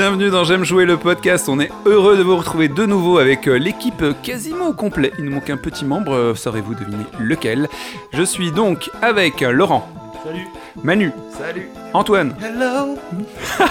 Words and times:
Bienvenue 0.00 0.30
dans 0.30 0.44
J'aime 0.44 0.64
jouer 0.64 0.86
le 0.86 0.96
podcast. 0.96 1.46
On 1.50 1.60
est 1.60 1.70
heureux 1.84 2.16
de 2.16 2.22
vous 2.22 2.38
retrouver 2.38 2.68
de 2.68 2.86
nouveau 2.86 3.18
avec 3.18 3.46
euh, 3.46 3.58
l'équipe 3.58 4.02
quasiment 4.22 4.68
au 4.68 4.72
complet. 4.72 5.12
Il 5.18 5.26
nous 5.26 5.32
manque 5.32 5.50
un 5.50 5.58
petit 5.58 5.84
membre, 5.84 6.14
euh, 6.14 6.34
saurez-vous 6.34 6.74
deviner 6.74 7.04
lequel 7.18 7.68
Je 8.14 8.22
suis 8.22 8.50
donc 8.50 8.90
avec 9.02 9.42
Laurent. 9.42 9.86
Salut. 10.24 10.46
Manu. 10.82 11.12
Salut. 11.36 11.68
Antoine. 11.92 12.34
Hello. 12.42 12.96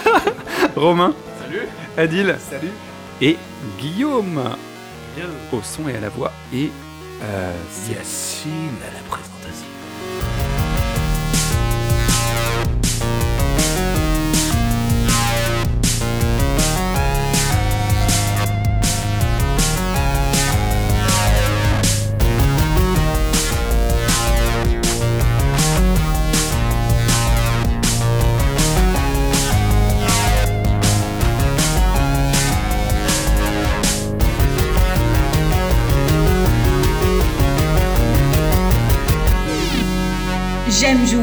Romain. 0.76 1.16
Salut. 1.41 1.68
Adil. 1.98 2.36
Salut. 2.38 2.73
Et 3.22 3.36
Guillaume. 3.80 4.39
Bien. 5.16 5.25
Au 5.52 5.64
son 5.64 5.89
et 5.89 5.95
à 5.95 6.00
la 6.00 6.09
voix. 6.09 6.31
Et 6.53 6.70
euh, 7.23 7.52
Yacine 7.89 8.77
à 8.88 8.94
la 8.94 9.02
présentation. 9.09 9.38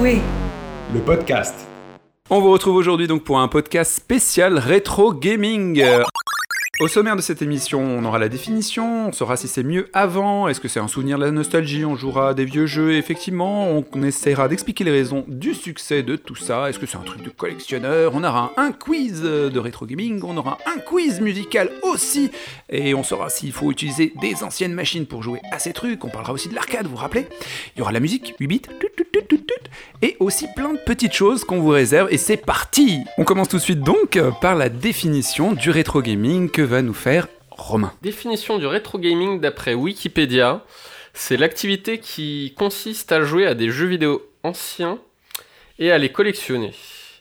Jouer. 0.06 0.20
Le 0.94 1.00
podcast. 1.00 1.54
On 2.30 2.40
vous 2.40 2.50
retrouve 2.50 2.76
aujourd'hui 2.76 3.06
donc 3.06 3.24
pour 3.24 3.38
un 3.38 3.48
podcast 3.48 3.92
spécial 3.92 4.58
rétro 4.58 5.12
gaming. 5.12 5.82
Au 6.78 6.88
sommaire 6.88 7.16
de 7.16 7.22
cette 7.22 7.40
émission, 7.40 7.80
on 7.80 8.04
aura 8.04 8.18
la 8.18 8.28
définition, 8.28 9.08
on 9.08 9.12
saura 9.12 9.38
si 9.38 9.48
c'est 9.48 9.62
mieux 9.62 9.88
avant, 9.94 10.46
est-ce 10.46 10.60
que 10.60 10.68
c'est 10.68 10.78
un 10.78 10.88
souvenir 10.88 11.18
de 11.18 11.24
la 11.24 11.30
nostalgie, 11.30 11.86
on 11.86 11.96
jouera 11.96 12.34
des 12.34 12.44
vieux 12.44 12.66
jeux, 12.66 12.96
effectivement, 12.96 13.82
on, 13.94 14.02
essaiera 14.02 14.46
d'expliquer 14.46 14.84
les 14.84 14.90
raisons 14.90 15.24
du 15.26 15.54
succès 15.54 16.02
de 16.02 16.16
tout 16.16 16.36
ça, 16.36 16.68
est-ce 16.68 16.78
que 16.78 16.84
c'est 16.84 16.98
un 16.98 17.02
truc 17.02 17.22
de 17.22 17.30
collectionneur, 17.30 18.12
on 18.14 18.22
aura 18.22 18.52
un, 18.58 18.72
quiz 18.72 19.22
de 19.22 19.58
rétro 19.58 19.86
gaming, 19.86 20.20
on 20.22 20.36
aura 20.36 20.58
un 20.66 20.78
quiz 20.78 21.22
musical 21.22 21.70
aussi, 21.80 22.30
et 22.68 22.94
on 22.94 23.02
saura 23.02 23.30
s'il 23.30 23.52
faut 23.52 23.70
utiliser 23.70 24.12
des 24.20 24.44
anciennes 24.44 24.74
machines 24.74 25.06
pour 25.06 25.22
jouer 25.22 25.40
à 25.52 25.58
ces 25.58 25.72
trucs, 25.72 26.04
on 26.04 26.10
parlera 26.10 26.34
aussi 26.34 26.50
de 26.50 26.54
l'arcade, 26.54 26.84
vous 26.84 26.90
vous 26.90 26.96
rappelez? 26.98 27.26
Il 27.74 27.78
y 27.78 27.82
aura 27.82 27.92
la 27.92 28.00
musique, 28.00 28.34
8 28.38 28.46
bits, 28.46 28.62
et 30.02 30.16
aussi 30.20 30.46
plein 30.54 30.74
de 30.74 30.78
petites 30.84 31.14
choses 31.14 31.42
qu'on 31.44 31.60
vous 31.60 31.70
réserve, 31.70 32.08
et 32.10 32.18
c'est 32.18 32.36
parti! 32.36 32.98
On 33.16 33.24
commence 33.24 33.48
tout 33.48 33.56
de 33.56 33.62
suite 33.62 33.80
donc 33.80 34.20
par 34.42 34.54
la 34.56 34.68
définition 34.68 35.54
du 35.54 35.70
rétro 35.70 36.02
gaming 36.02 36.50
va 36.66 36.82
nous 36.82 36.94
faire 36.94 37.28
Romain. 37.50 37.92
Définition 38.02 38.58
du 38.58 38.66
rétro 38.66 38.98
gaming 38.98 39.40
d'après 39.40 39.72
Wikipédia, 39.72 40.62
c'est 41.14 41.38
l'activité 41.38 41.98
qui 41.98 42.52
consiste 42.56 43.10
à 43.12 43.22
jouer 43.22 43.46
à 43.46 43.54
des 43.54 43.70
jeux 43.70 43.86
vidéo 43.86 44.22
anciens 44.42 44.98
et 45.78 45.90
à 45.90 45.98
les 45.98 46.10
collectionner. 46.10 46.72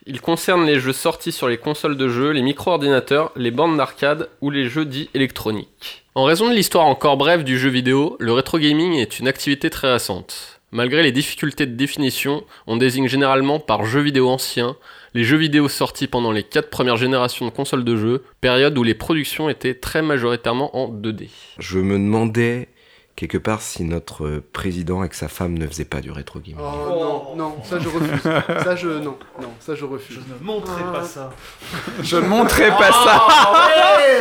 Il 0.05 0.21
concerne 0.21 0.65
les 0.65 0.79
jeux 0.79 0.93
sortis 0.93 1.31
sur 1.31 1.47
les 1.47 1.57
consoles 1.57 1.97
de 1.97 2.09
jeux, 2.09 2.31
les 2.31 2.41
micro-ordinateurs, 2.41 3.31
les 3.35 3.49
bornes 3.49 3.77
d'arcade 3.77 4.29
ou 4.41 4.51
les 4.51 4.67
jeux 4.69 4.85
dits 4.85 5.09
électroniques. 5.13 6.03
En 6.13 6.25
raison 6.25 6.49
de 6.49 6.53
l'histoire 6.53 6.85
encore 6.85 7.17
brève 7.17 7.43
du 7.43 7.57
jeu 7.57 7.69
vidéo, 7.69 8.15
le 8.19 8.33
rétro 8.33 8.59
gaming 8.59 8.93
est 8.93 9.19
une 9.19 9.27
activité 9.27 9.69
très 9.69 9.91
récente. 9.91 10.59
Malgré 10.71 11.01
les 11.01 11.11
difficultés 11.11 11.65
de 11.65 11.75
définition, 11.75 12.43
on 12.67 12.77
désigne 12.77 13.07
généralement 13.07 13.59
par 13.59 13.85
jeux 13.85 14.01
vidéo 14.01 14.29
anciens 14.29 14.75
les 15.15 15.23
jeux 15.23 15.37
vidéo 15.37 15.69
sortis 15.69 16.07
pendant 16.07 16.33
les 16.33 16.43
4 16.43 16.69
premières 16.69 16.97
générations 16.97 17.45
de 17.45 17.49
consoles 17.51 17.85
de 17.85 17.95
jeux, 17.95 18.23
période 18.41 18.77
où 18.77 18.83
les 18.83 18.93
productions 18.93 19.47
étaient 19.47 19.73
très 19.73 20.01
majoritairement 20.01 20.75
en 20.77 20.91
2D. 20.91 21.29
Je 21.57 21.79
me 21.79 21.93
demandais 21.93 22.67
quelque 23.15 23.37
part 23.37 23.61
si 23.61 23.85
notre 23.85 24.43
président 24.51 24.99
avec 24.99 25.13
sa 25.13 25.29
femme 25.29 25.57
ne 25.57 25.65
faisait 25.67 25.85
pas 25.85 26.01
du 26.01 26.11
rétro 26.11 26.41
gaming. 26.41 26.59
Oh 26.59 27.33
non, 27.37 27.37
non, 27.37 27.55
ça 27.63 27.79
je 27.79 27.87
refuse. 27.87 28.21
ça 28.65 28.75
je 28.75 28.89
non, 28.89 29.17
non, 29.41 29.47
ça 29.61 29.73
je 29.73 29.79
Je 29.79 29.85
refuse. 29.85 30.17
ne 30.17 30.45
montrerai 30.45 30.83
pas 30.83 31.05
ça. 31.05 31.31
Je 32.03 32.17
ne 32.17 32.27
montrerai 32.27 32.71
pas 32.71 32.91
ça 32.91 33.27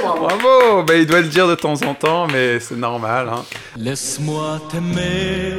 Bravo 0.04 0.84
bah, 0.84 0.94
Il 0.94 1.06
doit 1.06 1.22
le 1.22 1.28
dire 1.28 1.48
de 1.48 1.56
temps 1.56 1.82
en 1.82 1.94
temps, 1.94 2.28
mais 2.28 2.60
c'est 2.60 2.76
normal. 2.76 3.28
Hein. 3.30 3.44
Laisse-moi 3.76 4.60
t'aimer 4.70 5.54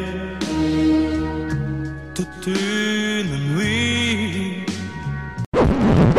toute 2.16 2.56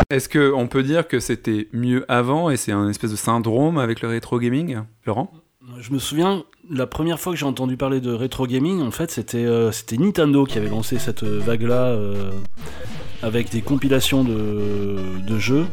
Est-ce 0.09 0.29
qu'on 0.29 0.67
peut 0.67 0.83
dire 0.83 1.07
que 1.07 1.19
c'était 1.19 1.67
mieux 1.73 2.05
avant 2.07 2.49
et 2.49 2.57
c'est 2.57 2.71
un 2.71 2.89
espèce 2.89 3.11
de 3.11 3.15
syndrome 3.15 3.77
avec 3.77 4.01
le 4.01 4.07
rétro 4.07 4.39
gaming 4.39 4.79
Laurent? 5.05 5.31
Je 5.79 5.91
me 5.91 5.99
souviens, 5.99 6.43
la 6.69 6.87
première 6.87 7.19
fois 7.19 7.33
que 7.33 7.39
j'ai 7.39 7.45
entendu 7.45 7.75
parler 7.75 7.99
de 7.99 8.11
rétro 8.11 8.47
gaming, 8.47 8.81
en 8.81 8.91
fait, 8.91 9.11
c'était 9.11 9.45
euh, 9.45 9.71
Nintendo 9.99 10.45
qui 10.45 10.57
avait 10.57 10.69
lancé 10.69 10.97
cette 10.97 11.23
vague-là 11.23 11.87
euh, 11.87 12.31
avec 13.21 13.49
des 13.49 13.61
compilations 13.61 14.23
de 14.23 15.37
jeux. 15.37 15.65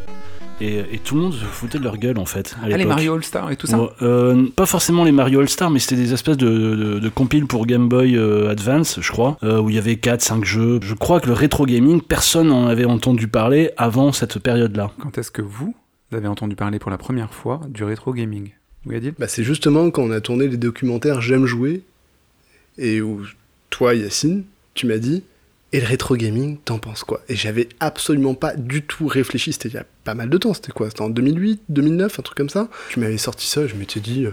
Et, 0.60 0.78
et 0.92 0.98
tout 0.98 1.16
le 1.16 1.22
monde 1.22 1.34
se 1.34 1.44
foutait 1.44 1.78
de 1.78 1.84
leur 1.84 1.96
gueule, 1.98 2.18
en 2.18 2.24
fait. 2.26 2.54
À 2.62 2.66
Ah, 2.66 2.76
les. 2.76 2.84
Mario 2.84 3.14
All-Star 3.14 3.50
et 3.50 3.56
tout 3.56 3.66
ça 3.66 3.80
Ouais, 3.80 3.88
euh, 4.02 4.46
pas 4.54 4.66
forcément 4.66 5.04
les 5.04 5.12
Mario 5.12 5.40
All-Star, 5.40 5.70
mais 5.70 5.78
c'était 5.80 5.96
des 5.96 6.12
espèces 6.12 6.36
de, 6.36 6.46
de, 6.48 6.98
de 7.00 7.08
compiles 7.08 7.46
pour 7.46 7.66
Game 7.66 7.88
Boy 7.88 8.16
euh, 8.16 8.50
Advance, 8.50 8.98
je 9.00 9.10
crois, 9.12 9.36
euh, 9.42 9.60
où 9.60 9.68
il 9.70 9.76
y 9.76 9.78
avait 9.78 9.94
4-5 9.94 10.44
jeux. 10.44 10.78
Je 10.82 10.94
crois 10.94 11.20
que 11.20 11.26
le 11.26 11.32
rétro 11.32 11.66
gaming, 11.66 12.00
personne 12.00 12.48
n'en 12.48 12.66
avait 12.66 12.84
entendu 12.84 13.26
parler 13.28 13.70
avant 13.76 14.12
cette 14.12 14.38
période-là. 14.38 14.90
Quand 15.00 15.18
est-ce 15.18 15.30
que 15.30 15.42
vous 15.42 15.74
avez 16.12 16.28
entendu 16.28 16.54
parler 16.54 16.78
pour 16.78 16.90
la 16.90 16.98
première 16.98 17.34
fois 17.34 17.60
du 17.68 17.82
rétro 17.84 18.12
gaming? 18.12 18.50
Oui, 18.86 18.96
Adil 18.96 19.14
Bah, 19.18 19.26
c'est 19.28 19.42
justement 19.44 19.90
quand 19.90 20.02
on 20.02 20.10
a 20.12 20.20
tourné 20.20 20.46
les 20.46 20.56
documentaires 20.58 21.20
J'aime 21.20 21.46
jouer 21.46 21.82
et 22.78 23.00
où 23.00 23.22
toi 23.70 23.94
Yacine, 23.94 24.44
tu 24.74 24.86
m'as 24.86 24.98
dit 24.98 25.24
et 25.74 25.80
le 25.80 25.86
rétro 25.86 26.14
gaming, 26.16 26.56
t'en 26.64 26.78
penses 26.78 27.02
quoi? 27.02 27.20
Et 27.28 27.34
j'avais 27.34 27.68
absolument 27.80 28.34
pas 28.34 28.54
du 28.54 28.82
tout 28.82 29.08
réfléchi, 29.08 29.52
c'était 29.52 29.68
il 29.68 29.74
y 29.74 29.78
a 29.78 29.84
pas 30.04 30.14
mal 30.14 30.30
de 30.30 30.38
temps, 30.38 30.54
c'était 30.54 30.70
quoi? 30.70 30.88
C'était 30.88 31.02
en 31.02 31.10
2008, 31.10 31.62
2009, 31.68 32.20
un 32.20 32.22
truc 32.22 32.36
comme 32.36 32.48
ça? 32.48 32.68
Tu 32.90 33.00
m'avais 33.00 33.18
sorti 33.18 33.48
ça, 33.48 33.66
je 33.66 33.74
m'étais 33.74 33.98
dit 33.98 34.24
euh, 34.24 34.30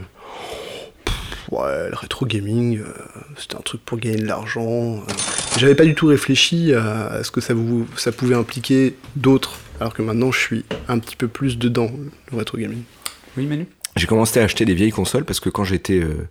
pff, 1.03 1.49
ouais, 1.49 1.89
le 1.89 1.95
rétro 1.95 2.27
gaming, 2.27 2.77
euh, 2.77 2.93
c'était 3.39 3.55
un 3.55 3.61
truc 3.61 3.81
pour 3.83 3.97
gagner 3.97 4.17
de 4.17 4.27
l'argent. 4.27 4.97
euh. 4.97 5.13
J'avais 5.57 5.73
pas 5.73 5.83
du 5.85 5.95
tout 5.95 6.05
réfléchi 6.05 6.75
à, 6.75 7.07
à 7.07 7.23
ce 7.23 7.31
que 7.31 7.41
ça, 7.41 7.55
vous, 7.55 7.87
ça 7.97 8.11
pouvait 8.11 8.35
impliquer 8.35 8.95
d'autres, 9.15 9.57
alors 9.79 9.95
que 9.95 10.03
maintenant 10.03 10.31
je 10.31 10.39
suis 10.39 10.65
un 10.87 10.99
petit 10.99 11.15
peu 11.15 11.27
plus 11.27 11.57
dedans, 11.57 11.89
le 12.31 12.37
rétro 12.37 12.59
gaming. 12.59 12.83
Oui, 13.35 13.47
Manu? 13.47 13.65
J'ai 13.95 14.05
commencé 14.05 14.39
à 14.39 14.43
acheter 14.43 14.63
des 14.65 14.75
vieilles 14.75 14.91
consoles 14.91 15.25
parce 15.25 15.39
que 15.39 15.49
quand 15.49 15.63
j'étais 15.63 15.99
euh, 15.99 16.27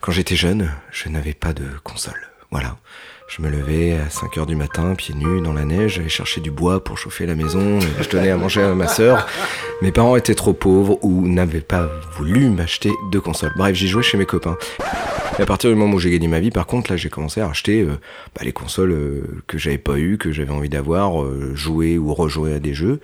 quand 0.00 0.12
j'étais 0.12 0.36
jeune, 0.36 0.70
je 0.92 1.08
n'avais 1.08 1.34
pas 1.34 1.52
de 1.52 1.64
console. 1.82 2.20
Voilà. 2.52 2.78
Je 3.26 3.40
me 3.40 3.48
levais 3.48 3.92
à 3.92 4.10
5 4.10 4.36
heures 4.38 4.46
du 4.46 4.54
matin, 4.54 4.94
pieds 4.94 5.14
nus, 5.14 5.40
dans 5.40 5.54
la 5.54 5.64
neige, 5.64 5.94
j'allais 5.94 6.10
chercher 6.10 6.40
du 6.40 6.50
bois 6.50 6.84
pour 6.84 6.98
chauffer 6.98 7.24
la 7.24 7.34
maison, 7.34 7.80
je 8.00 8.08
donnais 8.08 8.30
à 8.30 8.36
manger 8.36 8.62
à 8.62 8.74
ma 8.74 8.86
sœur. 8.86 9.26
Mes 9.80 9.92
parents 9.92 10.16
étaient 10.16 10.34
trop 10.34 10.52
pauvres 10.52 10.98
ou 11.02 11.26
n'avaient 11.26 11.60
pas 11.60 11.88
voulu 12.16 12.50
m'acheter 12.50 12.90
de 13.10 13.18
console. 13.18 13.52
Bref, 13.56 13.74
j'y 13.74 13.88
jouais 13.88 14.02
chez 14.02 14.18
mes 14.18 14.26
copains. 14.26 14.56
Et 15.38 15.42
à 15.42 15.46
partir 15.46 15.70
du 15.70 15.74
moment 15.74 15.94
où 15.94 15.98
j'ai 15.98 16.10
gagné 16.10 16.28
ma 16.28 16.38
vie, 16.38 16.50
par 16.50 16.66
contre, 16.66 16.92
là, 16.92 16.96
j'ai 16.96 17.08
commencé 17.08 17.40
à 17.40 17.48
acheter 17.48 17.80
euh, 17.80 17.98
bah, 18.36 18.42
les 18.44 18.52
consoles 18.52 18.92
euh, 18.92 19.42
que 19.48 19.58
j'avais 19.58 19.78
pas 19.78 19.98
eues, 19.98 20.16
que 20.16 20.30
j'avais 20.30 20.52
envie 20.52 20.68
d'avoir, 20.68 21.22
euh, 21.22 21.52
jouer 21.54 21.98
ou 21.98 22.14
rejouer 22.14 22.54
à 22.54 22.60
des 22.60 22.74
jeux. 22.74 23.00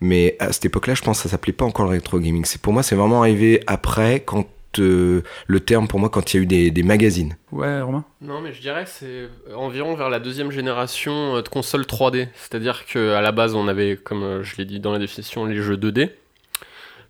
Mais 0.00 0.36
à 0.38 0.52
cette 0.52 0.64
époque-là, 0.64 0.94
je 0.94 1.02
pense 1.02 1.18
que 1.18 1.24
ça 1.24 1.28
s'appelait 1.28 1.52
pas 1.52 1.66
encore 1.66 1.84
le 1.84 1.90
rétro 1.90 2.18
gaming. 2.20 2.44
C'est 2.46 2.60
pour 2.60 2.72
moi, 2.72 2.82
c'est 2.82 2.94
vraiment 2.94 3.20
arrivé 3.20 3.60
après, 3.66 4.20
quand 4.20 4.46
euh, 4.80 5.22
le 5.46 5.60
terme 5.60 5.88
pour 5.88 5.98
moi, 5.98 6.08
quand 6.08 6.32
il 6.32 6.36
y 6.36 6.40
a 6.40 6.42
eu 6.42 6.46
des, 6.46 6.70
des 6.70 6.82
magazines. 6.82 7.36
Ouais, 7.52 7.80
Romain? 7.80 8.04
Non, 8.20 8.40
mais 8.40 8.52
je 8.52 8.60
dirais 8.60 8.84
que 8.84 8.90
c'est 8.90 9.28
environ 9.54 9.94
vers 9.94 10.10
la 10.10 10.20
deuxième 10.20 10.50
génération 10.50 11.36
euh, 11.36 11.42
de 11.42 11.48
consoles 11.48 11.82
3D. 11.82 12.28
C'est-à-dire 12.34 12.84
qu'à 12.86 13.20
la 13.20 13.32
base, 13.32 13.54
on 13.54 13.68
avait, 13.68 13.96
comme 13.96 14.22
euh, 14.22 14.42
je 14.42 14.56
l'ai 14.56 14.64
dit 14.64 14.80
dans 14.80 14.92
la 14.92 14.98
définition, 14.98 15.44
les 15.46 15.56
jeux 15.56 15.76
2D. 15.76 16.10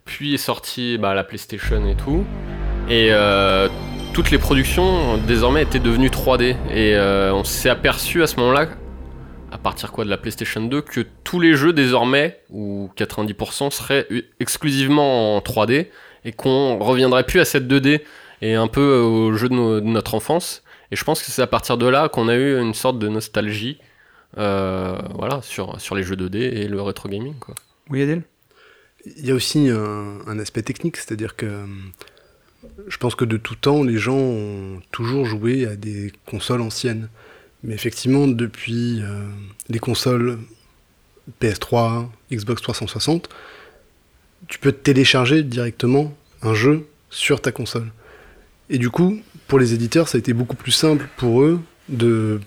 Puis 0.05 0.33
est 0.33 0.37
sorti 0.37 0.97
bah, 0.97 1.13
la 1.13 1.23
PlayStation 1.23 1.87
et 1.87 1.95
tout. 1.95 2.25
Et 2.89 3.09
euh, 3.11 3.69
toutes 4.13 4.31
les 4.31 4.39
productions, 4.39 5.17
désormais, 5.17 5.61
étaient 5.61 5.79
devenues 5.79 6.09
3D. 6.09 6.55
Et 6.71 6.95
euh, 6.95 7.31
on 7.33 7.43
s'est 7.43 7.69
aperçu 7.69 8.23
à 8.23 8.27
ce 8.27 8.37
moment-là, 8.37 8.69
à 9.51 9.57
partir 9.59 9.91
quoi 9.91 10.05
de 10.05 10.09
la 10.09 10.17
PlayStation 10.17 10.61
2, 10.61 10.81
que 10.81 11.01
tous 11.23 11.39
les 11.39 11.53
jeux, 11.53 11.71
désormais, 11.71 12.39
ou 12.49 12.89
90%, 12.97 13.69
seraient 13.69 14.07
exclusivement 14.39 15.37
en 15.37 15.39
3D. 15.39 15.87
Et 16.25 16.31
qu'on 16.31 16.77
reviendrait 16.79 17.25
plus 17.25 17.39
à 17.39 17.45
cette 17.45 17.67
2D 17.67 18.01
et 18.41 18.55
un 18.55 18.67
peu 18.67 18.97
aux 18.99 19.33
jeux 19.33 19.49
de, 19.49 19.53
no- 19.53 19.79
de 19.79 19.85
notre 19.85 20.15
enfance. 20.15 20.63
Et 20.91 20.95
je 20.95 21.03
pense 21.03 21.21
que 21.21 21.31
c'est 21.31 21.41
à 21.41 21.47
partir 21.47 21.77
de 21.77 21.87
là 21.87 22.09
qu'on 22.09 22.27
a 22.27 22.35
eu 22.35 22.59
une 22.59 22.73
sorte 22.73 22.99
de 22.99 23.07
nostalgie 23.07 23.79
euh, 24.37 24.97
voilà, 25.15 25.41
sur, 25.41 25.79
sur 25.81 25.95
les 25.95 26.03
jeux 26.03 26.15
2D 26.15 26.35
et 26.37 26.67
le 26.67 26.81
rétro 26.81 27.09
gaming. 27.09 27.35
Quoi. 27.39 27.55
Oui, 27.89 28.01
Adil 28.01 28.23
Il 29.17 29.25
y 29.25 29.31
a 29.31 29.35
aussi 29.35 29.69
un, 29.69 30.19
un 30.27 30.39
aspect 30.39 30.61
technique, 30.61 30.97
c'est-à-dire 30.97 31.35
que 31.35 31.45
euh, 31.45 31.65
je 32.87 32.97
pense 32.97 33.15
que 33.15 33.25
de 33.25 33.37
tout 33.37 33.55
temps, 33.55 33.83
les 33.83 33.97
gens 33.97 34.17
ont 34.17 34.81
toujours 34.91 35.25
joué 35.25 35.65
à 35.65 35.75
des 35.75 36.11
consoles 36.25 36.61
anciennes. 36.61 37.09
Mais 37.63 37.73
effectivement, 37.73 38.27
depuis 38.27 39.01
euh, 39.01 39.27
les 39.67 39.79
consoles 39.79 40.39
PS3, 41.41 42.07
Xbox 42.31 42.61
360, 42.61 43.29
tu 44.47 44.59
peux 44.59 44.71
télécharger 44.71 45.43
directement 45.43 46.15
un 46.41 46.53
jeu 46.53 46.87
sur 47.09 47.41
ta 47.41 47.51
console. 47.51 47.87
Et 48.69 48.77
du 48.77 48.89
coup, 48.89 49.19
pour 49.47 49.59
les 49.59 49.73
éditeurs, 49.73 50.07
ça 50.07 50.17
a 50.17 50.19
été 50.19 50.33
beaucoup 50.33 50.55
plus 50.55 50.71
simple 50.71 51.07
pour 51.17 51.41
eux 51.41 51.59
de, 51.89 52.39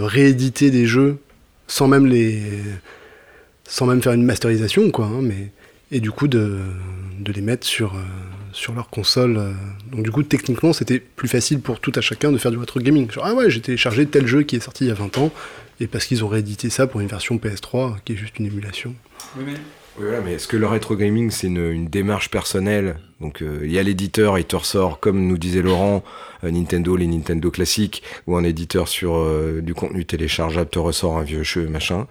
rééditer 0.00 0.70
des 0.70 0.86
jeux 0.86 1.18
sans 1.66 1.86
même 1.86 2.06
les 2.06 2.42
sans 3.64 3.86
même 3.86 4.02
faire 4.02 4.12
une 4.12 4.24
masterisation 4.24 4.90
quoi 4.90 5.06
hein, 5.06 5.20
mais 5.22 5.52
et 5.92 6.00
du 6.00 6.10
coup 6.10 6.28
de, 6.28 6.58
les 7.26 7.42
mettre 7.42 7.66
sur 7.66 7.94
euh, 7.94 8.00
sur 8.52 8.74
leur 8.74 8.88
console 8.88 9.36
euh. 9.36 9.52
donc 9.92 10.02
du 10.02 10.10
coup 10.10 10.22
techniquement 10.22 10.72
c'était 10.72 10.98
plus 10.98 11.28
facile 11.28 11.60
pour 11.60 11.78
tout 11.78 11.92
à 11.94 12.00
chacun 12.00 12.32
de 12.32 12.38
faire 12.38 12.50
du 12.50 12.56
retro 12.56 12.80
gaming 12.80 13.10
genre 13.10 13.26
ah 13.26 13.34
ouais 13.34 13.50
j'ai 13.50 13.60
téléchargé 13.60 14.06
tel 14.06 14.26
jeu 14.26 14.42
qui 14.42 14.56
est 14.56 14.60
sorti 14.60 14.84
il 14.84 14.88
y 14.88 14.90
a 14.90 14.94
20 14.94 15.18
ans 15.18 15.30
et 15.78 15.86
parce 15.86 16.06
qu'ils 16.06 16.24
ont 16.24 16.28
réédité 16.28 16.70
ça 16.70 16.86
pour 16.86 17.00
une 17.00 17.06
version 17.06 17.36
PS3 17.36 17.96
qui 18.04 18.14
est 18.14 18.16
juste 18.16 18.38
une 18.38 18.46
émulation 18.46 18.94
Oui, 19.36 19.54
voilà, 20.00 20.20
mais 20.20 20.34
est-ce 20.34 20.48
que 20.48 20.56
le 20.56 20.66
rétro 20.66 20.96
gaming, 20.96 21.30
c'est 21.30 21.46
une, 21.46 21.70
une 21.70 21.86
démarche 21.86 22.30
personnelle 22.30 22.96
Donc, 23.20 23.42
euh, 23.42 23.60
il 23.64 23.70
y 23.70 23.78
a 23.78 23.82
l'éditeur, 23.82 24.38
il 24.38 24.44
te 24.44 24.56
ressort, 24.56 24.98
comme 24.98 25.26
nous 25.26 25.38
disait 25.38 25.62
Laurent, 25.62 26.02
euh, 26.44 26.50
Nintendo, 26.50 26.96
les 26.96 27.06
Nintendo 27.06 27.50
classiques, 27.50 28.02
ou 28.26 28.36
un 28.36 28.44
éditeur 28.44 28.88
sur 28.88 29.16
euh, 29.16 29.60
du 29.62 29.74
contenu 29.74 30.04
téléchargeable 30.04 30.70
te 30.70 30.78
ressort 30.78 31.18
un 31.18 31.22
vieux 31.22 31.42
jeu, 31.42 31.68
machin. 31.68 32.06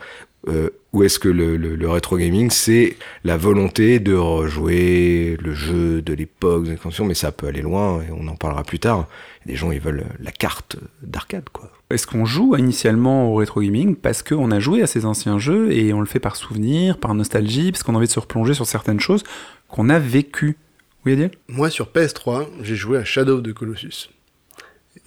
Euh, 0.48 0.70
ou 0.94 1.04
est-ce 1.04 1.20
que 1.20 1.28
le, 1.28 1.58
le, 1.58 1.76
le 1.76 1.90
rétro 1.90 2.18
gaming, 2.18 2.50
c'est 2.50 2.98
la 3.24 3.38
volonté 3.38 4.00
de 4.00 4.16
rejouer 4.16 5.38
le 5.42 5.54
jeu 5.54 6.02
de 6.02 6.14
l'époque, 6.14 6.66
mais 7.02 7.14
ça 7.14 7.32
peut 7.32 7.48
aller 7.48 7.62
loin, 7.62 8.02
et 8.02 8.12
on 8.12 8.28
en 8.28 8.36
parlera 8.36 8.64
plus 8.64 8.80
tard. 8.80 9.08
Les 9.46 9.56
gens, 9.56 9.72
ils 9.72 9.82
veulent 9.82 10.06
la 10.20 10.32
carte 10.32 10.78
d'arcade, 11.02 11.50
quoi. 11.52 11.72
Est-ce 11.92 12.06
qu'on 12.06 12.26
joue 12.26 12.56
initialement 12.56 13.32
au 13.32 13.36
rétro 13.36 13.62
gaming 13.62 13.96
parce 13.96 14.22
qu'on 14.22 14.52
a 14.52 14.60
joué 14.60 14.84
à 14.84 14.88
ces 14.88 15.06
anciens 15.06 15.40
jeux 15.40 15.72
et 15.72 15.92
on 15.92 16.00
le 16.00 16.06
fait 16.06 16.20
par 16.20 16.36
souvenir, 16.36 17.00
par 17.00 17.16
nostalgie, 17.16 17.72
parce 17.72 17.82
qu'on 17.82 17.96
a 17.96 17.98
envie 17.98 18.08
de 18.08 18.12
se 18.12 18.20
replonger 18.20 18.54
sur 18.54 18.68
certaines 18.68 19.00
choses 19.00 19.24
qu'on 19.68 19.90
a 19.90 19.98
vécues? 19.98 20.58
Oui, 21.06 21.14
Adiel 21.14 21.32
Moi, 21.48 21.70
sur 21.72 21.88
PS3, 21.88 22.48
j'ai 22.62 22.76
joué 22.76 23.00
à 23.00 23.04
Shadow 23.04 23.38
of 23.38 23.44
the 23.44 23.54
Colossus. 23.54 24.10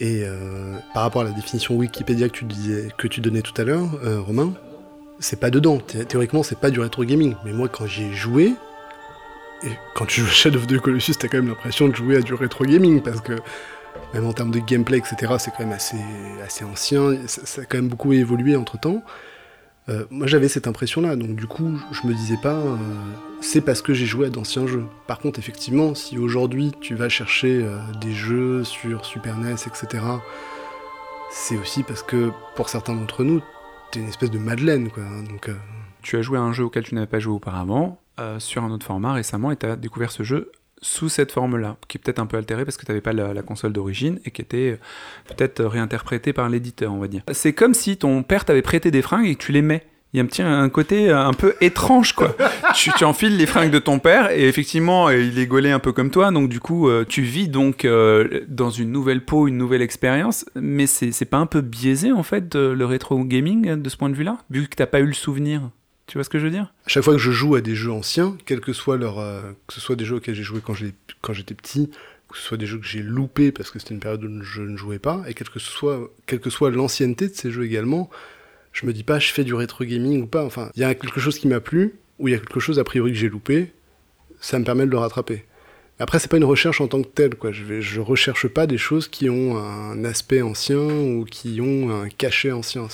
Et 0.00 0.22
euh, 0.24 0.76
par 0.92 1.04
rapport 1.04 1.22
à 1.22 1.24
la 1.24 1.30
définition 1.30 1.76
Wikipédia 1.76 2.28
que 2.28 2.38
tu, 2.38 2.44
disais, 2.44 2.88
que 2.98 3.06
tu 3.06 3.20
donnais 3.20 3.42
tout 3.42 3.54
à 3.60 3.64
l'heure, 3.64 4.00
euh, 4.02 4.20
Romain, 4.20 4.52
c'est 5.22 5.40
pas 5.40 5.50
dedans. 5.50 5.78
Thé- 5.78 6.04
Théoriquement, 6.04 6.42
c'est 6.42 6.58
pas 6.58 6.70
du 6.70 6.80
rétro 6.80 7.04
gaming. 7.04 7.34
Mais 7.44 7.52
moi, 7.52 7.68
quand 7.68 7.86
j'y 7.86 8.04
ai 8.04 8.12
joué, 8.12 8.52
et 9.64 9.70
quand 9.94 10.04
tu 10.06 10.20
joues 10.20 10.26
Shadow 10.26 10.58
of 10.58 10.66
the 10.66 10.78
Colossus, 10.78 11.14
t'as 11.18 11.28
quand 11.28 11.38
même 11.38 11.48
l'impression 11.48 11.88
de 11.88 11.94
jouer 11.94 12.16
à 12.16 12.20
du 12.20 12.34
rétro 12.34 12.64
gaming 12.64 13.00
parce 13.00 13.20
que 13.20 13.34
même 14.12 14.26
en 14.26 14.32
termes 14.32 14.50
de 14.50 14.58
gameplay, 14.58 14.98
etc., 14.98 15.32
c'est 15.38 15.50
quand 15.52 15.60
même 15.64 15.72
assez, 15.72 16.64
ancien. 16.64 17.16
Ça, 17.26 17.42
ça 17.46 17.62
a 17.62 17.64
quand 17.64 17.78
même 17.78 17.88
beaucoup 17.88 18.12
évolué 18.12 18.56
entre 18.56 18.78
temps. 18.78 19.02
Euh, 19.88 20.04
moi, 20.10 20.26
j'avais 20.26 20.48
cette 20.48 20.66
impression-là. 20.68 21.16
Donc, 21.16 21.34
du 21.34 21.46
coup, 21.46 21.78
je 21.92 22.06
me 22.06 22.14
disais 22.14 22.36
pas, 22.42 22.54
euh, 22.54 22.76
c'est 23.40 23.60
parce 23.60 23.82
que 23.82 23.94
j'ai 23.94 24.06
joué 24.06 24.26
à 24.26 24.30
d'anciens 24.30 24.66
jeux. 24.66 24.84
Par 25.06 25.18
contre, 25.18 25.38
effectivement, 25.38 25.94
si 25.94 26.18
aujourd'hui 26.18 26.72
tu 26.80 26.94
vas 26.94 27.08
chercher 27.08 27.62
euh, 27.64 27.78
des 28.00 28.12
jeux 28.12 28.62
sur 28.64 29.04
Super 29.04 29.36
NES, 29.38 29.52
etc., 29.66 30.04
c'est 31.30 31.56
aussi 31.56 31.82
parce 31.82 32.02
que 32.02 32.30
pour 32.56 32.68
certains 32.68 32.94
d'entre 32.94 33.24
nous, 33.24 33.42
t'es 33.92 34.00
une 34.00 34.08
espèce 34.08 34.30
de 34.30 34.38
Madeleine, 34.38 34.90
quoi. 34.90 35.04
Donc, 35.28 35.48
euh, 35.48 35.54
Tu 36.02 36.16
as 36.16 36.22
joué 36.22 36.38
à 36.38 36.40
un 36.40 36.52
jeu 36.52 36.64
auquel 36.64 36.82
tu 36.82 36.94
n'avais 36.94 37.06
pas 37.06 37.20
joué 37.20 37.34
auparavant, 37.34 38.00
euh, 38.18 38.40
sur 38.40 38.64
un 38.64 38.70
autre 38.70 38.86
format 38.86 39.12
récemment, 39.12 39.52
et 39.52 39.56
tu 39.56 39.66
as 39.66 39.76
découvert 39.76 40.10
ce 40.10 40.22
jeu 40.22 40.50
sous 40.80 41.08
cette 41.08 41.30
forme-là, 41.30 41.76
qui 41.86 41.98
est 41.98 42.00
peut-être 42.00 42.18
un 42.18 42.26
peu 42.26 42.36
altérée 42.36 42.64
parce 42.64 42.76
que 42.76 42.84
tu 42.84 42.90
n'avais 42.90 43.00
pas 43.00 43.12
la, 43.12 43.32
la 43.32 43.42
console 43.42 43.72
d'origine 43.72 44.18
et 44.24 44.32
qui 44.32 44.42
était 44.42 44.72
euh, 44.72 45.34
peut-être 45.36 45.62
réinterprétée 45.64 46.32
par 46.32 46.48
l'éditeur, 46.48 46.92
on 46.92 46.98
va 46.98 47.06
dire. 47.06 47.22
C'est 47.32 47.52
comme 47.52 47.74
si 47.74 47.98
ton 47.98 48.24
père 48.24 48.44
t'avait 48.44 48.62
prêté 48.62 48.90
des 48.90 49.02
fringues 49.02 49.26
et 49.26 49.36
que 49.36 49.42
tu 49.42 49.52
les 49.52 49.62
mets. 49.62 49.86
Il 50.12 50.18
y 50.18 50.20
a 50.20 50.22
un 50.22 50.26
petit 50.26 50.42
un 50.42 50.68
côté 50.68 51.08
euh, 51.08 51.24
un 51.24 51.32
peu 51.32 51.54
étrange, 51.60 52.12
quoi. 52.12 52.36
tu, 52.74 52.90
tu 52.98 53.04
enfiles 53.04 53.36
les 53.36 53.46
fringues 53.46 53.70
de 53.70 53.78
ton 53.78 53.98
père 53.98 54.30
et 54.30 54.46
effectivement, 54.46 55.08
euh, 55.08 55.18
il 55.18 55.38
est 55.38 55.46
gaulé 55.46 55.70
un 55.70 55.78
peu 55.78 55.92
comme 55.92 56.10
toi, 56.10 56.30
donc 56.30 56.48
du 56.48 56.60
coup, 56.60 56.88
euh, 56.88 57.04
tu 57.08 57.22
vis 57.22 57.48
donc 57.48 57.84
euh, 57.84 58.42
dans 58.48 58.70
une 58.70 58.92
nouvelle 58.92 59.24
peau, 59.24 59.48
une 59.48 59.56
nouvelle 59.56 59.82
expérience, 59.82 60.44
mais 60.54 60.86
c'est 60.86 61.24
pas 61.24 61.38
un 61.38 61.46
peu 61.46 61.60
biaisé 61.60 62.12
en 62.12 62.22
fait 62.22 62.54
le 62.54 62.84
rétro 62.84 63.18
gaming 63.24 63.80
de 63.80 63.88
ce 63.88 63.96
point 63.96 64.10
de 64.10 64.14
vue-là, 64.14 64.38
vu 64.50 64.68
que 64.68 64.76
t'as 64.76 64.86
pas 64.86 65.00
eu 65.00 65.06
le 65.06 65.14
souvenir. 65.14 65.70
Tu 66.06 66.18
vois 66.18 66.24
ce 66.24 66.28
que 66.28 66.38
je 66.38 66.44
veux 66.44 66.50
dire? 66.50 66.74
À 66.84 66.88
chaque 66.88 67.04
fois 67.04 67.14
que 67.14 67.20
je 67.20 67.30
joue 67.30 67.54
à 67.54 67.60
des 67.60 67.74
jeux 67.74 67.92
anciens, 67.92 68.36
quel 68.44 68.60
que 68.60 68.72
soit 68.72 68.98
leur, 68.98 69.18
euh, 69.18 69.40
que 69.66 69.72
ce 69.72 69.80
soit 69.80 69.96
des 69.96 70.04
jeux 70.04 70.16
auxquels 70.16 70.34
j'ai 70.34 70.42
joué 70.42 70.60
quand 70.62 70.74
j'étais 70.74 71.54
petit, 71.54 71.90
que 72.28 72.36
ce 72.36 72.42
soit 72.42 72.58
des 72.58 72.66
jeux 72.66 72.78
que 72.78 72.86
j'ai 72.86 73.02
loupés 73.02 73.52
parce 73.52 73.70
que 73.70 73.78
c'était 73.78 73.94
une 73.94 74.00
période 74.00 74.22
où 74.22 74.42
je 74.42 74.62
ne 74.62 74.76
jouais 74.76 74.98
pas, 74.98 75.22
et 75.26 75.34
quel 75.34 75.48
que 75.48 75.58
soit, 75.58 76.10
quelle 76.26 76.40
que 76.40 76.50
soit 76.50 76.70
l'ancienneté 76.70 77.28
de 77.28 77.34
ces 77.34 77.50
jeux 77.50 77.64
également, 77.64 78.10
je 78.72 78.86
me 78.86 78.92
dis 78.92 79.04
pas 79.04 79.18
je 79.18 79.32
fais 79.32 79.44
du 79.44 79.54
rétro 79.54 79.84
gaming 79.84 80.22
ou 80.22 80.26
pas. 80.26 80.44
Enfin, 80.44 80.70
il 80.74 80.80
y 80.80 80.84
a 80.84 80.94
quelque 80.94 81.20
chose 81.20 81.38
qui 81.38 81.48
m'a 81.48 81.60
plu, 81.60 81.94
ou 82.18 82.28
il 82.28 82.32
y 82.32 82.34
a 82.34 82.38
quelque 82.38 82.60
chose 82.60 82.78
a 82.78 82.84
priori 82.84 83.12
que 83.12 83.18
j'ai 83.18 83.28
loupé, 83.28 83.72
ça 84.40 84.58
me 84.58 84.64
permet 84.64 84.86
de 84.86 84.90
le 84.90 84.98
rattraper. 84.98 85.44
Après, 85.98 86.18
c'est 86.18 86.28
pas 86.28 86.36
une 86.36 86.44
recherche 86.44 86.80
en 86.80 86.88
tant 86.88 87.00
que 87.02 87.08
telle, 87.08 87.36
quoi. 87.36 87.52
Je, 87.52 87.62
vais, 87.62 87.80
je 87.80 88.00
recherche 88.00 88.48
pas 88.48 88.66
des 88.66 88.78
choses 88.78 89.06
qui 89.08 89.30
ont 89.30 89.56
un 89.56 90.04
aspect 90.04 90.42
ancien 90.42 90.80
ou 90.80 91.24
qui 91.24 91.60
ont 91.60 91.90
un 91.90 92.08
cachet 92.08 92.50
ancien. 92.50 92.88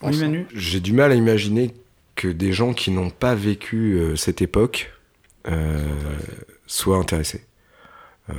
Oui, 0.00 0.08
Ancien. 0.08 0.28
Manu 0.28 0.46
J'ai 0.54 0.80
du 0.80 0.92
mal 0.92 1.12
à 1.12 1.14
imaginer 1.14 1.74
que 2.14 2.28
des 2.28 2.52
gens 2.52 2.72
qui 2.72 2.90
n'ont 2.90 3.10
pas 3.10 3.34
vécu 3.34 3.98
euh, 3.98 4.16
cette 4.16 4.40
époque 4.42 4.92
euh, 5.46 5.82
soient 6.66 6.96
intéressés. 6.96 7.44
Euh, 8.30 8.34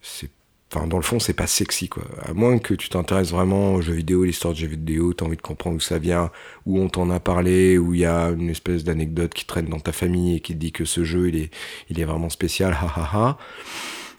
c'est, 0.00 0.30
enfin, 0.72 0.86
dans 0.86 0.96
le 0.96 1.02
fond, 1.02 1.18
c'est 1.18 1.34
pas 1.34 1.46
sexy, 1.46 1.88
quoi. 1.88 2.04
À 2.22 2.32
moins 2.32 2.58
que 2.58 2.74
tu 2.74 2.88
t'intéresses 2.88 3.30
vraiment 3.30 3.74
aux 3.74 3.80
jeux 3.82 3.94
vidéo, 3.94 4.24
l'histoire 4.24 4.54
de 4.54 4.58
jeux 4.58 4.66
vidéo, 4.66 5.12
t'as 5.12 5.26
envie 5.26 5.36
de 5.36 5.42
comprendre 5.42 5.76
où 5.76 5.80
ça 5.80 5.98
vient, 5.98 6.30
où 6.66 6.78
on 6.80 6.88
t'en 6.88 7.10
a 7.10 7.20
parlé, 7.20 7.78
où 7.78 7.94
il 7.94 8.00
y 8.00 8.06
a 8.06 8.28
une 8.28 8.50
espèce 8.50 8.84
d'anecdote 8.84 9.34
qui 9.34 9.44
traîne 9.44 9.66
dans 9.66 9.80
ta 9.80 9.92
famille 9.92 10.36
et 10.36 10.40
qui 10.40 10.54
te 10.54 10.58
dit 10.58 10.72
que 10.72 10.84
ce 10.84 11.04
jeu, 11.04 11.28
il 11.28 11.36
est, 11.36 11.50
il 11.90 12.00
est 12.00 12.04
vraiment 12.04 12.30
spécial, 12.30 12.72
ha 12.72 12.92
ha 12.96 13.10
ha. 13.12 13.38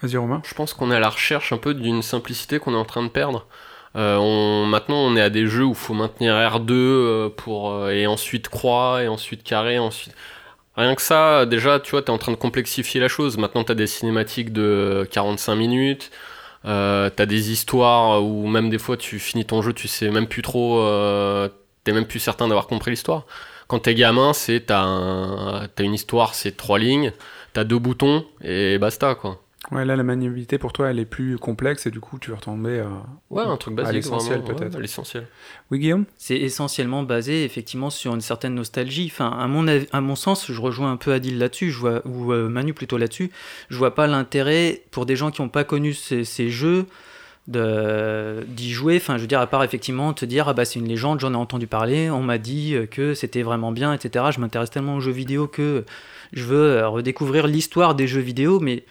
Vas-y 0.02 0.16
Romain. 0.16 0.40
Je 0.44 0.54
pense 0.54 0.72
qu'on 0.72 0.90
est 0.90 0.96
à 0.96 1.00
la 1.00 1.10
recherche 1.10 1.52
un 1.52 1.58
peu 1.58 1.74
d'une 1.74 2.02
simplicité 2.02 2.58
qu'on 2.58 2.72
est 2.72 2.78
en 2.78 2.84
train 2.84 3.02
de 3.02 3.08
perdre. 3.08 3.46
Euh, 3.96 4.16
on, 4.16 4.66
maintenant, 4.66 4.98
on 4.98 5.16
est 5.16 5.20
à 5.20 5.30
des 5.30 5.46
jeux 5.46 5.64
où 5.64 5.70
il 5.70 5.74
faut 5.74 5.94
maintenir 5.94 6.34
R2 6.34 6.70
euh, 6.70 7.28
pour, 7.28 7.72
euh, 7.72 7.90
et 7.90 8.06
ensuite 8.06 8.48
croix, 8.48 9.02
et 9.02 9.08
ensuite 9.08 9.42
carré, 9.42 9.78
ensuite... 9.78 10.14
Rien 10.76 10.94
que 10.94 11.02
ça, 11.02 11.46
déjà, 11.46 11.80
tu 11.80 11.90
vois, 11.90 12.02
t'es 12.02 12.10
en 12.10 12.18
train 12.18 12.32
de 12.32 12.36
complexifier 12.36 13.00
la 13.00 13.08
chose. 13.08 13.36
Maintenant, 13.36 13.64
t'as 13.64 13.74
des 13.74 13.88
cinématiques 13.88 14.52
de 14.52 15.06
45 15.10 15.56
minutes, 15.56 16.10
euh, 16.64 17.10
t'as 17.10 17.26
des 17.26 17.50
histoires 17.52 18.22
où 18.22 18.46
même 18.46 18.70
des 18.70 18.78
fois, 18.78 18.96
tu 18.96 19.18
finis 19.18 19.44
ton 19.46 19.62
jeu, 19.62 19.72
tu 19.72 19.88
sais 19.88 20.10
même 20.10 20.26
plus 20.26 20.42
trop... 20.42 20.80
euh, 20.80 21.48
t'es 21.84 21.92
même 21.92 22.06
plus 22.06 22.20
certain 22.20 22.48
d'avoir 22.48 22.66
compris 22.66 22.90
l'histoire. 22.90 23.26
Quand 23.68 23.78
t'es 23.80 23.94
gamin, 23.94 24.32
c'est 24.32 24.66
t'as 24.66 25.66
t'as 25.74 25.84
une 25.84 25.94
histoire, 25.94 26.34
c'est 26.34 26.56
trois 26.56 26.78
lignes, 26.78 27.12
t'as 27.52 27.64
deux 27.64 27.78
boutons, 27.78 28.26
et 28.42 28.78
basta, 28.78 29.14
quoi. 29.14 29.40
Ouais, 29.70 29.84
là, 29.84 29.94
la 29.94 30.02
maniabilité 30.02 30.56
pour 30.56 30.72
toi, 30.72 30.90
elle 30.90 30.98
est 30.98 31.04
plus 31.04 31.36
complexe 31.38 31.86
et 31.86 31.90
du 31.90 32.00
coup, 32.00 32.18
tu 32.18 32.30
vas 32.30 32.38
retomber 32.38 32.80
à. 32.80 32.88
Ouais, 33.28 33.42
un 33.42 33.56
truc 33.58 33.74
À 33.74 33.82
basique. 33.82 33.96
l'essentiel, 33.96 34.40
vraiment, 34.40 34.54
peut-être. 34.58 34.70
ouais, 34.72 34.78
à 34.78 34.80
l'essentiel. 34.80 35.26
Oui, 35.70 35.78
Guillaume? 35.78 36.06
C'est 36.16 36.38
essentiellement 36.38 37.02
basé 37.02 37.44
effectivement 37.44 37.90
sur 37.90 38.14
une 38.14 38.22
certaine 38.22 38.54
nostalgie. 38.54 39.10
Enfin, 39.12 39.28
à 39.28 39.46
mon, 39.48 39.68
avis- 39.68 39.86
à 39.92 40.00
mon 40.00 40.16
sens, 40.16 40.50
je 40.50 40.60
rejoins 40.60 40.90
un 40.90 40.96
peu 40.96 41.12
Adil 41.12 41.38
là-dessus, 41.38 41.70
je 41.70 41.78
vois, 41.78 42.00
ou 42.06 42.32
euh, 42.32 42.48
Manu 42.48 42.72
plutôt 42.72 42.96
là-dessus. 42.96 43.30
Je 43.68 43.76
vois 43.76 43.94
pas 43.94 44.06
l'intérêt 44.06 44.82
pour 44.90 45.04
des 45.04 45.14
gens 45.14 45.30
qui 45.30 45.42
n'ont 45.42 45.48
pas 45.50 45.64
connu 45.64 45.92
ces, 45.92 46.24
ces 46.24 46.48
jeux 46.50 46.86
d'y 47.46 48.70
jouer. 48.72 48.96
Enfin, 48.96 49.16
je 49.16 49.22
veux 49.22 49.26
dire, 49.28 49.40
à 49.40 49.46
part 49.46 49.64
effectivement 49.64 50.12
te 50.12 50.24
dire, 50.24 50.48
ah 50.48 50.54
bah 50.54 50.64
c'est 50.64 50.78
une 50.78 50.88
légende, 50.88 51.20
j'en 51.20 51.32
ai 51.32 51.36
entendu 51.36 51.66
parler, 51.66 52.10
on 52.10 52.22
m'a 52.22 52.38
dit 52.38 52.74
euh, 52.74 52.86
que 52.86 53.14
c'était 53.14 53.42
vraiment 53.42 53.72
bien, 53.72 53.92
etc. 53.92 54.26
Je 54.32 54.40
m'intéresse 54.40 54.70
tellement 54.70 54.96
aux 54.96 55.00
jeux 55.00 55.10
vidéo 55.12 55.46
que 55.48 55.84
je 56.32 56.44
veux 56.44 56.76
euh, 56.78 56.88
redécouvrir 56.88 57.46
l'histoire 57.46 57.94
des 57.94 58.06
jeux 58.06 58.20
vidéo, 58.20 58.60
mais 58.60 58.84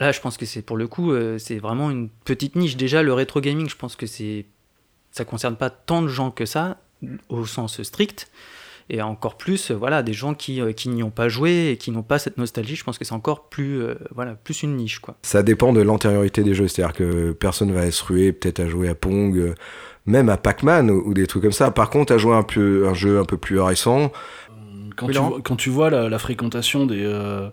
là, 0.00 0.12
je 0.12 0.20
pense 0.20 0.36
que 0.36 0.46
c'est 0.46 0.62
pour 0.62 0.76
le 0.76 0.88
coup, 0.88 1.12
euh, 1.12 1.38
c'est 1.38 1.58
vraiment 1.58 1.90
une 1.90 2.08
petite 2.24 2.56
niche. 2.56 2.76
Déjà, 2.76 3.02
le 3.02 3.12
rétro 3.12 3.40
gaming, 3.40 3.68
je 3.68 3.76
pense 3.76 3.96
que 3.96 4.06
c'est 4.06 4.46
ça 5.12 5.24
concerne 5.24 5.56
pas 5.56 5.70
tant 5.70 6.02
de 6.02 6.08
gens 6.08 6.30
que 6.30 6.46
ça, 6.46 6.78
au 7.28 7.46
sens 7.46 7.82
strict. 7.82 8.30
Et 8.92 9.02
encore 9.02 9.36
plus, 9.36 9.70
euh, 9.70 9.74
voilà, 9.74 10.02
des 10.02 10.12
gens 10.12 10.34
qui, 10.34 10.60
euh, 10.60 10.72
qui 10.72 10.88
n'y 10.88 11.04
ont 11.04 11.10
pas 11.10 11.28
joué 11.28 11.70
et 11.70 11.76
qui 11.76 11.92
n'ont 11.92 12.02
pas 12.02 12.18
cette 12.18 12.38
nostalgie, 12.38 12.74
je 12.74 12.82
pense 12.82 12.98
que 12.98 13.04
c'est 13.04 13.14
encore 13.14 13.48
plus, 13.48 13.80
euh, 13.80 13.94
voilà, 14.12 14.34
plus 14.34 14.64
une 14.64 14.74
niche, 14.74 14.98
quoi. 14.98 15.16
Ça 15.22 15.44
dépend 15.44 15.72
de 15.72 15.80
l'antériorité 15.80 16.42
des 16.42 16.54
jeux, 16.54 16.66
c'est-à-dire 16.66 16.94
que 16.94 17.30
personne 17.30 17.70
va 17.70 17.88
se 17.92 18.02
ruer 18.02 18.32
peut-être 18.32 18.58
à 18.58 18.68
jouer 18.68 18.88
à 18.88 18.96
Pong, 18.96 19.54
même 20.06 20.28
à 20.28 20.36
Pac-Man 20.36 20.90
ou, 20.90 21.08
ou 21.08 21.14
des 21.14 21.28
trucs 21.28 21.42
comme 21.42 21.52
ça. 21.52 21.70
Par 21.70 21.88
contre, 21.88 22.12
à 22.12 22.18
jouer 22.18 22.34
un, 22.34 22.42
peu, 22.42 22.88
un 22.88 22.94
jeu 22.94 23.20
un 23.20 23.24
peu 23.24 23.36
plus 23.36 23.60
récent, 23.60 24.10
Quand, 24.96 25.06
Oui, 25.06 25.14
tu, 25.14 25.20
vois, 25.20 25.40
quand 25.40 25.56
tu 25.56 25.70
vois 25.70 25.90
la, 25.90 26.08
la 26.08 26.18
fréquentation 26.18 26.84
des, 26.84 27.04
euh, 27.04 27.48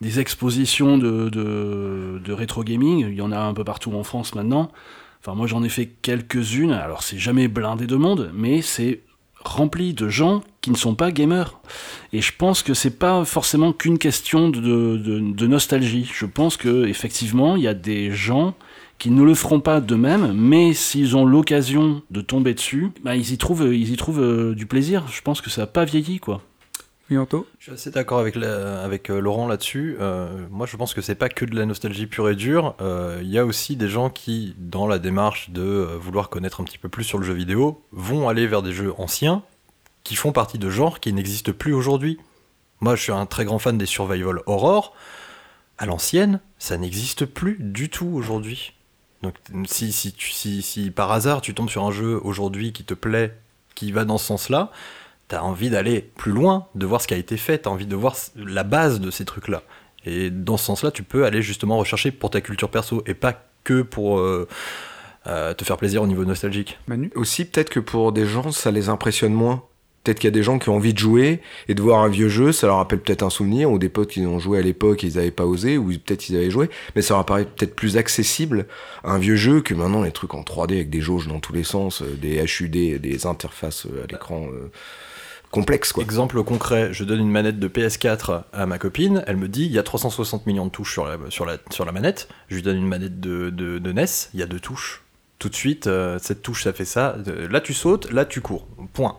des 0.00 0.20
expositions 0.20 0.98
de, 0.98 1.28
de, 1.28 2.20
de 2.24 2.32
rétro 2.32 2.62
gaming, 2.62 3.06
il 3.08 3.14
y 3.14 3.20
en 3.20 3.32
a 3.32 3.38
un 3.38 3.54
peu 3.54 3.64
partout 3.64 3.92
en 3.94 4.04
France 4.04 4.34
maintenant. 4.34 4.70
Enfin, 5.20 5.34
moi 5.34 5.46
j'en 5.46 5.62
ai 5.64 5.68
fait 5.68 5.86
quelques-unes. 5.86 6.72
Alors, 6.72 7.02
c'est 7.02 7.18
jamais 7.18 7.48
blindé 7.48 7.86
de 7.86 7.96
monde, 7.96 8.30
mais 8.34 8.62
c'est 8.62 9.00
rempli 9.44 9.94
de 9.94 10.08
gens 10.08 10.42
qui 10.60 10.70
ne 10.70 10.76
sont 10.76 10.94
pas 10.94 11.10
gamers. 11.10 11.58
Et 12.12 12.20
je 12.20 12.32
pense 12.36 12.62
que 12.62 12.74
c'est 12.74 12.98
pas 12.98 13.24
forcément 13.24 13.72
qu'une 13.72 13.98
question 13.98 14.48
de, 14.50 14.60
de, 14.60 15.20
de 15.32 15.46
nostalgie. 15.46 16.10
Je 16.12 16.26
pense 16.26 16.56
que 16.56 16.86
effectivement, 16.86 17.56
il 17.56 17.62
y 17.62 17.68
a 17.68 17.74
des 17.74 18.12
gens 18.12 18.54
qui 18.98 19.10
ne 19.10 19.22
le 19.22 19.34
feront 19.34 19.60
pas 19.60 19.80
d'eux-mêmes, 19.80 20.32
mais 20.32 20.74
s'ils 20.74 21.16
ont 21.16 21.24
l'occasion 21.24 22.02
de 22.10 22.20
tomber 22.20 22.52
dessus, 22.52 22.90
bah, 23.04 23.14
ils 23.14 23.32
y 23.32 23.38
trouvent, 23.38 23.72
ils 23.72 23.92
y 23.92 23.96
trouvent 23.96 24.20
euh, 24.20 24.54
du 24.54 24.66
plaisir. 24.66 25.04
Je 25.08 25.22
pense 25.22 25.40
que 25.40 25.50
ça 25.50 25.62
n'a 25.62 25.66
pas 25.68 25.84
vieilli, 25.84 26.18
quoi. 26.18 26.42
Je 27.58 27.64
suis 27.64 27.72
assez 27.72 27.90
d'accord 27.90 28.18
avec, 28.18 28.36
avec 28.36 29.10
euh, 29.10 29.18
Laurent 29.18 29.46
là-dessus. 29.46 29.96
Euh, 29.98 30.46
moi, 30.50 30.66
je 30.66 30.76
pense 30.76 30.92
que 30.92 31.00
c'est 31.00 31.14
pas 31.14 31.30
que 31.30 31.44
de 31.46 31.56
la 31.56 31.64
nostalgie 31.64 32.06
pure 32.06 32.28
et 32.28 32.36
dure. 32.36 32.74
Euh, 32.80 33.20
Il 33.22 33.30
y 33.30 33.38
a 33.38 33.46
aussi 33.46 33.76
des 33.76 33.88
gens 33.88 34.10
qui, 34.10 34.54
dans 34.58 34.86
la 34.86 34.98
démarche 34.98 35.50
de 35.50 35.88
vouloir 35.98 36.28
connaître 36.28 36.60
un 36.60 36.64
petit 36.64 36.76
peu 36.78 36.88
plus 36.88 37.04
sur 37.04 37.18
le 37.18 37.24
jeu 37.24 37.32
vidéo, 37.32 37.82
vont 37.92 38.28
aller 38.28 38.46
vers 38.46 38.62
des 38.62 38.72
jeux 38.72 38.92
anciens 38.98 39.42
qui 40.04 40.16
font 40.16 40.32
partie 40.32 40.58
de 40.58 40.68
genres 40.68 41.00
qui 41.00 41.12
n'existent 41.12 41.52
plus 41.52 41.72
aujourd'hui. 41.72 42.18
Moi, 42.80 42.94
je 42.94 43.02
suis 43.02 43.12
un 43.12 43.26
très 43.26 43.44
grand 43.44 43.58
fan 43.58 43.78
des 43.78 43.86
survival 43.86 44.40
horror. 44.46 44.94
À 45.78 45.86
l'ancienne, 45.86 46.40
ça 46.58 46.76
n'existe 46.76 47.24
plus 47.24 47.56
du 47.58 47.88
tout 47.88 48.08
aujourd'hui. 48.12 48.74
Donc, 49.22 49.34
si, 49.66 49.92
si, 49.92 50.62
si 50.62 50.90
par 50.90 51.10
hasard 51.10 51.40
tu 51.40 51.54
tombes 51.54 51.70
sur 51.70 51.84
un 51.84 51.90
jeu 51.90 52.20
aujourd'hui 52.22 52.72
qui 52.72 52.84
te 52.84 52.94
plaît, 52.94 53.34
qui 53.74 53.92
va 53.92 54.04
dans 54.04 54.18
ce 54.18 54.26
sens-là, 54.26 54.70
t'as 55.28 55.42
envie 55.42 55.70
d'aller 55.70 56.10
plus 56.16 56.32
loin, 56.32 56.66
de 56.74 56.86
voir 56.86 57.00
ce 57.00 57.06
qui 57.06 57.14
a 57.14 57.18
été 57.18 57.36
fait, 57.36 57.58
t'as 57.58 57.70
envie 57.70 57.86
de 57.86 57.96
voir 57.96 58.16
la 58.34 58.64
base 58.64 59.00
de 59.00 59.10
ces 59.10 59.24
trucs-là. 59.24 59.62
Et 60.04 60.30
dans 60.30 60.56
ce 60.56 60.64
sens-là, 60.64 60.90
tu 60.90 61.02
peux 61.02 61.24
aller 61.24 61.42
justement 61.42 61.76
rechercher 61.76 62.10
pour 62.10 62.30
ta 62.30 62.40
culture 62.40 62.70
perso 62.70 63.02
et 63.06 63.14
pas 63.14 63.44
que 63.64 63.82
pour 63.82 64.18
euh, 64.18 64.48
euh, 65.26 65.52
te 65.52 65.64
faire 65.64 65.76
plaisir 65.76 66.02
au 66.02 66.06
niveau 66.06 66.24
nostalgique. 66.24 66.78
Manu 66.86 67.10
Aussi, 67.14 67.44
peut-être 67.44 67.68
que 67.68 67.80
pour 67.80 68.12
des 68.12 68.26
gens, 68.26 68.50
ça 68.50 68.70
les 68.70 68.88
impressionne 68.88 69.34
moins. 69.34 69.64
Peut-être 70.04 70.20
qu'il 70.20 70.28
y 70.28 70.32
a 70.32 70.34
des 70.34 70.42
gens 70.44 70.58
qui 70.58 70.70
ont 70.70 70.76
envie 70.76 70.94
de 70.94 70.98
jouer 70.98 71.42
et 71.66 71.74
de 71.74 71.82
voir 71.82 72.00
un 72.00 72.08
vieux 72.08 72.30
jeu, 72.30 72.52
ça 72.52 72.66
leur 72.66 72.76
rappelle 72.76 73.00
peut-être 73.00 73.24
un 73.24 73.28
souvenir, 73.28 73.70
ou 73.70 73.78
des 73.78 73.90
potes 73.90 74.08
qui 74.08 74.24
ont 74.24 74.38
joué 74.38 74.58
à 74.58 74.62
l'époque 74.62 75.04
et 75.04 75.08
ils 75.08 75.16
n'avaient 75.16 75.30
pas 75.30 75.44
osé, 75.44 75.76
ou 75.76 75.88
peut-être 75.88 76.30
ils 76.30 76.36
avaient 76.36 76.50
joué, 76.50 76.70
mais 76.96 77.02
ça 77.02 77.12
leur 77.12 77.26
paraît 77.26 77.44
peut-être 77.44 77.74
plus 77.74 77.98
accessible 77.98 78.66
un 79.04 79.18
vieux 79.18 79.36
jeu 79.36 79.60
que 79.60 79.74
maintenant 79.74 80.00
les 80.00 80.12
trucs 80.12 80.32
en 80.32 80.42
3D 80.42 80.74
avec 80.74 80.88
des 80.88 81.02
jauges 81.02 81.26
dans 81.26 81.40
tous 81.40 81.52
les 81.52 81.64
sens, 81.64 82.00
euh, 82.00 82.16
des 82.16 82.42
HUD, 82.42 83.00
des 83.00 83.26
interfaces 83.26 83.86
à 83.86 84.06
l'écran 84.10 84.46
complexes 85.50 85.92
quoi. 85.92 86.04
Exemple 86.04 86.42
concret, 86.42 86.90
je 86.92 87.04
donne 87.04 87.20
une 87.20 87.30
manette 87.30 87.58
de 87.58 87.68
PS4 87.68 88.44
à 88.52 88.66
ma 88.66 88.78
copine, 88.78 89.22
elle 89.26 89.36
me 89.36 89.48
dit 89.48 89.64
il 89.64 89.72
y 89.72 89.78
a 89.78 89.82
360 89.82 90.46
millions 90.46 90.66
de 90.66 90.70
touches 90.70 90.94
sur 91.30 91.84
la 91.84 91.92
manette, 91.92 92.28
je 92.48 92.56
lui 92.56 92.62
donne 92.62 92.76
une 92.76 92.88
manette 92.88 93.20
de, 93.20 93.50
de, 93.50 93.78
de 93.78 93.92
NES, 93.92 94.04
il 94.34 94.40
y 94.40 94.42
a 94.42 94.46
deux 94.46 94.60
touches. 94.60 95.02
Tout 95.38 95.48
de 95.48 95.54
suite, 95.54 95.86
euh, 95.86 96.18
cette 96.20 96.42
touche 96.42 96.64
ça 96.64 96.72
fait 96.72 96.84
ça, 96.84 97.16
Euh, 97.28 97.48
là 97.48 97.60
tu 97.60 97.72
sautes, 97.72 98.10
là 98.10 98.24
tu 98.24 98.40
cours, 98.40 98.66
point. 98.92 99.16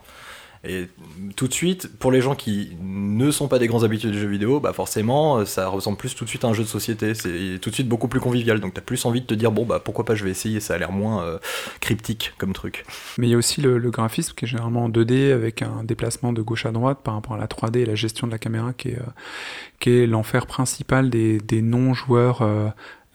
Et 0.66 0.90
tout 1.38 1.48
de 1.48 1.54
suite, 1.54 1.90
pour 2.00 2.12
les 2.12 2.20
gens 2.20 2.36
qui 2.36 2.76
ne 2.82 3.32
sont 3.32 3.48
pas 3.48 3.60
des 3.60 3.68
grands 3.68 3.84
habitués 3.84 4.12
du 4.12 4.20
jeu 4.20 4.28
vidéo, 4.28 4.60
bah 4.60 4.74
forcément, 4.74 5.38
euh, 5.38 5.46
ça 5.46 5.70
ressemble 5.70 5.98
plus 5.98 6.16
tout 6.16 6.26
de 6.26 6.30
suite 6.30 6.44
à 6.44 6.50
un 6.50 6.54
jeu 6.54 6.64
de 6.64 6.68
société. 6.68 7.14
C'est 7.14 7.60
tout 7.62 7.70
de 7.70 7.76
suite 7.76 7.88
beaucoup 7.88 8.10
plus 8.10 8.20
convivial. 8.20 8.60
Donc 8.60 8.74
t'as 8.74 8.82
plus 8.82 9.06
envie 9.06 9.22
de 9.22 9.26
te 9.26 9.34
dire, 9.34 9.54
bon, 9.54 9.66
bah 9.66 9.82
pourquoi 9.84 10.04
pas, 10.04 10.16
je 10.16 10.26
vais 10.26 10.32
essayer, 10.32 10.60
ça 10.60 10.74
a 10.74 10.78
l'air 10.78 10.92
moins 10.92 11.24
euh, 11.24 11.40
cryptique 11.80 12.34
comme 12.38 12.52
truc. 12.52 12.84
Mais 13.18 13.28
il 13.28 13.30
y 13.32 13.34
a 13.36 13.38
aussi 13.38 13.62
le, 13.62 13.80
graphisme 13.90 14.34
qui 14.36 14.46
est 14.46 14.48
généralement 14.48 14.84
en 14.84 14.90
2D 14.90 15.32
avec 15.32 15.62
un 15.62 15.84
déplacement 15.84 16.34
de 16.34 16.42
gauche 16.42 16.66
à 16.66 16.72
droite 16.72 17.00
par 17.04 17.14
rapport 17.14 17.36
à 17.36 17.40
la 17.40 17.48
3D 17.48 17.80
et 17.80 17.86
la 17.86 17.96
gestion 17.96 18.28
de 18.28 18.32
la 18.32 18.38
caméra 18.38 18.74
qui 18.74 18.90
est, 18.90 19.00
euh, 19.00 20.04
est 20.04 20.08
l'enfer 20.08 20.46
principal 20.46 21.10
des, 21.10 21.40
non-joueurs 21.62 22.44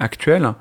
actuels. 0.01 0.55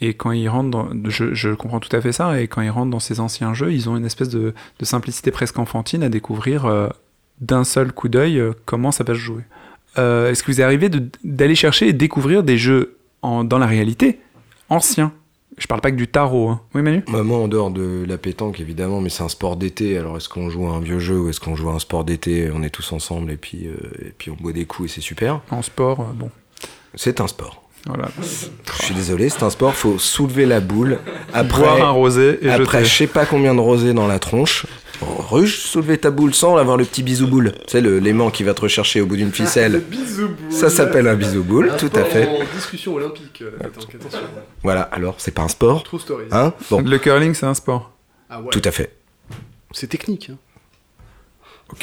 Et 0.00 0.14
quand 0.14 0.32
ils 0.32 0.48
rentrent 0.48 0.70
dans, 0.70 0.88
je, 1.08 1.34
je 1.34 1.50
comprends 1.50 1.80
tout 1.80 1.94
à 1.96 2.00
fait 2.00 2.12
ça, 2.12 2.40
et 2.40 2.48
quand 2.48 2.60
ils 2.62 2.70
rentrent 2.70 2.90
dans 2.90 3.00
ces 3.00 3.20
anciens 3.20 3.54
jeux, 3.54 3.72
ils 3.72 3.88
ont 3.88 3.96
une 3.96 4.04
espèce 4.04 4.28
de, 4.28 4.54
de 4.78 4.84
simplicité 4.84 5.30
presque 5.30 5.58
enfantine 5.58 6.02
à 6.02 6.08
découvrir 6.08 6.66
euh, 6.66 6.88
d'un 7.40 7.64
seul 7.64 7.92
coup 7.92 8.08
d'œil 8.08 8.38
euh, 8.38 8.52
comment 8.64 8.92
ça 8.92 9.04
va 9.04 9.14
se 9.14 9.18
jouer. 9.18 9.42
Euh, 9.98 10.30
Est-ce 10.30 10.42
que 10.42 10.52
vous 10.52 10.60
de- 10.88 11.08
d'aller 11.24 11.54
chercher 11.54 11.88
et 11.88 11.92
découvrir 11.92 12.42
des 12.42 12.58
jeux 12.58 12.96
en, 13.22 13.44
dans 13.44 13.58
la 13.58 13.66
réalité 13.66 14.20
anciens? 14.68 15.12
Je 15.58 15.66
parle 15.66 15.80
pas 15.80 15.90
que 15.90 15.96
du 15.96 16.06
tarot. 16.06 16.50
hein. 16.50 16.60
Oui, 16.74 16.82
Manu? 16.82 17.02
Bah, 17.10 17.22
moi, 17.22 17.38
en 17.38 17.48
dehors 17.48 17.70
de 17.70 18.04
la 18.06 18.18
pétanque, 18.18 18.60
évidemment, 18.60 19.00
mais 19.00 19.08
c'est 19.08 19.22
un 19.22 19.30
sport 19.30 19.56
d'été. 19.56 19.96
Alors, 19.96 20.18
est-ce 20.18 20.28
qu'on 20.28 20.50
joue 20.50 20.66
à 20.66 20.72
un 20.72 20.80
vieux 20.80 20.98
jeu 20.98 21.18
ou 21.18 21.30
est-ce 21.30 21.40
qu'on 21.40 21.56
joue 21.56 21.70
à 21.70 21.72
un 21.72 21.78
sport 21.78 22.04
d'été 22.04 22.50
On 22.52 22.62
est 22.62 22.68
tous 22.68 22.92
ensemble 22.92 23.30
et 23.30 23.38
puis, 23.38 23.66
euh, 23.66 23.74
et 24.06 24.10
puis 24.18 24.30
on 24.30 24.34
boit 24.34 24.52
des 24.52 24.66
coups 24.66 24.90
et 24.90 24.94
c'est 24.96 25.00
super. 25.00 25.40
En 25.50 25.62
sport, 25.62 26.00
euh, 26.00 26.12
bon. 26.14 26.30
C'est 26.94 27.22
un 27.22 27.26
sport. 27.26 27.65
Voilà. 27.86 28.08
Je 28.20 28.82
suis 28.84 28.94
désolé, 28.94 29.28
c'est 29.28 29.42
un 29.42 29.50
sport. 29.50 29.74
Faut 29.74 29.98
soulever 29.98 30.44
la 30.46 30.60
boule. 30.60 30.98
Après, 31.32 31.62
Boire 31.62 31.82
un 31.84 31.90
rosé 31.90 32.38
et 32.42 32.50
après 32.50 32.78
jeter. 32.80 32.84
je 32.90 32.94
sais 32.96 33.06
pas 33.06 33.26
combien 33.26 33.54
de 33.54 33.60
rosés 33.60 33.92
dans 33.94 34.06
la 34.08 34.18
tronche. 34.18 34.66
Ruge, 35.00 35.58
soulever 35.58 35.98
ta 35.98 36.10
boule 36.10 36.34
sans 36.34 36.56
avoir 36.56 36.76
le 36.78 36.84
petit 36.84 37.02
bisou 37.02 37.26
boule. 37.28 37.52
Tu 37.66 37.72
sais, 37.72 37.80
le- 37.82 37.98
l'aimant 37.98 38.30
qui 38.30 38.42
va 38.44 38.54
te 38.54 38.62
rechercher 38.62 39.00
au 39.02 39.06
bout 39.06 39.16
d'une 39.16 39.30
ficelle. 39.32 39.82
Ça 40.50 40.70
s'appelle 40.70 41.06
un 41.06 41.14
bisou 41.14 41.42
boule, 41.42 41.70
tout 41.78 41.90
à 41.94 42.04
fait. 42.04 42.26
En 42.28 42.56
discussion 42.56 42.94
olympique, 42.94 43.42
euh, 43.42 43.50
attention. 43.62 43.88
Voilà, 44.62 44.82
alors, 44.82 45.14
c'est 45.18 45.32
pas 45.32 45.42
un 45.42 45.48
sport, 45.48 45.82
True 45.84 46.00
story. 46.00 46.24
hein? 46.32 46.54
Bon, 46.70 46.80
Le 46.80 46.98
curling, 46.98 47.34
c'est 47.34 47.46
un 47.46 47.54
sport. 47.54 47.92
Ah 48.30 48.40
ouais. 48.40 48.48
tout 48.50 48.62
à 48.64 48.70
fait. 48.70 48.96
C'est 49.72 49.86
technique. 49.88 50.30
hein. 50.32 50.36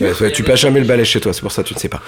Ouais, 0.01 0.31
tu 0.31 0.43
passes 0.43 0.59
jamais 0.61 0.79
le 0.79 0.87
balai 0.87 1.05
chez 1.05 1.19
toi, 1.21 1.33
c'est 1.33 1.41
pour 1.41 1.51
ça 1.51 1.61
que 1.61 1.67
tu 1.67 1.73
ne 1.75 1.79
sais 1.79 1.89
pas. 1.89 2.01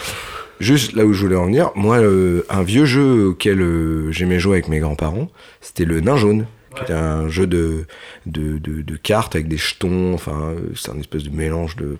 Juste 0.59 0.93
là 0.93 1.05
où 1.05 1.13
je 1.13 1.21
voulais 1.21 1.35
en 1.35 1.45
venir, 1.45 1.71
moi, 1.75 1.97
euh, 1.97 2.43
un 2.49 2.63
vieux 2.63 2.85
jeu 2.85 3.27
auquel 3.27 3.59
euh, 3.61 4.11
j'aimais 4.11 4.39
jouer 4.39 4.53
avec 4.53 4.67
mes 4.69 4.79
grands-parents, 4.79 5.29
c'était 5.61 5.85
le 5.85 5.99
Nain 5.99 6.15
Jaune, 6.17 6.45
qui 6.75 6.83
était 6.83 6.93
un 6.93 7.27
jeu 7.29 7.45
de, 7.47 7.85
de, 8.25 8.57
de, 8.57 8.81
de 8.81 8.95
cartes 8.95 9.35
avec 9.35 9.47
des 9.47 9.57
jetons, 9.57 10.13
enfin, 10.13 10.53
euh, 10.55 10.59
c'est 10.75 10.91
un 10.91 10.99
espèce 10.99 11.23
de 11.23 11.29
mélange 11.35 11.75
de. 11.75 11.97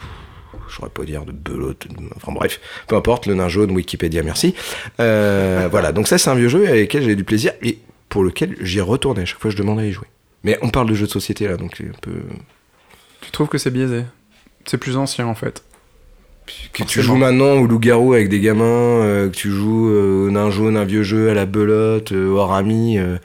Je 0.70 0.76
saurais 0.76 0.90
pas 0.90 1.04
dire 1.04 1.26
de 1.26 1.32
belote, 1.34 1.88
de- 1.90 1.96
enfin 2.16 2.32
bref, 2.32 2.60
peu 2.88 2.96
importe, 2.96 3.26
le 3.28 3.36
Nain 3.36 3.50
Jaune, 3.50 3.72
Wikipédia, 3.72 4.24
merci. 4.24 4.56
Euh, 5.00 5.68
voilà, 5.72 5.92
donc 5.92 6.08
ça, 6.08 6.18
c'est 6.18 6.30
un 6.30 6.36
vieux 6.36 6.48
jeu 6.48 6.68
avec 6.68 6.94
lequel 6.94 7.04
j'ai 7.04 7.16
du 7.16 7.24
plaisir 7.26 7.52
et 7.62 7.78
pour 8.10 8.24
lequel 8.24 8.56
j'y 8.62 8.80
retournais 8.82 9.24
à 9.24 9.26
chaque 9.26 9.40
fois 9.40 9.52
que 9.52 9.58
je 9.58 9.62
demandais 9.62 9.84
à 9.84 9.88
y 9.88 9.92
jouer. 9.92 10.08
Mais 10.46 10.58
on 10.62 10.70
parle 10.70 10.88
de 10.90 10.94
jeux 10.96 11.08
de 11.08 11.12
société 11.12 11.48
là, 11.48 11.58
donc 11.58 11.74
c'est 11.78 11.84
un 11.88 12.00
peu. 12.02 12.14
Tu 13.22 13.32
trouves 13.32 13.48
que 13.50 13.58
c'est 13.58 13.72
biaisé? 13.72 14.04
C'est 14.66 14.78
plus 14.78 14.96
ancien 14.98 15.28
en 15.28 15.36
fait. 15.36 15.64
Que 16.74 16.84
tu 16.84 17.02
joues 17.02 17.16
maintenant 17.16 17.54
au 17.60 17.66
loup-garou 17.68 18.14
avec 18.14 18.30
des 18.30 18.40
gamins, 18.40 18.64
euh, 18.66 19.30
que 19.30 19.36
tu 19.36 19.50
joues 19.52 19.90
euh, 19.90 20.28
au 20.28 20.32
nain 20.32 20.52
jaune, 20.52 20.78
un 20.78 20.84
vieux 20.86 21.04
jeu, 21.04 21.30
à 21.30 21.34
la 21.34 21.46
belote, 21.46 22.12
euh, 22.12 22.30
au 22.30 22.46
rami. 22.46 22.98
euh, 23.00 23.18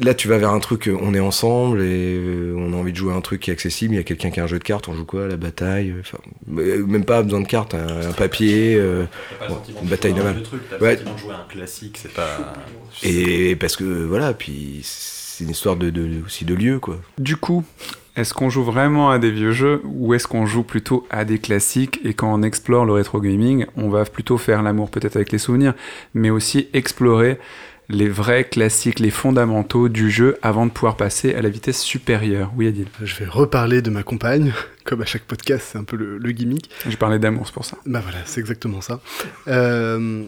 là, 0.00 0.14
tu 0.14 0.28
vas 0.28 0.38
vers 0.38 0.50
un 0.50 0.60
truc, 0.60 0.88
on 1.00 1.14
est 1.14 1.20
ensemble 1.20 1.80
et 1.82 2.16
euh, 2.16 2.54
on 2.56 2.72
a 2.72 2.76
envie 2.76 2.92
de 2.92 2.96
jouer 2.96 3.12
à 3.12 3.16
un 3.16 3.20
truc 3.20 3.40
qui 3.40 3.50
est 3.50 3.52
accessible. 3.52 3.94
Il 3.94 3.96
y 3.96 4.00
a 4.00 4.04
quelqu'un 4.04 4.30
qui 4.30 4.40
a 4.40 4.44
un 4.44 4.46
jeu 4.46 4.58
de 4.58 4.64
cartes, 4.64 4.88
on 4.88 4.94
joue 4.94 5.04
quoi? 5.04 5.26
La 5.26 5.36
bataille 5.36 5.94
enfin, 6.00 6.18
Même 6.46 7.04
pas 7.04 7.22
besoin 7.22 7.40
de 7.40 7.46
cartes, 7.48 7.74
un, 7.74 8.10
un 8.10 8.12
papier. 8.12 8.76
euh, 8.76 9.04
bon, 9.48 9.58
une 9.82 9.88
bataille 9.88 10.14
navale. 10.14 10.42
Ouais. 10.80 10.96
de 10.96 11.02
jouer 11.18 11.34
un 11.34 11.46
classique, 11.52 11.98
c'est 12.00 12.12
pas. 12.12 12.52
Et 13.02 13.56
parce 13.56 13.76
que 13.76 13.84
voilà, 13.84 14.34
puis 14.34 14.80
c'est 14.84 15.44
une 15.44 15.50
histoire 15.50 15.76
de, 15.76 15.90
de- 15.90 16.24
aussi 16.24 16.44
de 16.44 16.54
lieu, 16.54 16.78
quoi. 16.78 17.00
Du 17.18 17.36
coup, 17.36 17.64
est-ce 18.16 18.34
qu'on 18.34 18.50
joue 18.50 18.62
vraiment 18.62 19.10
à 19.10 19.18
des 19.18 19.30
vieux 19.30 19.52
jeux 19.52 19.80
ou 19.84 20.14
est-ce 20.14 20.26
qu'on 20.26 20.46
joue 20.46 20.62
plutôt 20.62 21.06
à 21.10 21.24
des 21.24 21.38
classiques 21.38 22.00
et 22.04 22.12
quand 22.14 22.32
on 22.32 22.42
explore 22.42 22.84
le 22.84 22.92
rétro 22.92 23.20
gaming, 23.20 23.66
on 23.76 23.88
va 23.88 24.04
plutôt 24.04 24.38
faire 24.38 24.62
l'amour 24.62 24.90
peut-être 24.90 25.16
avec 25.16 25.32
les 25.32 25.38
souvenirs, 25.38 25.74
mais 26.14 26.30
aussi 26.30 26.68
explorer 26.74 27.38
les 27.88 28.08
vrais 28.08 28.44
classiques, 28.44 29.00
les 29.00 29.10
fondamentaux 29.10 29.88
du 29.88 30.10
jeu 30.10 30.38
avant 30.42 30.66
de 30.66 30.70
pouvoir 30.70 30.96
passer 30.96 31.34
à 31.34 31.42
la 31.42 31.48
vitesse 31.48 31.80
supérieure. 31.80 32.50
Oui, 32.56 32.66
Adil. 32.68 32.86
Je 33.02 33.16
vais 33.16 33.26
reparler 33.26 33.82
de 33.82 33.90
ma 33.90 34.02
compagne, 34.02 34.52
comme 34.84 35.02
à 35.02 35.04
chaque 35.04 35.22
podcast, 35.22 35.68
c'est 35.72 35.78
un 35.78 35.84
peu 35.84 35.96
le, 35.96 36.18
le 36.18 36.32
gimmick. 36.32 36.70
Je 36.88 36.96
parlais 36.96 37.18
d'amour, 37.18 37.46
c'est 37.46 37.54
pour 37.54 37.64
ça. 37.64 37.76
Bah 37.86 38.00
voilà, 38.02 38.18
c'est 38.24 38.40
exactement 38.40 38.80
ça. 38.80 39.00
Euh, 39.48 40.24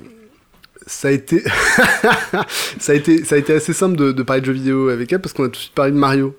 ça 0.86 1.08
a 1.08 1.10
été, 1.10 1.42
ça 2.78 2.92
a 2.92 2.94
été, 2.94 3.24
ça 3.24 3.34
a 3.34 3.38
été 3.38 3.52
assez 3.52 3.72
simple 3.72 3.96
de, 3.96 4.22
parler 4.22 4.40
de 4.40 4.46
jeux 4.46 4.52
vidéo 4.52 4.88
avec 4.88 5.12
elle 5.12 5.20
parce 5.20 5.32
qu'on 5.32 5.44
a 5.44 5.48
tout 5.48 5.52
de 5.52 5.56
suite 5.56 5.74
parlé 5.74 5.92
de 5.92 5.96
Mario. 5.96 6.36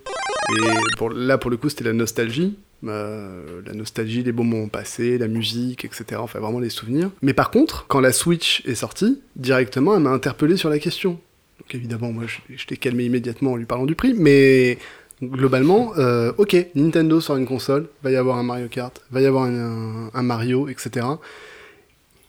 Et 0.58 0.98
pour, 0.98 1.10
là, 1.10 1.38
pour 1.38 1.50
le 1.50 1.58
coup, 1.58 1.70
c'était 1.70 1.84
la 1.84 1.94
nostalgie. 1.94 2.58
Euh, 2.84 3.62
la 3.66 3.74
nostalgie, 3.74 4.22
les 4.22 4.32
bons 4.32 4.44
moments 4.44 4.68
passés, 4.68 5.18
la 5.18 5.28
musique, 5.28 5.86
etc. 5.86 6.18
Enfin, 6.18 6.40
vraiment 6.40 6.60
les 6.60 6.70
souvenirs. 6.70 7.10
Mais 7.22 7.34
par 7.34 7.50
contre, 7.50 7.86
quand 7.88 8.00
la 8.00 8.12
Switch 8.12 8.62
est 8.66 8.75
sortie, 8.75 9.22
directement, 9.36 9.96
elle 9.96 10.04
m'a 10.04 10.12
interpellé 10.12 10.56
sur 10.56 10.70
la 10.70 10.78
question. 10.78 11.20
Donc 11.60 11.74
évidemment, 11.74 12.12
moi, 12.12 12.25
je, 12.28 12.56
je 12.56 12.66
t'ai 12.68 12.78
calmé 12.78 13.06
immédiatement 13.06 13.54
en 13.54 13.56
lui 13.56 13.66
parlant 13.66 13.86
du 13.86 13.96
prix, 13.96 14.14
mais 14.14 14.78
globalement, 15.24 15.94
euh, 15.98 16.32
ok, 16.38 16.56
Nintendo 16.75 17.20
sort 17.22 17.38
une 17.38 17.48
console, 17.48 17.88
va 18.04 18.12
y 18.12 18.16
avoir 18.16 18.38
un 18.38 18.44
Mario 18.44 18.68
Kart, 18.68 19.02
va 19.10 19.22
y 19.22 19.25
avoir 19.25 19.46
un, 19.46 20.24
Mario, 20.24 20.68
etc. 20.68 21.06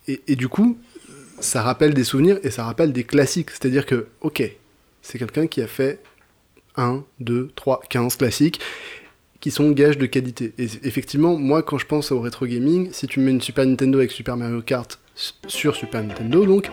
Et, 0.09 0.21
et 0.29 0.37
du 0.37 0.49
coup, 0.49 0.79
ça 1.40 1.62
rappelle 1.62 1.95
des 1.95 2.05
souvenirs 2.05 2.38
et 2.43 2.50
ça 2.50 2.64
rappelle 2.64 2.93
des 2.93 3.05
classiques. 3.05 3.50
C'est-à-dire 3.50 3.87
que, 3.87 4.07
ok, 4.21 4.43
c'est 5.02 5.19
quelqu'un 5.19 5.47
qui 5.47 5.62
a 5.62 5.66
fait 5.66 6.00
1, 6.76 7.05
2, 7.21 7.50
3, 7.55 7.83
15 7.88 8.16
classiques 8.16 8.61
qui 9.40 9.50
sont 9.50 9.71
gages 9.71 9.99
de 9.99 10.07
qualité. 10.07 10.52
Et 10.59 10.66
effectivement, 10.83 11.37
moi, 11.37 11.62
quand 11.62 11.78
je 11.78 11.87
pense 11.87 12.11
au 12.11 12.21
rétro 12.21 12.47
gaming, 12.47 12.90
si 12.93 13.07
tu 13.07 13.21
mets 13.21 13.31
une 13.31 13.40
Super 13.40 13.66
Nintendo 13.66 13.99
avec 13.99 14.11
Super 14.11 14.37
Mario 14.37 14.62
Kart 14.62 14.99
sur 15.47 15.76
Super 15.76 16.02
Nintendo, 16.02 16.45
donc, 16.45 16.71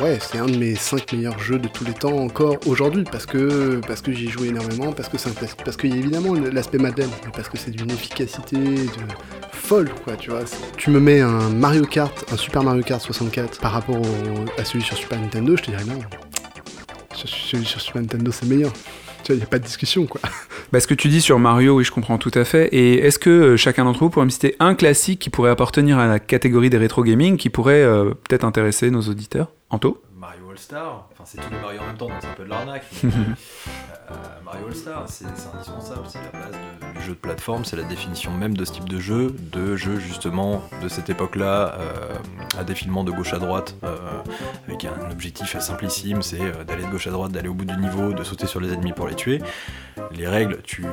ouais, 0.00 0.18
c'est 0.20 0.38
un 0.38 0.46
de 0.46 0.56
mes 0.56 0.74
5 0.74 1.12
meilleurs 1.12 1.38
jeux 1.38 1.58
de 1.58 1.68
tous 1.68 1.84
les 1.84 1.92
temps 1.92 2.16
encore 2.16 2.56
aujourd'hui, 2.66 3.04
parce 3.04 3.26
que, 3.26 3.80
parce 3.86 4.00
que 4.00 4.12
j'y 4.12 4.28
joue 4.28 4.44
énormément, 4.44 4.92
parce 4.92 5.08
que 5.08 5.18
c'est 5.18 5.32
parce 5.64 5.76
qu'il 5.76 5.90
y 5.90 5.94
a 5.94 5.96
évidemment 5.96 6.34
l'aspect 6.34 6.78
Madeleine, 6.78 7.10
mais 7.24 7.30
parce 7.32 7.48
que 7.48 7.58
c'est 7.58 7.70
d'une 7.70 7.90
efficacité 7.90 8.56
de 8.56 8.86
folle, 9.52 9.90
quoi, 10.04 10.16
tu 10.16 10.30
vois. 10.30 10.44
Tu 10.76 10.90
me 10.90 11.00
mets 11.00 11.20
un 11.20 11.48
Mario 11.50 11.84
Kart, 11.84 12.24
un 12.32 12.36
Super 12.36 12.62
Mario 12.62 12.82
Kart 12.82 13.00
64 13.00 13.60
par 13.60 13.72
rapport 13.72 14.00
à 14.58 14.64
celui 14.64 14.82
sur 14.82 14.96
Super 14.96 15.20
Nintendo, 15.20 15.56
je 15.56 15.62
te 15.62 15.70
dirais 15.70 15.84
non. 15.84 15.98
Celui 17.14 17.64
sur 17.64 17.80
Super 17.80 18.02
Nintendo, 18.02 18.30
c'est 18.30 18.46
meilleur. 18.46 18.72
Tu 19.22 19.32
vois, 19.32 19.36
il 19.36 19.38
n'y 19.38 19.44
a 19.44 19.46
pas 19.46 19.58
de 19.58 19.64
discussion, 19.64 20.06
quoi. 20.06 20.20
Bah, 20.72 20.80
ce 20.80 20.86
que 20.86 20.94
tu 20.94 21.08
dis 21.08 21.20
sur 21.20 21.38
Mario, 21.38 21.76
oui, 21.76 21.84
je 21.84 21.92
comprends 21.92 22.18
tout 22.18 22.32
à 22.34 22.44
fait. 22.44 22.68
Et 22.72 22.98
est-ce 22.98 23.18
que 23.18 23.30
euh, 23.30 23.56
chacun 23.56 23.84
d'entre 23.84 24.00
vous 24.00 24.10
pourrait 24.10 24.24
me 24.26 24.30
citer 24.30 24.56
un 24.58 24.74
classique 24.74 25.20
qui 25.20 25.30
pourrait 25.30 25.50
appartenir 25.50 25.98
à 25.98 26.06
la 26.06 26.18
catégorie 26.18 26.70
des 26.70 26.78
rétro 26.78 27.04
gaming 27.04 27.36
qui 27.36 27.50
pourrait 27.50 27.82
euh, 27.82 28.10
peut-être 28.28 28.44
intéresser 28.44 28.90
nos 28.90 29.02
auditeurs? 29.02 29.52
Anto? 29.70 30.02
All-Star, 30.56 31.06
enfin 31.12 31.24
c'est 31.26 31.36
tous 31.38 31.50
les 31.50 31.58
Mario 31.60 31.80
en 31.82 31.86
même 31.86 31.96
temps, 31.98 32.06
donc 32.08 32.16
c'est 32.22 32.28
un 32.28 32.32
peu 32.32 32.44
de 32.44 32.48
l'arnaque. 32.48 32.84
mais, 33.02 33.10
euh, 34.10 34.14
Mario 34.42 34.66
All-Star, 34.68 35.04
c'est 35.06 35.26
c'est 35.36 35.54
indispensable, 35.54 36.00
c'est 36.08 36.18
la 36.18 36.30
base 36.40 36.52
de- 36.52 36.98
du 36.98 37.04
jeu 37.04 37.12
de 37.12 37.18
plateforme, 37.18 37.66
c'est 37.66 37.76
la 37.76 37.82
définition 37.82 38.30
même 38.32 38.56
de 38.56 38.64
ce 38.64 38.72
type 38.72 38.88
de 38.88 38.98
jeu, 38.98 39.34
de 39.52 39.76
jeu 39.76 39.98
justement 39.98 40.62
de 40.82 40.88
cette 40.88 41.10
époque-là, 41.10 41.74
euh, 41.78 42.14
à 42.58 42.64
défilement 42.64 43.04
de 43.04 43.12
gauche 43.12 43.34
à 43.34 43.38
droite, 43.38 43.74
euh, 43.84 43.96
avec 44.66 44.86
un 44.86 45.10
objectif 45.10 45.58
simplissime, 45.60 46.22
c'est 46.22 46.40
euh, 46.40 46.64
d'aller 46.64 46.84
de 46.84 46.90
gauche 46.90 47.06
à 47.06 47.10
droite, 47.10 47.32
d'aller 47.32 47.48
au 47.48 47.54
bout 47.54 47.66
du 47.66 47.76
niveau, 47.76 48.14
de 48.14 48.24
sauter 48.24 48.46
sur 48.46 48.60
les 48.60 48.72
ennemis 48.72 48.92
pour 48.92 49.08
les 49.08 49.14
tuer. 49.14 49.42
Les 50.12 50.26
règles, 50.26 50.62
tu, 50.62 50.86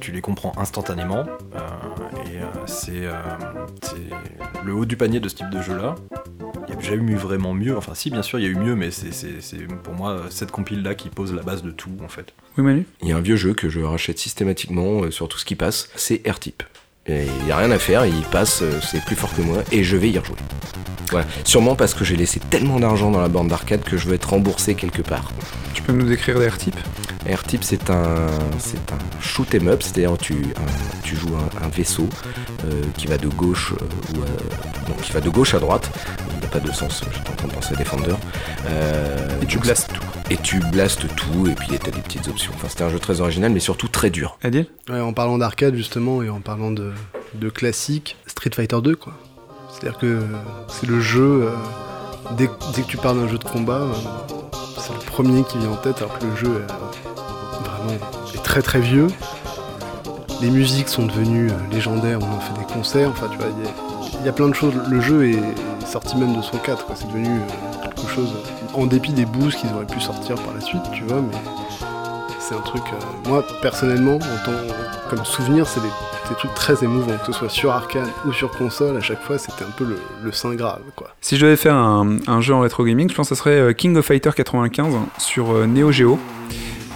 tu 0.00 0.10
les 0.12 0.22
comprends 0.22 0.52
instantanément, 0.56 1.26
euh, 1.54 1.58
et 2.32 2.38
euh, 2.38 2.46
c'est 2.66 3.04
euh, 3.06 3.12
c'est 3.82 3.96
le 4.64 4.72
haut 4.72 4.84
du 4.86 4.96
panier 4.96 5.20
de 5.20 5.28
ce 5.28 5.34
type 5.34 5.50
de 5.50 5.60
jeu-là. 5.60 5.96
Il 6.68 6.76
n'y 6.78 6.86
a 6.86 6.88
jamais 6.88 7.12
eu 7.12 7.16
vraiment 7.16 7.52
mieux. 7.52 7.76
Enfin, 7.76 7.92
si, 7.94 8.08
bien 8.08 8.22
sûr, 8.22 8.38
il 8.38 8.42
y 8.44 8.46
a 8.46 8.50
eu 8.50 8.54
mieux, 8.54 8.74
mais 8.76 8.90
c'est- 9.10 9.66
pour 9.82 9.94
moi 9.94 10.10
euh, 10.12 10.26
cette 10.30 10.50
compile-là 10.52 10.94
qui 10.94 11.08
pose 11.08 11.32
la 11.34 11.42
base 11.42 11.62
de 11.62 11.70
tout, 11.70 11.90
en 12.04 12.08
fait. 12.08 12.32
Oui, 12.56 12.64
Manu? 12.64 12.86
Il 13.02 13.08
y 13.08 13.12
a 13.12 13.16
un 13.16 13.20
vieux 13.20 13.36
jeu 13.36 13.54
que 13.54 13.68
je 13.68 13.80
rachète 13.80 14.18
systématiquement 14.18 15.02
euh, 15.04 15.10
sur 15.10 15.28
tout 15.28 15.38
ce 15.38 15.44
qui 15.44 15.56
passe, 15.56 15.88
c'est 15.96 16.22
R-Type. 16.28 16.62
Il 17.08 17.26
n'y 17.44 17.50
a 17.52 17.56
rien 17.56 17.70
à 17.72 17.78
faire, 17.78 18.06
il 18.06 18.22
passe, 18.30 18.62
euh, 18.62 18.78
c'est 18.80 19.04
plus 19.04 19.16
fort 19.16 19.34
que 19.34 19.42
moi, 19.42 19.58
et 19.72 19.82
je 19.82 19.96
vais 19.96 20.08
y 20.10 20.18
rejouer. 20.18 20.36
Voilà. 21.10 21.26
Sûrement 21.44 21.74
parce 21.74 21.94
que 21.94 22.04
j'ai 22.04 22.16
laissé 22.16 22.38
tellement 22.40 22.78
d'argent 22.80 23.10
dans 23.10 23.20
la 23.20 23.28
bande 23.28 23.48
d'arcade 23.48 23.82
que 23.82 23.96
je 23.98 24.06
veux 24.08 24.14
être 24.14 24.30
remboursé 24.30 24.74
quelque 24.76 25.02
part. 25.02 25.32
Tu 25.74 25.82
peux 25.82 25.92
nous 25.92 26.06
décrire 26.06 26.38
des 26.38 26.48
R-Type 26.48 26.78
R-Type, 27.28 27.62
c'est 27.64 27.90
un, 27.90 28.26
c'est 28.58 28.78
un 28.92 28.98
shoot 29.20 29.52
'em 29.54 29.68
up, 29.68 29.82
c'est-à-dire 29.82 30.16
tu, 30.18 30.34
un- 30.34 31.02
tu 31.04 31.14
joues 31.16 31.34
un, 31.36 31.64
un 31.64 31.68
vaisseau 31.68 32.08
euh, 32.64 32.82
qui 32.96 33.06
va 33.08 33.18
de 33.18 33.28
gauche 33.28 33.72
euh, 33.80 34.16
ou 34.18 34.22
à- 34.22 35.02
qui 35.02 35.12
va 35.12 35.20
de 35.20 35.28
gauche 35.28 35.54
à 35.54 35.58
droite. 35.60 35.90
Il 36.34 36.38
n'y 36.40 36.44
a 36.46 36.48
pas 36.48 36.60
de 36.60 36.72
sens, 36.72 37.02
j'étais 37.12 37.30
en 37.30 37.34
train 37.34 37.48
de 37.48 37.52
penser 37.52 37.74
à 37.74 37.76
Defender. 37.76 38.14
Euh, 38.68 39.28
Et 39.42 39.46
tu 39.46 39.58
blastes 39.58 39.90
tout. 39.92 40.02
Et 40.32 40.36
tu 40.42 40.60
blastes 40.60 41.06
tout, 41.14 41.46
et 41.46 41.54
puis 41.54 41.68
t'as 41.78 41.90
des 41.90 42.00
petites 42.00 42.26
options. 42.26 42.52
Enfin, 42.54 42.66
c'était 42.70 42.84
un 42.84 42.88
jeu 42.88 42.98
très 42.98 43.20
original, 43.20 43.52
mais 43.52 43.60
surtout 43.60 43.88
très 43.88 44.08
dur. 44.08 44.38
Adil 44.42 44.66
Ouais, 44.88 44.98
en 44.98 45.12
parlant 45.12 45.36
d'arcade 45.36 45.74
justement 45.74 46.22
et 46.22 46.30
en 46.30 46.40
parlant 46.40 46.70
de, 46.70 46.90
de 47.34 47.50
classique, 47.50 48.16
Street 48.26 48.48
Fighter 48.54 48.80
2 48.82 48.96
quoi. 48.96 49.12
C'est-à-dire 49.70 49.98
que 49.98 50.22
c'est 50.68 50.86
le 50.86 51.00
jeu, 51.02 51.48
euh, 51.48 51.50
dès, 52.38 52.48
dès 52.74 52.80
que 52.80 52.86
tu 52.86 52.96
parles 52.96 53.18
d'un 53.20 53.28
jeu 53.28 53.36
de 53.36 53.44
combat, 53.44 53.80
euh, 53.82 53.92
c'est 54.78 54.94
le 54.94 55.00
premier 55.00 55.44
qui 55.44 55.58
vient 55.58 55.72
en 55.72 55.76
tête 55.76 55.98
alors 55.98 56.18
que 56.18 56.24
le 56.24 56.34
jeu 56.36 56.48
euh, 56.48 56.66
vraiment 57.64 57.98
est 58.34 58.42
très 58.42 58.62
très 58.62 58.80
vieux. 58.80 59.08
Les 60.40 60.48
musiques 60.50 60.88
sont 60.88 61.04
devenues 61.06 61.50
euh, 61.50 61.54
légendaires, 61.74 62.20
on 62.22 62.32
en 62.36 62.40
fait 62.40 62.58
des 62.58 62.72
concerts, 62.72 63.10
enfin 63.10 63.28
tu 63.30 63.36
vois, 63.36 63.48
il 63.58 63.64
y 63.64 63.68
a- 63.68 63.72
il 64.20 64.26
y, 64.26 64.28
a 64.28 64.32
plein 64.32 64.48
de 64.48 64.54
choses. 64.54 64.74
Le 64.88 65.00
jeu 65.00 65.28
est 65.30 65.38
sorti 65.86 66.16
même 66.16 66.36
de 66.36 66.42
son 66.42 66.56
cadre, 66.58 66.84
quoi. 66.86 66.94
c'est 66.96 67.08
devenu 67.08 67.28
euh, 67.28 67.82
quelque 67.96 68.08
chose, 68.08 68.28
en 68.74 68.86
dépit 68.86 69.12
des 69.12 69.24
boosts 69.26 69.58
qu'ils 69.58 69.72
auraient 69.72 69.86
pu 69.86 70.00
sortir 70.00 70.36
par 70.36 70.54
la 70.54 70.60
suite, 70.60 70.82
tu 70.92 71.02
vois, 71.04 71.20
mais 71.20 71.36
c'est 72.38 72.54
un 72.54 72.60
truc, 72.60 72.82
euh, 72.92 73.28
moi 73.28 73.44
personnellement, 73.60 74.16
en 74.16 74.18
tant- 74.18 74.74
comme 75.10 75.24
souvenir, 75.24 75.66
c'est 75.66 75.80
des, 75.80 75.88
trucs 76.38 76.54
très 76.54 76.82
émouvants, 76.82 77.18
que 77.18 77.26
ce 77.26 77.32
soit 77.32 77.50
sur 77.50 77.72
arcade 77.72 78.08
ou 78.26 78.32
sur 78.32 78.50
console, 78.52 78.96
à 78.96 79.02
chaque 79.02 79.20
fois 79.22 79.36
c'était 79.36 79.64
un 79.64 79.70
peu 79.76 79.84
le, 79.84 80.32
saint 80.32 80.54
grave 80.54 80.80
quoi. 80.96 81.14
Si 81.20 81.36
je 81.36 81.44
devais 81.44 81.56
faire 81.58 81.74
un, 81.74 82.40
jeu 82.40 82.54
en 82.54 82.60
rétro 82.60 82.84
gaming, 82.84 83.10
je 83.10 83.14
pense 83.14 83.28
que 83.28 83.34
ce 83.34 83.38
serait 83.38 83.50
euh, 83.58 83.72
King 83.74 83.94
of 83.98 84.06
Fighter 84.06 84.30
95 84.34 84.94
sur 85.18 85.50
euh, 85.52 85.66
Neo 85.66 85.92
Geo. 85.92 86.18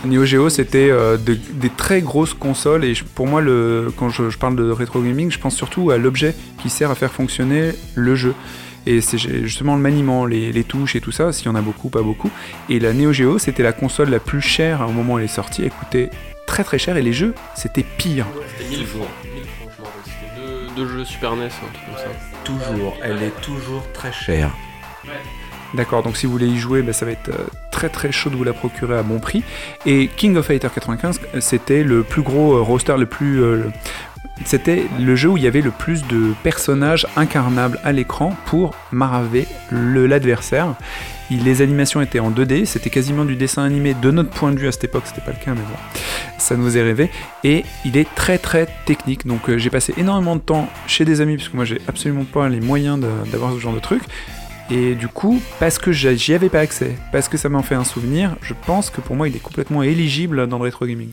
Neo 0.06 0.24
Geo, 0.24 0.48
c'était 0.48 0.88
de- 0.88 1.38
des 1.52 1.68
très 1.68 2.00
grosses 2.00 2.32
consoles 2.32 2.84
et 2.86 2.94
pour 3.14 3.26
moi, 3.26 3.42
quand 3.96 4.08
je, 4.08 4.30
je 4.30 4.38
parle 4.38 4.56
de 4.56 4.70
rétro 4.70 5.00
gaming, 5.00 5.30
je 5.30 5.38
pense 5.38 5.54
surtout 5.54 5.90
à 5.90 5.98
l'objet 5.98 6.34
qui 6.62 6.70
sert 6.70 6.90
à 6.90 6.94
faire 6.94 7.12
fonctionner 7.12 7.72
le 7.94 8.14
jeu. 8.14 8.34
Et 8.86 9.00
c'est 9.00 9.18
justement 9.18 9.74
le 9.74 9.82
maniement, 9.82 10.26
les, 10.26 10.52
les 10.52 10.64
touches 10.64 10.94
et 10.96 11.00
tout 11.00 11.10
ça, 11.12 11.32
s'il 11.32 11.46
y 11.46 11.48
en 11.48 11.54
a 11.56 11.60
beaucoup, 11.60 11.88
pas 11.88 12.02
beaucoup. 12.02 12.30
Et 12.68 12.78
la 12.78 12.92
Neo 12.92 13.12
Geo, 13.12 13.38
c'était 13.38 13.62
la 13.64 13.72
console 13.72 14.10
la 14.10 14.20
plus 14.20 14.40
chère 14.40 14.86
au 14.88 14.92
moment 14.92 15.14
où 15.14 15.18
elle 15.18 15.24
est 15.24 15.28
sortie. 15.28 15.62
Elle 15.64 15.70
coûtait 15.70 16.10
très 16.46 16.62
très 16.62 16.78
cher 16.78 16.96
et 16.96 17.02
les 17.02 17.12
jeux, 17.12 17.34
c'était 17.56 17.82
pire. 17.82 18.26
C'était 18.58 18.70
1000 18.76 18.86
francs. 18.86 19.08
1000 19.24 19.42
francs, 19.44 19.70
je 19.76 19.82
m'en 19.82 19.88
rappelle. 19.88 20.02
C'était 20.04 20.40
deux, 20.40 20.84
deux 20.84 20.88
jeux 20.88 21.04
Super 21.04 21.34
NES, 21.36 21.44
un 21.46 21.48
truc 21.48 21.86
comme 21.86 21.96
ça. 21.96 22.10
Toujours, 22.44 22.96
elle 23.02 23.22
est 23.22 23.40
toujours 23.42 23.82
très 23.92 24.12
chère. 24.12 24.50
D'accord, 25.74 26.04
donc 26.04 26.16
si 26.16 26.26
vous 26.26 26.32
voulez 26.32 26.46
y 26.46 26.56
jouer, 26.58 26.82
bah, 26.82 26.92
ça 26.92 27.04
va 27.04 27.10
être 27.12 27.28
euh, 27.28 27.46
très 27.72 27.88
très 27.88 28.12
chaud 28.12 28.30
de 28.30 28.36
vous 28.36 28.44
la 28.44 28.52
procurer 28.52 28.96
à 28.96 29.02
bon 29.02 29.18
prix. 29.18 29.42
Et 29.84 30.06
King 30.16 30.36
of 30.36 30.46
Fighter 30.46 30.68
95, 30.72 31.20
euh, 31.34 31.40
c'était 31.40 31.82
le 31.82 32.02
plus 32.04 32.22
gros 32.22 32.54
euh, 32.56 32.60
roster, 32.60 32.96
le 32.96 33.06
plus. 33.06 33.42
euh, 33.42 33.64
C'était 34.44 34.84
le 35.00 35.16
jeu 35.16 35.30
où 35.30 35.36
il 35.36 35.42
y 35.42 35.46
avait 35.46 35.62
le 35.62 35.70
plus 35.70 36.06
de 36.06 36.34
personnages 36.42 37.06
incarnables 37.16 37.80
à 37.84 37.92
l'écran 37.92 38.36
pour 38.46 38.74
maraver 38.92 39.46
l'adversaire. 39.70 40.74
Les 41.30 41.62
animations 41.62 42.00
étaient 42.00 42.20
en 42.20 42.30
2D, 42.30 42.66
c'était 42.66 42.90
quasiment 42.90 43.24
du 43.24 43.34
dessin 43.34 43.64
animé 43.64 43.94
de 43.94 44.10
notre 44.10 44.30
point 44.30 44.52
de 44.52 44.58
vue 44.58 44.68
à 44.68 44.72
cette 44.72 44.84
époque, 44.84 45.04
c'était 45.06 45.22
pas 45.22 45.32
le 45.32 45.44
cas, 45.44 45.52
mais 45.52 45.62
bon, 45.62 46.00
ça 46.38 46.56
nous 46.56 46.78
est 46.78 46.82
rêvé. 46.82 47.10
Et 47.42 47.64
il 47.84 47.96
est 47.96 48.06
très 48.14 48.38
très 48.38 48.68
technique, 48.84 49.26
donc 49.26 49.48
euh, 49.48 49.58
j'ai 49.58 49.70
passé 49.70 49.92
énormément 49.96 50.36
de 50.36 50.40
temps 50.40 50.68
chez 50.86 51.04
des 51.04 51.20
amis, 51.20 51.36
parce 51.36 51.48
que 51.48 51.56
moi 51.56 51.64
j'ai 51.64 51.80
absolument 51.88 52.24
pas 52.24 52.48
les 52.48 52.60
moyens 52.60 53.00
d'avoir 53.32 53.52
ce 53.52 53.58
genre 53.58 53.74
de 53.74 53.80
truc. 53.80 54.02
Et 54.70 54.94
du 54.96 55.06
coup, 55.06 55.40
parce 55.60 55.78
que 55.78 55.92
j'y 55.92 56.34
avais 56.34 56.48
pas 56.48 56.58
accès, 56.60 56.96
parce 57.12 57.28
que 57.28 57.36
ça 57.36 57.48
m'en 57.48 57.62
fait 57.62 57.76
un 57.76 57.84
souvenir, 57.84 58.36
je 58.42 58.52
pense 58.66 58.90
que 58.90 59.00
pour 59.00 59.14
moi 59.14 59.28
il 59.28 59.36
est 59.36 59.40
complètement 59.40 59.82
éligible 59.84 60.48
dans 60.48 60.58
le 60.58 60.64
rétro 60.64 60.86
gaming. 60.86 61.10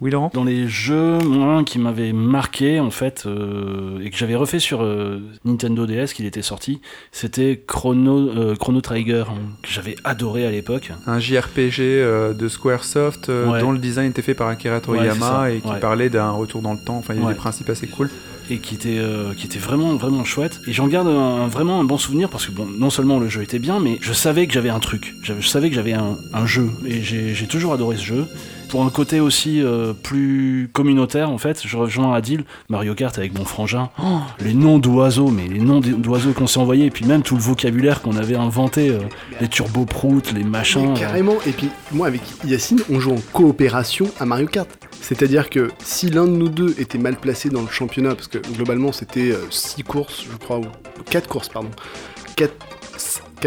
Oui 0.00 0.10
Laurent? 0.10 0.30
Dans 0.34 0.44
les 0.44 0.68
jeux, 0.68 1.16
moi, 1.20 1.62
qui 1.64 1.78
m'avaient 1.78 2.12
marqué, 2.12 2.80
en 2.80 2.90
fait, 2.90 3.22
euh, 3.24 3.98
et 4.04 4.10
que 4.10 4.16
j'avais 4.18 4.34
refait 4.34 4.58
sur 4.58 4.82
euh, 4.82 5.22
Nintendo 5.46 5.86
DS, 5.86 6.12
qu'il 6.12 6.26
était 6.26 6.42
sorti, 6.42 6.82
c'était 7.12 7.62
Chrono, 7.66 8.28
euh, 8.28 8.54
Chrono 8.56 8.82
Trigger, 8.82 9.24
hein, 9.30 9.38
que 9.62 9.68
j'avais 9.70 9.96
adoré 10.04 10.46
à 10.46 10.50
l'époque. 10.50 10.92
Un 11.06 11.18
JRPG 11.18 11.80
euh, 11.80 12.34
de 12.34 12.46
Squaresoft 12.48 13.30
euh, 13.30 13.50
Ouais. 13.50 13.60
dont 13.62 13.72
le 13.72 13.78
design 13.78 14.10
était 14.10 14.20
fait 14.20 14.34
par 14.34 14.48
Akira 14.48 14.80
Toriyama 14.82 15.50
et 15.50 15.60
qui 15.60 15.68
ouais. 15.68 15.80
parlait 15.80 16.10
d'un 16.10 16.30
retour 16.30 16.60
dans 16.60 16.74
le 16.74 16.80
temps, 16.84 16.98
enfin 16.98 17.14
il 17.14 17.16
y 17.16 17.18
avait 17.20 17.28
Ouais. 17.28 17.32
des 17.34 17.38
principes 17.40 17.70
assez 17.70 17.86
cool. 17.86 18.10
Et 18.50 18.58
qui 18.58 18.74
était, 18.74 18.98
euh, 18.98 19.34
qui 19.34 19.46
était 19.46 19.58
vraiment, 19.58 19.94
vraiment 19.96 20.24
chouette. 20.24 20.60
Et 20.66 20.72
j'en 20.72 20.86
garde 20.88 21.08
un- 21.08 21.46
vraiment 21.48 21.80
un 21.80 21.84
bon 21.84 21.98
souvenir 21.98 22.28
parce 22.28 22.46
que 22.46 22.52
bon, 22.52 22.66
non 22.66 22.90
seulement 22.90 23.18
le 23.18 23.28
jeu 23.28 23.42
était 23.42 23.58
bien, 23.58 23.80
mais 23.80 23.98
je 24.00 24.12
savais 24.12 24.46
que 24.46 24.52
j'avais 24.52 24.70
un 24.70 24.78
truc. 24.80 25.14
Je 25.22 25.34
savais 25.40 25.68
que 25.68 25.74
j'avais 25.74 25.92
un, 25.94 26.16
un 26.32 26.46
jeu. 26.46 26.70
Et 26.86 27.02
j'ai 27.02 27.34
j'ai 27.34 27.46
toujours 27.46 27.72
adoré 27.72 27.96
ce 27.96 28.04
jeu. 28.04 28.26
Pour 28.68 28.82
un 28.84 28.90
côté 28.90 29.20
aussi 29.20 29.62
euh, 29.62 29.92
plus 29.92 30.68
communautaire, 30.72 31.30
en 31.30 31.38
fait, 31.38 31.62
je 31.64 31.76
rejoins 31.76 32.12
Adil, 32.14 32.44
Mario 32.68 32.94
Kart 32.96 33.16
avec 33.16 33.32
mon 33.38 33.44
frangin. 33.44 33.90
Oh, 34.02 34.18
les 34.44 34.54
noms 34.54 34.78
d'oiseaux, 34.80 35.28
mais 35.28 35.46
les 35.46 35.60
noms 35.60 35.78
d'oiseaux 35.80 36.32
qu'on 36.32 36.48
s'est 36.48 36.58
envoyés, 36.58 36.86
et 36.86 36.90
puis 36.90 37.04
même 37.04 37.22
tout 37.22 37.36
le 37.36 37.40
vocabulaire 37.40 38.02
qu'on 38.02 38.16
avait 38.16 38.34
inventé, 38.34 38.88
euh, 38.88 38.98
les 39.40 39.46
turboproutes, 39.46 40.32
les 40.32 40.42
machins. 40.42 40.82
Mais 40.94 40.96
euh, 40.96 41.00
carrément, 41.00 41.36
et 41.46 41.52
puis 41.52 41.68
moi 41.92 42.08
avec 42.08 42.22
Yacine, 42.44 42.80
on 42.90 42.98
joue 42.98 43.12
en 43.12 43.20
coopération 43.32 44.06
à 44.18 44.26
Mario 44.26 44.48
Kart. 44.48 44.68
C'est-à-dire 45.00 45.50
que 45.50 45.70
si 45.84 46.10
l'un 46.10 46.24
de 46.24 46.32
nous 46.32 46.48
deux 46.48 46.74
était 46.78 46.98
mal 46.98 47.16
placé 47.16 47.48
dans 47.48 47.62
le 47.62 47.68
championnat, 47.68 48.14
parce 48.14 48.28
que 48.28 48.38
globalement 48.38 48.92
c'était 48.92 49.32
6 49.50 49.82
courses, 49.84 50.24
je 50.30 50.36
crois, 50.36 50.58
ou 50.58 50.66
4 51.10 51.28
courses, 51.28 51.48
pardon. 51.48 51.70
4, 52.36 52.52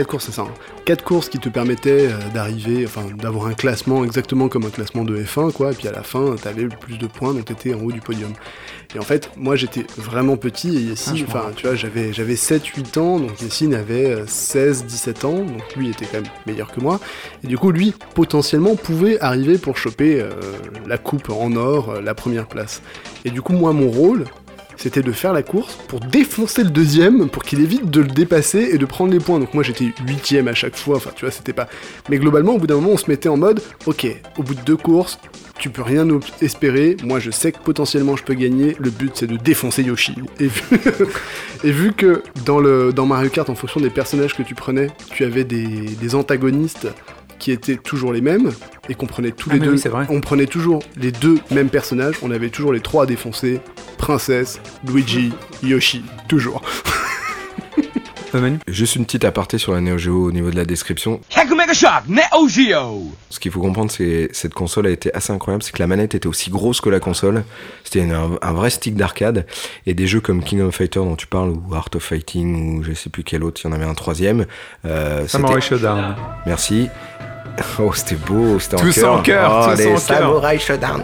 courses, 0.08 0.26
c'est 0.26 0.32
ça. 0.32 0.48
4 0.86 1.04
courses 1.04 1.30
qui 1.30 1.40
te 1.40 1.50
permettaient 1.50 2.08
euh, 2.08 2.18
d'arriver, 2.34 2.86
enfin 2.86 3.06
d'avoir 3.16 3.48
un 3.48 3.54
classement 3.54 4.04
exactement 4.04 4.48
comme 4.48 4.66
un 4.66 4.70
classement 4.70 5.04
de 5.04 5.18
F1, 5.18 5.52
quoi. 5.52 5.72
Et 5.72 5.76
puis 5.76 5.88
à 5.88 5.92
la 5.92 6.04
fin, 6.04 6.36
t'avais 6.36 6.64
le 6.64 6.70
plus 6.70 6.98
de 6.98 7.08
points, 7.08 7.34
donc 7.34 7.46
t'étais 7.46 7.74
en 7.74 7.82
haut 7.82 7.92
du 7.92 8.02
podium. 8.02 8.34
Et 8.96 9.00
en 9.00 9.04
fait, 9.04 9.30
moi 9.38 9.56
j'étais 9.56 9.86
vraiment 9.98 10.36
petit 10.36 10.76
et 10.76 10.82
Yacine, 10.82 11.18
Ah, 11.20 11.26
enfin 11.28 11.52
tu 11.56 11.68
vois, 11.68 11.76
j'avais, 11.76 12.12
j'avais 12.12 12.34
7-8 12.34 12.98
ans, 12.98 13.20
donc 13.20 13.40
Yacine 13.40 13.76
avait 13.76 14.24
16-17 14.24 15.26
ans, 15.26 15.44
donc 15.44 15.76
lui 15.76 15.90
était 15.90 16.06
quand 16.06 16.22
même 16.22 16.32
meilleur 16.48 16.72
que 16.72 16.80
moi. 16.80 17.00
Et 17.44 17.48
du 17.48 17.58
coup, 17.58 17.72
lui, 17.72 17.94
potentiellement, 18.16 18.76
pouvait 18.76 19.20
arriver 19.20 19.60
pour 19.60 19.78
choper 19.78 20.20
euh, 20.22 20.32
la 20.88 20.98
coupe 20.98 21.30
en 21.30 21.56
or, 21.56 21.90
euh, 21.90 22.02
la 22.02 22.16
première 22.16 22.48
place. 22.48 22.82
Et 23.26 23.30
du 23.30 23.44
coup, 23.44 23.54
moi, 23.54 23.74
mon 23.74 23.90
rôle, 23.90 24.26
c'était 24.80 25.02
de 25.02 25.12
faire 25.12 25.34
la 25.34 25.44
course 25.44 25.78
pour 25.90 26.00
défoncer 26.00 26.64
le 26.64 26.70
deuxième, 26.70 27.30
pour 27.30 27.44
qu'il 27.44 27.60
évite 27.60 27.90
de 27.90 28.00
le 28.00 28.08
dépasser 28.08 28.70
et 28.72 28.78
de 28.78 28.86
prendre 28.86 29.12
les 29.12 29.20
points. 29.20 29.38
Donc 29.38 29.54
moi, 29.54 29.62
j'étais 29.62 29.92
huitième 30.08 30.48
à 30.48 30.54
chaque 30.54 30.78
fois, 30.78 30.96
enfin, 30.96 31.12
tu 31.14 31.26
vois, 31.26 31.32
c'était 31.32 31.52
pas... 31.52 31.68
Mais 32.10 32.18
globalement, 32.18 32.54
au 32.54 32.60
bout 32.60 32.68
d'un 32.68 32.76
moment, 32.76 32.92
on 32.92 32.98
se 32.98 33.10
mettait 33.10 33.28
en 33.28 33.36
mode, 33.36 33.62
ok, 33.86 34.08
au 34.38 34.44
bout 34.44 34.56
de 34.56 34.62
deux 34.62 34.78
courses, 34.78 35.20
tu 35.58 35.70
peux 35.70 35.82
rien 35.82 36.08
espérer, 36.42 36.96
moi 37.04 37.20
je 37.20 37.32
sais 37.32 37.52
que 37.52 37.60
potentiellement 37.60 38.16
je 38.16 38.24
peux 38.24 38.34
gagner, 38.34 38.78
le 38.80 38.90
but 38.92 39.12
c'est 39.16 39.28
de 39.28 39.36
défoncer 39.36 39.84
Yoshi. 39.84 40.16
Et 40.40 41.72
vu, 41.72 41.92
que 41.92 42.24
dans, 42.46 42.62
le, 42.62 42.94
dans 42.94 43.06
Mario 43.06 43.30
Kart, 43.30 43.50
en 43.50 43.56
fonction 43.56 43.82
des 43.82 43.90
personnages 43.90 44.34
que 44.34 44.44
tu 44.44 44.56
prenais, 44.56 44.88
tu 45.12 45.26
avais 45.26 45.44
des 45.44 46.16
antagonistes 46.16 46.88
qui 47.40 47.52
étaient 47.52 47.78
toujours 47.78 48.14
les 48.14 48.22
mêmes, 48.22 48.52
et 48.90 48.94
qu'on 48.96 49.08
prenait 49.08 49.32
tous 49.32 49.50
Ah, 49.52 49.56
les 49.56 49.60
deux, 49.60 49.72
oui, 49.72 49.80
c'est 49.80 49.90
vrai. 49.90 50.06
on 50.10 50.22
prenait 50.22 50.46
toujours 50.46 50.84
les 50.98 51.12
deux 51.12 51.40
mêmes 51.52 51.70
personnages, 51.70 52.16
on 52.22 52.32
avait 52.32 52.50
toujours 52.50 52.74
les 52.74 52.82
trois 52.82 53.04
à 53.04 53.06
défoncer, 53.06 53.60
Princesse, 53.98 54.60
Luigi, 54.88 55.32
Yoshi, 55.64 56.04
toujours. 56.28 56.62
Manu 58.34 58.60
Juste 58.68 58.96
une 58.96 59.06
petite 59.06 59.26
aparté 59.26 59.58
sur 59.58 59.74
la 59.74 59.82
Neo 59.82 59.98
Geo 59.98 60.26
au 60.28 60.32
niveau 60.32 60.52
de 60.52 60.56
la 60.56 60.64
description. 60.66 61.20
Mega 61.58 61.74
Shock 61.74 62.04
Neo 62.08 62.48
Geo. 62.48 63.12
Ce 63.32 63.40
qu'il 63.40 63.52
faut 63.52 63.60
comprendre, 63.60 63.90
c'est 63.92 64.28
que 64.30 64.36
cette 64.38 64.54
console 64.54 64.86
a 64.88 64.92
été 64.92 65.12
assez 65.16 65.34
incroyable, 65.34 65.64
c'est 65.64 65.72
que 65.74 65.80
la 65.80 65.88
manette 65.88 66.14
était 66.16 66.28
aussi 66.28 66.52
grosse 66.52 66.80
que 66.80 66.90
la 66.90 67.00
console. 67.00 67.44
C'était 67.84 68.02
un, 68.04 68.30
un 68.42 68.54
vrai 68.54 68.70
stick 68.70 68.96
d'arcade. 68.96 69.46
Et 69.88 69.94
des 69.96 70.06
jeux 70.08 70.22
comme 70.22 70.44
King 70.44 70.62
of 70.62 70.76
Fighter 70.76 71.00
dont 71.00 71.16
tu 71.16 71.26
parles, 71.28 71.50
ou 71.50 71.74
Art 71.76 71.90
of 71.96 72.04
Fighting, 72.04 72.78
ou 72.80 72.84
je 72.84 72.94
sais 72.94 73.10
plus 73.10 73.24
quel 73.24 73.44
autre, 73.44 73.60
il 73.64 73.68
y 73.68 73.70
en 73.70 73.74
avait 73.76 73.84
un 73.86 73.94
troisième. 73.96 74.46
Euh, 74.86 75.28
Samurai 75.28 75.56
c'était- 75.56 75.78
Showdown. 75.78 76.16
Merci. 76.46 76.88
Oh, 77.80 77.92
c'était 77.94 78.16
beau, 78.16 78.60
c'était 78.60 78.76
en 78.76 78.92
cœur. 78.92 79.14
en 79.14 79.22
cœur, 79.22 79.52
Oh, 79.52 79.72
tout 79.72 79.78
ça 79.78 79.84
les 79.84 79.88
en 79.88 79.90
cœur. 79.92 80.00
Samurai 80.00 80.60
Showdown. 80.60 81.04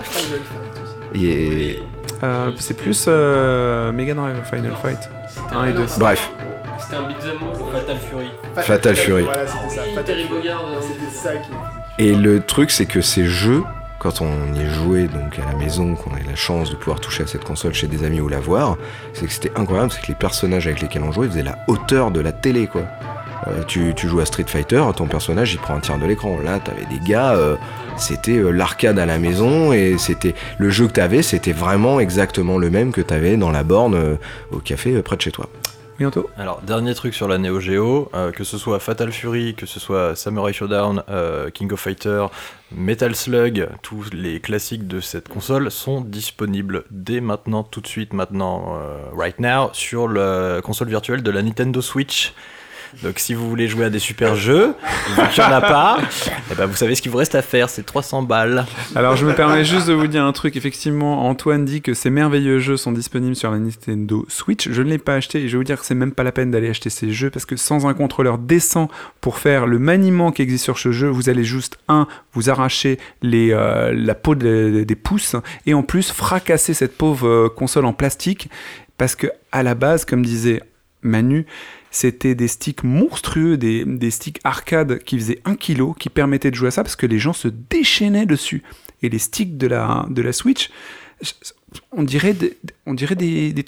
Et... 1.13 1.79
Euh, 2.23 2.51
c'est 2.57 2.75
plus 2.75 3.05
euh, 3.07 3.91
Mega 3.91 4.13
Drive 4.13 4.37
Final 4.49 4.73
Fight 4.81 5.09
1 5.51 5.65
et 5.65 5.73
2. 5.73 5.85
Bref, 5.99 6.31
C'était 6.79 6.95
un 6.95 7.07
beat'em. 7.07 7.37
Fatal 7.71 7.97
Fury. 7.97 8.31
Fatal 8.55 8.95
Fury. 8.95 9.23
Voilà, 9.23 9.47
c'était 9.47 9.75
ça. 9.75 9.81
Fatal 9.93 10.17
euh, 10.19 10.81
C'était 10.81 11.11
ça 11.11 11.35
qui. 11.37 11.49
Et 11.97 12.13
le 12.13 12.41
truc, 12.41 12.71
c'est 12.71 12.85
que 12.85 13.01
ces 13.01 13.25
jeux, 13.25 13.63
quand 13.99 14.21
on 14.21 14.53
y 14.53 14.69
jouait 14.73 15.07
donc 15.07 15.39
à 15.39 15.51
la 15.51 15.57
maison, 15.57 15.95
qu'on 15.95 16.11
avait 16.13 16.23
la 16.23 16.35
chance 16.35 16.69
de 16.69 16.75
pouvoir 16.75 16.99
toucher 16.99 17.23
à 17.23 17.27
cette 17.27 17.43
console 17.43 17.73
chez 17.73 17.87
des 17.87 18.03
amis 18.03 18.21
ou 18.21 18.27
la 18.27 18.39
voir, 18.39 18.77
c'est 19.13 19.25
que 19.25 19.31
c'était 19.31 19.51
incroyable, 19.55 19.91
c'est 19.91 20.01
que 20.01 20.07
les 20.07 20.15
personnages 20.15 20.67
avec 20.67 20.81
lesquels 20.81 21.03
on 21.03 21.11
jouait 21.11 21.27
faisaient 21.27 21.43
la 21.43 21.57
hauteur 21.67 22.11
de 22.11 22.19
la 22.19 22.31
télé, 22.31 22.67
quoi. 22.67 22.83
Euh, 23.47 23.63
tu, 23.67 23.93
tu 23.95 24.07
joues 24.07 24.19
à 24.19 24.25
Street 24.25 24.45
Fighter, 24.47 24.83
ton 24.95 25.07
personnage 25.07 25.53
il 25.53 25.59
prend 25.59 25.75
un 25.75 25.79
tiers 25.79 25.99
de 25.99 26.05
l'écran. 26.05 26.37
Là, 26.43 26.59
t'avais 26.59 26.85
des 26.85 26.99
gars, 27.05 27.33
euh, 27.33 27.55
c'était 27.97 28.37
euh, 28.37 28.49
l'arcade 28.49 28.97
à 28.97 29.05
la 29.05 29.19
maison 29.19 29.71
et 29.71 29.97
c'était 29.97 30.35
le 30.57 30.69
jeu 30.69 30.87
que 30.87 30.93
t'avais, 30.93 31.21
c'était 31.21 31.53
vraiment 31.53 31.99
exactement 31.99 32.57
le 32.57 32.69
même 32.69 32.91
que 32.91 33.01
t'avais 33.01 33.37
dans 33.37 33.51
la 33.51 33.63
borne 33.63 33.95
euh, 33.95 34.15
au 34.51 34.57
café 34.57 34.95
euh, 34.95 35.01
près 35.01 35.15
de 35.15 35.21
chez 35.21 35.31
toi. 35.31 35.47
Bientôt 35.97 36.29
Alors, 36.37 36.61
dernier 36.61 36.93
truc 36.93 37.13
sur 37.13 37.29
la 37.29 37.37
Neo 37.37 37.61
Geo, 37.61 38.09
euh, 38.13 38.33
que 38.33 38.43
ce 38.43 38.57
soit 38.57 38.79
Fatal 38.79 39.13
Fury, 39.13 39.55
que 39.55 39.65
ce 39.65 39.79
soit 39.79 40.13
Samurai 40.13 40.51
Showdown, 40.51 41.03
euh, 41.09 41.49
King 41.49 41.71
of 41.71 41.79
Fighter, 41.79 42.25
Metal 42.75 43.15
Slug, 43.15 43.69
tous 43.81 44.09
les 44.11 44.41
classiques 44.41 44.87
de 44.87 44.99
cette 44.99 45.29
console 45.29 45.71
sont 45.71 46.01
disponibles 46.01 46.83
dès 46.91 47.21
maintenant, 47.21 47.63
tout 47.63 47.79
de 47.79 47.87
suite, 47.87 48.11
maintenant, 48.11 48.77
euh, 48.77 48.97
right 49.15 49.39
now, 49.39 49.69
sur 49.71 50.09
la 50.09 50.59
console 50.61 50.89
virtuelle 50.89 51.23
de 51.23 51.31
la 51.31 51.41
Nintendo 51.41 51.81
Switch. 51.81 52.33
Donc 53.03 53.19
si 53.19 53.33
vous 53.33 53.47
voulez 53.49 53.67
jouer 53.67 53.85
à 53.85 53.89
des 53.89 53.99
super 53.99 54.35
jeux, 54.35 54.73
qu'il 55.33 55.43
n'y 55.43 55.49
en 55.49 55.53
a 55.53 55.61
pas, 55.61 55.97
eh 56.51 56.55
ben 56.55 56.65
vous 56.65 56.75
savez 56.75 56.95
ce 56.95 57.01
qu'il 57.01 57.11
vous 57.11 57.17
reste 57.17 57.35
à 57.35 57.41
faire, 57.41 57.69
c'est 57.69 57.83
300 57.85 58.23
balles. 58.23 58.65
Alors 58.95 59.15
je 59.15 59.25
me 59.25 59.33
permets 59.33 59.63
juste 59.65 59.87
de 59.87 59.93
vous 59.93 60.07
dire 60.07 60.23
un 60.23 60.31
truc. 60.31 60.55
Effectivement, 60.55 61.27
Antoine 61.27 61.65
dit 61.65 61.81
que 61.81 61.93
ces 61.93 62.09
merveilleux 62.09 62.59
jeux 62.59 62.77
sont 62.77 62.91
disponibles 62.91 63.35
sur 63.35 63.51
la 63.51 63.59
Nintendo 63.59 64.25
Switch. 64.29 64.69
Je 64.71 64.81
ne 64.81 64.89
l'ai 64.89 64.97
pas 64.97 65.15
acheté 65.15 65.39
et 65.43 65.47
je 65.47 65.53
vais 65.53 65.57
vous 65.57 65.63
dire 65.63 65.79
que 65.79 65.85
c'est 65.85 65.93
même 65.95 66.13
pas 66.13 66.23
la 66.23 66.31
peine 66.31 66.51
d'aller 66.51 66.69
acheter 66.69 66.89
ces 66.89 67.11
jeux 67.11 67.29
parce 67.29 67.45
que 67.45 67.55
sans 67.55 67.85
un 67.85 67.93
contrôleur 67.93 68.37
décent 68.37 68.89
pour 69.21 69.37
faire 69.37 69.67
le 69.67 69.77
maniement 69.77 70.31
qui 70.31 70.41
existe 70.41 70.63
sur 70.63 70.79
ce 70.79 70.91
jeu, 70.91 71.07
vous 71.07 71.29
allez 71.29 71.43
juste 71.43 71.77
un 71.87 72.07
vous 72.33 72.49
arracher 72.49 72.97
les, 73.21 73.51
euh, 73.51 73.91
la 73.95 74.15
peau 74.15 74.35
de- 74.35 74.83
des 74.87 74.95
pouces 74.95 75.35
et 75.65 75.73
en 75.73 75.83
plus 75.83 76.11
fracasser 76.11 76.73
cette 76.73 76.97
pauvre 76.97 77.27
euh, 77.27 77.49
console 77.49 77.85
en 77.85 77.93
plastique 77.93 78.49
parce 78.97 79.15
que 79.15 79.27
à 79.51 79.61
la 79.63 79.75
base, 79.75 80.05
comme 80.05 80.25
disait 80.25 80.61
Manu, 81.01 81.45
c'était 81.95 82.35
des 82.35 82.49
sticks 82.49 82.83
monstrueux, 82.83 83.55
des, 83.55 83.85
des 83.85 84.11
sticks 84.11 84.39
arcade 84.43 84.99
qui 85.03 85.17
faisaient 85.17 85.39
1 85.45 85.55
kg, 85.55 85.93
qui 85.97 86.09
permettaient 86.09 86.51
de 86.51 86.55
jouer 86.55 86.67
à 86.67 86.71
ça 86.71 86.83
parce 86.83 86.97
que 86.97 87.05
les 87.05 87.19
gens 87.19 87.31
se 87.31 87.47
déchaînaient 87.47 88.25
dessus. 88.25 88.63
Et 89.01 89.07
les 89.07 89.17
sticks 89.19 89.57
de 89.57 89.65
la, 89.67 90.05
de 90.09 90.21
la 90.21 90.33
Switch, 90.33 90.71
on 91.93 92.03
dirait, 92.03 92.35
on 92.85 92.93
dirait 92.95 93.15
des, 93.15 93.53
des- 93.53 93.63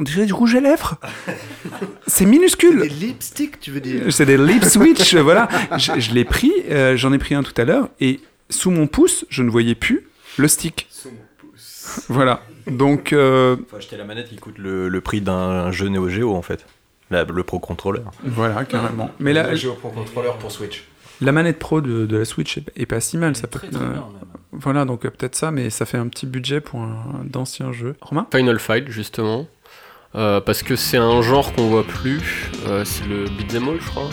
on 0.00 0.04
dirait 0.04 0.24
du 0.24 0.32
rouge 0.32 0.54
à 0.54 0.60
lèvres. 0.60 0.96
C'est 2.06 2.24
minuscule. 2.24 2.80
Des 2.80 2.88
lipsticks, 2.88 3.60
tu 3.60 3.70
veux 3.70 3.80
dire 3.80 4.10
C'est 4.10 4.24
des 4.26 4.38
lip 4.38 4.64
switch, 4.64 5.14
voilà. 5.28 5.48
Je, 5.78 6.00
je 6.00 6.12
l'ai 6.14 6.24
pris, 6.24 6.52
euh, 6.70 6.96
j'en 6.96 7.12
ai 7.12 7.18
pris 7.18 7.34
un 7.34 7.42
tout 7.42 7.52
à 7.60 7.64
l'heure, 7.64 7.90
et 8.00 8.20
sous 8.48 8.70
mon 8.70 8.86
pouce, 8.86 9.26
je 9.28 9.42
ne 9.42 9.50
voyais 9.50 9.74
plus 9.74 10.06
le 10.38 10.48
stick. 10.48 10.88
Voilà. 12.08 12.42
Donc, 12.66 13.12
euh, 13.12 13.56
Faut 13.68 13.76
acheter 13.76 13.96
la 13.98 14.04
manette 14.04 14.28
qui 14.30 14.36
coûte 14.36 14.56
le, 14.58 14.88
le 14.88 15.00
prix 15.02 15.20
d'un 15.20 15.70
jeu 15.70 15.88
Neo 15.88 16.08
Geo 16.08 16.34
en 16.34 16.42
fait. 16.42 16.64
La- 17.12 17.24
le 17.24 17.42
Pro 17.44 17.58
Controller. 17.58 18.00
voilà, 18.24 18.64
carrément. 18.64 19.10
Mais 19.20 19.32
la, 19.32 19.44
Pro 19.44 19.90
pour 20.40 20.50
Switch. 20.50 20.84
la 21.20 21.30
manette 21.32 21.58
pro 21.58 21.80
de, 21.80 22.06
de 22.06 22.16
la 22.16 22.24
Switch 22.24 22.58
est, 22.58 22.64
est 22.76 22.86
pas 22.86 23.00
si 23.00 23.16
mal. 23.18 23.36
Ça 23.36 23.46
peut, 23.46 23.58
Très 23.60 23.68
très 23.68 23.84
euh, 23.84 23.92
bien. 23.92 24.04
Voilà, 24.52 24.84
donc 24.84 25.04
euh, 25.04 25.10
peut-être 25.10 25.34
ça, 25.36 25.50
mais 25.50 25.70
ça 25.70 25.86
fait 25.86 25.98
un 25.98 26.08
petit 26.08 26.26
budget 26.26 26.60
pour 26.60 26.80
un 26.80 27.22
d'anciens 27.24 27.72
jeux. 27.72 27.94
Romain? 28.00 28.26
Final 28.34 28.58
Fight, 28.58 28.88
justement. 28.88 29.46
Euh, 30.14 30.40
parce 30.40 30.62
que 30.62 30.76
c'est 30.76 30.98
un 30.98 31.22
genre 31.22 31.52
qu'on 31.54 31.68
voit 31.68 31.84
plus. 31.86 32.50
Euh, 32.66 32.84
c'est 32.84 33.06
le 33.06 33.24
beat'em 33.24 33.68
all, 33.68 33.80
je 33.80 33.86
crois. 33.88 34.10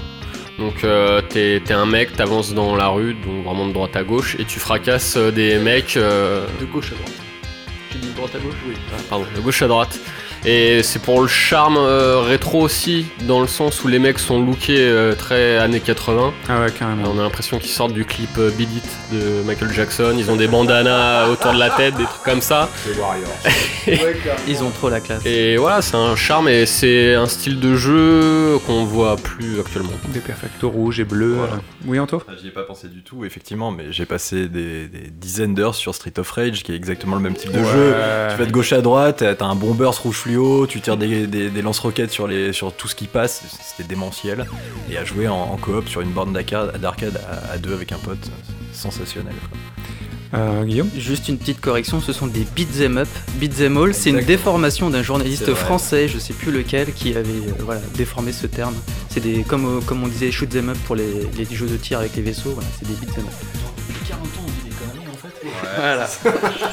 Donc 0.58 0.84
euh, 0.84 1.22
t'es 1.30 1.62
un 1.72 1.86
mec, 1.86 2.14
t'avances 2.16 2.54
dans 2.54 2.76
la 2.76 2.88
rue, 2.90 3.14
donc 3.14 3.46
vraiment 3.46 3.66
de 3.68 3.72
droite 3.74 3.96
à 3.96 4.04
gauche, 4.04 4.36
et 4.40 4.46
tu 4.46 4.60
fracasses 4.60 5.16
des 5.18 5.58
mecs 5.58 5.96
euh, 5.96 6.46
de 6.60 6.66
gauche 6.66 6.92
à 6.92 6.96
droite. 6.96 7.14
J'ai 7.92 8.00
dit 8.00 8.10
de 8.10 8.14
droite 8.14 8.36
à 8.36 8.40
gauche 8.40 8.56
Oui. 8.68 8.74
Ah, 8.94 9.02
pardon, 9.10 9.26
de 9.36 9.42
gauche 9.42 9.62
à 9.62 9.68
droite. 9.68 9.98
Et 10.46 10.84
c'est 10.84 11.02
pour 11.02 11.22
le 11.22 11.28
charme 11.28 11.78
euh, 11.78 12.22
rétro 12.22 12.62
aussi, 12.62 13.08
dans 13.28 13.42
le 13.42 13.48
sens 13.48 13.84
où 13.84 13.90
les 13.90 14.00
mecs 14.00 14.20
sont 14.20 14.42
lookés 14.42 14.78
euh, 14.80 15.14
très 15.14 15.58
années 15.58 15.82
80. 15.82 16.34
Ah 16.48 16.62
ouais, 16.62 16.72
carrément. 16.72 17.12
On 17.14 17.20
a 17.20 17.24
l'impression 17.24 17.60
qu'ils 17.60 17.72
sortent 17.72 17.94
du 17.94 18.06
clip 18.06 18.30
euh, 18.38 18.50
Beat 18.52 18.70
It 18.78 18.90
de 19.12 19.44
Michael 19.46 19.74
Jackson. 19.74 20.16
Ils 20.18 20.32
ont 20.32 20.38
des 20.38 20.48
bandanas 20.48 21.28
autour 21.32 21.52
de 21.52 21.60
la 21.60 21.70
tête, 21.72 21.96
des 21.96 22.06
trucs 22.06 22.24
comme 22.24 22.42
ça. 22.42 22.70
Ils 24.48 24.64
ont 24.64 24.70
trop 24.70 24.90
la 24.90 25.02
classe. 25.02 25.26
Et 25.26 25.58
voilà, 25.58 25.82
c'est 25.82 25.96
un 25.96 26.16
charme 26.16 26.48
et 26.48 26.66
c'est 26.66 27.16
un 27.16 27.26
style 27.26 27.60
de 27.60 27.76
jeu 27.76 28.60
qu'on 28.66 28.86
voit 28.86 29.18
plus 29.18 29.60
actuellement. 29.60 29.92
Des 30.10 30.20
perfectos 30.20 30.70
rouges 30.70 31.00
et 31.00 31.06
bleus. 31.06 31.36
Voilà. 31.36 31.60
Oui, 31.86 32.00
Anto? 32.00 32.22
J'y 32.40 32.48
ai 32.48 32.52
pas 32.52 32.64
pensé 32.64 32.88
du 32.88 33.04
tout, 33.04 33.26
effectivement, 33.26 33.72
mais 33.72 33.92
j'ai 33.92 34.06
passé 34.06 34.48
des, 34.48 34.88
des 34.88 35.10
dizaines 35.10 35.54
d'heures 35.54 35.76
sur 35.76 35.96
Street 35.96 36.14
of 36.18 36.30
Rage, 36.32 36.64
qui 36.64 36.72
est 36.72 36.76
exactement 36.76 37.16
le 37.16 37.22
même 37.22 37.36
type 37.36 37.52
de 37.52 37.64
jeu. 37.64 37.94
Tu 38.32 38.38
vas 38.38 38.46
de 38.46 38.52
gauche 38.52 38.72
à 38.72 38.82
droite, 38.82 39.24
t'as 39.38 39.46
un 39.46 39.56
bon 39.56 39.74
burst 39.74 40.00
rouge 40.00 40.18
fluo, 40.30 40.68
tu 40.68 40.80
tires 40.82 40.98
des, 40.98 41.26
des- 41.28 41.50
des 41.50 41.62
lance-roquettes 41.62 42.12
sur, 42.12 42.28
les- 42.28 42.54
sur 42.54 42.72
tout 42.74 42.88
ce 42.88 42.96
qui 42.96 43.08
passe, 43.08 43.44
c'était 43.64 43.88
démentiel. 43.88 44.46
Et 44.92 44.98
à 44.98 45.04
jouer 45.06 45.28
en, 45.28 45.36
en 45.36 45.58
coop 45.58 45.88
sur 45.90 46.02
une 46.02 46.12
borne 46.12 46.34
d'arcade 46.34 46.80
d'arcade 46.80 47.20
à, 47.50 47.54
à 47.54 47.58
deux 47.58 47.74
avec 47.74 47.92
un 47.92 47.98
pote, 47.98 48.30
sensationnel. 48.74 49.34
quoi. 49.50 49.58
Euh, 50.40 50.64
Guillaume 50.64 50.90
Juste 50.96 51.28
une 51.28 51.40
petite 51.40 51.60
correction, 51.60 52.02
ce 52.02 52.14
sont 52.14 52.28
des 52.28 52.46
beat'em 52.56 52.98
up. 53.00 53.08
Beat'em 53.40 53.76
all, 53.78 53.96
c'est 53.96 54.12
une 54.12 54.22
déformation 54.22 54.92
d'un 54.92 55.02
journaliste 55.02 55.52
français, 55.56 56.08
je 56.08 56.20
sais 56.20 56.34
plus 56.34 56.52
lequel, 56.52 56.94
qui 56.94 57.16
avait 57.16 57.30
euh, 57.30 57.54
voilà, 57.62 57.82
déformé 57.96 58.32
ce 58.32 58.46
terme. 58.46 58.76
C'est 59.10 59.22
des, 59.22 59.42
comme, 59.42 59.66
euh, 59.66 59.82
comme 59.84 60.04
on 60.04 60.08
disait, 60.08 60.30
shoot 60.32 60.54
'em 60.56 60.70
up 60.70 60.78
pour 60.86 60.96
les, 60.96 61.10
les 61.36 61.46
jeux 61.56 61.66
de 61.68 61.78
tir 61.78 61.98
avec 62.00 62.16
les 62.16 62.22
vaisseaux, 62.22 62.52
voilà, 62.52 62.70
c'est 62.78 62.88
des 62.88 62.94
beat'em 62.94 63.24
up. 63.24 63.79
Voilà. 65.76 66.08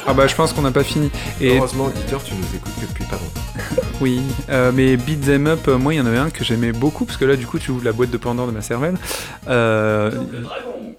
Ah 0.05 0.13
bah 0.13 0.27
je 0.27 0.35
pense 0.35 0.53
qu'on 0.53 0.61
n'a 0.61 0.71
pas 0.71 0.83
fini. 0.83 1.11
Et 1.41 1.57
Heureusement, 1.57 1.85
auditeur, 1.85 2.23
tu 2.23 2.33
nous 2.33 2.55
écoutes 2.55 2.73
que 2.75 2.85
depuis 2.85 3.03
pas 3.05 3.15
longtemps. 3.17 3.81
oui, 4.01 4.21
euh, 4.49 4.71
mais 4.73 4.97
Beat 4.97 5.25
Them 5.25 5.47
Up, 5.47 5.67
euh, 5.67 5.77
moi 5.77 5.93
il 5.93 5.97
y 5.97 6.01
en 6.01 6.05
avait 6.05 6.17
un 6.17 6.29
que 6.29 6.43
j'aimais 6.43 6.71
beaucoup, 6.71 7.05
parce 7.05 7.17
que 7.17 7.25
là 7.25 7.35
du 7.35 7.45
coup 7.45 7.59
tu 7.59 7.71
ouvres 7.71 7.85
la 7.85 7.91
boîte 7.91 8.11
de 8.11 8.17
Pandore 8.17 8.47
de 8.47 8.51
ma 8.51 8.61
cervelle. 8.61 8.95
Euh, 9.47 10.11
Double 10.11 10.41
dragon. 10.41 10.95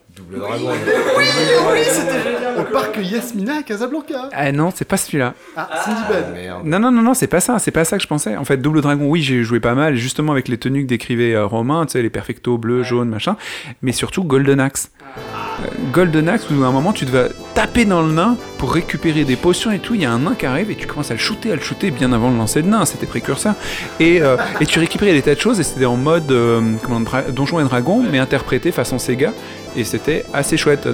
Au 2.59 2.65
parc 2.73 2.99
Yasmina 3.01 3.59
à 3.59 3.63
Casablanca. 3.63 4.29
Ah 4.33 4.53
non, 4.53 4.71
c'est 4.75 4.85
pas 4.85 4.97
celui-là. 4.97 5.35
Ah, 5.57 5.69
Cindy 5.85 6.03
Bad. 6.09 6.33
Merde. 6.35 6.63
Non, 6.65 6.79
non, 6.79 6.91
non, 6.91 7.03
non, 7.03 7.15
c'est 7.15 7.27
pas 7.27 7.41
ça, 7.41 7.59
c'est 7.59 7.71
pas 7.71 7.85
ça 7.85 7.97
que 7.97 8.03
je 8.03 8.09
pensais. 8.09 8.37
En 8.37 8.45
fait, 8.45 8.59
Double 8.59 8.81
Dragon, 8.83 9.07
oui, 9.07 9.23
j'ai 9.23 9.43
joué 9.43 9.61
pas 9.61 9.75
mal, 9.75 9.97
justement 9.97 10.33
avec 10.33 10.49
les 10.49 10.59
tenues 10.59 10.83
que 10.83 10.89
décrivait 10.89 11.35
euh, 11.35 11.47
Romain, 11.47 11.87
tu 11.87 11.93
sais, 11.93 12.03
les 12.03 12.11
perfectos 12.11 12.59
bleus, 12.59 12.83
jaunes, 12.83 13.09
machin, 13.09 13.37
mais 13.81 13.93
surtout 13.93 14.25
Golden 14.25 14.61
Axe. 14.61 14.91
Euh, 15.01 15.67
Golden 15.93 16.29
Axe, 16.29 16.47
où 16.51 16.63
à 16.63 16.67
un 16.67 16.73
moment 16.73 16.93
tu 16.93 17.05
devais 17.05 17.29
taper 17.55 17.85
dans 17.85 18.03
le 18.03 18.13
nain 18.13 18.37
pour 18.59 18.73
récupérer 18.73 19.25
des 19.25 19.37
potions 19.37 19.71
et 19.71 19.79
tout, 19.79 19.95
il 19.95 20.03
y 20.03 20.05
a 20.05 20.13
un 20.13 20.19
nain 20.19 20.35
qui 20.39 20.47
arrive 20.47 20.71
et 20.71 20.75
tu 20.75 20.87
commences 20.87 21.11
à 21.11 21.15
le 21.15 21.21
shooter, 21.21 21.53
à 21.53 21.57
le 21.57 21.63
shooter 21.63 21.91
bien 21.91 22.13
avant 22.13 22.31
le 22.31 22.37
lancer 22.37 22.63
de 22.63 22.69
nain, 22.69 22.85
c'était 22.85 23.07
précurseur. 23.07 23.55
Et, 23.99 24.21
euh, 24.21 24.37
et 24.61 24.67
tu 24.67 24.79
récupérais 24.79 25.13
des 25.13 25.23
tas 25.23 25.35
de 25.35 25.41
choses 25.41 25.59
et 25.59 25.63
c'était 25.63 25.87
en 25.87 25.97
mode 25.97 26.31
euh, 26.31 26.61
comment, 26.83 27.01
Donjon 27.31 27.61
et 27.61 27.65
Dragon, 27.65 28.05
mais 28.09 28.19
interprété 28.19 28.73
façon 28.73 28.99
Sega, 28.99 29.33
et 29.77 29.85
c'était 29.85 30.25
assez 30.33 30.57
chouette, 30.57 30.89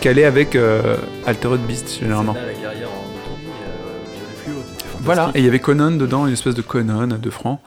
calé 0.00 0.24
avec 0.24 0.56
euh, 0.56 0.96
Altered 1.26 1.60
Beast 1.60 2.00
généralement. 2.00 2.32
Zelda, 2.34 2.46
la 2.48 2.52
guerrière 2.54 2.88
en 2.88 3.30
autonomie, 3.30 3.48
euh, 3.48 4.44
fluo. 4.44 4.56
Voilà, 5.00 5.30
et 5.34 5.38
il 5.40 5.44
y 5.44 5.48
avait 5.48 5.60
Conan 5.60 5.90
dedans, 5.92 6.26
une 6.26 6.32
espèce 6.32 6.54
de 6.54 6.62
Conan 6.62 7.06
de 7.06 7.30
francs. 7.30 7.60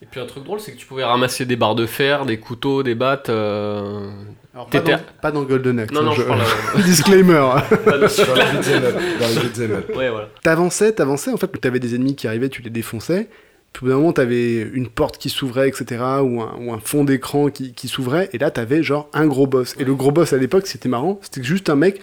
Et 0.00 0.06
puis 0.10 0.20
un 0.20 0.26
truc 0.26 0.44
drôle, 0.44 0.58
c'est 0.60 0.72
que 0.72 0.78
tu 0.78 0.86
pouvais 0.86 1.04
ramasser 1.04 1.44
des 1.46 1.54
barres 1.56 1.74
de 1.76 1.86
fer, 1.86 2.26
des 2.26 2.38
couteaux, 2.38 2.82
des 2.82 2.94
battes. 2.96 3.28
euh, 3.30 4.10
Alors, 4.52 4.66
pas, 4.66 4.80
T'étais- 4.80 4.92
dans, 4.96 5.00
pas 5.22 5.30
dans 5.30 5.42
Golden 5.44 5.78
Axe. 5.78 5.92
Non, 5.92 6.00
hein, 6.00 6.04
non, 6.06 6.12
je 6.12 6.22
je- 6.22 6.26
parle. 6.26 6.40
euh, 6.76 6.82
Disclaimer. 6.82 7.50
T'avançais, 10.42 10.92
t'avançais, 10.92 11.32
en 11.32 11.36
fait, 11.36 11.48
t'avais 11.60 11.80
des 11.80 11.94
ennemis 11.94 12.16
qui 12.16 12.26
arrivaient, 12.26 12.48
tu 12.48 12.62
les 12.62 12.70
défonçais. 12.70 13.28
Puis 13.72 13.84
au 13.84 13.86
bout 13.86 13.92
d'un 13.92 13.98
moment, 13.98 14.12
t'avais 14.12 14.60
une 14.60 14.88
porte 14.88 15.18
qui 15.18 15.30
s'ouvrait, 15.30 15.68
etc., 15.68 16.02
ou 16.22 16.42
un, 16.42 16.80
fond 16.84 17.04
d'écran 17.04 17.48
qui, 17.48 17.88
s'ouvrait, 17.88 18.28
et 18.32 18.38
là, 18.38 18.50
t'avais 18.50 18.82
genre 18.82 19.08
un 19.14 19.26
gros 19.26 19.46
boss. 19.46 19.74
Et 19.78 19.84
le 19.84 19.94
gros 19.94 20.10
boss 20.10 20.32
à 20.32 20.36
l'époque, 20.36 20.66
c'était 20.66 20.88
marrant, 20.88 21.18
c'était 21.22 21.42
juste 21.42 21.70
un 21.70 21.76
mec 21.76 22.00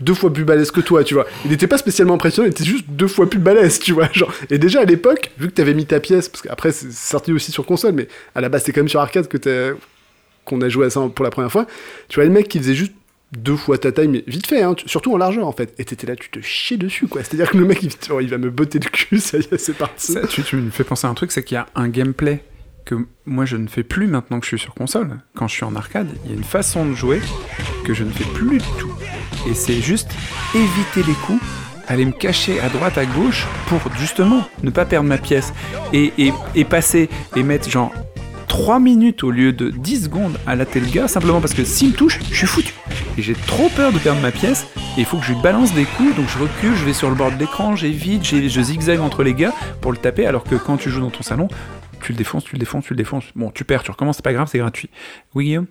deux 0.00 0.14
fois 0.14 0.32
plus 0.32 0.44
balèze 0.44 0.70
que 0.70 0.80
toi, 0.80 1.04
tu 1.04 1.14
vois. 1.14 1.26
Il 1.44 1.50
n'était 1.50 1.66
pas 1.66 1.78
spécialement 1.78 2.14
impressionnant, 2.14 2.46
il 2.46 2.50
était 2.50 2.64
juste 2.64 2.86
deux 2.88 3.08
fois 3.08 3.28
plus 3.28 3.38
balèze, 3.38 3.78
tu 3.78 3.92
vois. 3.92 4.08
Genre. 4.12 4.32
Et 4.50 4.58
déjà 4.58 4.80
à 4.80 4.84
l'époque, 4.84 5.30
vu 5.38 5.48
que 5.48 5.52
t'avais 5.52 5.74
mis 5.74 5.86
ta 5.86 6.00
pièce, 6.00 6.28
parce 6.28 6.42
qu'après 6.42 6.72
c'est 6.72 6.92
sorti 6.92 7.32
aussi 7.32 7.52
sur 7.52 7.66
console, 7.66 7.92
mais 7.92 8.08
à 8.34 8.40
la 8.40 8.48
base 8.48 8.64
c'est 8.64 8.72
quand 8.72 8.80
même 8.80 8.88
sur 8.88 9.00
arcade 9.00 9.28
que 9.28 9.76
qu'on 10.44 10.60
a 10.60 10.68
joué 10.68 10.86
à 10.86 10.90
ça 10.90 11.00
pour 11.14 11.24
la 11.24 11.30
première 11.30 11.50
fois, 11.50 11.66
tu 12.08 12.16
vois 12.16 12.24
le 12.24 12.30
mec 12.30 12.48
qui 12.48 12.58
faisait 12.58 12.74
juste 12.74 12.92
deux 13.32 13.56
fois 13.56 13.78
ta 13.78 13.92
taille, 13.92 14.08
mais 14.08 14.24
vite 14.26 14.46
fait, 14.46 14.62
hein, 14.62 14.74
surtout 14.86 15.12
en 15.12 15.16
largeur 15.16 15.46
en 15.46 15.52
fait. 15.52 15.74
Et 15.78 15.84
t'étais 15.84 16.06
là, 16.06 16.16
tu 16.16 16.30
te 16.30 16.40
chiais 16.40 16.76
dessus 16.76 17.06
quoi. 17.08 17.22
C'est-à-dire 17.22 17.50
que 17.50 17.56
le 17.56 17.64
mec 17.64 17.82
il, 17.82 18.28
va 18.28 18.38
me 18.38 18.50
botter 18.50 18.78
le 18.78 18.88
cul, 18.88 19.20
ça 19.20 19.38
y 19.38 19.40
est, 19.40 19.58
c'est 19.58 19.76
parti. 19.76 20.12
Ça, 20.12 20.26
tu, 20.26 20.56
me 20.56 20.70
fais 20.70 20.84
penser 20.84 21.06
à 21.06 21.10
un 21.10 21.14
truc, 21.14 21.32
c'est 21.32 21.42
qu'il 21.42 21.56
y 21.56 21.58
a 21.58 21.66
un 21.74 21.88
gameplay 21.88 22.42
que 22.84 22.94
moi 23.24 23.44
je 23.44 23.56
ne 23.56 23.66
fais 23.66 23.82
plus 23.82 24.06
maintenant 24.06 24.38
que 24.38 24.44
je 24.44 24.50
suis 24.50 24.58
sur 24.58 24.74
console. 24.74 25.18
Quand 25.34 25.48
je 25.48 25.54
suis 25.54 25.64
en 25.64 25.74
arcade, 25.74 26.08
il 26.24 26.30
y 26.30 26.34
a 26.34 26.36
une 26.36 26.44
façon 26.44 26.86
de 26.86 26.94
jouer 26.94 27.20
que 27.84 27.94
je 27.94 28.04
ne 28.04 28.10
fais 28.10 28.24
plus 28.34 28.58
du 28.58 28.64
tout. 28.78 28.92
Et 29.48 29.54
c'est 29.54 29.80
juste 29.80 30.10
éviter 30.54 31.02
les 31.02 31.16
coups, 31.26 31.42
aller 31.88 32.04
me 32.04 32.12
cacher 32.12 32.60
à 32.60 32.68
droite, 32.68 32.96
à 32.96 33.06
gauche 33.06 33.46
pour 33.66 33.80
justement 33.98 34.46
ne 34.62 34.70
pas 34.70 34.84
perdre 34.84 35.08
ma 35.08 35.18
pièce 35.18 35.52
et 35.92 36.64
passer 36.64 37.08
et 37.34 37.42
mettre 37.42 37.68
genre 37.68 37.92
3 38.56 38.80
minutes 38.80 39.22
au 39.22 39.30
lieu 39.30 39.52
de 39.52 39.68
10 39.68 40.04
secondes 40.04 40.38
à 40.46 40.56
latter 40.56 40.80
le 40.80 41.08
simplement 41.08 41.42
parce 41.42 41.52
que 41.52 41.62
s'il 41.62 41.90
me 41.90 41.92
touche, 41.92 42.20
je 42.30 42.34
suis 42.34 42.46
foutu. 42.46 42.72
Et 43.18 43.22
j'ai 43.22 43.34
trop 43.34 43.68
peur 43.68 43.92
de 43.92 43.98
perdre 43.98 44.22
ma 44.22 44.30
pièce 44.30 44.66
et 44.96 45.00
il 45.00 45.04
faut 45.04 45.18
que 45.18 45.26
je 45.26 45.34
lui 45.34 45.42
balance 45.42 45.74
des 45.74 45.84
coups 45.84 46.16
donc 46.16 46.26
je 46.30 46.38
recule, 46.38 46.74
je 46.74 46.86
vais 46.86 46.94
sur 46.94 47.10
le 47.10 47.16
bord 47.16 47.30
de 47.30 47.36
l'écran, 47.36 47.76
j'évite, 47.76 48.24
je 48.24 48.60
zigzague 48.62 49.00
entre 49.00 49.22
les 49.22 49.34
gars 49.34 49.52
pour 49.82 49.92
le 49.92 49.98
taper 49.98 50.24
alors 50.24 50.42
que 50.42 50.54
quand 50.54 50.78
tu 50.78 50.88
joues 50.88 51.02
dans 51.02 51.10
ton 51.10 51.22
salon, 51.22 51.48
tu 52.00 52.12
le 52.12 52.16
défonces, 52.16 52.44
tu 52.44 52.54
le 52.54 52.58
défonces, 52.58 52.86
tu 52.86 52.94
le 52.94 52.96
défonces. 52.96 53.24
Bon, 53.34 53.50
tu 53.50 53.64
perds, 53.64 53.82
tu 53.82 53.90
recommences, 53.90 54.16
c'est 54.16 54.24
pas 54.24 54.32
grave, 54.32 54.48
c'est 54.50 54.58
gratuit. 54.58 54.88
Oui, 55.34 55.44
Guillaume? 55.44 55.66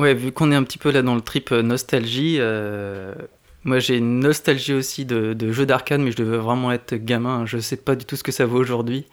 Ouais, 0.00 0.14
vu 0.14 0.32
qu'on 0.32 0.50
est 0.50 0.56
un 0.56 0.64
petit 0.64 0.78
peu 0.78 0.90
là 0.90 1.00
dans 1.00 1.14
le 1.14 1.20
trip 1.20 1.52
euh, 1.52 1.62
nostalgie, 1.62 2.38
euh, 2.40 3.14
moi 3.62 3.78
j'ai 3.78 3.98
une 3.98 4.18
nostalgie 4.18 4.74
aussi 4.74 5.04
de, 5.04 5.32
de 5.32 5.52
jeux 5.52 5.64
d'arcade, 5.64 6.00
mais 6.00 6.10
je 6.10 6.16
devais 6.16 6.38
vraiment 6.38 6.72
être 6.72 6.96
gamin, 6.96 7.46
je 7.46 7.58
sais 7.58 7.76
pas 7.76 7.94
du 7.94 8.04
tout 8.04 8.16
ce 8.16 8.24
que 8.24 8.32
ça 8.32 8.46
vaut 8.46 8.58
aujourd'hui. 8.58 9.06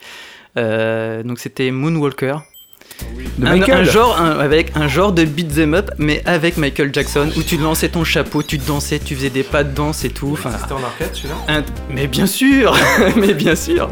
Euh, 0.57 1.21
donc 1.21 1.37
c'était 1.37 1.69
Moonwalker. 1.69 2.39
De 3.37 3.47
Un, 3.47 3.83
genre, 3.83 4.19
un- 4.21 4.37
avec 4.39 4.71
un 4.75 4.87
genre 4.87 5.11
de 5.13 5.23
beat 5.23 5.53
them 5.55 5.73
up, 5.73 5.89
mais 5.97 6.21
avec 6.25 6.57
Michael 6.57 6.91
Jackson, 6.93 7.29
où 7.37 7.41
tu 7.41 7.57
lançais 7.57 7.89
ton 7.89 8.03
chapeau, 8.03 8.43
tu 8.43 8.57
dansais, 8.57 8.99
tu 8.99 9.15
faisais 9.15 9.29
des 9.29 9.41
pas 9.43 9.63
de 9.63 9.73
danse 9.73 10.03
et 10.03 10.09
tout. 10.09 10.31
Enfin, 10.33 10.51
C'était 10.61 10.73
en 10.73 10.83
arcade 10.83 11.09
celui-là? 11.13 11.63
Mais 11.89 12.07
bien 12.07 12.27
sûr, 12.27 12.75
mais 13.15 13.33
bien 13.33 13.55
sûr. 13.55 13.89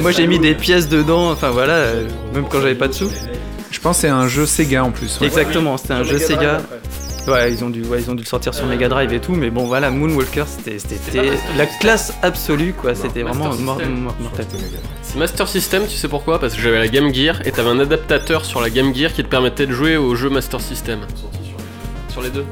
Moi 0.00 0.10
j'ai 0.12 0.26
mis 0.26 0.38
des 0.40 0.54
pièces 0.54 0.88
dedans, 0.88 1.30
enfin 1.30 1.50
voilà, 1.50 1.74
euh, 1.74 2.08
même 2.34 2.46
quand 2.48 2.60
j'avais 2.60 2.74
pas 2.74 2.88
de 2.88 2.94
sous. 2.94 3.10
Je 3.70 3.78
pense 3.80 3.96
que 3.98 4.02
c'est 4.02 4.08
un 4.08 4.26
jeu 4.28 4.46
Sega 4.46 4.82
en 4.84 4.90
plus. 4.90 5.18
ouais. 5.20 5.26
Exactement, 5.26 5.76
c'était 5.76 5.94
un 5.94 6.04
jeu 6.04 6.18
Sega. 6.18 6.60
Ouais, 7.26 7.52
ils 7.52 7.64
ont 7.64 7.70
dû, 7.70 7.82
ouais, 7.84 8.02
ils 8.02 8.10
ont 8.10 8.14
dû 8.14 8.22
le 8.22 8.28
sortir 8.28 8.52
sur 8.52 8.66
Mega 8.66 8.88
Drive 8.88 9.12
et 9.12 9.20
tout, 9.20 9.32
mais 9.34 9.48
bon 9.50 9.64
voilà, 9.64 9.90
Moonwalker, 9.90 10.44
c'était, 10.46 10.78
c'était 10.78 11.30
la 11.56 11.64
classe 11.66 12.12
absolue 12.22 12.74
quoi. 12.74 12.94
C'était 12.94 13.22
vraiment 13.22 13.46
Master 13.48 13.64
mor- 13.64 13.76
System. 13.78 13.96
mor- 14.00 14.14
mortel. 14.20 14.46
C'est 15.02 15.18
Master 15.18 15.48
System, 15.48 15.82
tu 15.88 15.96
sais 15.96 16.08
pourquoi? 16.08 16.38
Parce 16.38 16.54
que 16.54 16.60
j'avais 16.60 16.78
la 16.78 16.88
Game 16.88 17.12
Gear 17.14 17.40
et 17.46 17.52
t'avais 17.52 17.70
un 17.70 17.80
adaptateur 17.80 18.44
sur 18.44 18.60
la 18.60 18.68
Game 18.68 18.94
Gear 18.94 19.12
qui 19.12 19.22
te 19.24 19.28
permettait 19.28 19.66
de 19.66 19.72
jouer 19.72 19.96
au 19.96 20.14
jeu 20.14 20.28
Master 20.28 20.60
System. 20.60 21.00
Sur 22.10 22.20
les 22.22 22.30
deux 22.30 22.44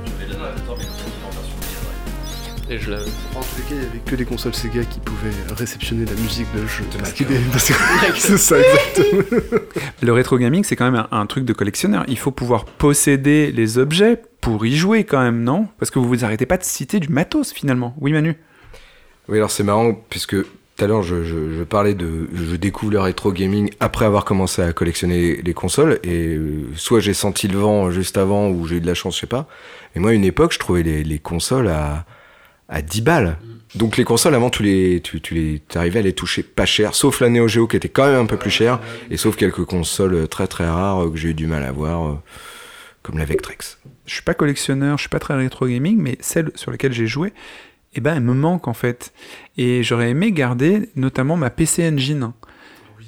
Et 2.72 2.78
je 2.78 2.90
l'avais. 2.90 3.02
En 3.36 3.40
tous 3.40 3.56
les 3.58 3.62
cas, 3.64 3.72
il 3.72 3.82
y 3.82 3.86
avait 3.86 3.98
que 3.98 4.16
les 4.16 4.24
consoles 4.24 4.54
Sega 4.54 4.82
qui 4.84 4.98
pouvaient 5.00 5.28
réceptionner 5.54 6.06
la 6.06 6.12
musique 6.14 6.46
de 6.54 6.66
jeu. 6.66 6.84
Qu'il 7.14 7.30
est- 7.30 7.50
parce 7.50 7.68
que- 7.68 7.74
C'est 8.16 8.38
ça, 8.38 8.56
exactement. 8.58 9.58
Le 10.00 10.12
rétro 10.12 10.38
gaming, 10.38 10.64
c'est 10.64 10.74
quand 10.76 10.90
même 10.90 11.04
un, 11.10 11.18
un 11.18 11.26
truc 11.26 11.44
de 11.44 11.52
collectionneur. 11.52 12.04
Il 12.08 12.18
faut 12.18 12.30
pouvoir 12.30 12.64
posséder 12.64 13.52
les 13.52 13.76
objets 13.76 14.22
pour 14.40 14.64
y 14.64 14.74
jouer 14.74 15.04
quand 15.04 15.20
même, 15.20 15.42
non? 15.44 15.68
Parce 15.78 15.90
que 15.90 15.98
vous 15.98 16.08
vous 16.08 16.24
arrêtez 16.24 16.46
pas 16.46 16.56
de 16.56 16.64
citer 16.64 16.98
du 16.98 17.08
matos 17.08 17.52
finalement. 17.52 17.94
Oui, 18.00 18.12
Manu? 18.12 18.36
Oui, 19.28 19.36
alors 19.36 19.50
c'est 19.50 19.64
marrant, 19.64 19.92
puisque 20.08 20.36
tout 20.42 20.46
à 20.84 20.86
l'heure, 20.86 21.02
je, 21.02 21.24
je- 21.24 21.52
je 21.58 21.62
parlais 21.64 21.92
de. 21.94 22.30
Je 22.32 22.56
découvre 22.56 22.92
le 22.92 23.00
rétro 23.00 23.32
gaming 23.32 23.70
après 23.80 24.06
avoir 24.06 24.24
commencé 24.24 24.62
à 24.62 24.72
collectionner 24.72 25.42
les 25.42 25.52
consoles, 25.54 25.98
et 26.04 26.36
euh, 26.36 26.64
soit 26.76 27.00
j'ai 27.00 27.12
senti 27.14 27.48
le 27.48 27.58
vent 27.58 27.90
juste 27.90 28.16
avant, 28.16 28.48
ou 28.48 28.66
j'ai 28.66 28.76
eu 28.76 28.80
de 28.80 28.86
la 28.86 28.94
chance, 28.94 29.16
je 29.16 29.20
sais 29.20 29.26
pas. 29.26 29.46
Mais 29.94 30.00
moi, 30.00 30.12
à 30.12 30.14
une 30.14 30.24
époque, 30.24 30.54
je 30.54 30.58
trouvais 30.58 30.82
les, 30.82 31.04
les 31.04 31.18
consoles 31.18 31.68
à, 31.68 32.06
à 32.72 32.82
10 32.82 33.02
balles. 33.02 33.38
Donc 33.74 33.96
les 33.96 34.04
consoles, 34.04 34.34
avant, 34.34 34.50
tu 34.50 34.62
les, 34.64 35.00
tu, 35.00 35.20
tu 35.20 35.34
les, 35.34 35.60
t'arrivais 35.60 36.00
à 36.00 36.02
les 36.02 36.12
toucher 36.12 36.42
pas 36.42 36.66
cher, 36.66 36.94
sauf 36.94 37.20
la 37.20 37.30
Neo 37.30 37.48
Geo 37.48 37.66
qui 37.66 37.76
était 37.76 37.88
quand 37.88 38.06
même 38.06 38.20
un 38.20 38.26
peu 38.26 38.36
plus 38.36 38.50
chère, 38.50 38.80
et 39.10 39.16
sauf 39.16 39.36
quelques 39.36 39.64
consoles 39.64 40.28
très 40.28 40.46
très 40.46 40.68
rares 40.68 41.04
euh, 41.04 41.10
que 41.10 41.16
j'ai 41.16 41.30
eu 41.30 41.34
du 41.34 41.46
mal 41.46 41.62
à 41.62 41.72
voir, 41.72 42.06
euh, 42.06 42.14
comme 43.02 43.16
la 43.16 43.24
Vectrex. 43.24 43.78
Je 44.04 44.12
suis 44.12 44.22
pas 44.22 44.34
collectionneur, 44.34 44.98
je 44.98 45.02
suis 45.02 45.08
pas 45.08 45.20
très 45.20 45.34
rétro 45.34 45.66
gaming, 45.66 45.96
mais 45.98 46.18
celle 46.20 46.50
sur 46.54 46.70
laquelle 46.70 46.92
j'ai 46.92 47.06
joué, 47.06 47.32
eh 47.94 48.00
ben, 48.00 48.16
elle 48.16 48.22
me 48.22 48.34
manque 48.34 48.68
en 48.68 48.74
fait. 48.74 49.12
Et 49.56 49.82
j'aurais 49.82 50.10
aimé 50.10 50.32
garder 50.32 50.90
notamment 50.96 51.36
ma 51.36 51.50
PC 51.50 51.88
Engine. 51.88 52.32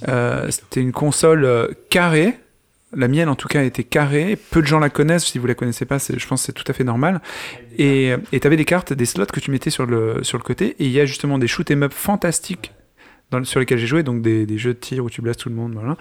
Euh, 0.08 0.50
C'était 0.50 0.80
une 0.80 0.92
console 0.92 1.44
euh, 1.44 1.68
carrée. 1.90 2.38
La 2.96 3.08
mienne, 3.08 3.28
en 3.28 3.34
tout 3.34 3.48
cas, 3.48 3.62
était 3.62 3.84
carrée. 3.84 4.38
Peu 4.50 4.62
de 4.62 4.66
gens 4.66 4.78
la 4.78 4.90
connaissent. 4.90 5.24
Si 5.24 5.38
vous 5.38 5.46
la 5.46 5.54
connaissez 5.54 5.84
pas, 5.84 5.98
je 5.98 6.26
pense 6.26 6.42
que 6.42 6.46
c'est 6.46 6.52
tout 6.52 6.64
à 6.68 6.72
fait 6.72 6.84
normal. 6.84 7.20
Et 7.78 8.14
tu 8.30 8.46
avais 8.46 8.56
des 8.56 8.64
cartes, 8.64 8.92
des 8.92 9.06
slots 9.06 9.26
que 9.26 9.40
tu 9.40 9.50
mettais 9.50 9.70
sur 9.70 9.86
le, 9.86 10.22
sur 10.22 10.38
le 10.38 10.42
côté. 10.42 10.76
Et 10.78 10.84
il 10.86 10.90
y 10.90 11.00
a 11.00 11.06
justement 11.06 11.38
des 11.38 11.46
shoot 11.46 11.70
'em 11.70 11.82
up 11.82 11.92
fantastiques 11.92 12.72
dans, 13.30 13.42
sur 13.44 13.60
lesquels 13.60 13.78
j'ai 13.78 13.86
joué. 13.86 14.02
Donc 14.02 14.22
des, 14.22 14.46
des 14.46 14.58
jeux 14.58 14.74
de 14.74 14.78
tir 14.78 15.04
où 15.04 15.10
tu 15.10 15.22
blastes 15.22 15.40
tout 15.40 15.48
le 15.48 15.54
monde. 15.54 15.74
Voilà. 15.74 15.96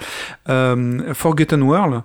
Euh, 0.49 1.13
Forgotten 1.13 1.61
World. 1.61 2.03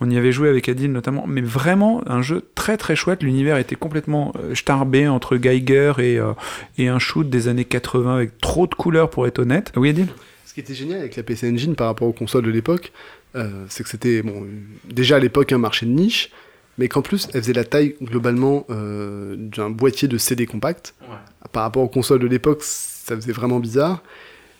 On 0.00 0.08
y 0.08 0.16
avait 0.16 0.30
joué 0.30 0.48
avec 0.48 0.68
Adil 0.68 0.92
notamment, 0.92 1.26
mais 1.26 1.40
vraiment 1.40 2.02
un 2.06 2.22
jeu 2.22 2.48
très 2.54 2.76
très 2.76 2.94
chouette. 2.94 3.22
L'univers 3.22 3.56
était 3.56 3.74
complètement 3.74 4.32
euh, 4.38 4.54
starbé 4.54 5.08
entre 5.08 5.36
Geiger 5.36 5.94
et, 5.98 6.18
euh, 6.18 6.34
et 6.76 6.86
un 6.86 7.00
shoot 7.00 7.28
des 7.28 7.48
années 7.48 7.64
80 7.64 8.14
avec 8.14 8.38
trop 8.38 8.68
de 8.68 8.74
couleurs 8.74 9.10
pour 9.10 9.26
être 9.26 9.40
honnête. 9.40 9.72
Oui, 9.74 9.88
Adil? 9.90 10.06
Ce 10.46 10.54
qui 10.54 10.60
était 10.60 10.74
génial 10.74 11.00
avec 11.00 11.16
la 11.16 11.24
PC 11.24 11.50
Engine 11.50 11.74
par 11.74 11.88
rapport 11.88 12.06
aux 12.06 12.12
consoles 12.12 12.44
de 12.44 12.50
l'époque, 12.50 12.92
euh, 13.36 13.66
c'est 13.68 13.82
que 13.82 13.88
c'était 13.88 14.22
bon, 14.22 14.46
déjà 14.84 15.16
à 15.16 15.18
l'époque 15.18 15.52
un 15.52 15.58
marché 15.58 15.86
de 15.86 15.90
niche, 15.90 16.30
mais 16.78 16.88
qu'en 16.88 17.02
plus 17.02 17.28
elle 17.34 17.42
faisait 17.42 17.52
la 17.52 17.64
taille 17.64 17.96
globalement 18.02 18.66
euh, 18.70 19.36
d'un 19.36 19.70
boîtier 19.70 20.08
de 20.08 20.18
CD 20.18 20.46
compact. 20.46 20.94
Par 21.52 21.62
rapport 21.62 21.82
aux 21.82 21.88
consoles 21.88 22.20
de 22.20 22.26
l'époque, 22.26 22.62
ça 22.62 23.16
faisait 23.16 23.32
vraiment 23.32 23.60
bizarre. 23.60 24.02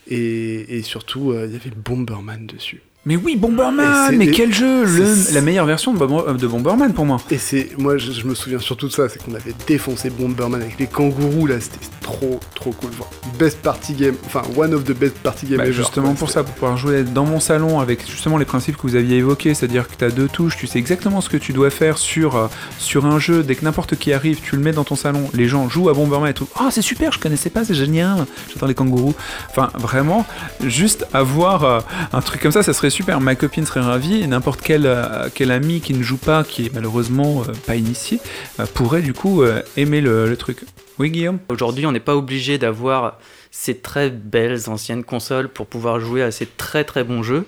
Et, 0.06 0.78
et 0.78 0.82
surtout, 0.82 1.32
euh, 1.32 1.46
il 1.46 1.52
y 1.52 1.56
avait 1.56 1.70
Bomberman 1.70 2.46
dessus. 2.46 2.80
Mais 3.08 3.16
oui, 3.16 3.36
Bomberman 3.36 4.14
Mais 4.14 4.30
quel 4.30 4.52
jeu 4.52 4.84
Le- 4.84 5.32
La 5.34 5.40
meilleure 5.40 5.64
version 5.64 5.94
de, 5.94 5.98
Bomber- 5.98 6.36
de 6.36 6.46
Bomberman 6.46 6.92
pour 6.92 7.06
moi. 7.06 7.16
Et 7.30 7.38
c'est, 7.38 7.70
moi, 7.78 7.96
je, 7.96 8.12
je 8.12 8.26
me 8.26 8.34
souviens 8.34 8.58
surtout 8.58 8.86
de 8.88 8.92
ça, 8.92 9.08
c'est 9.08 9.18
qu'on 9.24 9.32
avait 9.34 9.54
défoncé 9.66 10.10
Bomberman 10.10 10.60
avec 10.60 10.78
les 10.78 10.86
kangourous 10.86 11.46
là, 11.46 11.54
c'était 11.58 11.78
trop, 12.02 12.38
trop 12.54 12.70
cool. 12.72 12.90
Genre, 12.92 13.08
best 13.38 13.62
party 13.62 13.94
game, 13.94 14.14
enfin 14.26 14.42
one 14.58 14.74
of 14.74 14.84
the 14.84 14.92
best 14.92 15.14
party 15.20 15.46
game 15.46 15.56
Bah, 15.56 15.64
ever. 15.64 15.72
justement 15.72 16.12
pour 16.14 16.28
ça, 16.30 16.44
pour 16.44 16.52
pouvoir 16.52 16.76
jouer 16.76 17.02
dans 17.02 17.24
mon 17.24 17.40
salon 17.40 17.80
avec 17.80 18.06
justement 18.10 18.36
les 18.36 18.44
principes 18.44 18.76
que 18.76 18.82
vous 18.82 18.94
aviez 18.96 19.16
évoqués, 19.16 19.54
c'est-à-dire 19.54 19.88
que 19.88 19.94
tu 19.96 20.04
as 20.04 20.10
deux 20.10 20.28
touches, 20.28 20.58
tu 20.58 20.66
sais 20.66 20.78
exactement 20.78 21.22
ce 21.22 21.30
que 21.30 21.38
tu 21.38 21.54
dois 21.54 21.70
faire 21.70 21.96
sur, 21.96 22.36
euh, 22.36 22.46
sur 22.78 23.06
un 23.06 23.18
jeu, 23.18 23.42
dès 23.42 23.54
que 23.54 23.64
n'importe 23.64 23.96
qui 23.96 24.12
arrive, 24.12 24.40
tu 24.42 24.54
le 24.54 24.60
mets 24.62 24.72
dans 24.72 24.84
ton 24.84 24.96
salon, 24.96 25.30
les 25.32 25.48
gens 25.48 25.70
jouent 25.70 25.88
à 25.88 25.94
Bomberman 25.94 26.28
et 26.28 26.34
tout, 26.34 26.46
oh 26.60 26.68
c'est 26.70 26.82
super, 26.82 27.10
je 27.12 27.18
connaissais 27.18 27.48
pas, 27.48 27.64
c'est 27.64 27.72
génial, 27.74 28.26
j'attends 28.52 28.66
les 28.66 28.74
kangourous. 28.74 29.14
Enfin 29.50 29.70
vraiment, 29.78 30.26
juste 30.62 31.06
avoir 31.14 31.64
euh, 31.64 31.80
un 32.12 32.20
truc 32.20 32.42
comme 32.42 32.52
ça, 32.52 32.62
ça 32.62 32.74
serait 32.74 32.90
super, 32.98 33.20
ma 33.20 33.36
copine 33.36 33.64
serait 33.64 33.78
ravie, 33.78 34.22
et 34.22 34.26
n'importe 34.26 34.60
quel, 34.60 34.82
euh, 34.84 35.28
quel 35.32 35.52
ami 35.52 35.80
qui 35.80 35.94
ne 35.94 36.02
joue 36.02 36.16
pas, 36.16 36.42
qui 36.42 36.66
est 36.66 36.74
malheureusement 36.74 37.42
euh, 37.42 37.52
pas 37.64 37.76
initié, 37.76 38.18
euh, 38.58 38.66
pourrait 38.74 39.02
du 39.02 39.12
coup 39.12 39.44
aimer 39.76 40.00
le, 40.00 40.28
le 40.28 40.36
truc. 40.36 40.64
Oui 40.98 41.12
Guillaume? 41.12 41.38
Aujourd'hui, 41.48 41.86
on 41.86 41.92
n'est 41.92 42.00
pas 42.00 42.16
obligé 42.16 42.58
d'avoir 42.58 43.20
ces 43.52 43.76
très 43.76 44.10
belles 44.10 44.68
anciennes 44.68 45.04
consoles 45.04 45.48
pour 45.48 45.68
pouvoir 45.68 46.00
jouer 46.00 46.24
à 46.24 46.32
ces 46.32 46.46
très 46.46 46.82
très 46.82 47.04
bons 47.04 47.22
jeux. 47.22 47.46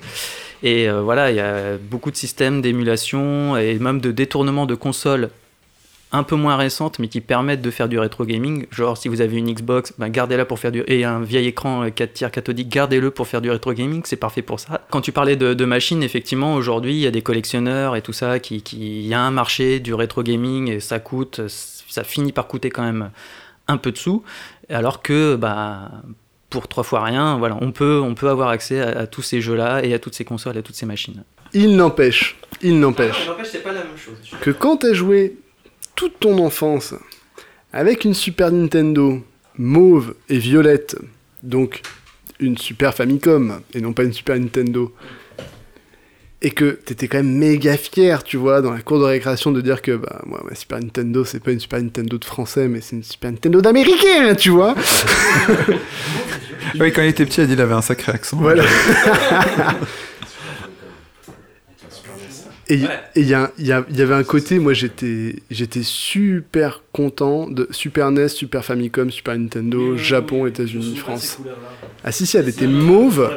Et 0.63 0.89
voilà, 0.89 1.31
il 1.33 1.37
y 1.37 1.41
a 1.41 1.79
beaucoup 1.79 2.13
de 2.13 2.17
systèmes 2.17 2.63
d'émulation 2.63 3.57
et 3.57 3.79
même 3.81 4.01
de 4.01 4.13
détournement 4.13 4.67
de 4.67 4.77
consoles 4.77 5.31
un 6.13 6.23
peu 6.25 6.35
moins 6.35 6.57
récentes, 6.57 6.99
mais 6.99 7.09
qui 7.09 7.21
permettent 7.21 7.63
de 7.63 7.71
faire 7.71 7.89
du 7.89 7.99
rétro 7.99 8.25
gaming. 8.25 8.67
Genre, 8.71 8.97
si 8.97 9.09
vous 9.09 9.21
avez 9.21 9.37
une 9.37 9.53
Xbox, 9.53 9.93
ben, 9.99 10.09
gardez-la 10.09 10.45
pour 10.45 10.59
faire 10.59 10.73
du. 10.73 10.83
et 10.87 11.05
un 11.05 11.21
vieil 11.21 11.47
écran 11.47 11.85
euh, 11.85 11.91
4 11.91 12.13
tiers 12.13 12.31
cathodique, 12.31 12.69
gardez-le 12.69 13.11
pour 13.11 13.29
faire 13.29 13.41
du 13.41 13.51
rétro 13.51 13.73
gaming, 13.73 14.03
c'est 14.05 14.17
parfait 14.17 14.43
pour 14.43 14.59
ça. 14.59 14.87
Quand 14.91 15.01
tu 15.01 15.13
parlais 15.13 15.37
de, 15.37 15.55
de 15.55 15.65
machines, 15.65 16.03
effectivement, 16.03 16.55
aujourd'hui, 16.55 16.95
il 16.95 17.01
y 17.01 17.07
a 17.07 17.11
des 17.11 17.23
collectionneurs 17.23 17.95
et 17.95 18.03
tout 18.03 18.13
ça, 18.13 18.41
qui, 18.41 18.63
qui, 18.63 19.01
il 19.01 19.07
y 19.07 19.15
a 19.15 19.21
un 19.21 19.31
marché 19.31 19.79
du 19.79 19.95
rétro 19.95 20.23
gaming 20.23 20.69
et 20.69 20.81
ça 20.81 20.99
coûte, 20.99 21.43
ça 21.49 22.03
finit 22.05 22.33
par 22.33 22.49
coûter 22.49 22.71
quand 22.71 22.83
même 22.83 23.11
un 23.69 23.77
peu 23.77 23.93
de 23.93 23.99
sous, 23.99 24.23
alors 24.69 25.03
que, 25.03 25.37
bah. 25.37 25.91
Pour 26.49 26.67
trois 26.67 26.83
fois 26.83 27.05
rien, 27.05 27.39
voilà, 27.39 27.57
on 27.61 27.71
peut, 27.71 28.01
on 28.03 28.17
peut 28.17 28.29
avoir 28.29 28.49
accès 28.49 28.81
à, 28.81 29.03
à 29.03 29.07
tous 29.07 29.23
ces 29.23 29.41
jeux-là 29.41 29.85
et 29.85 29.95
à 29.95 30.01
toutes 30.01 30.17
ces 30.17 30.25
consoles, 30.25 30.59
à 30.59 30.63
toutes 30.63 30.75
ces 30.75 30.85
machines. 30.85 31.23
Il 31.53 31.77
n'empêche, 31.77 32.39
il 32.61 32.81
n'empêche 32.81 33.29
c'est 33.45 33.63
pas 33.63 33.73
la 33.73 33.85
même 33.85 33.97
chose. 33.97 34.17
que 34.41 34.51
quand 34.51 34.79
t'as 34.79 34.93
joué 34.93 35.37
toute 35.95 36.19
ton 36.21 36.39
enfance 36.45 36.95
avec 37.73 38.05
une 38.05 38.15
Super 38.15 38.51
Nintendo 38.51 39.23
mauve 39.59 40.15
et 40.29 40.39
violette, 40.39 40.97
donc 41.43 41.83
une 42.39 42.57
Super 42.59 42.95
Famicom 42.95 43.61
et 43.75 43.81
non 43.81 43.93
pas 43.93 44.05
une 44.05 44.13
Super 44.13 44.39
Nintendo, 44.39 44.95
et 46.43 46.51
que 46.51 46.71
t'étais 46.71 47.07
quand 47.07 47.19
même 47.19 47.37
méga 47.37 47.77
fier, 47.77 48.25
tu 48.25 48.39
vois, 48.39 48.63
dans 48.63 48.73
la 48.73 48.81
cour 48.81 48.99
de 48.99 49.05
récréation 49.05 49.53
de 49.53 49.61
dire 49.61 49.83
que 49.83 49.97
bah 49.97 50.23
moi 50.27 50.43
ma 50.49 50.55
Super 50.55 50.81
Nintendo 50.81 51.25
c'est 51.25 51.43
pas 51.43 51.53
une 51.53 51.61
Super 51.61 51.83
Nintendo 51.83 52.19
de 52.19 52.25
français 52.25 52.67
mais 52.69 52.81
c'est 52.81 52.97
une 52.97 53.05
Super 53.05 53.31
Nintendo 53.33 53.61
d'américain, 53.61 54.35
tu 54.35 54.51
vois. 54.51 54.75
Oui, 56.79 56.93
quand 56.93 57.03
il 57.03 57.09
était 57.09 57.27
petit, 57.27 57.41
Adil 57.41 57.61
avait 57.61 57.75
un 57.75 57.83
sacré 57.83 58.13
accent. 58.13 58.37
Voilà. 58.37 58.65
Et 62.71 62.75
il 63.17 63.27
y, 63.27 63.35
a- 63.35 63.51
il 63.59 63.67
y 63.67 63.73
a- 63.73 63.85
y 63.91 64.01
avait 64.03 64.15
un 64.15 64.23
côté, 64.25 64.59
moi 64.61 64.73
j'étais 64.73 65.37
j'étais 65.51 65.83
super 65.83 66.83
content 66.93 67.49
de 67.51 67.67
Super 67.73 68.11
NES, 68.13 68.29
Super 68.29 68.65
Famicom, 68.65 69.11
Super 69.11 69.37
Nintendo, 69.37 69.97
Japon, 69.97 70.47
États-Unis, 70.47 70.97
France. 70.97 71.39
Ah 72.05 72.13
si 72.13 72.27
si, 72.27 72.37
elle 72.37 72.49
était 72.49 72.67
mauve, 72.69 73.29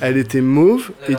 elle 0.00 0.16
était 0.16 0.40
mauve 0.40 0.90
et 1.08 1.14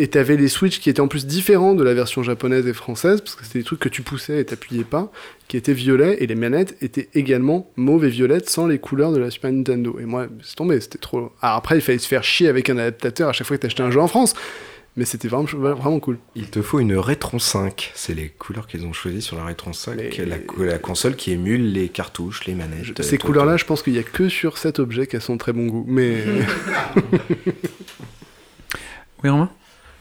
et 0.00 0.06
t'avais 0.06 0.36
les 0.36 0.46
Switch 0.46 0.78
qui 0.78 0.90
étaient 0.90 1.00
en 1.00 1.08
plus 1.08 1.26
différents 1.26 1.74
de 1.74 1.82
la 1.82 1.92
version 1.92 2.22
japonaise 2.22 2.64
et 2.68 2.72
française 2.72 3.20
parce 3.20 3.34
que 3.34 3.44
c'était 3.44 3.58
des 3.58 3.64
trucs 3.64 3.80
que 3.80 3.88
tu 3.88 4.02
poussais 4.02 4.38
et 4.40 4.44
t'appuyais 4.44 4.84
pas, 4.84 5.10
qui 5.48 5.56
étaient 5.56 5.72
violets 5.72 6.18
et 6.20 6.26
les 6.28 6.36
manettes 6.36 6.76
étaient 6.82 7.08
également 7.14 7.68
mauves 7.74 8.04
et 8.04 8.08
violettes 8.08 8.48
sans 8.48 8.68
les 8.68 8.78
couleurs 8.78 9.10
de 9.10 9.18
la 9.18 9.28
Super 9.30 9.50
Nintendo. 9.50 9.98
Et 10.00 10.04
moi, 10.04 10.28
c'est 10.44 10.54
tombé, 10.54 10.80
c'était 10.80 10.98
trop. 10.98 11.32
Alors 11.42 11.56
après, 11.56 11.76
il 11.78 11.80
fallait 11.80 11.98
se 11.98 12.06
faire 12.06 12.22
chier 12.22 12.46
avec 12.46 12.70
un 12.70 12.78
adaptateur 12.78 13.28
à 13.28 13.32
chaque 13.32 13.48
fois 13.48 13.56
que 13.56 13.62
t'achetais 13.62 13.82
un 13.82 13.90
jeu 13.90 14.00
en 14.00 14.06
France, 14.06 14.34
mais 14.96 15.04
c'était 15.04 15.28
vraiment 15.28 15.46
vraiment 15.74 16.00
cool. 16.00 16.18
Il 16.34 16.50
te 16.50 16.60
faut 16.62 16.80
une 16.80 16.96
Retron 16.96 17.38
5. 17.38 17.92
C'est 17.94 18.14
les 18.14 18.28
couleurs 18.30 18.66
qu'ils 18.66 18.84
ont 18.86 18.92
choisies 18.92 19.22
sur 19.22 19.36
la 19.36 19.44
Retron 19.44 19.72
5. 19.72 19.94
Mais- 19.96 20.24
La, 20.26 20.38
co- 20.38 20.64
la 20.64 20.78
console 20.78 21.14
qui 21.16 21.30
émule 21.32 21.72
les 21.72 21.88
cartouches, 21.88 22.44
les 22.46 22.54
manettes. 22.54 22.82
Je- 22.84 22.92
euh, 22.92 23.02
Ces 23.02 23.18
couleurs-là, 23.18 23.56
je 23.56 23.64
pense 23.64 23.82
qu'il 23.82 23.94
y 23.94 23.98
a 23.98 24.02
que 24.02 24.28
sur 24.28 24.58
cet 24.58 24.78
objet 24.80 25.06
qu'elles 25.06 25.20
sont 25.22 25.34
de 25.34 25.38
très 25.38 25.52
bon 25.52 25.66
goût. 25.66 25.84
Mais 25.86 26.16
Oui, 29.24 29.30
Romain? 29.30 29.50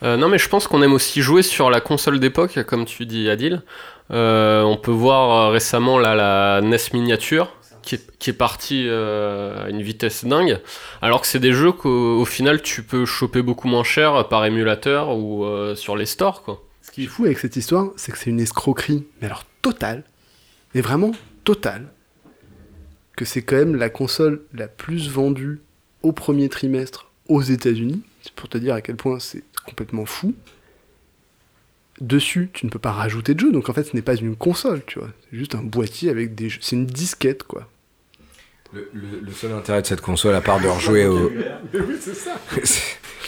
Euh, 0.04 0.16
non, 0.16 0.30
mais 0.30 0.38
je 0.38 0.48
pense 0.48 0.68
qu'on 0.68 0.82
aime 0.84 0.94
aussi 0.94 1.22
jouer 1.22 1.42
sur 1.42 1.70
la 1.72 1.82
console 1.82 2.20
d'époque, 2.20 2.64
comme 2.66 2.86
tu 2.86 3.06
dis, 3.08 3.30
Adil. 3.30 3.64
Euh, 4.12 4.62
on 4.62 4.78
peut 4.78 4.92
voir 4.92 5.52
récemment 5.52 5.98
là, 6.00 6.14
la 6.16 6.62
NES 6.62 6.78
miniature 6.94 7.52
qui 7.88 7.96
est, 7.96 8.18
qui 8.20 8.30
est 8.32 8.34
partie 8.34 8.84
euh, 8.86 9.66
à 9.66 9.70
une 9.70 9.82
vitesse 9.82 10.26
dingue, 10.26 10.60
alors 11.02 11.22
que 11.22 11.28
c'est 11.28 11.40
des 11.40 11.54
jeux 11.54 11.72
qu'au 11.72 12.20
au 12.20 12.26
final 12.26 12.62
tu 12.62 12.84
peux 12.84 13.06
choper 13.06 13.42
beaucoup 13.42 13.70
moins 13.70 13.86
cher 13.86 14.28
par 14.28 14.44
émulateur 14.44 15.18
ou 15.18 15.46
euh, 15.46 15.74
sur 15.74 15.96
les 15.96 16.06
stores. 16.06 16.44
Quoi. 16.44 16.62
ce 16.82 16.92
qui 16.92 17.06
est 17.06 17.08
fou 17.08 17.24
avec 17.24 17.40
cette 17.40 17.56
histoire, 17.56 17.92
c'est 17.96 18.12
que 18.12 18.18
c'est 18.18 18.30
une 18.30 18.42
escroquerie, 18.42 19.06
mais 19.22 19.28
alors 19.28 19.46
totale, 19.62 20.04
mais 20.76 20.82
vraiment 20.82 21.14
totale, 21.46 21.88
que 23.16 23.24
c'est 23.24 23.42
quand 23.42 23.56
même 23.56 23.78
la 23.78 23.90
console 23.90 24.42
la 24.54 24.68
plus 24.68 25.10
vendue 25.10 25.62
au 26.04 26.12
premier 26.12 26.50
trimestre 26.50 27.10
aux 27.30 27.42
États-Unis. 27.42 28.02
C'est 28.22 28.34
pour 28.34 28.50
te 28.50 28.58
dire 28.58 28.74
à 28.74 28.82
quel 28.82 28.98
point 28.98 29.20
c'est 29.20 29.44
complètement 29.66 30.06
fou. 30.06 30.34
Dessus, 32.02 32.50
tu 32.52 32.66
ne 32.66 32.70
peux 32.70 32.80
pas 32.80 32.92
rajouter 32.92 33.34
de 33.34 33.40
jeux, 33.40 33.52
donc 33.54 33.70
en 33.70 33.74
fait, 33.74 33.86
ce 33.86 33.96
n'est 33.96 34.04
pas 34.04 34.16
une 34.16 34.36
console, 34.36 34.84
tu 34.86 35.00
vois. 35.00 35.10
C'est 35.32 35.38
juste 35.38 35.56
un 35.56 35.64
boîtier 35.64 36.10
avec 36.10 36.36
des 36.36 36.50
jeux. 36.50 36.60
C'est 36.62 36.76
une 36.76 36.86
disquette, 36.86 37.44
quoi. 37.44 37.68
Le, 38.74 38.90
le- 38.94 39.20
le 39.26 39.32
seul 39.32 39.52
intérêt 39.54 39.82
de 39.82 39.88
cette 39.88 40.02
console, 40.02 40.36
à 40.36 40.42
part 40.42 40.60
de 40.60 40.68
rejouer 40.68 41.06
au. 41.08 41.30
le 41.74 41.98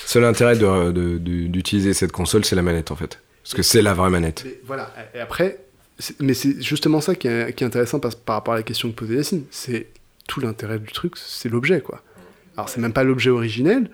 seul 0.05 0.25
intérêt 0.25 0.55
de- 0.57 0.91
de- 0.91 1.17
de- 1.17 1.47
d'utiliser 1.47 1.93
cette 1.93 2.11
console, 2.11 2.45
c'est 2.45 2.55
la 2.55 2.61
manette 2.61 2.91
en 2.91 2.95
fait. 2.95 3.19
Parce 3.43 3.53
que 3.55 3.61
c'est 3.63 3.81
la 3.81 3.93
vraie 3.93 4.09
manette. 4.09 4.43
Mais 4.45 4.59
voilà, 4.65 4.93
et 5.15 5.19
après, 5.19 5.59
c'est- 5.97 6.19
mais 6.21 6.33
c'est 6.33 6.61
justement 6.61 7.01
ça 7.01 7.15
qui 7.15 7.27
est, 7.27 7.53
qui 7.53 7.63
est 7.63 7.67
intéressant 7.67 7.99
par, 7.99 8.15
par 8.15 8.35
rapport 8.35 8.53
à 8.53 8.57
la 8.57 8.63
question 8.63 8.89
que 8.91 8.95
posait 8.95 9.15
Yacine. 9.15 9.43
C'est 9.51 9.87
tout 10.27 10.39
l'intérêt 10.39 10.77
du 10.79 10.91
truc, 10.91 11.13
c'est 11.17 11.49
l'objet, 11.49 11.81
quoi. 11.81 12.03
Alors, 12.57 12.69
c'est 12.69 12.81
même 12.81 12.93
pas 12.93 13.03
l'objet 13.03 13.29
originel, 13.29 13.89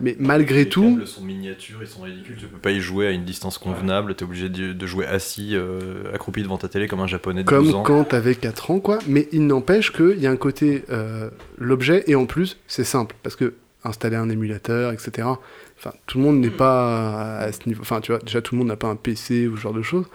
mais 0.00 0.16
malgré 0.18 0.64
Les 0.64 0.68
tout, 0.68 0.82
câbles 0.82 1.06
sont 1.06 1.22
miniatures, 1.22 1.78
ils 1.80 1.86
sont 1.86 2.02
ridicules, 2.02 2.36
tu 2.36 2.46
peux 2.46 2.58
pas 2.58 2.70
y 2.70 2.80
jouer 2.80 3.06
à 3.06 3.10
une 3.10 3.24
distance 3.24 3.58
convenable, 3.58 4.14
t'es 4.14 4.24
obligé 4.24 4.48
de, 4.48 4.72
de 4.72 4.86
jouer 4.86 5.06
assis, 5.06 5.50
euh, 5.52 6.12
accroupi 6.14 6.42
devant 6.42 6.58
ta 6.58 6.68
télé 6.68 6.88
comme 6.88 7.00
un 7.00 7.06
japonais 7.06 7.44
de 7.44 7.48
12 7.48 7.70
comme 7.70 7.80
ans. 7.80 7.82
quand 7.82 8.04
t'avais 8.04 8.34
4 8.34 8.70
ans, 8.70 8.80
quoi. 8.80 8.98
Mais 9.06 9.28
il 9.32 9.46
n'empêche 9.46 9.92
qu'il 9.92 10.18
y 10.18 10.26
a 10.26 10.30
un 10.30 10.36
côté 10.36 10.84
euh, 10.90 11.30
l'objet, 11.58 12.04
et 12.06 12.14
en 12.14 12.26
plus, 12.26 12.58
c'est 12.66 12.84
simple, 12.84 13.16
parce 13.22 13.36
que 13.36 13.54
installer 13.84 14.16
un 14.16 14.28
émulateur, 14.28 14.92
etc. 14.92 15.28
Enfin, 15.78 15.92
tout 16.06 16.18
le 16.18 16.24
monde 16.24 16.38
n'est 16.40 16.50
pas 16.50 17.38
à 17.38 17.52
ce 17.52 17.60
niveau. 17.66 17.82
Enfin, 17.82 18.00
tu 18.00 18.12
vois, 18.12 18.20
déjà, 18.20 18.40
tout 18.40 18.54
le 18.54 18.60
monde 18.60 18.68
n'a 18.68 18.76
pas 18.76 18.88
un 18.88 18.96
PC 18.96 19.48
ou 19.48 19.56
ce 19.56 19.62
genre 19.62 19.74
de 19.74 19.82
choses. 19.82 20.06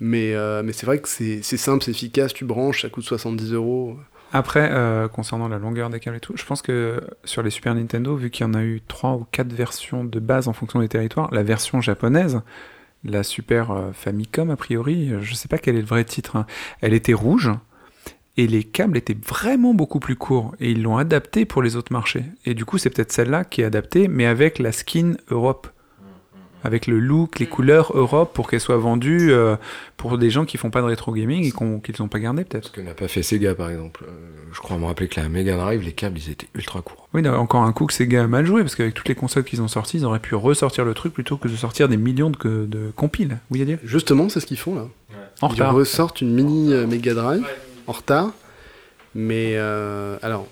Mais, 0.00 0.34
euh, 0.34 0.62
mais 0.64 0.72
c'est 0.72 0.84
vrai 0.86 0.98
que 0.98 1.08
c'est 1.08 1.40
c'est 1.42 1.56
simple, 1.56 1.84
c'est 1.84 1.92
efficace, 1.92 2.34
tu 2.34 2.44
branches, 2.44 2.82
ça 2.82 2.88
coûte 2.88 3.04
70 3.04 3.52
euros. 3.52 3.96
Après, 4.32 4.68
euh, 4.72 5.08
concernant 5.08 5.48
la 5.48 5.58
longueur 5.58 5.88
des 5.88 6.00
câbles 6.00 6.16
et 6.16 6.20
tout, 6.20 6.36
je 6.36 6.44
pense 6.44 6.62
que 6.62 7.00
sur 7.24 7.42
les 7.42 7.50
Super 7.50 7.74
Nintendo, 7.74 8.16
vu 8.16 8.30
qu'il 8.30 8.44
y 8.46 8.48
en 8.48 8.54
a 8.54 8.62
eu 8.62 8.82
trois 8.86 9.14
ou 9.14 9.26
quatre 9.30 9.52
versions 9.52 10.04
de 10.04 10.20
base 10.20 10.48
en 10.48 10.52
fonction 10.52 10.80
des 10.80 10.88
territoires, 10.88 11.32
la 11.32 11.42
version 11.42 11.80
japonaise, 11.80 12.42
la 13.04 13.22
Super 13.22 13.70
euh, 13.70 13.92
Famicom 13.92 14.50
a 14.50 14.56
priori, 14.56 15.12
euh, 15.12 15.20
je 15.22 15.34
sais 15.34 15.48
pas 15.48 15.58
quel 15.58 15.76
est 15.76 15.80
le 15.80 15.86
vrai 15.86 16.04
titre, 16.04 16.36
hein, 16.36 16.46
elle 16.80 16.92
était 16.92 17.14
rouge 17.14 17.50
et 18.36 18.46
les 18.46 18.64
câbles 18.64 18.98
étaient 18.98 19.16
vraiment 19.26 19.74
beaucoup 19.74 20.00
plus 20.00 20.16
courts 20.16 20.54
et 20.60 20.70
ils 20.72 20.82
l'ont 20.82 20.98
adapté 20.98 21.44
pour 21.44 21.62
les 21.62 21.76
autres 21.76 21.92
marchés. 21.92 22.24
Et 22.44 22.54
du 22.54 22.64
coup, 22.64 22.78
c'est 22.78 22.90
peut-être 22.90 23.12
celle-là 23.12 23.44
qui 23.44 23.62
est 23.62 23.64
adaptée, 23.64 24.08
mais 24.08 24.26
avec 24.26 24.58
la 24.58 24.72
skin 24.72 25.14
Europe. 25.30 25.68
Avec 26.64 26.86
le 26.88 26.98
look, 26.98 27.38
les 27.38 27.46
couleurs 27.46 27.92
Europe 27.94 28.32
pour 28.34 28.48
qu'elle 28.50 28.60
soit 28.60 28.76
vendue 28.78 29.30
euh, 29.30 29.56
pour 29.96 30.18
des 30.18 30.30
gens 30.30 30.44
qui 30.44 30.56
font 30.56 30.70
pas 30.70 30.80
de 30.80 30.86
rétro 30.86 31.12
gaming 31.12 31.44
et 31.44 31.52
qu'on- 31.52 31.78
qu'ils 31.78 31.94
n'ont 32.00 32.08
pas 32.08 32.18
gardé 32.18 32.42
peut-être. 32.44 32.66
Ce 32.66 32.70
que 32.72 32.80
n'a 32.80 32.94
pas 32.94 33.06
fait 33.08 33.22
Sega 33.22 33.54
par 33.54 33.70
exemple. 33.70 34.04
Euh, 34.08 34.10
je 34.52 34.58
crois 34.60 34.76
me 34.78 34.84
rappeler 34.84 35.06
que 35.06 35.20
la 35.20 35.28
Mega 35.28 35.56
Drive, 35.56 35.82
les 35.82 35.92
câbles 35.92 36.18
ils 36.18 36.30
étaient 36.30 36.48
ultra 36.54 36.82
courts. 36.82 37.08
Oui, 37.14 37.22
non, 37.22 37.34
encore 37.34 37.62
un 37.62 37.72
coup 37.72 37.86
que 37.86 37.92
Sega 37.92 38.24
a 38.24 38.26
mal 38.26 38.46
joué, 38.46 38.62
parce 38.62 38.74
qu'avec 38.74 38.94
toutes 38.94 39.08
les 39.08 39.14
consoles 39.14 39.44
qu'ils 39.44 39.62
ont 39.62 39.68
sorties, 39.68 39.98
ils 39.98 40.04
auraient 40.04 40.18
pu 40.18 40.34
ressortir 40.34 40.84
le 40.84 40.94
truc 40.94 41.12
plutôt 41.14 41.36
que 41.36 41.46
de 41.46 41.54
sortir 41.56 41.88
des 41.88 41.96
millions 41.98 42.30
de, 42.30 42.66
de 42.66 42.90
compiles. 42.96 43.38
Oui, 43.50 43.62
à 43.62 43.64
dire? 43.64 43.78
Justement, 43.84 44.28
c'est 44.28 44.40
ce 44.40 44.46
qu'ils 44.46 44.58
font 44.58 44.74
là. 44.74 44.86
En 45.42 45.48
Ils 45.48 45.52
retard. 45.52 45.74
ressortent 45.74 46.20
une 46.20 46.34
mini 46.34 46.72
euh, 46.72 46.86
Mega 46.86 47.14
Drive 47.14 47.46
en 47.86 47.92
retard. 47.92 48.30
Mais 49.14 49.52
euh, 49.56 50.16
alors, 50.22 50.46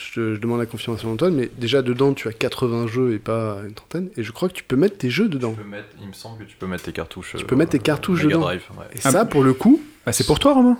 je, 0.00 0.36
demande 0.36 0.58
la 0.60 0.66
confirmation 0.66 1.08
d'Antoine, 1.10 1.34
mais 1.34 1.50
déjà 1.58 1.82
dedans 1.82 2.12
tu 2.14 2.26
as 2.28 2.32
80 2.32 2.86
jeux 2.86 3.12
et 3.14 3.18
pas 3.18 3.58
une 3.66 3.74
trentaine. 3.74 4.08
Et 4.16 4.22
je 4.22 4.32
crois 4.32 4.48
que 4.48 4.54
tu 4.54 4.64
peux 4.64 4.76
mettre 4.76 4.96
tes 4.98 5.10
jeux 5.10 5.28
dedans. 5.28 5.52
Tu 5.52 5.60
peux 5.62 5.68
mettre- 5.68 5.88
il 6.00 6.08
me 6.08 6.12
semble 6.12 6.44
que 6.44 6.50
tu 6.50 6.56
peux 6.56 6.66
mettre 6.66 6.84
tes 6.84 6.92
cartouches. 6.92 7.34
Tu 7.36 7.44
peux 7.44 7.56
mettre 7.56 7.72
tes 7.72 7.78
cartouches 7.78 8.20
Mega 8.24 8.28
dedans. 8.36 8.40
Drive, 8.46 8.62
ouais. 8.78 8.84
Et 8.94 8.98
Ah, 9.04 9.10
ça, 9.10 9.24
pour 9.24 9.42
le 9.42 9.52
coup, 9.52 9.80
Bah, 10.06 10.12
c'est 10.12 10.26
pour 10.26 10.38
toi, 10.38 10.54
Romain. 10.54 10.78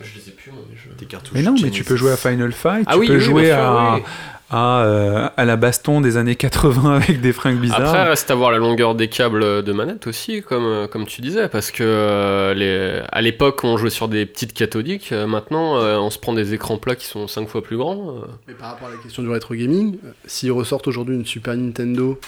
Je 0.00 0.18
les 0.18 0.28
ai 0.28 0.32
plus, 0.32 0.50
moi, 0.50 0.62
les 0.70 0.76
jeux. 0.76 0.90
Tes 0.96 1.04
cartouches. 1.04 1.32
Mais 1.34 1.42
non, 1.42 1.54
mais 1.62 1.70
tu 1.70 1.84
peux 1.84 1.96
jouer 1.96 2.12
à 2.12 2.16
Final 2.16 2.50
Fight, 2.52 2.84
Ah 2.88 2.94
tu 2.94 3.00
oui, 3.00 3.06
peux 3.08 3.14
oui, 3.16 3.20
jouer 3.20 3.42
bien 3.42 3.54
sûr, 3.56 3.62
à, 3.64 3.94
oui. 3.96 4.02
À, 4.52 4.84
euh, 4.84 5.28
à 5.36 5.44
la 5.44 5.56
baston 5.56 6.00
des 6.00 6.16
années 6.16 6.36
80 6.36 6.96
avec 6.96 7.20
des 7.20 7.32
fringues 7.32 7.58
bizarres. 7.58 7.80
Après, 7.80 8.04
reste 8.04 8.30
à 8.30 8.34
voir 8.34 8.52
la 8.52 8.58
longueur 8.58 8.94
des 8.94 9.08
câbles 9.08 9.62
de 9.62 9.72
manette 9.72 10.06
aussi, 10.06 10.42
comme, 10.42 10.64
euh, 10.64 10.86
comme 10.86 11.06
tu 11.06 11.20
disais, 11.22 11.48
parce 11.48 11.70
que 11.70 11.82
euh, 11.82 12.54
les, 12.54 13.02
à 13.10 13.20
l'époque, 13.22 13.64
on 13.64 13.76
jouait 13.76 13.90
sur 13.90 14.08
des 14.08 14.26
petites 14.26 14.52
cathodiques. 14.52 15.10
euh, 15.12 15.26
maintenant, 15.26 15.78
euh, 15.78 15.96
on 15.96 16.10
se 16.10 16.18
prend 16.18 16.32
des 16.34 16.54
écrans 16.54 16.76
plats 16.78 16.94
qui 16.96 17.06
sont 17.06 17.26
5 17.26 17.48
fois 17.48 17.62
plus 17.62 17.76
grands. 17.76 18.10
euh. 18.18 18.26
mais 18.46 18.54
par 18.54 18.70
rapport 18.72 18.88
à 18.88 18.90
la 18.92 18.98
question 18.98 19.22
du 19.22 19.28
rétro 19.30 19.54
gaming, 19.54 19.96
euh, 20.04 20.10
s'ils 20.26 20.52
ressortent 20.52 20.86
aujourd'hui 20.86 21.14
une 21.16 21.26
Super 21.26 21.56
Nintendo 21.56 22.20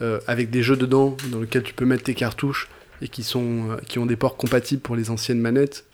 euh, 0.00 0.18
avec 0.26 0.50
des 0.50 0.62
jeux 0.62 0.76
dedans 0.76 1.16
dans 1.30 1.40
lesquels 1.40 1.62
tu 1.62 1.74
peux 1.74 1.84
mettre 1.84 2.04
tes 2.04 2.14
cartouches 2.14 2.68
et 3.02 3.08
qui, 3.08 3.22
sont, 3.22 3.70
euh, 3.72 3.76
qui 3.86 3.98
ont 3.98 4.06
des 4.06 4.16
ports 4.16 4.36
compatibles 4.36 4.80
pour 4.80 4.96
les 4.96 5.10
anciennes 5.10 5.40
manettes, 5.40 5.84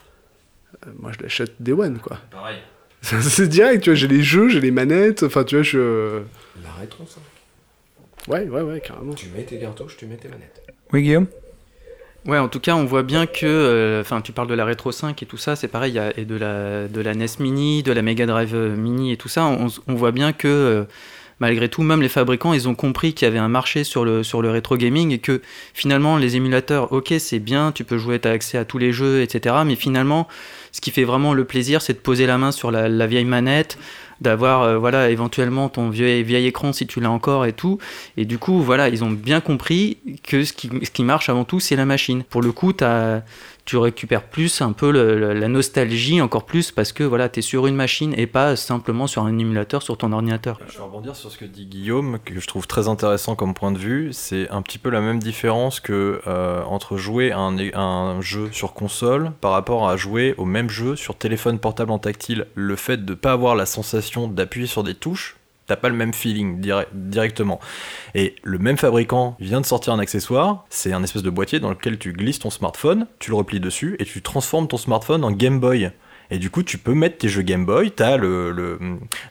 euh, 0.87 0.91
moi 1.01 1.11
je 1.17 1.23
l'achète 1.23 1.53
Day 1.61 1.73
One 1.73 1.99
quoi. 1.99 2.19
Pareil. 2.31 2.59
C'est 3.03 3.49
direct, 3.49 3.83
tu 3.85 3.91
vois, 3.91 3.95
j'ai 3.97 4.09
les 4.09 4.23
jeux, 4.23 4.49
j'ai 4.49 4.61
les 4.61 4.71
manettes, 4.71 5.23
enfin 5.25 5.45
tu 5.45 5.57
vois, 5.57 5.63
je. 5.65 6.21
La 6.63 6.71
Retron 6.81 7.05
5. 7.07 7.21
Ouais, 8.33 8.49
ouais, 8.49 8.63
ouais, 8.63 8.81
carrément. 8.81 9.13
Tu 9.15 9.27
mets 9.37 9.43
tes 9.43 9.59
cartouches, 9.59 9.97
tu 9.97 10.07
mets 10.07 10.17
tes 10.17 10.29
manettes. 10.29 10.63
Oui, 10.93 11.03
Guillaume? 11.03 11.27
Ouais, 12.25 12.39
en 12.39 12.47
tout 12.49 12.61
cas, 12.61 12.77
on 12.77 12.85
voit 12.85 13.03
bien 13.03 13.27
que. 13.27 13.45
euh, 13.47 14.01
Enfin, 14.01 14.21
tu 14.21 14.31
parles 14.31 14.47
de 14.47 14.55
la 14.55 14.65
Retro 14.65 14.93
5 14.93 15.21
et 15.21 15.27
tout 15.27 15.37
ça, 15.37 15.57
c'est 15.57 15.67
pareil, 15.67 15.93
il 15.93 15.97
y 15.97 15.99
a- 15.99 16.17
et 16.17 16.25
de 16.25 16.37
la, 16.37 16.87
de 16.87 17.01
la 17.01 17.15
NES 17.15 17.27
Mini, 17.41 17.83
de 17.83 17.91
la 17.93 18.03
Mega 18.03 18.27
Drive 18.27 18.55
euh, 18.55 18.77
Mini 18.77 19.11
et 19.11 19.17
tout 19.17 19.29
ça. 19.29 19.45
On, 19.47 19.67
on 19.89 19.95
voit 19.97 20.13
bien 20.13 20.33
que, 20.33 20.47
euh, 20.47 20.85
malgré 21.41 21.69
tout, 21.69 21.83
même 21.83 22.01
les 22.01 22.09
fabricants, 22.09 22.53
ils 22.53 22.69
ont 22.69 22.77
compris 22.77 23.13
qu'il 23.15 23.27
y 23.27 23.29
avait 23.29 23.41
un 23.41 23.49
marché 23.49 23.83
sur 23.83 24.05
le, 24.05 24.23
sur 24.23 24.41
le 24.41 24.51
rétro 24.51 24.77
gaming 24.77 25.11
et 25.11 25.19
que 25.19 25.43
finalement, 25.75 26.17
les 26.17 26.37
émulateurs, 26.37 26.93
ok, 26.93 27.13
c'est 27.19 27.41
bien, 27.41 27.73
tu 27.73 27.83
peux 27.83 27.99
jouer, 27.99 28.21
tu 28.21 28.29
as 28.29 28.31
accès 28.31 28.57
à 28.57 28.65
tous 28.65 28.79
les 28.79 28.93
jeux, 28.93 29.21
etc. 29.23 29.57
Mais 29.67 29.75
finalement, 29.75 30.29
ce 30.73 30.81
qui 30.81 30.91
fait 30.91 31.05
vraiment 31.05 31.35
le 31.35 31.45
plaisir, 31.45 31.83
c'est 31.83 31.93
de 31.93 31.99
poser 31.99 32.27
la 32.27 32.39
main 32.39 32.51
sur 32.51 32.71
la, 32.71 33.07
vieille 33.07 33.25
manette 33.25 33.79
d'avoir 34.21 34.63
euh, 34.63 34.79
voilà 34.79 35.11
éventuellement 35.11 35.69
ton 35.69 35.91
vieux 35.91 36.21
vieil 36.23 36.47
écran 36.47 36.73
si 36.73 36.87
tu 36.87 37.01
l'as 37.01 37.11
encore 37.11 37.45
et 37.45 37.53
tout. 37.53 37.79
Et 38.17 38.25
du 38.25 38.39
coup 38.39 38.61
voilà 38.63 38.89
ils 38.89 39.03
ont 39.05 39.11
bien 39.11 39.41
compris 39.41 39.99
que 40.23 40.45
ce 40.45 40.53
qui, 40.53 40.71
ce 40.83 40.91
qui 40.91 41.03
marche 41.03 41.29
avant 41.29 41.45
tout 41.45 41.61
c'est 41.61 41.77
la 41.77 41.85
machine. 41.85 42.23
Pour 42.25 42.41
le 42.43 42.53
coup 42.53 42.73
t'as- 42.73 43.23
tu 43.65 43.77
récupères 43.77 44.25
plus 44.25 44.61
un 44.61 44.73
peu 44.73 44.91
la 44.91 45.49
nostalgie 45.49 46.21
encore 46.21 46.45
plus 46.45 46.71
parce 46.71 46.93
que 46.93 47.05
voilà 47.05 47.29
tu 47.29 47.39
es 47.39 47.43
sur 47.43 47.67
une 47.67 47.77
machine 47.77 48.15
et 48.17 48.27
pas 48.27 48.57
simplement 48.57 49.07
sur 49.07 49.23
un 49.23 49.39
émulateur 49.39 49.83
sur 49.83 49.97
ton 49.97 50.13
ordinateur 50.13 50.59
Je 50.69 50.79
vais 50.79 50.85
rebondir 50.85 51.15
sur 51.15 51.31
ce 51.31 51.39
que 51.39 51.45
dit 51.45 51.67
Guillaume, 51.67 52.19
que 52.25 52.39
je 52.39 52.47
trouve 52.47 52.67
très 52.67 52.89
intéressant 52.89 53.37
comme 53.37 53.55
point 53.55 53.73
de 53.73 53.79
vue. 53.79 54.13
C'est 54.13 54.49
un 54.51 54.63
petit 54.63 54.79
peu 54.79 54.91
la 54.91 55.01
même 55.01 55.19
différence 55.19 55.81
que 55.81 56.21
euh, 56.27 56.63
entre 56.65 56.97
jouer 56.97 57.33
à 57.33 57.39
un, 57.39 57.57
un 57.75 58.21
jeu 58.21 58.49
sur 58.53 58.73
console 58.73 59.33
par 59.41 59.53
rapport 59.53 59.89
à 59.89 59.97
jouer 59.97 60.35
au 60.39 60.45
même 60.45 60.69
jeu 60.69 60.97
sur 60.97 61.17
téléphone 61.17 61.59
portable 61.59 61.93
en 61.93 61.99
tactile. 61.99 62.47
Le 62.55 62.77
fait 62.77 63.05
de 63.05 63.15
pas 63.15 63.33
avoir 63.33 63.55
la 63.55 63.67
sensation 63.67 64.29
d'appuyer 64.29 64.67
sur 64.67 64.83
des 64.83 64.95
touches, 64.95 65.37
t'as 65.67 65.77
pas 65.77 65.89
le 65.89 65.95
même 65.95 66.13
feeling 66.13 66.61
dire- 66.61 66.87
directement. 66.93 67.61
Et 68.15 68.35
le 68.43 68.59
même 68.59 68.77
fabricant 68.77 69.37
vient 69.41 69.61
de 69.61 69.67
sortir 69.67 69.93
un 69.93 69.99
accessoire, 69.99 70.65
c'est 70.71 70.93
un 70.93 71.03
espèce 71.03 71.23
de 71.23 71.31
boîtier 71.31 71.61
dans 71.61 71.71
lequel 71.71 71.99
tu 71.99 72.13
glisses 72.13 72.39
ton 72.41 72.51
smartphone, 72.51 73.07
tu 73.19 73.31
le 73.31 73.37
replies 73.37 73.61
dessus 73.61 73.97
et 73.99 74.05
tu 74.05 74.23
transformes 74.23 74.69
ton 74.69 74.77
smartphone 74.77 75.25
en 75.25 75.31
Game 75.31 75.61
Boy. 75.61 75.91
Et 76.31 76.39
du 76.39 76.49
coup, 76.49 76.63
tu 76.63 76.79
peux 76.79 76.95
mettre 76.95 77.19
tes 77.19 77.29
jeux 77.29 77.43
Game 77.43 77.67
Boy, 77.67 77.91
t'as 77.91 78.17
le, 78.17 78.53
le, 78.53 78.79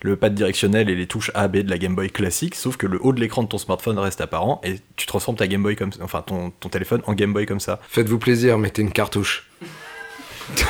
le 0.04 0.16
pad 0.18 0.36
directionnel 0.36 0.88
et 0.88 0.94
les 0.96 1.08
touches 1.08 1.32
A, 1.34 1.48
B 1.48 1.58
de 1.58 1.70
la 1.70 1.80
Game 1.80 1.96
Boy 1.96 2.12
classique, 2.12 2.54
sauf 2.54 2.78
que 2.78 2.86
le 2.86 3.00
haut 3.04 3.12
de 3.12 3.20
l'écran 3.20 3.42
de 3.42 3.48
ton 3.48 3.58
smartphone 3.58 3.98
reste 3.98 4.22
apparent 4.22 4.62
et 4.64 4.76
tu 4.98 5.08
transformes 5.08 5.36
ta 5.38 5.48
Game 5.48 5.64
Boy 5.64 5.76
comme 5.76 5.90
enfin 6.02 6.22
ton, 6.22 6.52
ton 6.60 6.70
téléphone 6.70 7.02
en 7.08 7.14
Game 7.14 7.34
Boy 7.34 7.48
comme 7.48 7.60
ça. 7.60 7.80
Faites-vous 7.90 8.20
plaisir, 8.20 8.60
mettez 8.60 8.84
une 8.84 8.92
cartouche. 8.92 9.50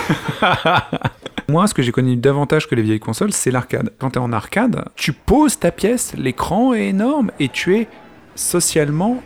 Moi, 1.52 1.68
ce 1.68 1.74
que 1.74 1.82
j'ai 1.82 1.92
connu 1.92 2.16
davantage 2.16 2.66
que 2.66 2.76
les 2.76 2.82
vieilles 2.82 3.02
consoles, 3.02 3.34
c'est 3.34 3.52
l'arcade. 3.52 3.92
Quand 4.00 4.12
tu 4.12 4.20
es 4.20 4.22
en 4.22 4.32
arcade, 4.32 4.86
tu 4.96 5.12
poses 5.12 5.60
ta 5.60 5.70
pièce, 5.70 6.14
l'écran 6.16 6.74
est 6.74 6.88
énorme 6.88 7.32
et 7.42 7.50
tu 7.50 7.76
es 7.76 7.90
socialement 8.36 9.22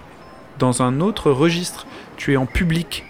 dans 0.57 0.81
un 0.81 1.01
autre 1.01 1.29
registre. 1.29 1.85
Tu 2.17 2.33
es 2.33 2.37
en 2.37 2.47
public. 2.47 3.03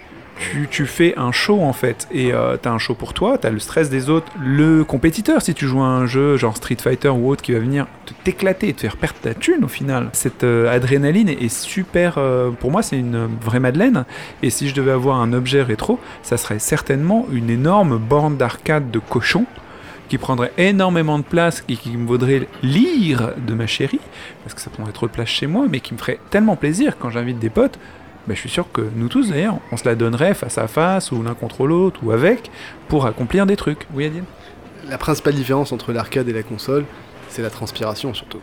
Tu, 0.70 0.86
fais 0.86 1.14
un 1.16 1.32
show 1.32 1.62
en 1.62 1.72
fait 1.72 2.06
et 2.12 2.32
euh, 2.32 2.56
t'as 2.60 2.70
un 2.70 2.78
show 2.78 2.94
pour 2.94 3.14
toi, 3.14 3.38
t'as 3.38 3.50
le 3.50 3.58
stress 3.58 3.88
des 3.88 4.10
autres, 4.10 4.30
le 4.38 4.84
compétiteur 4.84 5.40
si 5.40 5.54
tu 5.54 5.66
joues 5.66 5.80
un 5.80 6.06
jeu 6.06 6.36
genre 6.36 6.56
Street 6.56 6.76
Fighter 6.78 7.08
ou 7.08 7.30
autre 7.30 7.42
qui 7.42 7.52
va 7.52 7.58
venir 7.58 7.86
te 8.04 8.12
t'éclater 8.24 8.68
et 8.68 8.74
te 8.74 8.82
faire 8.82 8.96
perdre 8.96 9.18
ta 9.20 9.34
thune 9.34 9.64
au 9.64 9.68
final. 9.68 10.10
Cette 10.12 10.44
euh, 10.44 10.74
adrénaline 10.74 11.28
est, 11.28 11.42
est 11.42 11.48
super, 11.48 12.16
euh, 12.18 12.50
pour 12.50 12.70
moi 12.70 12.82
c'est 12.82 12.98
une 12.98 13.28
vraie 13.40 13.60
madeleine 13.60 14.04
et 14.42 14.50
si 14.50 14.68
je 14.68 14.74
devais 14.74 14.92
avoir 14.92 15.20
un 15.20 15.32
objet 15.32 15.62
rétro, 15.62 15.98
ça 16.22 16.36
serait 16.36 16.58
certainement 16.58 17.26
une 17.32 17.50
énorme 17.50 17.98
borne 17.98 18.36
d'arcade 18.36 18.90
de 18.90 18.98
cochon 18.98 19.46
qui 20.08 20.18
prendrait 20.18 20.52
énormément 20.58 21.18
de 21.18 21.24
place 21.24 21.64
et 21.68 21.76
qui 21.76 21.96
me 21.96 22.06
vaudrait 22.06 22.46
lire 22.62 23.32
de 23.36 23.54
ma 23.54 23.66
chérie, 23.66 24.00
parce 24.44 24.54
que 24.54 24.60
ça 24.60 24.70
prendrait 24.70 24.92
trop 24.92 25.06
de 25.06 25.12
place 25.12 25.28
chez 25.28 25.46
moi, 25.46 25.66
mais 25.68 25.80
qui 25.80 25.94
me 25.94 25.98
ferait 25.98 26.18
tellement 26.30 26.56
plaisir 26.56 26.96
quand 26.98 27.10
j'invite 27.10 27.38
des 27.38 27.50
potes. 27.50 27.78
Ben, 28.26 28.34
je 28.34 28.40
suis 28.40 28.48
sûr 28.48 28.66
que 28.72 28.82
nous 28.96 29.08
tous 29.08 29.30
d'ailleurs, 29.30 29.58
on 29.70 29.76
se 29.76 29.84
la 29.84 29.94
donnerait 29.94 30.34
face 30.34 30.58
à 30.58 30.66
face 30.66 31.12
ou 31.12 31.22
l'un 31.22 31.34
contre 31.34 31.66
l'autre 31.66 32.00
ou 32.02 32.10
avec 32.10 32.50
pour 32.88 33.06
accomplir 33.06 33.46
des 33.46 33.56
trucs. 33.56 33.86
Oui 33.94 34.04
Adil? 34.06 34.24
La 34.88 34.98
principale 34.98 35.34
différence 35.34 35.72
entre 35.72 35.92
l'arcade 35.92 36.28
et 36.28 36.32
la 36.32 36.42
console, 36.42 36.84
c'est 37.28 37.42
la 37.42 37.50
transpiration 37.50 38.14
surtout. 38.14 38.40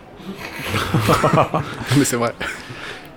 Mais 1.98 2.06
c'est 2.06 2.16
vrai. 2.16 2.34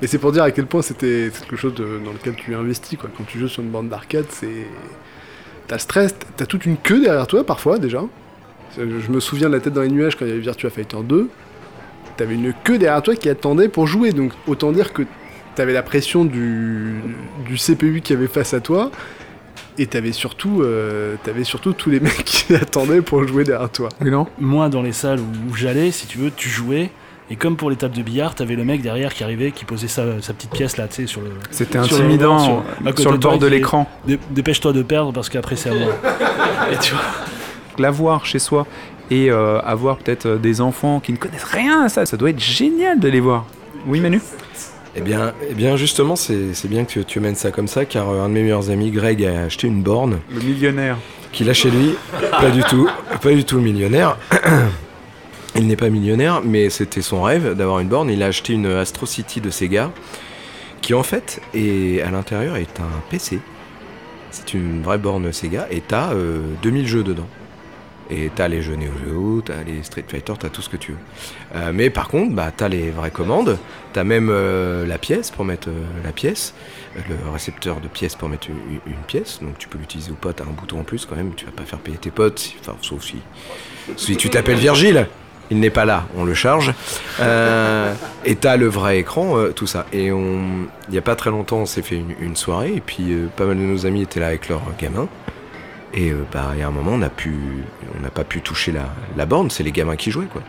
Mais 0.00 0.06
c'est 0.08 0.18
pour 0.18 0.32
dire 0.32 0.42
à 0.42 0.50
quel 0.50 0.66
point 0.66 0.82
c'était 0.82 1.30
quelque 1.32 1.56
chose 1.56 1.74
de- 1.74 2.00
dans 2.04 2.12
lequel 2.12 2.34
tu 2.34 2.54
investis. 2.54 2.98
Quoi. 2.98 3.10
Quand 3.16 3.24
tu 3.24 3.38
joues 3.38 3.48
sur 3.48 3.62
une 3.62 3.70
bande 3.70 3.88
d'arcade, 3.88 4.26
c'est. 4.30 4.66
T'as 5.68 5.76
le 5.76 5.80
stress, 5.80 6.14
t'as 6.36 6.46
toute 6.46 6.64
une 6.66 6.76
queue 6.76 7.00
derrière 7.00 7.26
toi 7.26 7.44
parfois 7.44 7.78
déjà. 7.78 8.02
Je 8.76 8.82
je 9.00 9.10
me 9.10 9.20
souviens 9.20 9.48
de 9.48 9.54
la 9.54 9.60
tête 9.60 9.72
dans 9.72 9.80
les 9.82 9.88
nuages 9.88 10.16
quand 10.16 10.24
il 10.24 10.28
y 10.28 10.32
avait 10.32 10.40
Virtua 10.40 10.70
Fighter 10.70 10.98
2. 11.02 11.28
T'avais 12.16 12.34
une 12.34 12.52
queue 12.64 12.78
derrière 12.78 13.02
toi 13.02 13.14
qui 13.16 13.28
attendait 13.28 13.68
pour 13.68 13.86
jouer. 13.86 14.12
Donc 14.12 14.32
autant 14.46 14.70
dire 14.72 14.92
que 14.92 15.02
t'avais 15.56 15.72
la 15.72 15.82
pression 15.82 16.24
du, 16.24 17.00
du 17.48 17.56
CPU 17.56 18.00
qui 18.02 18.12
avait 18.12 18.28
face 18.28 18.54
à 18.54 18.60
toi. 18.60 18.90
Et 19.78 19.86
t'avais 19.86 20.12
surtout, 20.12 20.62
euh, 20.62 21.16
t'avais 21.24 21.44
surtout 21.44 21.72
tous 21.72 21.90
les 21.90 22.00
mecs 22.06 22.24
qui 22.24 22.54
attendaient 22.54 23.02
pour 23.02 23.26
jouer 23.26 23.44
derrière 23.44 23.70
toi. 23.70 23.88
Non 24.04 24.26
Moi, 24.38 24.68
dans 24.68 24.82
les 24.82 24.92
salles 24.92 25.20
où, 25.20 25.52
où 25.52 25.54
j'allais, 25.56 25.90
si 25.90 26.06
tu 26.06 26.18
veux, 26.18 26.30
tu 26.34 26.48
jouais. 26.48 26.90
Et 27.28 27.34
comme 27.34 27.56
pour 27.56 27.70
les 27.70 27.76
tables 27.76 27.94
de 27.96 28.02
billard, 28.02 28.36
t'avais 28.36 28.54
le 28.54 28.64
mec 28.64 28.82
derrière 28.82 29.12
qui 29.12 29.24
arrivait, 29.24 29.50
qui 29.50 29.64
posait 29.64 29.88
sa, 29.88 30.22
sa 30.22 30.32
petite 30.32 30.52
pièce 30.52 30.76
là, 30.76 30.86
tu 30.86 30.94
sais, 30.94 31.06
sur 31.08 31.20
le. 31.22 31.30
C'était 31.50 31.76
intimidant 31.78 32.62
sur, 32.96 33.10
le 33.10 33.18
bord 33.18 33.38
de 33.38 33.48
l'écran. 33.48 33.90
Dé- 34.06 34.20
Dépêche-toi 34.30 34.72
de 34.72 34.82
perdre 34.82 35.12
parce 35.12 35.28
qu'après 35.28 35.56
c'est 35.56 35.70
à 35.70 35.74
moi. 35.74 35.92
Et 36.72 36.76
tu 36.78 36.92
vois. 36.94 37.02
L'avoir 37.78 38.24
chez 38.24 38.38
soi 38.38 38.66
et 39.10 39.30
euh, 39.30 39.60
avoir 39.60 39.98
peut-être 39.98 40.26
euh, 40.26 40.36
des 40.38 40.60
enfants 40.60 40.98
qui 41.00 41.12
ne 41.12 41.16
connaissent 41.16 41.44
rien 41.44 41.82
à 41.84 41.88
ça, 41.88 42.06
ça 42.06 42.16
doit 42.16 42.30
être 42.30 42.40
génial 42.40 42.98
de 42.98 43.08
les 43.08 43.20
voir. 43.20 43.44
Oui 43.86 44.00
Manu? 44.00 44.20
Eh 44.98 45.02
bien, 45.02 45.34
eh 45.48 45.54
bien 45.54 45.76
justement, 45.76 46.16
c'est 46.16 46.68
bien 46.68 46.84
que 46.84 46.90
tu, 46.90 47.04
tu 47.04 47.20
mènes 47.20 47.34
ça 47.34 47.50
comme 47.50 47.68
ça, 47.68 47.84
car 47.84 48.08
euh, 48.08 48.22
un 48.22 48.28
de 48.28 48.34
mes 48.34 48.42
meilleurs 48.42 48.70
amis, 48.70 48.90
Greg, 48.90 49.24
a 49.24 49.42
acheté 49.42 49.66
une 49.66 49.82
borne 49.82 50.20
Le 50.32 50.40
millionnaire. 50.40 50.96
qu'il 51.32 51.50
a 51.50 51.52
chez 51.52 51.70
lui. 51.70 51.94
pas 52.30 52.50
du 52.50 52.62
tout, 52.62 52.88
pas 53.20 53.30
du 53.32 53.44
tout 53.44 53.56
le 53.56 53.62
millionnaire. 53.62 54.16
Il 55.54 55.66
n'est 55.66 55.76
pas 55.76 55.88
millionnaire, 55.90 56.40
mais 56.44 56.70
c'était 56.70 57.02
son 57.02 57.22
rêve 57.22 57.54
d'avoir 57.54 57.80
une 57.80 57.88
borne. 57.88 58.10
Il 58.10 58.22
a 58.22 58.26
acheté 58.26 58.52
une 58.54 58.66
Astro 58.66 59.06
City 59.06 59.40
de 59.40 59.50
Sega, 59.50 59.90
qui 60.82 60.92
en 60.94 61.02
fait, 61.02 61.40
est, 61.54 62.00
à 62.02 62.10
l'intérieur, 62.10 62.56
est 62.56 62.80
un 62.80 63.00
PC. 63.10 63.38
C'est 64.30 64.54
une 64.54 64.82
vraie 64.82 64.98
borne 64.98 65.30
Sega, 65.32 65.66
et 65.70 65.80
t'as 65.86 66.12
euh, 66.12 66.40
2000 66.62 66.86
jeux 66.86 67.02
dedans. 67.02 67.28
Et 68.10 68.30
t'as 68.34 68.48
les 68.48 68.62
jeux 68.62 68.76
Neo 68.76 68.92
Geo, 69.04 69.42
t'as 69.44 69.62
les 69.64 69.82
Street 69.82 70.04
Fighter, 70.06 70.34
t'as 70.38 70.48
tout 70.48 70.62
ce 70.62 70.68
que 70.68 70.76
tu 70.76 70.92
veux. 70.92 70.98
Euh, 71.56 71.72
mais 71.74 71.90
par 71.90 72.08
contre, 72.08 72.34
bah, 72.34 72.52
t'as 72.56 72.68
les 72.68 72.90
vraies 72.90 73.10
commandes, 73.10 73.58
t'as 73.92 74.04
même 74.04 74.28
euh, 74.30 74.86
la 74.86 74.98
pièce 74.98 75.30
pour 75.30 75.44
mettre 75.44 75.68
euh, 75.68 75.84
la 76.04 76.12
pièce, 76.12 76.54
le 77.08 77.30
récepteur 77.30 77.80
de 77.80 77.88
pièce 77.88 78.14
pour 78.14 78.28
mettre 78.28 78.48
une, 78.48 78.94
pièce, 79.06 79.40
donc 79.42 79.58
tu 79.58 79.68
peux 79.68 79.78
l'utiliser 79.78 80.12
ou 80.12 80.14
pas, 80.14 80.32
t'as 80.32 80.44
un 80.44 80.52
bouton 80.52 80.80
en 80.80 80.84
plus 80.84 81.04
quand 81.04 81.16
même, 81.16 81.34
tu 81.34 81.46
vas 81.46 81.50
pas 81.50 81.64
faire 81.64 81.78
payer 81.80 81.98
tes 81.98 82.10
potes, 82.10 82.54
sauf 82.80 83.04
si, 83.96 84.16
tu 84.16 84.30
t'appelles 84.30 84.56
Virgile, 84.56 85.08
il 85.50 85.58
n'est 85.60 85.70
pas 85.70 85.84
là, 85.84 86.06
on 86.16 86.24
le 86.24 86.34
charge. 86.34 86.72
Et 87.20 88.36
t'as 88.36 88.56
le 88.56 88.66
vrai 88.66 88.98
écran, 88.98 89.36
tout 89.54 89.66
ça. 89.66 89.86
Et 89.92 90.06
il 90.06 90.94
y 90.94 90.98
a 90.98 91.02
pas 91.02 91.14
très 91.14 91.30
longtemps, 91.30 91.58
on 91.58 91.66
s'est 91.66 91.82
fait 91.82 92.02
une, 92.20 92.36
soirée, 92.36 92.74
et 92.74 92.80
puis 92.80 93.14
pas 93.36 93.44
mal 93.44 93.56
de 93.56 93.62
nos 93.62 93.86
amis 93.86 94.02
étaient 94.02 94.20
là 94.20 94.28
avec 94.28 94.48
leurs 94.48 94.62
gamins. 94.78 95.08
Et 95.94 96.10
euh, 96.10 96.24
bah, 96.32 96.50
il 96.54 96.60
y 96.60 96.62
a 96.62 96.68
un 96.68 96.70
moment, 96.70 96.92
on 96.92 96.98
n'a 96.98 97.10
pas 97.10 98.24
pu 98.24 98.40
toucher 98.40 98.72
la, 98.72 98.86
la 99.16 99.26
borne, 99.26 99.50
c'est 99.50 99.62
les 99.62 99.72
gamins 99.72 99.96
qui 99.96 100.10
jouaient, 100.10 100.26
quoi. 100.26 100.42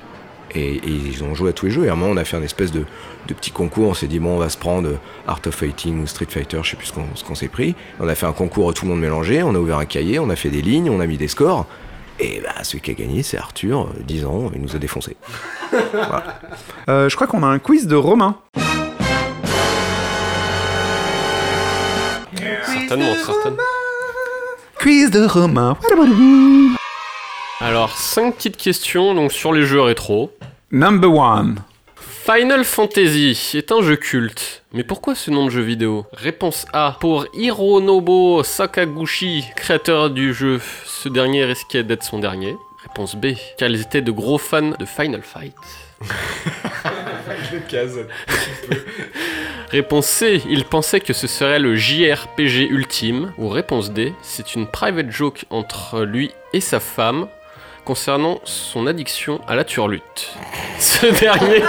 Et, 0.56 0.76
et 0.76 0.90
ils 0.90 1.24
ont 1.24 1.36
joué 1.36 1.50
à 1.50 1.54
tous 1.54 1.66
les 1.68 1.72
jeux. 1.72 1.86
Et 1.86 1.90
à 1.90 1.94
un 1.94 1.96
moment, 1.96 2.12
on 2.14 2.18
a 2.18 2.24
fait 2.24 2.38
un 2.38 2.42
espèce 2.42 2.72
de, 2.72 2.86
de 3.28 3.34
petit 3.34 3.52
concours. 3.52 3.90
On 3.90 3.94
s'est 3.94 4.08
dit, 4.08 4.20
bon, 4.20 4.36
on 4.36 4.40
va 4.40 4.50
se 4.50 4.58
prendre 4.58 4.92
Art 5.28 5.42
of 5.46 5.54
Fighting 5.54 6.02
ou 6.02 6.08
Street 6.08 6.28
Fighter, 6.30 6.60
je 6.64 6.72
sais 6.72 6.78
plus 6.78 6.88
ce 6.88 6.94
qu'on 6.94 7.06
ce 7.16 7.24
qu'on 7.24 7.36
s'est 7.36 7.50
pris. 7.50 7.76
On 8.00 8.08
a 8.08 8.16
fait 8.16 8.26
un 8.26 8.32
concours 8.32 8.74
tout 8.74 8.86
le 8.86 8.92
monde 8.92 9.02
mélangé. 9.02 9.44
On 9.44 9.54
a 9.56 9.60
ouvert 9.60 9.78
un 9.78 9.86
cahier, 9.86 10.20
on 10.20 10.30
a 10.30 10.36
fait 10.36 10.50
des 10.50 10.62
lignes, 10.62 10.90
on 10.90 11.00
a 11.02 11.06
mis 11.06 11.18
des 11.18 11.28
scores. 11.28 11.66
Et 12.20 12.42
bah, 12.42 12.64
celui 12.64 12.82
qui 12.82 12.92
a 12.92 12.94
gagné, 12.96 13.22
c'est 13.24 13.38
Arthur, 13.38 13.82
euh, 13.82 14.04
10 14.04 14.26
ans, 14.26 14.52
il 14.56 14.62
nous 14.62 14.76
a 14.76 14.80
défoncé. 14.80 15.16
Euh, 16.90 17.10
je 17.10 17.16
crois 17.16 17.28
qu'on 17.28 17.44
a 17.44 17.48
un 17.48 17.60
quiz 17.60 17.86
de 17.86 17.96
Romain. 17.98 18.38
Certainement, 22.66 23.14
certainement. 23.26 23.58
Quiz 24.88 25.12
de 25.12 25.26
Romain. 25.26 25.78
Alors, 27.60 27.98
cinq 27.98 28.36
petites 28.36 28.56
questions 28.56 29.14
donc 29.14 29.34
sur 29.34 29.52
les 29.52 29.66
jeux 29.66 29.82
rétro. 29.82 30.32
Number 30.72 31.14
one. 31.14 31.58
Final 31.98 32.64
Fantasy 32.64 33.38
est 33.54 33.74
un 33.74 33.82
jeu 33.82 33.98
culte. 33.98 34.64
Mais 34.72 34.86
pourquoi 34.86 35.14
ce 35.14 35.30
nom 35.30 35.44
de 35.44 35.50
jeu 35.50 35.60
vidéo? 35.60 36.06
Réponse 36.14 36.66
A. 36.72 36.96
Pour 37.02 37.26
Hironobu 37.34 38.46
Sakaguchi, 38.46 39.44
créateur 39.58 40.10
du 40.10 40.34
jeu, 40.34 40.62
ce 40.86 41.10
dernier 41.10 41.44
risquait 41.44 41.84
d'être 41.84 42.04
son 42.04 42.20
dernier. 42.20 42.56
Réponse 42.88 43.18
B. 43.18 43.34
Car 43.58 43.68
ils 43.68 43.82
étaient 43.82 44.02
de 44.02 44.12
gros 44.12 44.38
fans 44.38 44.72
de 44.80 44.86
Final 44.86 45.22
Fight. 45.22 45.54
Réponse 49.70 50.06
C, 50.06 50.42
il 50.50 50.64
pensait 50.64 51.02
que 51.02 51.12
ce 51.12 51.28
serait 51.28 51.60
le 51.60 51.76
JRPG 51.76 52.70
ultime. 52.70 53.34
Ou 53.38 53.50
réponse 53.50 53.92
D, 53.92 54.14
c'est 54.22 54.56
une 54.56 54.66
private 54.66 55.12
joke 55.12 55.44
entre 55.50 56.04
lui 56.04 56.32
et 56.54 56.62
sa 56.62 56.80
femme 56.80 57.28
concernant 57.84 58.40
son 58.46 58.88
addiction 58.88 59.42
à 59.48 59.56
la 59.56 59.66
turlute. 59.66 60.34
Ce 60.80 61.08
dernier, 61.08 61.64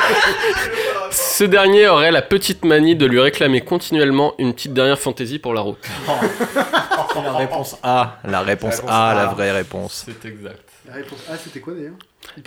ce 1.11 1.45
dernier 1.45 1.89
aurait 1.89 2.11
la 2.11 2.23
petite 2.23 2.65
manie 2.65 2.95
de 2.95 3.07
lui 3.07 3.21
réclamer 3.21 3.63
continuellement 3.63 4.35
une 4.39 4.53
petite 4.53 4.75
dernière 4.75 4.99
fantaisie 4.99 5.39
pour 5.39 5.55
la 5.55 5.63
route. 5.63 5.85
La 7.25 7.33
réponse 7.33 7.77
A, 7.83 8.19
la 8.25 8.43
réponse 8.43 8.81
A, 8.87 9.13
la 9.13 9.27
vraie 9.27 9.51
réponse. 9.51 10.05
C'est 10.07 10.29
exact. 10.29 10.68
La 10.89 10.95
réponse 10.95 11.19
A, 11.31 11.37
c'était 11.37 11.61
quoi 11.61 11.75
d'ailleurs? 11.75 11.93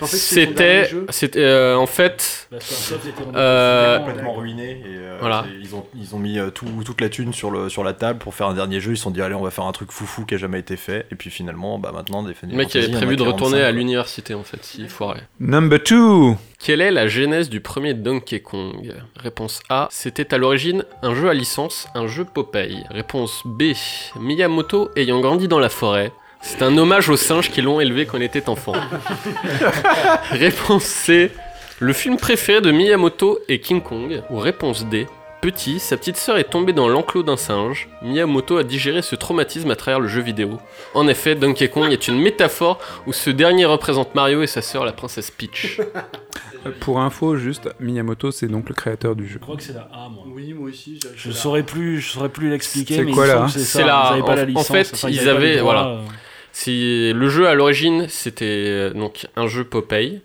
C'était, 0.06 0.90
c'était 1.10 1.38
euh, 1.44 1.76
en 1.76 1.86
fait, 1.86 2.48
Euh, 3.34 3.98
complètement 3.98 4.34
ruiné 4.34 4.70
et 4.72 4.84
euh, 4.86 5.16
voilà. 5.20 5.44
ils 5.60 5.74
ont 5.74 5.86
ils 5.96 6.14
ont 6.14 6.18
mis 6.18 6.38
euh, 6.38 6.50
tout- 6.50 6.66
toute 6.84 7.00
la 7.00 7.08
thune 7.08 7.32
sur 7.32 7.50
le 7.50 7.68
sur 7.68 7.82
la 7.84 7.92
table 7.92 8.18
pour 8.18 8.34
faire 8.34 8.48
un 8.48 8.54
dernier 8.54 8.80
jeu 8.80 8.92
ils 8.92 8.96
se 8.96 9.04
sont 9.04 9.10
dit 9.10 9.22
allez 9.22 9.34
on 9.34 9.42
va 9.42 9.50
faire 9.50 9.64
un 9.64 9.72
truc 9.72 9.90
foufou 9.90 10.24
qui 10.24 10.34
a 10.34 10.38
jamais 10.38 10.58
été 10.58 10.76
fait 10.76 11.06
et 11.10 11.14
puis 11.14 11.30
finalement 11.30 11.78
bah 11.78 11.90
maintenant 11.94 12.22
des 12.22 12.34
le 12.42 12.56
mec 12.56 12.74
avait 12.76 12.88
prévu 12.90 13.16
de 13.16 13.22
retourner 13.22 13.62
à 13.62 13.70
l'université 13.72 14.34
en 14.34 14.42
fait, 14.42 14.62
s'il 14.64 14.88
foirait. 14.88 15.22
Number 15.40 15.82
two. 15.82 16.36
Quelle 16.58 16.80
est 16.80 16.90
la 16.90 17.06
genèse 17.08 17.48
du 17.48 17.60
premier 17.60 17.94
Donkey 17.94 18.40
Kong? 18.40 18.92
Réponse 19.16 19.60
A, 19.68 19.88
c'était 19.90 20.34
à 20.34 20.38
l'origine 20.38 20.84
un 21.02 21.14
jeu 21.14 21.28
à 21.28 21.34
licence, 21.34 21.86
un 21.94 22.06
jeu 22.06 22.24
Popeye. 22.24 22.84
Réponse 22.90 23.42
B, 23.44 23.72
Miyamoto 24.20 24.90
ayant 24.96 25.20
grandi 25.20 25.48
dans 25.48 25.58
la 25.60 25.68
forêt. 25.68 26.12
C'est 26.42 26.62
un 26.62 26.76
hommage 26.76 27.08
aux 27.08 27.16
singes 27.16 27.50
qui 27.50 27.62
l'ont 27.62 27.80
élevé 27.80 28.04
quand 28.06 28.18
il 28.18 28.22
était 28.24 28.48
enfant. 28.48 28.74
réponse 30.30 30.84
C, 30.84 31.30
le 31.78 31.92
film 31.92 32.16
préféré 32.16 32.60
de 32.60 32.70
Miyamoto 32.70 33.38
est 33.48 33.58
King 33.60 33.80
Kong. 33.82 34.22
Ou 34.30 34.38
réponse 34.38 34.86
D, 34.86 35.06
petit, 35.40 35.78
sa 35.78 35.96
petite 35.96 36.16
sœur 36.16 36.36
est 36.38 36.44
tombée 36.50 36.72
dans 36.72 36.88
l'enclos 36.88 37.22
d'un 37.22 37.36
singe. 37.36 37.88
Miyamoto 38.02 38.58
a 38.58 38.64
digéré 38.64 39.02
ce 39.02 39.14
traumatisme 39.16 39.70
à 39.70 39.76
travers 39.76 40.00
le 40.00 40.08
jeu 40.08 40.20
vidéo. 40.20 40.58
En 40.94 41.08
effet, 41.08 41.34
Donkey 41.34 41.68
Kong 41.68 41.90
est 41.92 42.08
une 42.08 42.20
métaphore 42.20 42.78
où 43.06 43.12
ce 43.12 43.30
dernier 43.30 43.64
représente 43.64 44.14
Mario 44.14 44.42
et 44.42 44.46
sa 44.48 44.62
sœur 44.62 44.84
la 44.84 44.92
princesse 44.92 45.30
Peach. 45.30 45.80
Pour 46.80 47.00
info, 47.00 47.36
juste, 47.36 47.68
Miyamoto, 47.80 48.30
c'est 48.30 48.46
donc 48.48 48.68
le 48.68 48.74
créateur 48.74 49.16
du 49.16 49.26
jeu. 49.26 49.34
Je 49.34 49.38
crois 49.38 49.56
que 49.56 49.62
c'est 49.62 49.72
la 49.74 49.88
A, 49.92 50.08
moi. 50.08 50.24
Oui, 50.28 50.52
moi 50.54 50.68
aussi. 50.68 51.00
Je 51.16 51.30
saurais 51.32 51.62
plus, 51.64 52.00
je 52.00 52.10
saurais 52.10 52.28
plus 52.28 52.50
l'expliquer. 52.50 52.96
C'est 52.96 53.06
quoi, 53.06 53.26
là 53.26 53.46
C'est 53.48 53.80
la- 53.84 53.86
pas 54.24 54.32
en- 54.32 54.34
la 54.34 54.42
en 54.42 54.44
licence. 54.46 54.66
fait, 54.68 54.90
enfin, 54.92 55.08
ils 55.08 55.28
avaient 55.28 55.56
droits, 55.58 55.72
voilà. 55.74 55.88
euh. 55.88 56.00
Si 56.52 57.12
le 57.12 57.28
jeu 57.28 57.48
à 57.48 57.54
l'origine 57.54 58.06
c'était 58.08 58.44
euh, 58.68 58.90
donc 58.90 59.26
un 59.36 59.46
jeu 59.46 59.64
Popeye 59.64 60.20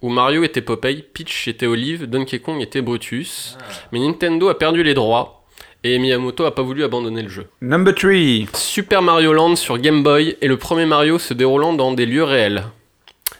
où 0.00 0.08
Mario 0.08 0.44
était 0.44 0.62
Popeye, 0.62 1.02
Peach 1.02 1.48
était 1.48 1.66
Olive, 1.66 2.06
Donkey 2.06 2.38
Kong 2.38 2.60
était 2.60 2.82
Brutus, 2.82 3.58
mais 3.92 3.98
Nintendo 3.98 4.48
a 4.48 4.56
perdu 4.58 4.82
les 4.82 4.94
droits 4.94 5.44
et 5.84 5.98
Miyamoto 5.98 6.44
a 6.44 6.54
pas 6.54 6.62
voulu 6.62 6.84
abandonner 6.84 7.22
le 7.22 7.28
jeu. 7.28 7.46
Number 7.60 7.94
3. 7.94 8.12
Super 8.54 9.02
Mario 9.02 9.32
Land 9.32 9.56
sur 9.56 9.78
Game 9.78 10.02
Boy 10.02 10.36
est 10.40 10.46
le 10.46 10.56
premier 10.56 10.86
Mario 10.86 11.18
se 11.18 11.34
déroulant 11.34 11.72
dans 11.72 11.92
des 11.92 12.06
lieux 12.06 12.24
réels. 12.24 12.64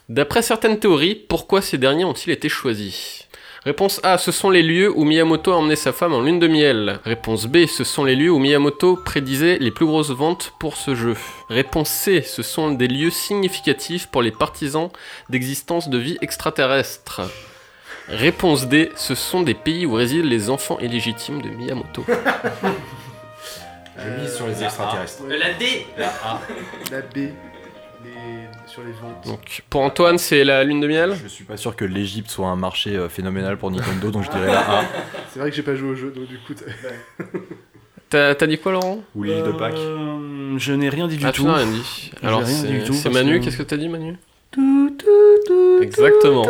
D'après 0.09 0.43
certaines 0.43 0.79
théories, 0.79 1.15
pourquoi 1.15 1.61
ces 1.61 1.79
derniers 1.79 2.05
ont-ils 2.05 2.31
été 2.31 2.49
choisis? 2.49 3.28
Réponse 3.69 4.01
A, 4.03 4.17
ce 4.17 4.33
sont 4.33 4.49
les 4.49 4.63
lieux 4.63 4.91
où 4.91 5.05
Miyamoto 5.05 5.53
a 5.53 5.57
emmené 5.57 5.77
sa 5.77 5.93
femme 5.93 6.15
en 6.15 6.23
lune 6.23 6.39
de 6.39 6.49
miel. 6.49 7.01
Réponse 7.05 7.45
B, 7.45 7.67
ce 7.67 7.85
sont 7.85 8.03
les 8.03 8.17
lieux 8.17 8.31
où 8.31 8.39
Miyamoto 8.39 8.97
prédisait 8.97 9.59
les 9.59 9.71
plus 9.71 9.85
grosses 9.85 10.09
ventes 10.11 10.55
pour 10.59 10.79
ce 10.79 10.95
jeu. 10.95 11.15
Réponse 11.51 11.91
C, 11.91 12.23
ce 12.23 12.43
sont 12.43 12.71
des 12.71 12.89
lieux 12.89 13.11
significatifs 13.11 14.07
pour 14.07 14.23
les 14.23 14.31
partisans 14.31 14.89
d'existence 15.29 15.91
de 15.91 15.99
vie 15.99 16.17
extraterrestre. 16.23 17.21
Réponse 18.09 18.69
D, 18.69 18.91
ce 18.97 19.15
sont 19.15 19.43
des 19.43 19.53
pays 19.53 19.85
où 19.85 19.93
résident 19.93 20.27
les 20.27 20.49
enfants 20.49 20.79
illégitimes 20.79 21.43
de 21.43 21.51
Miyamoto. 21.51 22.07
Je 23.99 24.09
mise 24.23 24.35
sur 24.35 24.47
les 24.47 24.65
extraterrestres. 24.65 25.25
La 25.29 25.53
D 25.53 25.87
La 26.91 27.01
B, 27.03 27.17
les- 27.17 27.35
sur 28.69 28.83
les 28.83 28.93
ventes. 28.93 29.27
Donc 29.27 29.63
pour 29.71 29.81
Antoine, 29.81 30.19
c'est 30.19 30.45
la 30.45 30.63
lune 30.65 30.81
de 30.81 30.87
miel 30.87 31.15
Je 31.23 31.29
suis 31.29 31.45
pas 31.45 31.57
sûr 31.57 31.75
que 31.75 31.85
l'Egypte 31.85 32.31
soit 32.31 32.49
un 32.49 32.57
marché 32.57 32.97
euh, 32.97 33.09
phénoménal 33.09 33.57
pour 33.57 33.71
Nintendo, 33.71 34.11
donc 34.11 34.25
je 34.25 34.31
dirais 34.31 34.47
la 34.47 34.61
A. 34.61 34.85
C'est 35.33 35.41
vrai 35.41 35.51
que 35.51 35.57
j'ai 35.57 35.63
pas 35.63 35.75
joué 35.75 35.91
au 35.91 35.95
jeu, 35.95 36.11
donc 36.11 36.27
du 36.27 36.39
coup. 36.39 36.55
t'as- 38.11 38.47
dit 38.47 38.59
quoi 38.59 38.73
Laurent? 38.73 39.01
Ou 39.15 39.23
l'île 39.25 39.43
de 39.43 39.53
Pâques. 39.53 39.75
Euh, 39.77 40.55
je 40.59 40.73
n'ai 40.73 40.89
rien 40.89 41.09
dit 41.09 41.17
du 41.17 41.27
Ah, 41.27 41.33
tu 41.33 41.41
tout. 41.41 41.47
n'as 41.47 41.57
rien 41.57 41.67
dit. 41.67 42.13
J'ai 42.21 42.27
Alors 42.27 42.41
rien 42.41 42.47
c'est 42.55 42.67
du 42.69 42.85
tout, 42.85 42.93
c'est 42.93 43.05
parce 43.11 43.15
Manu, 43.17 43.39
que- 43.41 43.45
qu'est-ce 43.45 43.59
que 43.59 43.63
t'as 43.63 43.77
dit 43.77 43.89
Manu? 43.89 44.17
Exactement. 45.81 46.47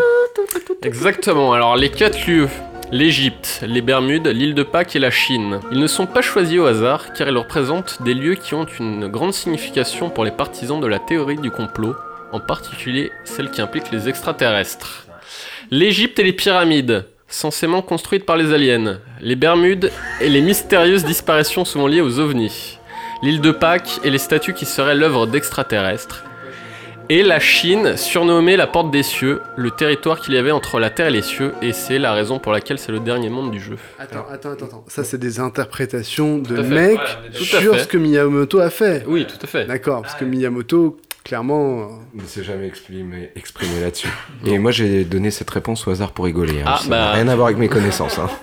Exactement. 0.83 1.53
Alors 1.53 1.77
les 1.77 1.91
quatre 1.91 2.27
lieux. 2.27 2.49
L'Égypte, 2.91 3.63
les 3.67 3.83
Bermudes, 3.83 4.29
l'île 4.29 4.55
de 4.55 4.63
Pâques 4.63 4.97
et 4.97 4.99
la 4.99 5.11
Chine. 5.11 5.61
Ils 5.71 5.79
ne 5.79 5.87
sont 5.87 6.07
pas 6.07 6.23
choisis 6.23 6.59
au 6.59 6.65
hasard 6.65 7.13
car 7.13 7.29
ils 7.29 7.37
représentent 7.37 8.03
des 8.03 8.15
lieux 8.15 8.35
qui 8.35 8.55
ont 8.55 8.65
une 8.81 9.09
grande 9.09 9.35
signification 9.35 10.09
pour 10.09 10.25
les 10.25 10.31
partisans 10.31 10.81
de 10.81 10.87
la 10.87 10.99
théorie 10.99 11.37
du 11.37 11.51
complot, 11.51 11.95
en 12.33 12.41
particulier 12.41 13.11
celle 13.25 13.51
qui 13.51 13.61
implique 13.61 13.91
les 13.91 14.09
extraterrestres. 14.09 15.07
L'Égypte 15.71 16.19
et 16.19 16.25
les 16.25 16.33
pyramides, 16.33 17.05
censément 17.29 17.83
construites 17.83 18.25
par 18.25 18.37
les 18.37 18.53
aliens. 18.53 19.01
Les 19.21 19.37
Bermudes 19.37 19.91
et 20.21 20.29
les 20.29 20.41
mystérieuses 20.41 21.05
disparitions 21.05 21.65
souvent 21.65 21.87
liées 21.87 22.01
aux 22.01 22.19
ovnis. 22.19 22.79
L'île 23.23 23.41
de 23.41 23.51
Pâques 23.51 24.01
et 24.05 24.11
les 24.11 24.19
statues 24.19 24.55
qui 24.55 24.65
seraient 24.65 24.95
l'œuvre 24.95 25.27
d'extraterrestres. 25.27 26.25
Et 27.11 27.23
la 27.23 27.41
Chine, 27.41 27.97
surnommée 27.97 28.57
la 28.59 28.67
porte 28.67 28.91
des 28.91 29.03
cieux, 29.03 29.41
le 29.57 29.71
territoire 29.71 30.21
qu'il 30.21 30.35
y 30.35 30.37
avait 30.37 30.51
entre 30.51 30.79
la 30.79 30.91
terre 30.91 31.07
et 31.07 31.11
les 31.11 31.23
cieux, 31.23 31.55
et 31.63 31.73
c'est 31.73 31.99
la 31.99 32.13
raison 32.13 32.39
pour 32.39 32.53
laquelle 32.53 32.79
c'est 32.79 32.93
le 32.93 33.01
dernier 33.01 33.31
monde 33.31 33.51
du 33.51 33.61
jeu. 33.61 33.79
Attends, 33.99 34.27
attends, 34.31 34.51
attends, 34.51 34.67
attends. 34.67 34.85
Ça, 34.89 35.05
c'est 35.05 35.17
des 35.17 35.41
interprétations 35.41 36.37
de 36.37 36.61
mecs 36.61 37.01
sur 37.33 37.79
ce 37.79 37.87
que 37.87 37.97
Miyamoto 37.97 38.61
a 38.61 38.69
fait. 38.69 39.05
Oui, 39.07 39.27
tout 39.27 39.39
à 39.43 39.47
fait. 39.47 39.65
D'accord, 39.65 40.03
parce 40.03 40.17
que 40.17 40.27
Miyamoto, 40.27 40.99
clairement. 41.25 41.81
euh, 41.83 41.85
ne 42.15 42.23
s'est 42.27 42.45
jamais 42.45 42.67
exprimé, 42.67 43.31
exprimé 43.37 43.81
là-dessus. 43.83 44.09
Et 44.47 44.59
moi, 44.59 44.71
j'ai 44.71 45.05
donné 45.05 45.31
cette 45.31 45.51
réponse 45.51 45.87
au 45.87 45.91
hasard 45.91 46.13
pour 46.13 46.25
rigoler. 46.25 46.61
hein. 46.61 46.67
Ah, 46.67 46.79
Ça 46.83 46.89
bah. 46.89 47.13
rien 47.13 47.29
à 47.29 47.35
voir 47.37 47.47
avec 47.49 47.59
mes 47.59 47.69
connaissances. 47.69 48.19
hein. 48.19 48.29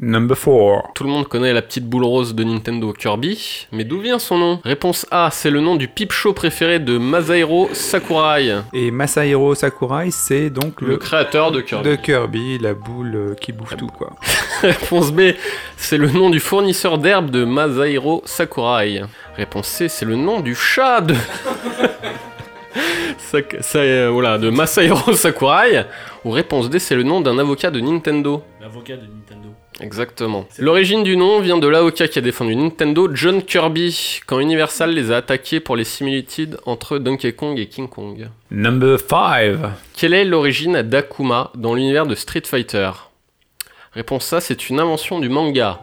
Number 0.00 0.36
4. 0.38 0.92
Tout 0.94 1.02
le 1.02 1.10
monde 1.10 1.26
connaît 1.26 1.52
la 1.52 1.60
petite 1.60 1.84
boule 1.84 2.04
rose 2.04 2.32
de 2.32 2.44
Nintendo 2.44 2.92
Kirby, 2.92 3.66
mais 3.72 3.82
d'où 3.82 3.98
vient 3.98 4.20
son 4.20 4.38
nom? 4.38 4.60
Réponse 4.64 5.04
A, 5.10 5.30
c'est 5.32 5.50
le 5.50 5.60
nom 5.60 5.74
du 5.74 5.88
pipe 5.88 6.12
show 6.12 6.32
préféré 6.32 6.78
de 6.78 6.98
Masahiro 6.98 7.68
Sakurai, 7.72 8.58
Et 8.72 8.92
Masahiro 8.92 9.56
Sakurai, 9.56 10.12
c'est 10.12 10.50
donc 10.50 10.82
le 10.82 10.90
le, 10.90 10.96
créateur 10.98 11.50
de 11.50 11.60
Kirby. 11.62 11.88
de 11.88 11.94
Kirby, 11.96 12.58
la 12.60 12.74
boule 12.74 13.14
euh, 13.16 13.34
qui 13.34 13.50
bouffe 13.50 13.76
tout, 13.76 13.88
quoi. 13.88 14.12
Réponse 14.62 15.10
B, 15.10 15.32
c'est 15.76 15.98
le 15.98 16.08
nom 16.12 16.30
du 16.30 16.38
fournisseur 16.38 16.98
d'herbes 16.98 17.30
de 17.30 17.44
Masahiro 17.44 18.22
Sakurai. 18.24 19.02
Réponse 19.38 19.68
C, 19.68 19.88
c'est 19.88 20.04
le 20.04 20.16
nom 20.16 20.40
du 20.40 20.56
chat 20.56 21.00
de... 21.00 21.14
Ça, 23.60 23.78
euh, 23.78 24.08
voilà, 24.10 24.36
de 24.36 24.50
Masahiro 24.50 25.12
Sakurai. 25.14 25.84
Ou 26.24 26.30
réponse 26.30 26.70
D, 26.70 26.80
c'est 26.80 26.96
le 26.96 27.04
nom 27.04 27.20
d'un 27.20 27.38
avocat 27.38 27.70
de 27.70 27.78
Nintendo. 27.78 28.42
L'avocat 28.60 28.96
de 28.96 29.02
Nintendo. 29.02 29.50
Exactement. 29.80 30.46
L'origine 30.58 31.04
du 31.04 31.16
nom 31.16 31.40
vient 31.40 31.58
de 31.58 31.68
l'avocat 31.68 32.08
qui 32.08 32.18
a 32.18 32.22
défendu 32.22 32.56
Nintendo, 32.56 33.08
John 33.14 33.42
Kirby, 33.42 34.22
quand 34.26 34.40
Universal 34.40 34.92
les 34.92 35.12
a 35.12 35.18
attaqués 35.18 35.60
pour 35.60 35.76
les 35.76 35.84
similitudes 35.84 36.58
entre 36.66 36.98
Donkey 36.98 37.32
Kong 37.32 37.60
et 37.60 37.66
King 37.66 37.88
Kong. 37.88 38.28
Number 38.50 38.98
5. 38.98 39.56
Quelle 39.94 40.14
est 40.14 40.24
l'origine 40.24 40.82
d'Akuma 40.82 41.52
dans 41.54 41.74
l'univers 41.74 42.06
de 42.06 42.16
Street 42.16 42.42
Fighter? 42.44 42.90
Réponse 43.92 44.32
A, 44.32 44.40
c'est 44.40 44.68
une 44.68 44.80
invention 44.80 45.20
du 45.20 45.28
manga. 45.28 45.78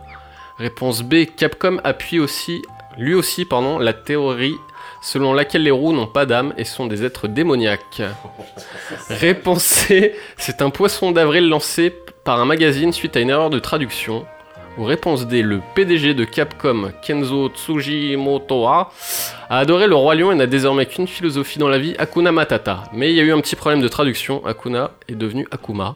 Réponse 0.58 1.04
B, 1.04 1.26
Capcom 1.38 1.80
appuie 1.84 2.20
aussi, 2.20 2.62
lui 2.98 3.14
aussi, 3.14 3.46
pardon, 3.46 3.80
la 3.80 3.94
théorie 3.94 4.56
selon 5.02 5.34
laquelle 5.34 5.64
les 5.64 5.72
roues 5.72 5.94
n'ont 5.94 6.08
pas 6.08 6.26
d'âme 6.26 6.54
et 6.58 6.64
sont 6.64 6.88
des 6.88 7.04
êtres 7.06 7.28
démoniaques. 7.28 8.02
Réponse 9.10 9.64
C, 9.64 10.16
c'est 10.38 10.62
un 10.62 10.72
poisson 10.72 11.12
d'avril 11.12 11.48
lancé 11.48 11.94
par 12.24 12.40
un 12.40 12.46
magazine 12.46 12.92
suite 12.92 13.16
à 13.16 13.20
une 13.20 13.30
erreur 13.30 13.52
de 13.52 13.60
traduction. 13.60 14.26
Ou 14.78 14.84
réponse 14.84 15.26
D, 15.26 15.42
le 15.42 15.62
PDG 15.74 16.14
de 16.16 16.26
Capcom, 16.26 16.92
Kenzo 17.02 17.48
Tsujimoto, 17.48 18.68
a 18.68 18.92
adoré 19.50 19.88
le 19.88 19.96
Roi 19.96 20.16
Lion 20.16 20.34
et 20.34 20.36
n'a 20.36 20.48
désormais 20.48 20.86
qu'une 20.86 21.08
philosophie 21.08 21.60
dans 21.60 21.70
la 21.70 21.78
vie, 21.78 21.96
Akuna 21.98 22.34
Matata. 22.34 22.84
Mais 22.92 23.10
il 23.10 23.16
y 23.16 23.22
a 23.22 23.24
eu 23.24 23.32
un 23.32 23.40
petit 23.40 23.56
problème 23.56 23.80
de 23.80 23.88
traduction, 23.88 24.46
Akuna 24.46 24.92
est 25.08 25.16
devenu 25.16 25.48
Akuma. 25.52 25.96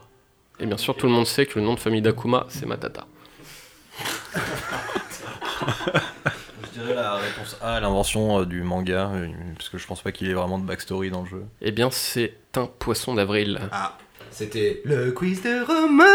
Et 0.61 0.65
bien 0.65 0.77
sûr, 0.77 0.95
tout 0.95 1.07
le 1.07 1.11
monde 1.11 1.27
sait 1.27 1.45
que 1.45 1.59
le 1.59 1.65
nom 1.65 1.73
de 1.73 1.79
famille 1.79 2.01
d'Akuma, 2.01 2.45
c'est 2.47 2.65
Matata. 2.65 3.05
La 6.95 7.15
réponse 7.15 7.57
A 7.61 7.75
à 7.75 7.79
l'invention 7.79 8.41
euh, 8.41 8.45
du 8.45 8.63
manga, 8.63 9.11
euh, 9.13 9.27
parce 9.55 9.69
que 9.69 9.77
je 9.77 9.85
pense 9.85 10.01
pas 10.01 10.11
qu'il 10.11 10.27
y 10.27 10.31
ait 10.31 10.33
vraiment 10.33 10.57
de 10.57 10.65
backstory 10.65 11.11
dans 11.11 11.21
le 11.21 11.27
jeu. 11.27 11.43
Eh 11.61 11.71
bien, 11.71 11.89
c'est 11.91 12.33
un 12.55 12.65
poisson 12.65 13.13
d'avril. 13.13 13.59
C'était 14.31 14.81
le 14.85 15.11
quiz 15.11 15.41
de 15.41 15.63
Romain. 15.65 16.05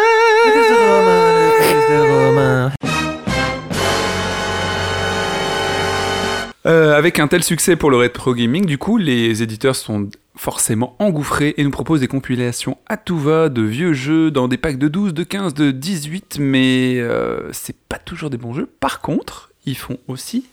Euh, 6.66 6.97
avec 6.97 7.18
un 7.18 7.29
tel 7.29 7.43
succès 7.43 7.77
pour 7.77 7.91
le 7.91 7.99
rétro 7.99 8.35
gaming, 8.35 8.64
du 8.64 8.79
coup, 8.79 8.97
les 8.97 9.43
éditeurs 9.43 9.77
sont 9.77 10.09
forcément 10.35 10.97
engouffrés 10.99 11.53
et 11.59 11.64
nous 11.64 11.70
proposent 11.70 12.01
des 12.01 12.09
compilations 12.09 12.79
à 12.87 12.97
tout 12.97 13.18
va 13.18 13.51
de 13.51 13.61
vieux 13.61 13.93
jeux 13.93 14.31
dans 14.31 14.49
des 14.49 14.57
packs 14.57 14.79
de 14.79 14.89
12, 14.89 15.12
de 15.12 15.25
15, 15.25 15.53
de 15.53 15.70
18, 15.70 16.39
mais 16.41 16.97
euh, 16.99 17.53
c'est 17.53 17.77
pas 17.77 17.99
toujours 17.99 18.31
des 18.31 18.39
bons 18.39 18.55
jeux. 18.55 18.68
Par 18.81 19.03
contre, 19.03 19.51
ils 19.67 19.77
font 19.77 19.99
aussi 20.09 20.45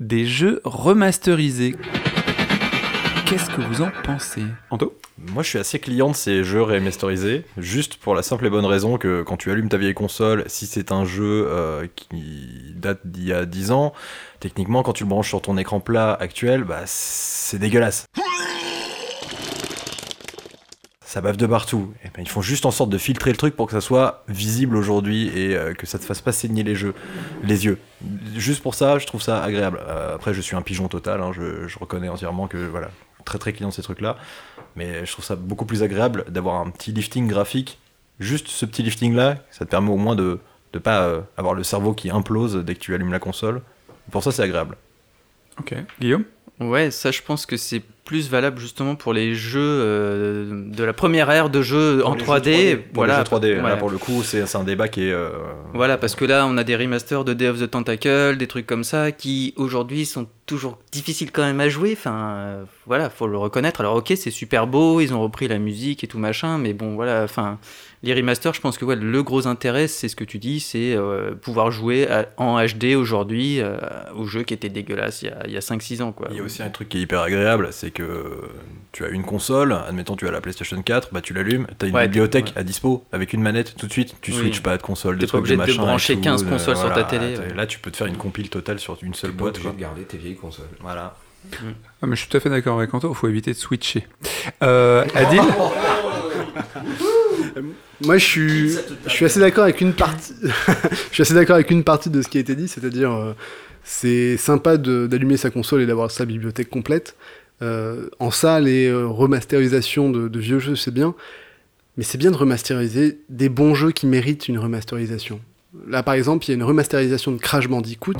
des 0.00 0.26
jeux 0.26 0.60
remasterisés. 0.64 1.74
Qu'est-ce 3.26 3.50
que 3.50 3.60
vous 3.60 3.82
en 3.82 3.90
pensez? 4.04 4.42
Anto? 4.70 4.96
Moi, 5.18 5.42
je 5.42 5.48
suis 5.48 5.58
assez 5.58 5.78
client 5.78 6.10
de 6.10 6.14
ces 6.14 6.44
jeux 6.44 6.62
remasterisés, 6.62 7.44
juste 7.56 7.96
pour 7.96 8.14
la 8.14 8.22
simple 8.22 8.46
et 8.46 8.50
bonne 8.50 8.66
raison 8.66 8.98
que 8.98 9.22
quand 9.22 9.36
tu 9.36 9.50
allumes 9.50 9.68
ta 9.68 9.78
vieille 9.78 9.94
console, 9.94 10.44
si 10.46 10.66
c'est 10.66 10.92
un 10.92 11.04
jeu 11.04 11.46
euh, 11.48 11.86
qui 11.96 12.74
date 12.76 13.00
d'il 13.04 13.24
y 13.24 13.32
a 13.32 13.46
10 13.46 13.72
ans, 13.72 13.94
techniquement, 14.40 14.82
quand 14.82 14.92
tu 14.92 15.04
le 15.04 15.08
branches 15.08 15.28
sur 15.28 15.40
ton 15.40 15.56
écran 15.56 15.80
plat 15.80 16.12
actuel, 16.12 16.64
bah, 16.64 16.82
c'est 16.84 17.58
dégueulasse. 17.58 18.06
Ça 21.06 21.20
bave 21.20 21.36
de 21.36 21.46
partout. 21.46 21.94
Et 22.04 22.08
ben, 22.08 22.22
ils 22.22 22.28
font 22.28 22.42
juste 22.42 22.66
en 22.66 22.72
sorte 22.72 22.90
de 22.90 22.98
filtrer 22.98 23.30
le 23.30 23.36
truc 23.36 23.54
pour 23.54 23.66
que 23.66 23.72
ça 23.72 23.80
soit 23.80 24.24
visible 24.26 24.76
aujourd'hui 24.76 25.28
et 25.28 25.56
euh, 25.56 25.72
que 25.72 25.86
ça 25.86 26.00
te 26.00 26.04
fasse 26.04 26.20
pas 26.20 26.32
saigner 26.32 26.64
les, 26.64 26.74
jeux, 26.74 26.94
les 27.44 27.64
yeux. 27.64 27.78
Juste 28.34 28.60
pour 28.60 28.74
ça, 28.74 28.98
je 28.98 29.06
trouve 29.06 29.22
ça 29.22 29.40
agréable. 29.40 29.80
Euh, 29.86 30.16
après, 30.16 30.34
je 30.34 30.40
suis 30.40 30.56
un 30.56 30.62
pigeon 30.62 30.88
total, 30.88 31.22
hein, 31.22 31.30
je, 31.32 31.68
je 31.68 31.78
reconnais 31.78 32.08
entièrement 32.08 32.48
que 32.48 32.56
voilà, 32.56 32.90
très 33.24 33.38
très 33.38 33.52
client 33.52 33.68
de 33.68 33.72
ces 33.74 33.82
trucs-là. 33.82 34.16
Mais 34.74 35.06
je 35.06 35.12
trouve 35.12 35.24
ça 35.24 35.36
beaucoup 35.36 35.64
plus 35.64 35.84
agréable 35.84 36.24
d'avoir 36.28 36.56
un 36.56 36.70
petit 36.70 36.90
lifting 36.90 37.28
graphique. 37.28 37.78
Juste 38.18 38.48
ce 38.48 38.66
petit 38.66 38.82
lifting-là, 38.82 39.36
ça 39.52 39.64
te 39.64 39.70
permet 39.70 39.90
au 39.90 39.96
moins 39.96 40.16
de 40.16 40.40
ne 40.74 40.78
pas 40.80 41.02
euh, 41.02 41.20
avoir 41.36 41.54
le 41.54 41.62
cerveau 41.62 41.94
qui 41.94 42.10
implose 42.10 42.56
dès 42.64 42.74
que 42.74 42.80
tu 42.80 42.94
allumes 42.94 43.12
la 43.12 43.20
console. 43.20 43.62
Pour 44.10 44.24
ça, 44.24 44.32
c'est 44.32 44.42
agréable. 44.42 44.76
Ok. 45.60 45.72
Guillaume? 46.00 46.24
Ouais, 46.58 46.90
ça 46.90 47.10
je 47.10 47.20
pense 47.20 47.44
que 47.44 47.56
c'est 47.56 47.82
plus 48.06 48.30
valable 48.30 48.58
justement 48.60 48.94
pour 48.94 49.12
les 49.12 49.34
jeux 49.34 49.58
euh, 49.60 50.62
de 50.70 50.84
la 50.84 50.92
première 50.92 51.28
ère 51.30 51.50
de 51.50 51.60
jeux 51.60 52.02
en 52.06 52.14
Pour 52.16 52.34
les 52.36 52.40
3D. 52.40 52.70
jeux 52.70 52.76
Pour 52.78 52.94
voilà, 52.94 53.18
les 53.18 53.24
jeux 53.30 53.36
3D, 53.36 53.62
là 53.62 53.76
pour 53.76 53.90
le 53.90 53.98
coup, 53.98 54.22
c'est 54.22 54.46
c'est 54.46 54.56
un 54.56 54.62
débat 54.64 54.88
qui 54.88 55.02
est. 55.08 55.12
euh, 55.12 55.30
Voilà, 55.74 55.98
parce 55.98 56.14
que 56.14 56.24
là, 56.24 56.46
on 56.48 56.56
a 56.56 56.64
des 56.64 56.76
remasters 56.76 57.24
de 57.24 57.34
Day 57.34 57.48
of 57.48 57.58
the 57.60 57.68
Tentacle, 57.70 58.36
des 58.38 58.46
trucs 58.46 58.66
comme 58.66 58.84
ça, 58.84 59.12
qui 59.12 59.52
aujourd'hui 59.56 60.06
sont 60.06 60.28
toujours 60.46 60.78
difficiles 60.92 61.32
quand 61.32 61.42
même 61.42 61.60
à 61.60 61.68
jouer. 61.68 61.94
Enfin, 61.98 62.14
euh, 62.36 62.64
voilà, 62.86 63.10
faut 63.10 63.26
le 63.26 63.36
reconnaître. 63.36 63.80
Alors, 63.80 63.96
ok, 63.96 64.12
c'est 64.16 64.30
super 64.30 64.66
beau, 64.68 65.00
ils 65.00 65.12
ont 65.12 65.20
repris 65.20 65.48
la 65.48 65.58
musique 65.58 66.04
et 66.04 66.06
tout 66.06 66.18
machin, 66.18 66.58
mais 66.58 66.72
bon, 66.74 66.94
voilà, 66.94 67.24
enfin, 67.24 67.58
les 68.02 68.14
remasters, 68.14 68.52
je 68.54 68.60
pense 68.60 68.78
que 68.78 68.84
ouais, 68.84 68.96
le 68.96 69.22
gros 69.22 69.46
intérêt, 69.46 69.88
c'est 69.88 70.08
ce 70.08 70.16
que 70.16 70.24
tu 70.24 70.38
dis, 70.38 70.60
c'est 70.60 70.94
euh, 70.94 71.34
pouvoir 71.34 71.70
jouer 71.70 72.08
à- 72.10 72.26
en 72.36 72.58
HD 72.64 72.94
aujourd'hui 72.96 73.60
euh, 73.60 73.78
aux 74.14 74.26
jeux 74.26 74.42
qui 74.42 74.54
étaient 74.54 74.68
dégueulasses 74.68 75.22
il 75.22 75.28
y 75.28 75.30
a, 75.30 75.46
il 75.46 75.52
y 75.52 75.56
a 75.56 75.60
5-6 75.60 76.02
ans, 76.02 76.12
quoi. 76.12 76.28
Il 76.30 76.36
y 76.36 76.40
a 76.40 76.42
aussi 76.42 76.62
un 76.62 76.68
truc 76.70 76.88
qui 76.88 76.98
est 76.98 77.00
hyper 77.00 77.20
agréable, 77.20 77.68
c'est 77.72 77.90
que 77.90 78.40
tu 78.92 79.04
as 79.04 79.08
une 79.08 79.24
console, 79.24 79.72
admettons 79.72 80.14
tu 80.16 80.28
as 80.28 80.30
la 80.30 80.40
PlayStation 80.40 80.80
4, 80.82 81.08
bah 81.12 81.20
tu 81.20 81.32
l'allumes, 81.34 81.66
tu 81.78 81.86
as 81.86 81.88
une 81.88 81.94
Ouais, 81.94 82.04
bibliothèque 82.06 82.46
ouais. 82.54 82.60
à 82.60 82.62
dispo 82.62 83.04
avec 83.12 83.32
une 83.32 83.42
manette 83.42 83.74
tout 83.76 83.86
de 83.86 83.92
suite, 83.92 84.14
tu 84.20 84.30
Oui. 84.32 84.38
switches 84.38 84.62
pas 84.62 84.76
de 84.76 84.82
console, 84.82 85.16
T'es 85.18 85.22
de 85.22 85.26
pas 85.26 85.38
trucs, 85.38 85.38
obligé 85.40 85.54
de 85.56 85.60
machin 85.60 85.82
brancher 85.82 86.14
tout, 86.16 86.20
15 86.22 86.44
euh, 86.44 86.48
consoles 86.48 86.76
sur 86.76 86.92
ta 86.92 87.04
télé. 87.04 87.34
Là 87.56 87.66
tu 87.66 87.78
peux 87.78 87.90
te 87.90 87.96
faire 87.96 88.06
une 88.06 88.16
compile 88.16 88.48
totale 88.50 88.78
sur 88.78 88.96
une 89.02 89.14
seule 89.14 89.32
boîte. 89.32 89.58
garder 89.78 90.02
tes 90.04 90.16
vieilles 90.18 90.36
consoles. 90.36 90.66
Voilà. 90.80 91.16
Ah, 92.02 92.06
mais 92.06 92.16
je 92.16 92.22
suis 92.22 92.28
tout 92.28 92.36
à 92.36 92.40
fait 92.40 92.50
d'accord 92.50 92.78
avec 92.78 92.92
Anto, 92.92 93.08
il 93.08 93.14
faut 93.14 93.28
éviter 93.28 93.52
de 93.52 93.56
switcher. 93.56 94.06
Euh, 94.62 95.04
Adil 95.14 95.40
Moi, 98.02 98.18
je 98.18 98.24
suis, 98.24 98.70
je 99.06 99.10
suis 99.10 99.24
assez 99.24 99.40
d'accord 99.40 99.64
avec 99.64 99.80
une 99.80 99.94
partie. 99.94 100.34
je 100.42 101.14
suis 101.14 101.22
assez 101.22 101.34
d'accord 101.34 101.56
avec 101.56 101.70
une 101.70 101.84
partie 101.84 102.10
de 102.10 102.22
ce 102.22 102.28
qui 102.28 102.38
a 102.38 102.40
été 102.40 102.54
dit, 102.54 102.68
c'est-à-dire, 102.68 103.12
euh, 103.12 103.32
c'est 103.82 104.36
sympa 104.36 104.76
d'allumer 104.76 105.36
sa 105.36 105.50
console 105.50 105.82
et 105.82 105.86
d'avoir 105.86 106.10
sa 106.10 106.24
bibliothèque 106.24 106.70
complète. 106.70 107.16
Euh, 107.62 108.08
en 108.18 108.30
ça, 108.30 108.60
les 108.60 108.88
euh, 108.88 109.06
remasterisations 109.06 110.10
de, 110.10 110.28
de 110.28 110.38
vieux 110.38 110.58
jeux, 110.58 110.76
c'est 110.76 110.92
bien, 110.92 111.14
mais 111.96 112.04
c'est 112.04 112.18
bien 112.18 112.30
de 112.30 112.36
remasteriser 112.36 113.20
des 113.30 113.48
bons 113.48 113.74
jeux 113.74 113.92
qui 113.92 114.06
méritent 114.06 114.48
une 114.48 114.58
remasterisation. 114.58 115.40
Là, 115.88 116.02
par 116.02 116.14
exemple, 116.14 116.44
il 116.46 116.48
y 116.48 116.52
a 116.52 116.54
une 116.56 116.64
remasterisation 116.64 117.32
de 117.32 117.38
Crash 117.38 117.68
Bandicoot. 117.68 118.14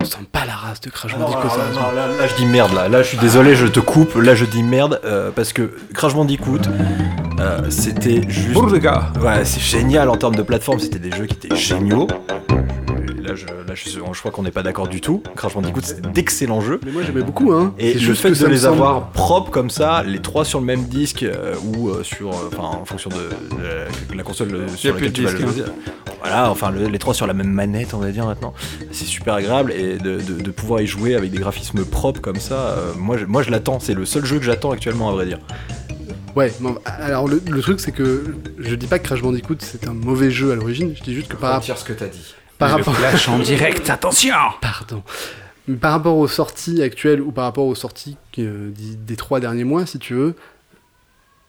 On 0.00 0.04
sent 0.04 0.18
pas 0.32 0.44
la 0.46 0.54
race 0.54 0.80
de 0.80 0.90
Crash 0.90 1.16
Bandicoot. 1.16 1.48
non, 1.74 1.94
là, 1.94 2.06
là, 2.08 2.26
je 2.26 2.34
dis 2.36 2.46
merde 2.46 2.74
là, 2.74 2.88
là 2.88 3.02
je 3.02 3.08
suis 3.08 3.18
désolé, 3.18 3.54
je 3.54 3.66
te 3.66 3.80
coupe, 3.80 4.14
là 4.16 4.34
je 4.34 4.44
dis 4.44 4.62
merde 4.62 5.00
euh, 5.04 5.30
parce 5.34 5.52
que 5.52 5.70
Crash 5.94 6.14
Bandicoot 6.14 6.60
euh, 7.40 7.60
c'était 7.70 8.22
juste. 8.28 8.54
Ouais, 9.22 9.44
c'est 9.44 9.60
génial 9.60 10.10
en 10.10 10.16
termes 10.16 10.34
de 10.34 10.42
plateforme, 10.42 10.78
c'était 10.78 10.98
des 10.98 11.10
jeux 11.10 11.26
qui 11.26 11.34
étaient 11.34 11.56
géniaux. 11.56 12.06
Là, 13.30 13.36
je, 13.36 13.46
là, 13.46 13.74
je, 13.74 13.88
je 13.90 14.18
crois 14.18 14.32
qu'on 14.32 14.42
n'est 14.42 14.50
pas 14.50 14.64
d'accord 14.64 14.88
du 14.88 15.00
tout. 15.00 15.22
Crash 15.36 15.54
Bandicoot, 15.54 15.82
c'était 15.84 16.08
d'excellents 16.08 16.60
jeux. 16.60 16.80
Mais 16.84 16.90
moi, 16.90 17.02
j'aimais 17.06 17.22
beaucoup, 17.22 17.52
hein. 17.52 17.72
Et 17.78 17.92
C'est 17.92 18.00
le 18.00 18.14
fait 18.14 18.30
de 18.32 18.46
les 18.46 18.56
semble- 18.58 18.74
avoir 18.74 19.10
propres 19.12 19.50
comme 19.52 19.70
ça, 19.70 20.02
les 20.02 20.18
trois 20.18 20.44
sur 20.44 20.58
le 20.58 20.66
même 20.66 20.84
disque 20.86 21.22
euh, 21.22 21.54
ou 21.64 21.90
euh, 21.90 22.02
sur, 22.02 22.30
euh, 22.30 22.48
enfin 22.52 22.78
en 22.80 22.84
fonction 22.84 23.08
de, 23.10 23.28
de 24.12 24.16
la 24.16 24.22
console 24.24 24.52
euh, 24.52 24.68
sur 24.68 24.94
laquelle 24.94 25.12
tu 25.12 25.22
vas 25.22 25.32
disque, 25.32 25.42
le 25.58 25.62
hein. 25.64 25.72
Voilà, 26.20 26.50
enfin 26.50 26.72
le- 26.72 26.86
les 26.88 26.98
trois 26.98 27.14
sur 27.14 27.28
la 27.28 27.34
même 27.34 27.50
manette, 27.52 27.94
on 27.94 27.98
va 27.98 28.10
dire 28.10 28.26
maintenant. 28.26 28.52
C'est 28.90 29.04
super 29.06 29.34
agréable 29.34 29.70
et 29.72 29.96
de, 29.98 30.18
de- 30.20 30.42
de 30.42 30.50
pouvoir 30.50 30.80
y 30.80 30.86
jouer 30.88 31.14
avec 31.14 31.30
des 31.30 31.38
graphismes 31.38 31.84
propres 31.84 32.20
comme 32.20 32.36
ça, 32.40 32.54
euh, 32.54 32.92
moi, 32.98 33.16
je, 33.16 33.26
moi 33.26 33.42
je 33.42 33.50
l'attends. 33.50 33.78
C'est 33.78 33.94
le 33.94 34.04
seul 34.06 34.24
jeu 34.24 34.38
que 34.38 34.44
j'attends 34.44 34.72
actuellement 34.72 35.08
à 35.08 35.12
vrai 35.12 35.26
dire. 35.26 35.38
Ouais, 36.36 36.52
non, 36.60 36.76
alors 36.86 37.26
le, 37.26 37.42
le 37.50 37.60
truc 37.60 37.80
c'est 37.80 37.90
que 37.90 38.34
je 38.58 38.74
dis 38.76 38.86
pas 38.86 38.98
que 39.00 39.04
Crash 39.04 39.20
Bandicoot 39.20 39.56
c'est 39.58 39.88
un 39.88 39.92
mauvais 39.94 40.30
jeu 40.30 40.52
à 40.52 40.54
l'origine, 40.54 40.94
je 40.96 41.02
dis 41.02 41.12
juste 41.12 41.26
que 41.28 41.34
par, 41.36 41.50
rapport 41.50 41.62
Retire 41.62 41.76
ce 41.78 41.84
que 41.84 41.92
t'as 41.92 42.06
dit. 42.06 42.34
Par 42.60 42.70
rapport 42.70 42.94
Flash 42.96 43.28
en 43.28 43.38
direct, 43.40 43.90
attention. 43.90 44.34
Pardon, 44.60 45.02
par 45.80 45.92
rapport 45.92 46.16
aux 46.16 46.28
sorties 46.28 46.82
actuelles 46.82 47.20
ou 47.20 47.32
par 47.32 47.44
rapport 47.44 47.66
aux 47.66 47.74
sorties 47.74 48.16
euh, 48.38 48.70
des, 48.74 49.16
trois 49.16 49.40
derniers 49.40 49.64
mois 49.64 49.86
si 49.86 49.98
tu 49.98 50.14
veux, 50.14 50.34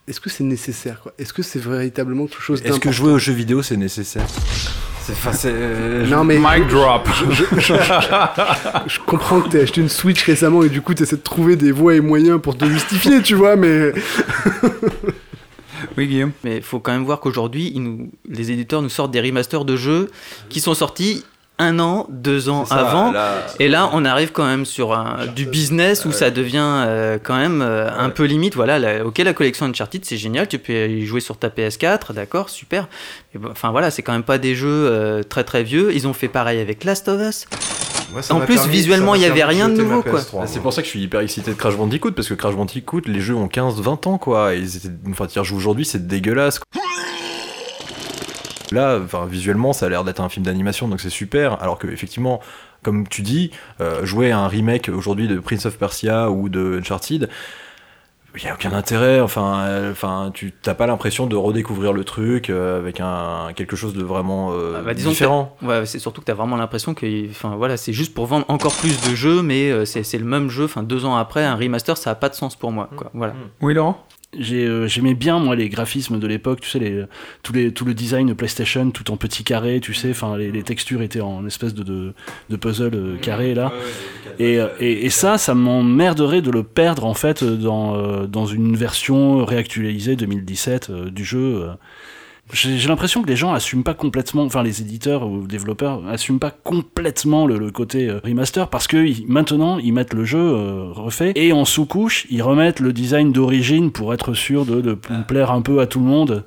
est-ce 0.08 0.20
que 0.20 0.28
c'est 0.30 0.44
nécessaire 0.44 1.06
Est-ce 1.18 1.32
que 1.32 1.42
c'est 1.42 1.58
véritablement 1.62 2.26
quelque 2.26 2.42
chose 2.42 2.60
Est-ce 2.64 2.80
que 2.80 2.90
jouer 2.92 3.12
aux 3.12 3.18
jeux 3.18 3.32
vidéo 3.32 3.62
c'est 3.62 3.76
nécessaire? 3.76 4.26
C'est 5.04 5.46
euh, 5.46 6.04
je- 6.06 6.10
Non 6.14 6.22
mais 6.22 6.38
Mic 6.38 6.68
drop. 6.68 7.08
je 8.86 8.98
comprends 9.04 9.40
que 9.40 9.48
t'aies 9.48 9.62
acheté 9.62 9.80
une 9.80 9.88
Switch 9.88 10.22
récemment 10.22 10.62
et 10.62 10.68
du 10.68 10.80
coup 10.80 10.94
t'essaies 10.94 11.16
de 11.16 11.22
trouver 11.22 11.56
des 11.56 11.72
voies 11.72 11.94
et 11.96 12.00
moyens 12.00 12.40
pour 12.40 12.56
te 12.56 12.64
justifier, 12.66 13.20
tu 13.22 13.34
vois, 13.34 13.56
mais 13.56 13.92
Oui, 15.96 16.06
Guillaume. 16.06 16.32
Mais 16.44 16.56
il 16.56 16.62
faut 16.62 16.80
quand 16.80 16.92
même 16.92 17.04
voir 17.04 17.20
qu'aujourd'hui, 17.20 17.74
les 18.28 18.50
éditeurs 18.50 18.82
nous 18.82 18.88
sortent 18.88 19.10
des 19.10 19.20
remasters 19.20 19.64
de 19.64 19.76
jeux 19.76 20.10
qui 20.48 20.60
sont 20.60 20.74
sortis 20.74 21.24
un 21.58 21.78
an, 21.78 22.06
deux 22.08 22.48
ans 22.48 22.64
ça, 22.64 22.74
avant. 22.76 23.12
là, 23.12 23.34
Et 23.60 23.68
là, 23.68 23.88
on 23.92 24.04
arrive 24.04 24.32
quand 24.32 24.44
même 24.44 24.64
sur 24.64 24.94
un- 24.94 25.26
du 25.26 25.46
business 25.46 26.04
où 26.04 26.10
ça 26.12 26.30
devient 26.30 26.58
euh, 26.64 27.18
quand 27.22 27.36
même 27.36 27.62
euh, 27.62 27.88
un 27.96 28.10
peu 28.10 28.24
limite. 28.24 28.54
Voilà, 28.56 28.78
la- 28.78 29.04
ok, 29.06 29.18
la 29.18 29.32
collection 29.32 29.66
Uncharted, 29.66 30.04
c'est 30.04 30.16
génial, 30.16 30.48
tu 30.48 30.58
peux 30.58 30.72
y 30.88 31.06
jouer 31.06 31.20
sur 31.20 31.36
ta 31.36 31.48
PS4, 31.50 32.12
d'accord, 32.14 32.48
super. 32.50 32.88
Enfin 33.50 33.70
voilà, 33.70 33.90
c'est 33.90 34.02
quand 34.02 34.12
même 34.12 34.22
pas 34.24 34.38
des 34.38 34.54
jeux 34.54 34.68
euh, 34.68 35.22
très 35.22 35.44
très 35.44 35.62
vieux. 35.62 35.92
Ils 35.94 36.08
ont 36.08 36.12
fait 36.14 36.28
pareil 36.28 36.58
avec 36.60 36.82
Last 36.84 37.06
of 37.08 37.20
Us. 37.20 37.46
En 38.30 38.40
plus, 38.40 38.56
permis- 38.56 38.70
visuellement, 38.72 39.14
il 39.14 39.22
y 39.22 39.24
avait 39.24 39.44
rien 39.44 39.68
de 39.70 39.80
nouveau, 39.80 40.02
quoi. 40.02 40.20
PS3, 40.20 40.40
Ah, 40.42 40.46
c'est 40.46 40.60
pour 40.60 40.72
ça 40.74 40.82
que 40.82 40.86
je 40.86 40.90
suis 40.90 41.00
hyper 41.02 41.20
excité 41.20 41.52
de 41.52 41.56
Crash 41.56 41.76
Bandicoot 41.76 42.10
parce 42.12 42.28
que 42.28 42.34
Crash 42.34 42.54
Bandicoot, 42.54 43.02
les 43.06 43.20
jeux 43.20 43.34
ont 43.36 43.48
15-20 43.48 44.06
ans 44.06 44.18
quoi. 44.18 44.54
Et 44.54 44.58
ils 44.58 44.76
étaient... 44.76 44.90
Enfin, 45.10 45.26
tu 45.26 45.36
y 45.36 45.38
rejoues 45.38 45.56
aujourd'hui, 45.56 45.84
c'est 45.86 46.06
dégueulasse. 46.06 46.58
quoi. 46.58 46.82
Là, 48.72 48.98
enfin, 49.04 49.26
visuellement, 49.26 49.72
ça 49.72 49.86
a 49.86 49.88
l'air 49.88 50.04
d'être 50.04 50.20
un 50.20 50.28
film 50.28 50.44
d'animation, 50.44 50.88
donc 50.88 51.00
c'est 51.00 51.10
super. 51.10 51.62
Alors 51.62 51.78
que 51.78 51.86
effectivement, 51.86 52.40
comme 52.82 53.06
tu 53.06 53.22
dis, 53.22 53.50
euh, 53.80 54.04
jouer 54.04 54.32
à 54.32 54.38
un 54.38 54.48
remake 54.48 54.88
aujourd'hui 54.88 55.28
de 55.28 55.38
Prince 55.38 55.66
of 55.66 55.78
Persia 55.78 56.30
ou 56.30 56.48
de 56.48 56.78
Uncharted, 56.80 57.28
il 58.36 58.44
y 58.44 58.48
a 58.48 58.54
aucun 58.54 58.72
intérêt. 58.72 59.20
Enfin, 59.20 59.60
euh, 59.60 59.92
enfin, 59.92 60.30
tu 60.32 60.52
t'as 60.52 60.74
pas 60.74 60.86
l'impression 60.86 61.26
de 61.26 61.36
redécouvrir 61.36 61.92
le 61.92 62.04
truc 62.04 62.48
euh, 62.50 62.78
avec 62.78 63.00
un 63.00 63.52
quelque 63.54 63.76
chose 63.76 63.94
de 63.94 64.02
vraiment 64.02 64.52
euh, 64.52 64.76
Ah 64.78 64.82
bah, 64.82 64.94
différent. 64.94 65.56
Ouais, 65.62 65.84
c'est 65.86 65.98
surtout 65.98 66.20
que 66.20 66.26
tu 66.26 66.32
as 66.32 66.34
vraiment 66.34 66.56
l'impression 66.56 66.94
que 66.94 67.30
enfin, 67.30 67.56
voilà, 67.56 67.76
c'est 67.76 67.92
juste 67.92 68.14
pour 68.14 68.26
vendre 68.26 68.46
encore 68.48 68.74
plus 68.74 68.98
de 69.08 69.14
jeux, 69.14 69.42
mais 69.42 69.70
euh, 69.70 69.84
c'est 69.84 70.02
c'est 70.02 70.18
le 70.18 70.24
même 70.24 70.48
jeu. 70.48 70.64
Enfin, 70.64 70.82
deux 70.82 71.04
ans 71.04 71.16
après, 71.16 71.44
un 71.44 71.56
remaster, 71.56 71.96
ça 71.96 72.10
a 72.10 72.14
pas 72.14 72.28
de 72.28 72.34
sens 72.34 72.56
pour 72.56 72.72
moi. 72.72 72.88
Quoi. 72.96 73.10
Voilà. 73.14 73.34
Oui, 73.60 73.74
Laurent? 73.74 74.02
Euh, 74.34 74.86
J'aimais 74.88 75.14
bien 75.14 75.38
moi 75.38 75.54
les 75.56 75.68
graphismes 75.68 76.18
de 76.18 76.26
l'époque, 76.26 76.60
tu 76.60 76.70
sais, 76.70 76.78
les, 76.78 77.04
tous 77.42 77.52
les, 77.52 77.72
tout 77.72 77.84
le 77.84 77.92
design 77.92 78.26
de 78.28 78.32
PlayStation, 78.32 78.90
tout 78.90 79.10
en 79.10 79.16
petits 79.16 79.44
carrés, 79.44 79.80
tu 79.80 79.92
sais, 79.92 80.10
enfin 80.10 80.36
les, 80.38 80.50
les 80.50 80.62
textures 80.62 81.02
étaient 81.02 81.20
en 81.20 81.46
espèce 81.46 81.74
de, 81.74 81.82
de, 81.82 82.14
de 82.48 82.56
puzzle 82.56 82.94
euh, 82.94 83.16
carré 83.18 83.54
là. 83.54 83.72
Et, 84.38 84.58
euh, 84.58 84.68
et, 84.80 85.04
et 85.04 85.10
ça, 85.10 85.36
ça 85.36 85.54
m'emmerderait 85.54 86.40
de 86.40 86.50
le 86.50 86.62
perdre 86.62 87.04
en 87.04 87.14
fait 87.14 87.44
dans, 87.44 88.26
dans 88.26 88.46
une 88.46 88.74
version 88.74 89.44
réactualisée 89.44 90.16
2017 90.16 90.88
euh, 90.90 91.10
du 91.10 91.24
jeu. 91.24 91.68
J'ai 92.52 92.76
j'ai 92.76 92.88
l'impression 92.88 93.22
que 93.22 93.28
les 93.28 93.36
gens 93.36 93.54
assument 93.54 93.82
pas 93.82 93.94
complètement, 93.94 94.42
enfin 94.44 94.62
les 94.62 94.82
éditeurs 94.82 95.26
ou 95.26 95.46
développeurs 95.46 96.02
assument 96.06 96.38
pas 96.38 96.50
complètement 96.50 97.46
le, 97.46 97.56
le 97.58 97.70
côté 97.70 98.08
euh, 98.08 98.20
remaster 98.22 98.68
parce 98.68 98.86
que 98.86 98.98
ils- 98.98 99.24
maintenant 99.26 99.78
ils 99.78 99.92
mettent 99.94 100.12
le 100.12 100.24
jeu 100.24 100.38
euh, 100.38 100.84
refait 100.92 101.32
et 101.34 101.54
en 101.54 101.64
sous-couche 101.64 102.26
ils 102.30 102.42
remettent 102.42 102.80
le 102.80 102.92
design 102.92 103.32
d'origine 103.32 103.90
pour 103.90 104.12
être 104.12 104.34
sûr 104.34 104.66
de, 104.66 104.82
de 104.82 104.98
plaire 105.26 105.50
un 105.50 105.62
peu 105.62 105.80
à 105.80 105.86
tout 105.86 105.98
le 106.00 106.04
monde. 106.06 106.44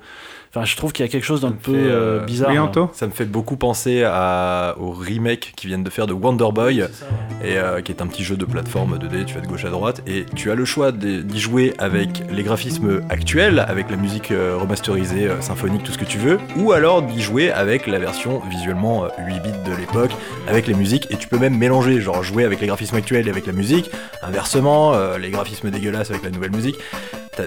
Enfin, 0.55 0.63
je 0.63 0.77
trouve 0.77 0.93
qu'il 0.93 1.05
y 1.05 1.09
a 1.09 1.11
quelque 1.11 1.25
chose 1.25 1.41
d'un 1.41 1.51
peu 1.51 1.73
fait, 1.73 1.77
euh, 1.77 2.21
euh, 2.21 2.25
bizarre. 2.25 2.49
Oui. 2.49 2.57
Anto 2.57 2.89
Ça 2.93 3.07
me 3.07 3.11
fait 3.11 3.25
beaucoup 3.25 3.57
penser 3.57 4.03
à, 4.05 4.75
au 4.79 4.91
remake 4.91 5.51
qu'ils 5.57 5.67
viennent 5.67 5.83
de 5.83 5.89
faire 5.89 6.07
de 6.07 6.13
Wonder 6.13 6.47
Boy, 6.53 6.87
et, 7.43 7.57
euh, 7.57 7.81
qui 7.81 7.91
est 7.91 8.01
un 8.01 8.07
petit 8.07 8.23
jeu 8.23 8.37
de 8.37 8.45
plateforme 8.45 8.97
2D, 8.97 9.25
tu 9.25 9.35
vas 9.35 9.41
de 9.41 9.47
gauche 9.47 9.65
à 9.65 9.69
droite, 9.69 10.01
et 10.07 10.25
tu 10.33 10.51
as 10.51 10.55
le 10.55 10.63
choix 10.63 10.93
d'y 10.93 11.39
jouer 11.39 11.73
avec 11.77 12.23
les 12.31 12.43
graphismes 12.43 13.01
actuels, 13.09 13.59
avec 13.67 13.89
la 13.89 13.97
musique 13.97 14.31
euh, 14.31 14.55
remasterisée, 14.57 15.27
euh, 15.27 15.41
symphonique, 15.41 15.83
tout 15.83 15.91
ce 15.91 15.97
que 15.97 16.05
tu 16.05 16.19
veux, 16.19 16.39
ou 16.55 16.71
alors 16.71 17.01
d'y 17.01 17.21
jouer 17.21 17.51
avec 17.51 17.85
la 17.85 17.99
version 17.99 18.41
visuellement 18.49 19.03
euh, 19.03 19.09
8 19.27 19.39
bits 19.41 19.69
de 19.69 19.75
l'époque, 19.75 20.11
avec 20.47 20.67
les 20.67 20.73
musiques, 20.73 21.07
et 21.09 21.17
tu 21.17 21.27
peux 21.27 21.37
même 21.37 21.57
mélanger, 21.57 21.99
genre 21.99 22.23
jouer 22.23 22.45
avec 22.45 22.61
les 22.61 22.67
graphismes 22.67 22.95
actuels 22.95 23.27
et 23.27 23.29
avec 23.29 23.45
la 23.45 23.53
musique, 23.53 23.91
inversement, 24.21 24.93
euh, 24.93 25.17
les 25.17 25.31
graphismes 25.31 25.69
dégueulasses 25.69 26.11
avec 26.11 26.23
la 26.23 26.29
nouvelle 26.29 26.51
musique. 26.51 26.77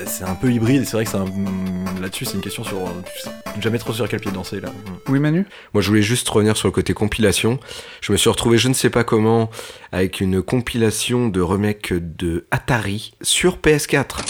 C'est 0.06 0.24
un 0.24 0.34
peu 0.34 0.50
hybride, 0.52 0.82
et 0.82 0.84
c'est 0.84 0.92
vrai 0.96 1.04
que 1.04 1.10
c'est 1.10 1.16
un- 1.16 1.24
mm, 1.24 2.00
là-dessus, 2.02 2.24
c'est 2.26 2.34
une 2.34 2.40
question 2.40 2.62
sur. 2.64 2.78
tu 3.16 3.22
sais 3.22 3.30
jamais 3.60 3.78
trop 3.78 3.92
sur 3.92 4.08
quel 4.08 4.20
pied 4.20 4.30
danser 4.30 4.60
là. 4.60 4.68
Mm. 4.68 4.72
Oui, 5.12 5.18
Manu? 5.20 5.46
Moi, 5.74 5.82
je 5.82 5.88
voulais 5.88 6.02
juste 6.02 6.28
revenir 6.28 6.56
sur 6.56 6.68
le 6.68 6.72
côté 6.72 6.92
compilation. 6.94 7.58
Je 8.00 8.12
me 8.12 8.16
suis 8.16 8.28
retrouvé, 8.30 8.58
je 8.58 8.68
ne 8.68 8.74
sais 8.74 8.90
pas 8.90 9.04
comment, 9.04 9.50
avec 9.92 10.20
une 10.20 10.42
compilation 10.42 11.28
de 11.28 11.40
remakes 11.40 11.92
de 11.92 12.46
Atari 12.50 13.14
sur 13.22 13.56
PS4. 13.58 14.20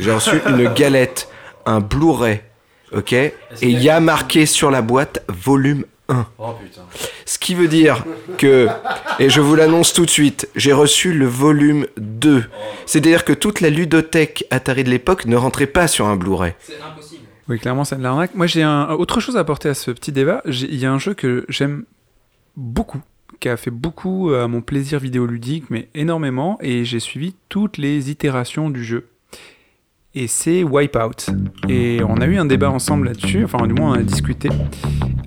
J'ai 0.00 0.12
reçu 0.12 0.40
une 0.46 0.72
galette, 0.74 1.28
un 1.64 1.80
Blu-ray, 1.80 2.40
ok? 2.92 3.12
Et 3.12 3.32
il 3.62 3.80
y 3.82 3.88
a 3.88 4.00
marqué 4.00 4.44
sur 4.46 4.70
la 4.70 4.82
boîte 4.82 5.24
volume 5.28 5.84
1. 6.08 6.26
Oh 6.38 6.52
putain. 6.60 6.82
Ce 7.24 7.38
qui 7.38 7.54
veut 7.54 7.68
dire 7.68 8.04
que, 8.38 8.68
et 9.18 9.28
je 9.28 9.40
vous 9.40 9.54
l'annonce 9.54 9.92
tout 9.92 10.04
de 10.04 10.10
suite, 10.10 10.48
j'ai 10.54 10.72
reçu 10.72 11.12
le 11.12 11.26
volume 11.26 11.86
2. 11.96 12.44
C'est-à-dire 12.86 13.24
que 13.24 13.32
toute 13.32 13.60
la 13.60 13.70
ludothèque 13.70 14.46
Atari 14.50 14.84
de 14.84 14.90
l'époque 14.90 15.26
ne 15.26 15.36
rentrait 15.36 15.66
pas 15.66 15.88
sur 15.88 16.06
un 16.06 16.16
Blu-ray. 16.16 16.54
C'est 16.60 16.74
impossible. 16.80 17.24
Oui, 17.48 17.58
clairement, 17.58 17.84
c'est 17.84 17.96
de 17.96 18.02
l'arnaque. 18.02 18.34
Moi, 18.34 18.46
j'ai 18.46 18.62
un, 18.62 18.88
autre 18.90 19.20
chose 19.20 19.36
à 19.36 19.40
apporter 19.40 19.68
à 19.68 19.74
ce 19.74 19.90
petit 19.90 20.12
débat. 20.12 20.42
Il 20.46 20.74
y 20.74 20.86
a 20.86 20.92
un 20.92 20.98
jeu 20.98 21.14
que 21.14 21.44
j'aime 21.48 21.84
beaucoup, 22.56 23.00
qui 23.38 23.48
a 23.48 23.56
fait 23.56 23.70
beaucoup 23.70 24.30
à 24.30 24.48
mon 24.48 24.62
plaisir 24.62 24.98
vidéoludique, 24.98 25.64
mais 25.70 25.88
énormément, 25.94 26.58
et 26.60 26.84
j'ai 26.84 27.00
suivi 27.00 27.34
toutes 27.48 27.78
les 27.78 28.10
itérations 28.10 28.70
du 28.70 28.84
jeu. 28.84 29.08
Et 30.14 30.28
c'est 30.28 30.64
Wipeout. 30.64 31.30
Et 31.68 32.00
on 32.02 32.16
a 32.16 32.26
eu 32.26 32.38
un 32.38 32.46
débat 32.46 32.70
ensemble 32.70 33.08
là-dessus, 33.08 33.44
enfin 33.44 33.66
du 33.66 33.74
moins 33.74 33.90
on 33.90 33.94
a 33.94 34.02
discuté. 34.02 34.48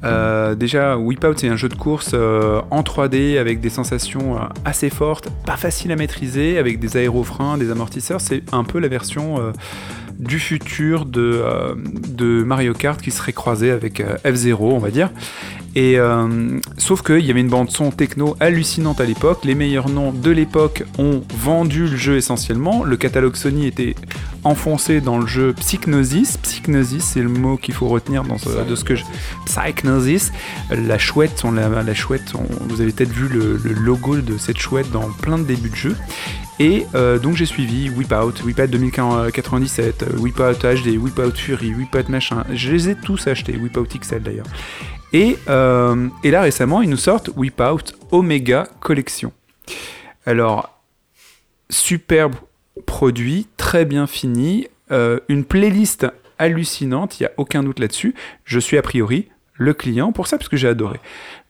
Euh, 0.03 0.55
déjà, 0.55 0.97
Wipeout 0.97 1.37
c'est 1.37 1.49
un 1.49 1.55
jeu 1.55 1.69
de 1.69 1.75
course 1.75 2.11
euh, 2.13 2.61
en 2.71 2.81
3D 2.81 3.37
avec 3.37 3.59
des 3.59 3.69
sensations 3.69 4.37
euh, 4.37 4.41
assez 4.65 4.89
fortes, 4.89 5.29
pas 5.45 5.57
facile 5.57 5.91
à 5.91 5.95
maîtriser, 5.95 6.57
avec 6.57 6.79
des 6.79 6.97
aérofreins, 6.97 7.57
des 7.57 7.71
amortisseurs. 7.71 8.21
C'est 8.21 8.43
un 8.53 8.63
peu 8.63 8.79
la 8.79 8.87
version 8.87 9.53
du 10.19 10.37
futur 10.39 11.05
de, 11.05 11.21
euh, 11.21 11.75
de 12.09 12.43
Mario 12.43 12.73
Kart 12.73 13.01
qui 13.01 13.09
serait 13.11 13.31
croisé 13.33 13.71
avec 13.71 14.01
euh, 14.01 14.17
F0, 14.25 14.57
on 14.59 14.77
va 14.77 14.91
dire. 14.91 15.09
Et 15.75 15.97
euh, 15.99 16.59
sauf 16.77 17.03
qu'il 17.03 17.23
y 17.25 17.29
avait 17.31 17.39
une 17.41 17.47
bande 17.49 17.69
son 17.69 17.91
techno 17.91 18.35
hallucinante 18.39 18.99
à 18.99 19.05
l'époque. 19.05 19.39
Les 19.45 19.55
meilleurs 19.55 19.87
noms 19.87 20.11
de 20.11 20.31
l'époque 20.31 20.83
ont 20.97 21.21
vendu 21.37 21.87
le 21.87 21.95
jeu 21.95 22.17
essentiellement. 22.17 22.83
Le 22.83 22.97
catalogue 22.97 23.35
Sony 23.35 23.67
était 23.67 23.95
enfoncé 24.43 24.99
dans 24.99 25.19
le 25.19 25.27
jeu 25.27 25.53
Psychnosis. 25.53 26.37
Psychnosis, 26.37 27.03
c'est 27.03 27.21
le 27.21 27.29
mot 27.29 27.55
qu'il 27.55 27.75
faut 27.75 27.87
retenir 27.87 28.23
dans 28.23 28.37
ce- 28.39 28.67
de 28.67 28.75
ce 28.75 28.83
que 28.83 28.95
je. 28.95 29.03
Psychnosis. 29.45 30.31
La 30.71 30.97
chouette, 30.97 31.41
on 31.45 31.51
l'a- 31.51 31.69
la 31.83 31.93
chouette, 31.93 32.33
on- 32.35 32.65
vous 32.67 32.81
avez 32.81 32.91
peut-être 32.91 33.13
vu 33.13 33.27
le, 33.29 33.57
le 33.63 33.73
logo 33.73 34.17
de 34.17 34.37
cette 34.37 34.57
chouette 34.57 34.91
dans 34.91 35.07
plein 35.21 35.37
de 35.37 35.43
débuts 35.43 35.69
de 35.69 35.75
jeu. 35.75 35.95
Et 36.61 36.85
euh, 36.93 37.19
donc 37.19 37.37
j'ai 37.37 37.45
suivi 37.45 37.89
Wipeout, 37.89 38.43
Wipeout 38.43 38.67
2097, 38.67 40.03
euh, 40.03 40.17
Wipeout 40.17 40.55
HD, 40.55 40.97
Wipeout 40.97 41.31
Fury, 41.31 41.73
Wipeout 41.73 42.09
machin. 42.09 42.43
Je 42.51 42.71
les 42.71 42.89
ai 42.89 42.95
tous 42.95 43.27
achetés, 43.27 43.55
Wipeout 43.55 43.87
XL 43.97 44.21
d'ailleurs. 44.21 44.45
Et, 45.13 45.37
euh, 45.47 46.09
et 46.25 46.31
là 46.31 46.41
récemment, 46.41 46.81
ils 46.81 46.89
nous 46.89 46.97
sortent 46.97 47.29
Wipeout 47.37 47.93
Omega 48.11 48.67
Collection. 48.81 49.31
Alors, 50.25 50.81
superbe 51.69 52.35
produit, 52.85 53.47
très 53.55 53.85
bien 53.85 54.05
fini, 54.05 54.67
une 54.91 55.45
playlist 55.45 56.07
hallucinante, 56.39 57.19
il 57.19 57.23
n'y 57.23 57.27
a 57.27 57.31
aucun 57.37 57.63
doute 57.63 57.79
là-dessus. 57.79 58.15
Je 58.43 58.59
suis 58.59 58.77
a 58.77 58.81
priori 58.81 59.29
le 59.53 59.73
client 59.73 60.11
pour 60.11 60.27
ça, 60.27 60.37
parce 60.37 60.49
que 60.49 60.57
j'ai 60.57 60.67
adoré. 60.67 60.99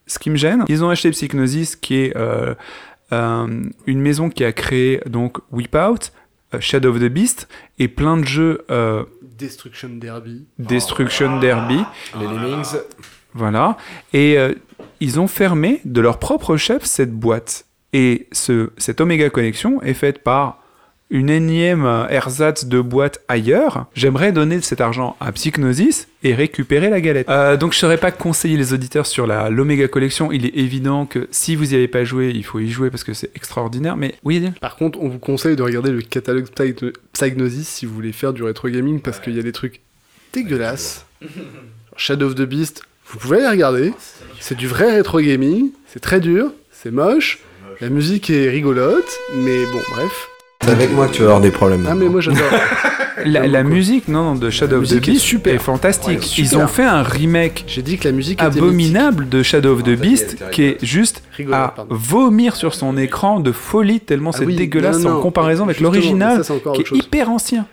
Ce 0.08 0.20
qui 0.20 0.30
me 0.30 0.36
gêne, 0.36 0.66
ils 0.68 0.84
ont 0.84 0.90
acheté 0.90 1.12
Psychnosis, 1.12 1.76
qui 1.76 1.96
est 1.96 2.14
une 3.12 4.02
maison 4.02 4.30
qui 4.30 4.44
a 4.44 4.52
créé 4.52 5.02
donc 5.06 5.38
Wipeout, 5.52 6.12
euh, 6.54 6.60
Shadow 6.60 6.90
of 6.90 7.00
the 7.00 7.10
Beast, 7.10 7.48
et 7.78 7.88
plein 7.88 8.18
de 8.18 8.26
jeux 8.26 8.66
euh, 8.72 9.04
Destruction 9.38 9.90
Derby. 9.90 10.46
Destruction 10.58 11.40
Derby. 11.40 11.84
Les 12.20 12.26
Lemmings. 12.26 12.76
Voilà. 13.34 13.78
Et 14.14 14.38
euh, 14.38 14.54
ils 15.00 15.20
ont 15.20 15.28
fermé 15.28 15.80
de 15.86 16.02
leur 16.02 16.20
propre 16.20 16.58
chef 16.58 16.84
cette 16.84 17.14
boîte. 17.14 17.66
Et 17.94 18.28
ce, 18.32 18.72
cette 18.78 19.00
Omega 19.02 19.30
Collection 19.30 19.82
est 19.82 19.94
faite 19.94 20.24
par 20.24 20.62
une 21.10 21.30
énième 21.30 21.86
ersatz 22.10 22.66
de 22.66 22.80
boîte 22.82 23.20
ailleurs. 23.28 23.88
J'aimerais 23.96 24.32
donner 24.32 24.62
cet 24.62 24.80
argent 24.82 25.16
à 25.20 25.32
Psychnosis 25.32 26.08
et 26.24 26.36
récupérer 26.36 26.90
la 26.90 27.02
galette. 27.02 27.28
Euh, 27.30 27.58
donc 27.58 27.72
je 27.74 27.78
ne 27.78 27.82
saurais 27.82 27.98
pas 27.98 28.12
conseiller 28.12 28.58
les 28.58 28.74
auditeurs 28.74 29.06
sur 29.08 29.26
la 29.26 29.50
l'Omega 29.50 29.88
Collection. 29.88 30.32
Il 30.32 30.46
est 30.46 30.56
évident 30.56 31.06
que 31.06 31.28
si 31.32 31.56
vous 31.56 31.66
n'y 31.66 31.74
avez 31.74 31.88
pas 31.88 32.04
joué, 32.04 32.32
il 32.36 32.44
faut 32.46 32.60
y 32.60 32.70
jouer 32.70 32.90
parce 32.92 33.04
que 33.04 33.14
c'est 33.14 33.36
extraordinaire. 33.36 33.98
Mais 33.98 34.16
oui, 34.24 34.52
Par 34.62 34.76
contre, 34.76 35.00
on 35.02 35.08
vous 35.10 35.20
conseille 35.20 35.56
de 35.56 35.64
regarder 35.64 35.92
le 35.92 36.02
catalogue 36.02 36.48
Psy- 36.56 36.94
Psygnosis 37.14 37.68
si 37.68 37.86
vous 37.86 37.94
voulez 37.96 38.12
faire 38.12 38.34
du 38.34 38.44
rétro 38.44 38.70
gaming 38.70 39.00
parce 39.02 39.20
qu'il 39.20 39.36
y 39.36 39.40
a 39.40 39.44
des 39.44 39.52
trucs 39.52 39.82
dégueulasses. 40.34 41.06
Shadow 41.98 42.28
of 42.28 42.36
the 42.36 42.44
Beast, 42.44 42.84
vous 43.08 43.18
pouvez 43.18 43.38
aller 43.40 43.48
regarder. 43.50 43.94
C'est 44.40 44.56
du 44.58 44.68
vrai 44.68 44.92
rétro 44.96 45.20
gaming. 45.22 45.72
C'est 45.88 46.00
très 46.00 46.20
dur, 46.20 46.52
c'est 46.72 46.92
moche. 46.92 47.40
La 47.82 47.90
musique 47.90 48.30
est 48.30 48.50
rigolote, 48.50 49.10
mais 49.36 49.66
bon, 49.72 49.80
bref. 49.92 50.29
C'est 50.62 50.72
avec 50.72 50.92
moi 50.92 51.08
que 51.08 51.14
tu 51.14 51.20
vas 51.22 51.28
avoir 51.28 51.42
des 51.42 51.52
problèmes. 51.52 51.86
Ah, 51.90 51.96
mais 51.96 52.10
moi 52.10 52.20
j'adore. 52.20 52.44
la, 53.26 53.48
la 53.48 53.64
musique, 53.64 54.08
non, 54.10 54.24
non, 54.24 54.36
de 54.36 54.50
Shadow 54.50 54.78
of 54.78 54.88
the 54.88 54.92
musique 54.92 55.08
est 55.08 55.12
Beast 55.12 55.24
super. 55.26 55.56
est 55.56 55.58
fantastique. 55.60 56.20
Ouais, 56.20 56.28
Ils 56.38 56.58
ont 56.58 56.68
fait 56.68 56.84
un 56.84 57.02
remake 57.02 57.64
J'ai 57.68 57.82
dit 57.82 57.98
que 57.98 58.06
la 58.08 58.12
musique 58.12 58.42
était 58.42 58.58
abominable 58.58 59.30
de 59.30 59.42
Shadow 59.42 59.74
of 59.74 59.84
the 59.84 59.92
Beast 59.98 60.38
qui 60.52 60.64
est 60.64 60.84
juste 60.84 61.24
à 61.52 61.70
pardon. 61.76 61.96
vomir 61.96 62.56
sur 62.58 62.74
son 62.74 62.98
écran 62.98 63.40
de 63.40 63.52
folie 63.54 64.02
tellement 64.02 64.32
Ah 64.34 64.38
c'est 64.40 64.46
oui, 64.46 64.56
dégueulasse 64.56 65.00
non, 65.00 65.12
non, 65.12 65.18
en 65.18 65.22
comparaison 65.22 65.64
avec 65.64 65.78
justement, 65.78 65.94
l'original 65.94 66.38
ça, 66.38 66.44
c'est 66.44 66.54
encore 66.54 66.74
qui 66.74 66.82
autre 66.82 66.94
est 66.94 66.98
chose. 66.98 67.06
hyper 67.06 67.30
ancien. 67.30 67.66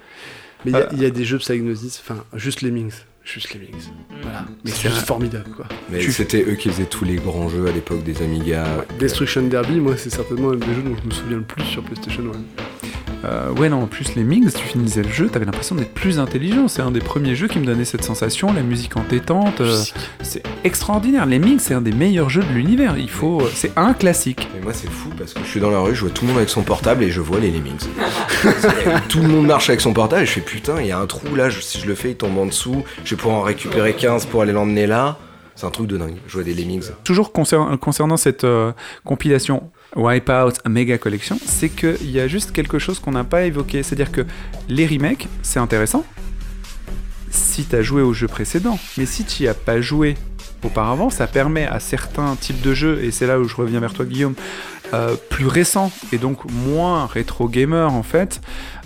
Mais 0.64 0.70
il 0.70 0.74
y 0.74 0.76
a- 0.76 0.80
Euh. 0.80 0.88
il 0.92 1.02
y, 1.02 1.06
a 1.06 1.10
des 1.10 1.24
jeux 1.24 1.38
Psygnosis, 1.38 2.00
enfin, 2.04 2.20
juste 2.34 2.62
Lemmings. 2.62 2.92
Juste 3.26 3.52
Lemmings. 3.54 3.90
Voilà. 4.22 4.44
Mais 4.64 4.70
c'est 4.70 4.88
juste 4.88 5.04
formidable, 5.06 5.50
quoi. 5.56 5.66
Mais 5.90 5.98
Tu- 5.98 6.12
c'était 6.12 6.44
eux 6.48 6.54
qui 6.54 6.68
faisaient 6.70 6.84
tous 6.86 7.04
les 7.04 7.16
grands 7.16 7.48
jeux 7.48 7.66
à 7.66 7.72
l'époque 7.72 8.04
des 8.04 8.22
Amiga. 8.22 8.64
Destruction 9.00 9.42
Derby, 9.48 9.80
moi, 9.80 9.96
c'est 9.96 10.10
certainement 10.10 10.50
un 10.52 10.56
des 10.56 10.66
jeux 10.74 10.82
dont 10.82 10.96
je 11.02 11.06
me 11.08 11.10
souviens 11.12 11.36
le 11.38 11.42
plus 11.42 11.64
sur 11.64 11.82
PlayStation 11.82 12.22
1. 12.22 13.05
Euh, 13.24 13.50
ouais, 13.54 13.68
non, 13.68 13.82
en 13.82 13.86
plus, 13.86 14.14
les 14.14 14.22
Mings, 14.22 14.50
tu 14.52 14.64
finissais 14.64 15.02
le 15.02 15.08
jeu, 15.08 15.28
t'avais 15.28 15.46
l'impression 15.46 15.74
d'être 15.74 15.92
plus 15.94 16.18
intelligent. 16.20 16.68
C'est 16.68 16.82
un 16.82 16.90
des 16.90 17.00
premiers 17.00 17.34
jeux 17.34 17.48
qui 17.48 17.58
me 17.58 17.64
donnait 17.64 17.84
cette 17.84 18.04
sensation, 18.04 18.52
la 18.52 18.62
musique 18.62 18.96
entêtante. 18.96 19.60
euh, 19.62 19.82
c'est 20.22 20.42
extraordinaire. 20.64 21.26
Les 21.26 21.38
Mings, 21.38 21.58
c'est 21.58 21.74
un 21.74 21.80
des 21.80 21.92
meilleurs 21.92 22.28
jeux 22.30 22.42
de 22.42 22.52
l'univers. 22.52 22.96
Il 22.98 23.10
faut. 23.10 23.40
euh, 23.40 23.50
C'est 23.52 23.72
un 23.76 23.94
classique. 23.94 24.48
Et 24.56 24.62
moi 24.62 24.72
c'est 24.74 24.90
fou 24.90 25.10
parce 25.18 25.32
que 25.34 25.40
je 25.42 25.48
suis 25.48 25.60
dans 25.60 25.70
la 25.70 25.80
rue, 25.80 25.94
je 25.94 26.02
vois 26.02 26.10
tout 26.10 26.22
le 26.24 26.28
monde 26.28 26.36
avec 26.38 26.50
son 26.50 26.62
portable 26.62 27.02
et 27.04 27.10
je 27.10 27.20
vois 27.20 27.40
les 27.40 27.50
Lemmings. 27.50 27.88
tout 29.08 29.20
le 29.20 29.28
monde 29.28 29.46
marche 29.46 29.68
avec 29.70 29.80
son 29.80 29.92
portable 29.92 30.22
et 30.22 30.26
je 30.26 30.32
fais 30.32 30.40
putain, 30.40 30.80
il 30.80 30.86
y 30.86 30.92
a 30.92 30.98
un 30.98 31.06
trou 31.06 31.34
là, 31.34 31.48
je- 31.48 31.60
si 31.60 31.80
je 31.80 31.86
le 31.86 31.94
fais, 31.94 32.10
il 32.10 32.16
tombe 32.16 32.36
en 32.38 32.46
dessous, 32.46 32.84
je 33.04 33.10
vais 33.14 33.16
pouvoir 33.20 33.38
en 33.40 33.42
récupérer 33.42 33.94
15 33.94 34.26
pour 34.26 34.42
aller 34.42 34.52
l'emmener 34.52 34.86
là. 34.86 35.18
C'est 35.54 35.66
un 35.66 35.70
truc 35.70 35.86
de 35.86 35.96
dingue, 35.96 36.16
je 36.26 36.34
vois 36.34 36.42
des 36.42 36.52
Lemmings. 36.52 36.90
Toujours 37.02 37.32
concer- 37.32 37.78
concernant 37.80 38.18
cette 38.18 38.44
euh, 38.44 38.72
compilation 39.04 39.70
Wipeout 39.96 40.52
Mega 40.68 40.98
Collection, 40.98 41.38
c'est 41.44 41.70
qu'il 41.70 42.10
y 42.10 42.20
a 42.20 42.28
juste 42.28 42.52
quelque 42.52 42.78
chose 42.78 43.00
qu'on 43.00 43.12
n'a 43.12 43.24
pas 43.24 43.44
évoqué. 43.44 43.82
C'est-à-dire 43.82 44.12
que 44.12 44.26
les 44.68 44.86
remakes, 44.86 45.26
c'est 45.42 45.58
intéressant 45.58 46.04
si 47.30 47.64
tu 47.64 47.74
as 47.74 47.82
joué 47.82 48.02
au 48.02 48.12
jeu 48.12 48.28
précédent. 48.28 48.78
Mais 48.98 49.06
si 49.06 49.24
tu 49.24 49.42
n'y 49.42 49.48
as 49.48 49.54
pas 49.54 49.80
joué 49.80 50.16
auparavant, 50.62 51.10
ça 51.10 51.26
permet 51.26 51.66
à 51.66 51.80
certains 51.80 52.36
types 52.36 52.60
de 52.60 52.74
jeux, 52.74 53.02
et 53.02 53.10
c'est 53.10 53.26
là 53.26 53.38
où 53.38 53.44
je 53.44 53.54
reviens 53.54 53.80
vers 53.80 53.92
toi 53.92 54.04
Guillaume, 54.04 54.34
euh, 54.94 55.16
plus 55.30 55.46
récents 55.46 55.90
et 56.12 56.18
donc 56.18 56.44
moins 56.50 57.06
rétro 57.06 57.48
gamer 57.48 57.92
en 57.92 58.02
fait, 58.02 58.40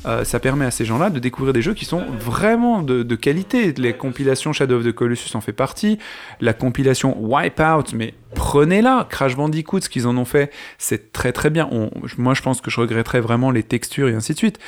euh, 0.07 0.25
ça 0.25 0.41
permet 0.41 0.65
à 0.65 0.71
ces 0.71 0.85
gens-là 0.85 1.11
de 1.11 1.19
découvrir 1.19 1.53
des 1.53 1.61
jeux 1.63 1.75
qui 1.75 1.85
sont 1.85 2.03
vraiment 2.19 2.83
de, 2.83 3.03
de 3.03 3.15
qualité. 3.17 3.73
Les 3.77 3.93
compilations 3.93 4.53
Shadow 4.53 4.79
of 4.79 4.85
the 4.85 4.93
Colossus 4.93 5.37
en 5.37 5.41
fait 5.41 5.53
partie, 5.53 5.99
la 6.41 6.53
compilation 6.55 7.17
Wipeout, 7.21 7.95
mais 7.95 8.15
prenez-la, 8.35 9.07
Crash 9.11 9.37
Bandicoot, 9.37 9.81
ce 9.83 9.89
qu'ils 9.89 10.07
en 10.07 10.17
ont 10.17 10.25
fait, 10.25 10.51
c'est 10.79 11.13
très 11.13 11.33
très 11.33 11.51
bien. 11.51 11.69
On- 11.71 11.91
moi 12.17 12.35
je 12.35 12.43
pense 12.43 12.61
que 12.61 12.71
je 12.71 12.81
regretterais 12.81 13.21
vraiment 13.21 13.51
les 13.51 13.63
textures 13.63 14.09
et 14.09 14.15
ainsi 14.15 14.33
de 14.33 14.39
suite, 14.39 14.59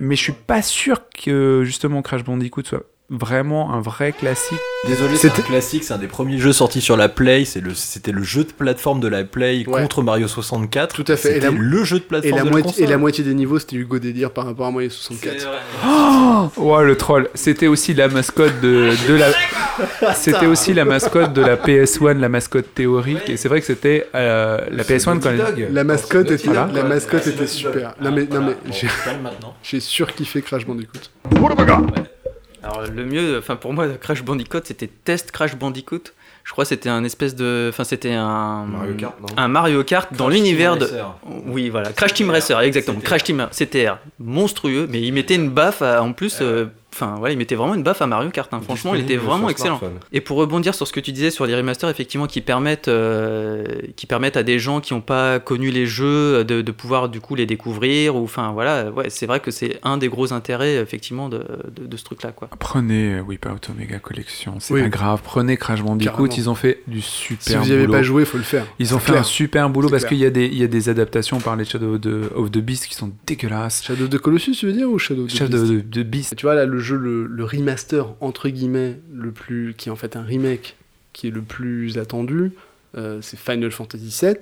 mais 0.00 0.16
je 0.16 0.22
suis 0.22 0.32
pas 0.32 0.60
sûr 0.60 1.00
que 1.08 1.62
justement 1.64 2.02
Crash 2.02 2.24
Bandicoot 2.24 2.64
soit 2.64 2.82
vraiment 3.10 3.72
un 3.74 3.80
vrai 3.80 4.12
classique. 4.12 4.58
Désolé, 4.86 5.16
c'est 5.16 5.28
un 5.28 5.30
C'était- 5.34 5.46
classique, 5.48 5.84
c'est 5.84 5.92
un 5.94 5.98
des 5.98 6.06
premiers 6.06 6.38
jeux 6.38 6.52
sortis 6.52 6.80
sur 6.80 6.96
la 6.96 7.08
Play, 7.08 7.44
c'est 7.44 7.60
le- 7.60 7.74
c'était 7.74 8.12
le, 8.12 8.22
jeu 8.22 8.44
de 8.44 8.52
plateforme 8.52 9.00
de 9.00 9.08
la 9.08 9.24
Play 9.24 9.64
Ouais. 9.66 9.82
contre 9.82 10.02
Mario 10.02 10.26
64. 10.26 10.94
Tout 10.94 11.04
à 11.12 11.16
fait. 11.16 11.36
Et 11.36 11.40
la- 11.40 11.50
le 11.50 11.84
jeu 11.84 11.98
de 11.98 12.02
Et 12.02 12.06
plateforme 12.06 12.36
la, 12.38 12.44
de 12.44 12.50
moitié, 12.50 12.70
console. 12.70 12.84
et 12.84 12.86
la 12.88 12.98
moitié 12.98 13.24
des 13.24 13.34
niveaux, 13.34 13.58
c'était 13.58 13.76
Hugo 13.76 13.98
Délire 13.98 14.30
par 14.30 14.46
rapport 14.46 14.66
à 14.66 14.70
Mario 14.70 14.88
64. 14.90 15.46
Oh 16.56 16.80
le 16.82 16.96
troll, 16.96 17.28
c'était 17.34 17.66
aussi 17.66 17.94
la 17.94 18.08
mascotte 18.08 18.60
de, 18.62 18.90
de 19.08 19.14
la 19.14 19.26
c'était 20.14 20.46
aussi 20.46 20.72
la 20.72 20.84
mascotte 20.84 21.32
de 21.32 21.40
la 21.42 21.56
PS1, 21.56 22.18
la 22.18 22.28
mascotte 22.28 22.74
théorique 22.74 23.28
et 23.28 23.36
c'est 23.36 23.48
vrai 23.48 23.60
que 23.60 23.66
c'était 23.66 24.06
euh, 24.14 24.58
la 24.70 24.82
PS1 24.84 25.18
quand 25.20 25.30
elle... 25.30 25.72
La 25.72 25.84
mascotte, 25.84 26.30
était, 26.30 26.44
Voilà. 26.44 26.68
la 26.72 26.84
mascotte 26.84 27.26
était 27.26 27.46
super. 27.46 27.94
Non 28.00 28.12
mais, 28.12 28.24
non 28.26 28.40
mais 28.42 28.54
Bon, 28.64 29.52
j'ai- 29.62 29.80
surkiffé 29.80 30.42
Crash 30.42 30.66
Bandicoot. 30.66 31.00
Alors 32.64 32.82
le 32.86 33.04
mieux, 33.04 33.38
enfin 33.38 33.56
pour 33.56 33.72
moi, 33.72 33.86
Crash 34.00 34.22
Bandicoot, 34.22 34.60
c'était 34.64 34.88
Test 34.88 35.30
Crash 35.32 35.54
Bandicoot. 35.56 36.00
Je 36.44 36.52
crois 36.52 36.64
que 36.64 36.68
c'était 36.68 36.88
un 36.90 37.04
espèce 37.04 37.34
de, 37.34 37.68
enfin 37.70 37.84
c'était 37.84 38.12
un 38.12 38.64
Mario 38.66 38.94
Kart, 38.94 39.14
non 39.20 39.26
un 39.36 39.48
Mario 39.48 39.82
Kart 39.84 40.12
dans 40.14 40.26
Crash 40.26 40.36
l'univers 40.36 40.72
Team 40.76 40.80
de, 40.80 40.84
Racer. 40.92 41.14
oui 41.46 41.70
voilà, 41.70 41.90
Crash 41.92 42.12
Team 42.14 42.28
Racer, 42.30 42.60
exactement, 42.60 42.98
CTR. 42.98 43.04
Crash 43.06 43.24
Team 43.24 43.46
CTR, 43.50 43.96
monstrueux, 44.18 44.86
mais 44.90 45.00
il 45.00 45.12
mettait 45.12 45.36
une 45.36 45.48
baffe 45.48 45.80
à- 45.80 46.02
en 46.02 46.12
plus, 46.12 46.38
euh, 46.42 46.66
enfin 46.94 47.16
voilà, 47.18 47.32
il 47.34 47.38
mettait 47.38 47.54
vraiment 47.56 47.74
une 47.74 47.82
baffe 47.82 48.00
à 48.02 48.06
Mario 48.06 48.30
Kart. 48.30 48.52
hein. 48.54 48.60
Franchement, 48.62 48.94
il 48.94 49.00
était 49.02 49.16
vraiment 49.16 49.48
excellent. 49.48 49.80
Et 50.12 50.20
pour 50.20 50.36
rebondir 50.38 50.74
sur 50.74 50.86
ce 50.86 50.92
que 50.92 51.00
tu 51.00 51.12
disais 51.12 51.30
sur 51.30 51.46
les 51.46 51.54
remasters, 51.56 51.88
effectivement, 51.90 52.26
qui 52.26 52.40
permettent, 52.40 52.88
euh, 52.88 53.64
qui 53.96 54.06
permettent 54.06 54.36
à 54.36 54.42
des 54.42 54.58
gens 54.58 54.80
qui 54.80 54.94
n'ont 54.94 55.00
pas 55.00 55.38
connu 55.40 55.70
les 55.70 55.86
jeux 55.86 56.44
de, 56.44 56.62
de 56.62 56.72
pouvoir 56.72 57.08
du 57.08 57.20
coup 57.20 57.34
les 57.34 57.46
découvrir, 57.46 58.16
ou 58.16 58.24
enfin 58.24 58.52
voilà, 58.52 58.90
ouais, 58.90 59.06
c'est 59.10 59.26
vrai 59.26 59.40
que 59.40 59.50
c'est 59.50 59.78
un 59.82 59.96
des 59.98 60.08
gros 60.08 60.32
intérêts 60.32 60.76
effectivement 60.76 61.28
de, 61.28 61.44
de, 61.74 61.86
de 61.86 61.96
ce 61.96 62.04
truc-là, 62.04 62.32
quoi. 62.32 62.48
Prenez 62.58 63.14
euh, 63.14 63.20
Wipeout 63.22 63.58
Omega 63.70 63.98
Collection, 63.98 64.56
c'est 64.60 64.74
Oui. 64.74 64.82
pas 64.82 64.88
grave, 64.88 65.20
prenez 65.24 65.56
Crash 65.56 65.82
Bandicoot, 65.82 66.28
ils 66.36 66.48
ont 66.48 66.54
fait 66.54 66.80
du 66.86 67.00
super 67.00 67.42
Si 67.42 67.56
vous 67.56 67.64
n'y 67.66 67.72
avez 67.72 67.88
pas 67.88 68.02
joué, 68.02 68.24
faut 68.24 68.38
le 68.38 68.44
faire. 68.44 68.64
Ils 68.78 68.94
ont 68.94 68.98
C'est 68.98 69.06
fait 69.06 69.12
clair. 69.12 69.20
un 69.22 69.24
super 69.24 69.70
boulot 69.70 69.88
C'est 69.88 69.92
parce 69.92 70.02
clair. 70.04 70.10
qu'il 70.10 70.18
y, 70.18 70.26
a 70.26 70.30
des- 70.30 70.46
il 70.46 70.58
y 70.58 70.62
a 70.64 70.68
des 70.68 70.88
adaptations 70.88 71.40
par 71.40 71.56
les 71.56 71.64
Shadow 71.64 71.94
of 71.94 72.00
the, 72.00 72.08
of 72.34 72.50
the 72.50 72.58
Beast 72.58 72.86
qui 72.86 72.94
sont 72.94 73.10
dégueulasses. 73.26 73.82
Shadow 73.84 74.06
de 74.06 74.18
Colossus, 74.18 74.52
tu 74.52 74.66
veux 74.66 74.72
dire, 74.72 74.88
ou 74.90 74.98
Shadow 74.98 75.24
of 75.24 75.28
the 75.32 75.36
Shadow 75.36 75.58
Beast 75.58 75.72
of 75.72 75.90
the 75.90 75.98
Beast. 76.04 76.36
Tu 76.36 76.46
vois 76.46 76.54
là 76.54 76.66
le 76.66 76.78
jeu, 76.84 76.96
le, 76.96 77.26
le 77.26 77.44
remaster 77.44 78.06
entre 78.20 78.48
guillemets, 78.48 79.00
le 79.12 79.32
plus, 79.32 79.74
qui 79.76 79.88
est 79.88 79.92
en 79.92 79.96
fait 79.96 80.14
un 80.16 80.22
remake, 80.22 80.76
qui 81.12 81.26
est 81.28 81.30
le 81.30 81.42
plus 81.42 81.98
attendu, 81.98 82.52
euh, 82.96 83.18
c'est 83.22 83.38
Final 83.38 83.70
Fantasy 83.72 84.16
VII. 84.22 84.34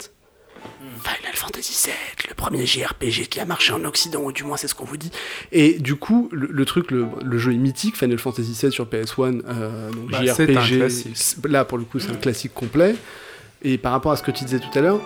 Final 1.02 1.34
Fantasy 1.34 1.88
VII, 1.88 2.28
le 2.28 2.34
premier 2.34 2.66
JRPG 2.66 3.28
qui 3.28 3.40
a 3.40 3.44
marché 3.44 3.72
en 3.72 3.84
Occident, 3.84 4.22
ou 4.22 4.30
du 4.32 4.44
moins 4.44 4.56
c'est 4.56 4.68
ce 4.68 4.74
qu'on 4.74 4.84
vous 4.84 4.96
dit. 4.96 5.10
Et 5.50 5.78
du 5.78 5.96
coup, 5.96 6.28
le, 6.32 6.46
le 6.50 6.64
truc, 6.64 6.90
le, 6.90 7.06
le 7.24 7.38
jeu 7.38 7.52
est 7.52 7.56
mythique, 7.56 7.96
Final 7.96 8.18
Fantasy 8.18 8.56
VII 8.60 8.70
sur 8.70 8.86
PS1, 8.86 9.42
euh, 9.48 9.90
donc 9.90 10.10
Bah, 10.10 10.24
JRPG, 10.24 11.48
là 11.48 11.64
pour 11.64 11.78
le 11.78 11.84
coup 11.84 11.98
c'est 11.98 12.10
un 12.10 12.14
classique 12.16 12.54
complet. 12.54 12.94
Et 13.62 13.78
par 13.78 13.92
rapport 13.92 14.12
à 14.12 14.16
ce 14.16 14.22
que 14.22 14.30
tu 14.30 14.44
disais 14.44 14.60
tout 14.60 14.76
à 14.78 14.82
l'heure, 14.82 15.00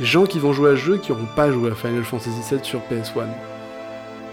les 0.00 0.06
gens 0.06 0.26
qui 0.26 0.38
vont 0.38 0.52
jouer 0.52 0.70
à 0.70 0.76
ce 0.76 0.80
jeu 0.80 0.98
qui 0.98 1.10
n'auront 1.12 1.28
pas 1.36 1.50
joué 1.50 1.70
à 1.70 1.74
Final 1.74 2.04
Fantasy 2.04 2.30
VII 2.50 2.60
sur 2.62 2.80
PS1. 2.90 3.26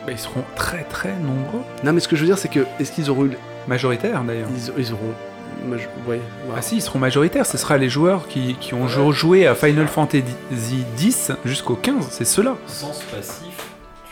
Bah, 0.05 0.11
ils 0.11 0.19
seront 0.19 0.43
très 0.55 0.83
très 0.83 1.13
nombreux. 1.17 1.61
Non 1.83 1.93
mais 1.93 1.99
ce 1.99 2.07
que 2.07 2.15
je 2.15 2.21
veux 2.21 2.27
dire 2.27 2.37
c'est 2.37 2.49
que, 2.49 2.65
est-ce 2.79 2.91
qu'ils 2.91 3.09
auront 3.09 3.25
eu... 3.25 3.31
Majoritaires 3.67 4.23
d'ailleurs. 4.23 4.47
Ils, 4.55 4.71
ils 4.83 4.93
auront... 4.93 5.13
je- 5.77 6.09
ouais. 6.09 6.21
Ah 6.55 6.61
si, 6.61 6.75
ils 6.77 6.81
seront 6.81 6.99
majoritaires. 6.99 7.45
Ce 7.47 7.57
sera 7.57 7.77
les 7.77 7.89
joueurs 7.89 8.27
qui, 8.27 8.55
qui 8.59 8.73
ont 8.75 8.87
jou- 8.87 9.11
joué 9.11 9.47
à 9.47 9.55
Final 9.55 9.87
Fantasy 9.87 10.23
X 11.01 11.31
jusqu'au 11.45 11.75
15. 11.75 12.07
C'est 12.11 12.25
ceux-là. 12.25 12.55
Sens 12.67 13.01
passif, 13.11 13.55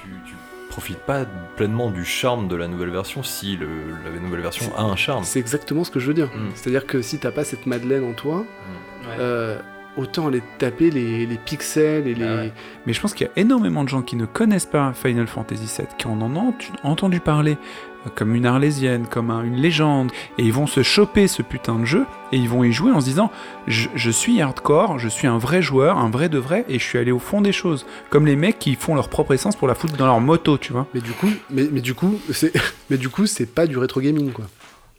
tu, 0.02 0.10
tu 0.26 0.34
profites 0.70 0.98
pas 0.98 1.26
pleinement 1.56 1.92
du 1.92 2.04
charme 2.04 2.48
de 2.48 2.56
la 2.56 2.68
nouvelle 2.68 2.90
version 2.90 3.22
si 3.22 3.56
le- 3.58 3.68
la 4.12 4.20
nouvelle 4.20 4.42
version 4.42 4.76
a 4.76 4.82
un 4.82 4.96
charme. 4.96 5.24
C'est 5.24 5.40
exactement 5.40 5.84
ce 5.84 5.92
que 5.92 6.00
je 6.00 6.08
veux 6.08 6.16
dire. 6.16 6.32
Mm. 6.36 6.50
C'est-à-dire 6.56 6.88
que 6.88 7.04
si 7.04 7.20
t'as 7.20 7.32
pas 7.32 7.44
cette 7.44 7.68
Madeleine 7.68 8.04
en 8.04 8.14
toi, 8.14 8.38
Ouais. 8.38 9.16
euh, 9.20 9.60
autant 9.98 10.28
aller 10.28 10.42
taper 10.58 10.90
les, 10.92 11.26
les 11.26 11.38
pixels 11.38 12.08
et 12.08 12.14
les... 12.16 12.26
Bah 12.26 12.36
ouais. 12.36 12.54
Mais 12.86 12.94
je 12.94 13.02
pense 13.02 13.14
qu'il 13.14 13.28
y 13.28 13.30
a 13.30 13.34
énormément 13.42 13.84
de 13.84 13.90
gens 13.90 14.02
qui 14.02 14.16
ne 14.16 14.26
connaissent 14.26 14.66
pas 14.66 14.94
Final 14.94 15.28
Fantasy 15.28 15.66
VII, 15.78 15.88
qui 15.98 16.08
en 16.08 16.22
ont 16.22 16.36
ent- 16.36 16.54
entendu 16.84 17.20
parler 17.20 17.58
euh, 18.06 18.10
comme 18.16 18.34
une 18.36 18.46
arlésienne, 18.46 19.06
comme 19.08 19.30
un- 19.30 19.44
une 19.44 19.56
légende, 19.58 20.12
et 20.38 20.44
ils 20.44 20.52
vont 20.54 20.68
se 20.68 20.84
choper 20.84 21.28
ce 21.28 21.42
putain 21.42 21.76
de 21.80 21.86
jeu, 21.86 22.06
et 22.32 22.38
ils 22.38 22.50
vont 22.50 22.64
y 22.64 22.72
jouer 22.74 22.92
en 22.92 23.00
se 23.02 23.06
disant 23.06 23.30
je, 23.68 23.88
je 23.96 24.10
suis 24.12 24.42
hardcore, 24.42 24.98
je 25.00 25.08
suis 25.08 25.28
un 25.28 25.38
vrai 25.38 25.62
joueur, 25.62 25.98
un 26.00 26.10
vrai 26.10 26.28
de 26.30 26.38
vrai, 26.40 26.66
et 26.70 26.80
je 26.80 26.84
suis 26.84 26.98
allé 26.98 27.12
au 27.12 27.20
fond 27.20 27.42
des 27.42 27.52
choses. 27.52 27.86
Comme 28.10 28.26
les 28.26 28.36
mecs 28.36 28.60
qui 28.60 28.76
font 28.76 28.96
leur 28.96 29.10
propre 29.10 29.34
essence 29.34 29.56
pour 29.56 29.68
la 29.68 29.76
foutre 29.76 29.96
dans 29.96 30.08
leur 30.08 30.20
moto, 30.20 30.58
tu 30.58 30.74
vois. 30.74 30.88
Mais 30.94 31.02
du 31.02 31.12
coup, 31.12 31.30
mais, 31.50 31.68
mais 31.72 31.82
du 31.82 31.94
coup, 31.94 32.20
c'est, 32.32 32.52
mais 32.90 32.98
du 32.98 33.10
coup, 33.10 33.26
c'est 33.28 33.46
pas 33.54 33.68
du 33.68 33.78
rétro 33.78 34.02
gaming 34.02 34.32
quoi. 34.32 34.46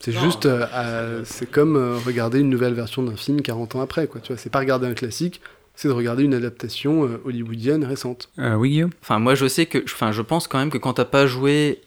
C'est 0.00 0.12
juste, 0.12 0.44
euh, 0.46 0.66
euh, 0.74 1.22
c'est 1.24 1.50
comme 1.50 1.76
euh, 1.76 1.96
regarder 2.04 2.40
une 2.40 2.50
nouvelle 2.50 2.74
version 2.74 3.02
d'un 3.02 3.16
film 3.16 3.40
40 3.40 3.76
ans 3.76 3.80
après 3.80 4.06
quoi. 4.06 4.20
Tu 4.20 4.32
vois, 4.32 4.36
c'est 4.36 4.50
pas 4.50 4.58
regarder 4.58 4.86
un 4.86 4.92
classique, 4.94 5.40
c'est 5.74 5.88
de 5.88 5.92
regarder 5.92 6.24
une 6.24 6.34
adaptation 6.34 7.04
euh, 7.04 7.20
hollywoodienne 7.24 7.84
récente. 7.84 8.28
Euh, 8.38 8.54
oui, 8.54 8.70
Guillaume? 8.70 8.90
Enfin, 9.02 9.18
moi, 9.18 9.34
je 9.34 9.46
sais 9.46 9.66
que, 9.66 9.78
enfin, 9.84 10.12
je 10.12 10.22
pense 10.22 10.46
quand 10.46 10.58
même 10.58 10.70
que 10.70 10.78
quand 10.78 10.94
t'as 10.94 11.04
pas 11.04 11.26
joué 11.26 11.80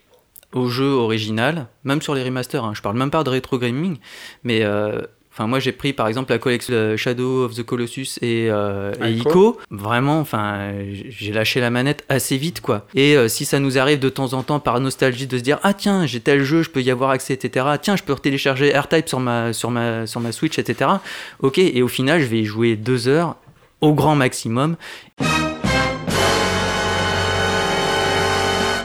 au 0.53 0.68
jeu 0.68 0.88
original, 0.88 1.68
même 1.84 2.01
sur 2.01 2.16
les 2.16 2.24
remasters, 2.24 2.64
hein, 2.64 2.74
je 2.74 2.82
parle 2.82 2.97
même 2.97 3.12
pas 3.12 3.24
de 3.24 3.30
rétro 3.30 3.58
gaming, 3.60 3.97
mais 4.43 4.64
euh, 4.64 5.01
enfin, 5.38 5.47
moi, 5.47 5.59
j'ai 5.59 5.71
pris 5.71 5.93
par 5.93 6.07
exemple 6.07 6.31
la 6.31 6.39
collection 6.39 6.97
Shadow 6.97 7.45
of 7.45 7.53
the 7.53 7.63
Colossus 7.63 8.17
et, 8.21 8.47
euh, 8.49 8.93
et. 9.03 9.11
Ico. 9.11 9.57
Vraiment, 9.69 10.19
enfin, 10.19 10.71
j'ai 11.09 11.31
lâché 11.31 11.59
la 11.61 11.69
manette 11.69 12.03
assez 12.09 12.38
vite, 12.38 12.61
quoi. 12.61 12.88
Et 12.95 13.15
euh, 13.15 13.27
si 13.27 13.45
ça 13.45 13.59
nous 13.59 13.77
arrive 13.77 13.99
de 13.99 14.09
temps 14.09 14.33
en 14.33 14.41
temps 14.43 14.59
par 14.59 14.79
nostalgie 14.79 15.27
de 15.27 15.38
se 15.38 15.43
dire, 15.43 15.59
ah 15.63 15.73
tiens, 15.73 16.05
j'ai 16.05 16.19
tel 16.19 16.43
jeu, 16.43 16.63
je 16.63 16.69
peux 16.69 16.81
y 16.81 16.89
avoir 16.89 17.11
accès, 17.11 17.33
etc. 17.33 17.65
Tiens, 17.81 17.95
je 17.95 18.03
peux 18.03 18.15
télécharger 18.15 18.69
AirType 18.69 19.07
sur 19.07 19.19
ma, 19.19 19.53
sur 19.53 19.69
ma, 19.69 20.07
sur 20.07 20.19
ma 20.19 20.31
Switch, 20.31 20.57
etc. 20.57 20.89
Ok, 21.39 21.59
et 21.59 21.81
au 21.81 21.88
final, 21.88 22.19
je 22.19 22.25
vais 22.25 22.39
y 22.39 22.45
jouer 22.45 22.75
deux 22.75 23.07
heures 23.07 23.35
au 23.81 23.93
grand 23.93 24.15
maximum. 24.15 24.75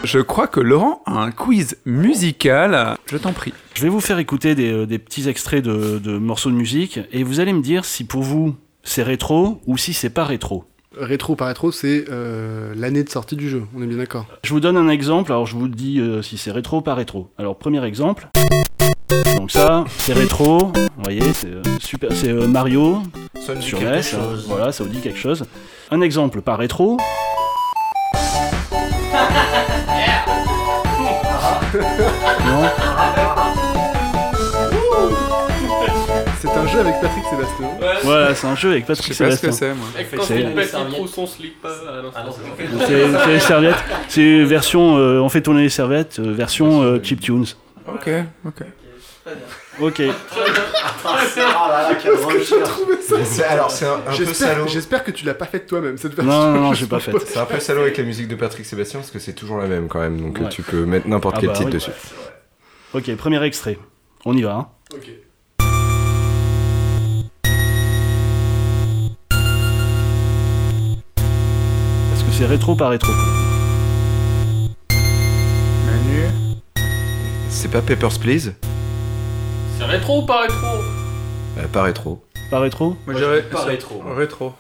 Je 0.05 0.19
crois 0.19 0.49
que 0.49 0.61
Laurent 0.61 1.03
a 1.07 1.23
un 1.23 1.31
quiz 1.31 1.77
musical. 1.85 2.97
Je 3.07 3.17
t'en 3.17 3.33
prie. 3.33 3.53
Je 3.75 3.83
vais 3.83 3.89
vous 3.89 4.01
faire 4.01 4.19
écouter 4.19 4.55
des, 4.55 4.73
euh, 4.73 4.87
des 4.87 4.99
petits 4.99 5.29
extraits 5.29 5.65
de, 5.65 5.99
de 5.99 6.19
morceaux 6.19 6.51
de 6.51 6.57
musique 6.57 7.01
et 7.13 7.23
vous 7.23 7.41
allez 7.41 7.53
me 7.53 7.63
dire 7.63 7.85
si 7.85 8.05
pour 8.05 8.23
vous 8.23 8.57
c'est 8.83 9.03
rétro 9.03 9.61
ou 9.67 9.79
si 9.79 9.93
c'est 9.93 10.11
pas 10.11 10.25
rétro. 10.25 10.65
Rétro 10.99 11.37
par 11.37 11.49
rétro, 11.49 11.73
c'est 11.73 12.05
euh, 12.11 12.75
l'année 12.77 13.03
de 13.03 13.09
sortie 13.09 13.37
du 13.37 13.49
jeu. 13.49 13.63
On 13.75 13.83
est 13.83 13.87
bien 13.87 13.97
d'accord. 13.97 14.27
Je 14.45 14.53
vous 14.53 14.61
donne 14.61 14.77
un 14.77 14.89
exemple, 14.89 15.33
alors 15.33 15.47
je 15.47 15.57
vous 15.57 15.69
dis 15.69 16.01
euh, 16.01 16.21
si 16.21 16.37
c'est 16.37 16.51
rétro 16.51 16.79
ou 16.79 16.83
pas 16.83 16.95
rétro. 16.95 17.31
Alors 17.39 17.57
premier 17.57 17.83
exemple. 17.85 18.29
Donc 19.37 19.51
ça, 19.51 19.85
c'est 19.99 20.13
rétro, 20.13 20.73
vous 20.75 21.03
voyez, 21.03 21.33
c'est 21.33 21.49
euh, 21.49 21.63
super, 21.81 22.11
c'est 22.13 22.31
euh, 22.31 22.47
Mario 22.47 23.03
sur 23.61 23.81
NES, 23.81 24.01
hein, 24.15 24.19
voilà, 24.47 24.73
ça 24.73 24.85
vous 24.85 24.91
dit 24.91 25.01
quelque 25.01 25.19
chose. 25.19 25.45
Un 25.91 26.01
exemple 26.01 26.43
pas 26.43 26.57
rétro. 26.57 26.99
non, 31.75 32.69
C'est 36.41 36.49
un 36.51 36.67
jeu 36.67 36.81
avec 36.81 36.95
Patrick 37.01 37.25
Sébastien. 37.31 37.69
voilà, 38.05 38.35
c'est 38.35 38.47
un 38.47 38.55
jeu 38.57 38.71
avec 38.73 38.83
Je 38.83 38.89
Patrick 38.89 39.15
sais 39.15 39.25
pas 39.25 39.31
ce 39.37 39.43
que 39.43 39.51
Sébastien. 39.53 39.69
c'est, 39.69 39.75
moi. 39.75 39.87
Et 39.99 40.17
quand 40.17 40.23
C'est- 40.25 40.41
il 40.41 40.55
pète 40.55 40.77
son 41.15 41.27
slip 41.27 41.63
pas. 41.63 41.69
Ah 42.15 42.25
c'est. 42.31 42.87
C'est 42.87 43.19
c'est 43.19 43.27
les 43.33 43.41
serviettes, 43.41 43.85
c'est 44.09 44.43
version, 44.45 44.97
euh, 44.99 45.21
on 45.21 45.29
fait 45.29 45.41
tourner 45.43 45.63
les 45.63 45.69
serviettes, 45.71 46.19
euh, 46.19 46.33
version 46.35 46.83
euh, 46.83 47.01
chiptunes. 47.03 47.47
Ok, 47.89 48.11
ok. 48.47 48.63
Ok. 49.81 50.03
C'est- 53.25 53.43
Alors, 53.45 53.71
c'est 53.71 53.87
un, 53.87 53.95
un 53.95 53.99
peu 53.99 54.13
J'espère, 54.13 54.35
salaud. 54.49 54.67
j'espère 54.69 55.03
que 55.05 55.11
tu 55.11 55.25
l'as 55.25 55.35
pas 55.35 55.47
faite 55.47 55.67
toi-même 55.67 55.97
cette 55.99 56.15
version. 56.15 56.33
Non, 56.33 56.53
non, 56.53 56.61
non, 56.61 56.75
Je 56.75 56.81
j'ai 56.81 56.87
pas 56.87 57.01
fait. 57.01 57.13
C'est 57.27 57.39
un 57.39 57.47
peu 57.47 57.59
salaud 57.59 57.81
avec 57.83 57.97
la 57.97 58.05
musique 58.05 58.29
de 58.29 58.35
Patrick 58.37 58.67
Sébastien 58.67 59.01
parce 59.01 59.11
que 59.11 59.19
c'est 59.19 59.33
toujours 59.33 59.59
la 59.59 59.67
même 59.67 59.89
quand 59.89 60.01
même. 60.01 60.21
Donc 60.21 60.39
Ouais. 60.39 60.49
tu 60.51 60.63
peux 60.63 60.85
mettre 60.85 61.09
n'importe 61.09 61.37
Ah 61.39 61.41
quel 61.41 61.49
bah 61.51 61.55
titre 61.55 61.67
oui. 61.69 61.73
dessus. 61.75 61.91
Ok, 62.95 63.15
premier 63.17 63.43
extrait. 63.45 63.79
On 64.25 64.37
y 64.37 64.43
va. 64.43 64.53
hein. 64.55 64.69
Ok. 64.95 65.09
Est-ce 72.15 72.25
que 72.25 72.31
c'est 72.33 72.47
rétro 72.47 72.75
pas 72.75 72.89
rétro 72.89 73.13
Manu 75.87 76.27
C'est 77.49 77.71
pas 77.71 77.81
Papers, 77.83 78.19
Please? 78.19 78.53
C'est 79.85 79.89
rétro 79.99 80.23
ou 80.23 80.27
pas 80.27 80.43
rétro 80.43 80.67
Euh, 81.59 81.67
Pas 81.73 81.83
rétro. 81.83 82.23
Pas 82.51 82.61
rétro 82.61 82.97
Moi, 83.07 83.17
j'irais 83.17 83.43
pas 83.43 83.63
c'est- 83.63 83.69
rétro. 83.71 84.03
Rétro. 84.17 84.53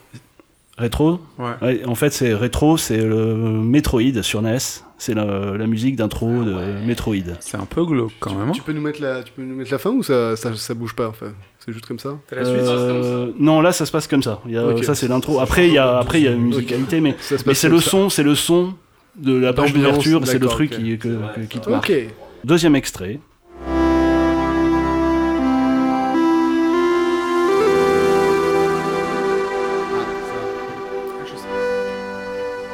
Rétro 0.78 1.20
Ouais. 1.38 1.84
En 1.86 1.94
fait, 1.94 2.10
c'est 2.10 2.34
rétro, 2.34 2.76
c'est 2.76 2.96
le 2.98 3.34
Metroid 3.36 4.22
sur 4.22 4.42
NES. 4.42 4.58
C'est 4.98 5.14
la, 5.14 5.24
la 5.56 5.66
musique 5.66 5.96
d'intro 5.96 6.28
de 6.28 6.84
Metroid. 6.86 7.14
C'est 7.40 7.56
un 7.56 7.66
peu 7.66 7.84
glauque 7.84 8.12
quand 8.20 8.34
même. 8.34 8.48
hein. 8.48 8.52
Tu 8.52 8.62
peux 8.62 8.72
nous 8.72 8.80
mettre 8.80 9.00
la, 9.02 9.22
tu 9.22 9.32
peux 9.32 9.42
nous 9.42 9.54
mettre 9.54 9.70
la 9.70 9.78
fin 9.78 9.90
ou 9.90 10.02
ça, 10.02 10.36
ça, 10.36 10.54
ça 10.54 10.74
bouge 10.74 10.94
pas 10.94 11.08
enfin 11.08 11.26
C'est 11.64 11.72
juste 11.72 11.86
comme 11.86 11.98
ça 11.98 12.18
T'as 12.28 12.36
la 12.36 12.44
suite 12.44 12.56
Euh, 12.60 13.32
non, 13.38 13.60
là, 13.60 13.72
ça 13.72 13.86
se 13.86 13.92
passe 13.92 14.06
comme 14.06 14.22
ça. 14.22 14.40
Il 14.46 14.52
y 14.52 14.58
a- 14.58 14.66
Ok. 14.66 14.84
Ça, 14.84 14.94
c'est 14.94 15.08
l'intro. 15.08 15.40
Après, 15.40 15.68
il 15.68 15.74
y 15.74 15.78
a, 15.78 15.98
après, 15.98 16.20
il 16.20 16.24
y 16.24 16.28
a 16.28 16.32
une 16.32 16.42
musicalité, 16.46 17.00
mais, 17.00 17.16
c'est 17.20 17.68
le 17.68 17.80
ça. 17.80 17.90
son, 17.90 18.08
c'est 18.10 18.22
le 18.24 18.34
son 18.34 18.74
de 19.16 19.36
la 19.36 19.52
page 19.52 19.72
d'ouverture, 19.72 20.20
c'est 20.26 20.38
le 20.38 20.46
truc 20.46 20.70
qui, 20.70 20.98
que- 20.98 21.08
que- 21.36 21.40
qui 21.48 21.58
te 21.60 21.70
marque. 21.70 21.90
Ok. 21.90 21.96
Deuxième 22.44 22.74
extrait. 22.76 23.20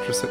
Je 0.09 0.13
sais. 0.13 0.27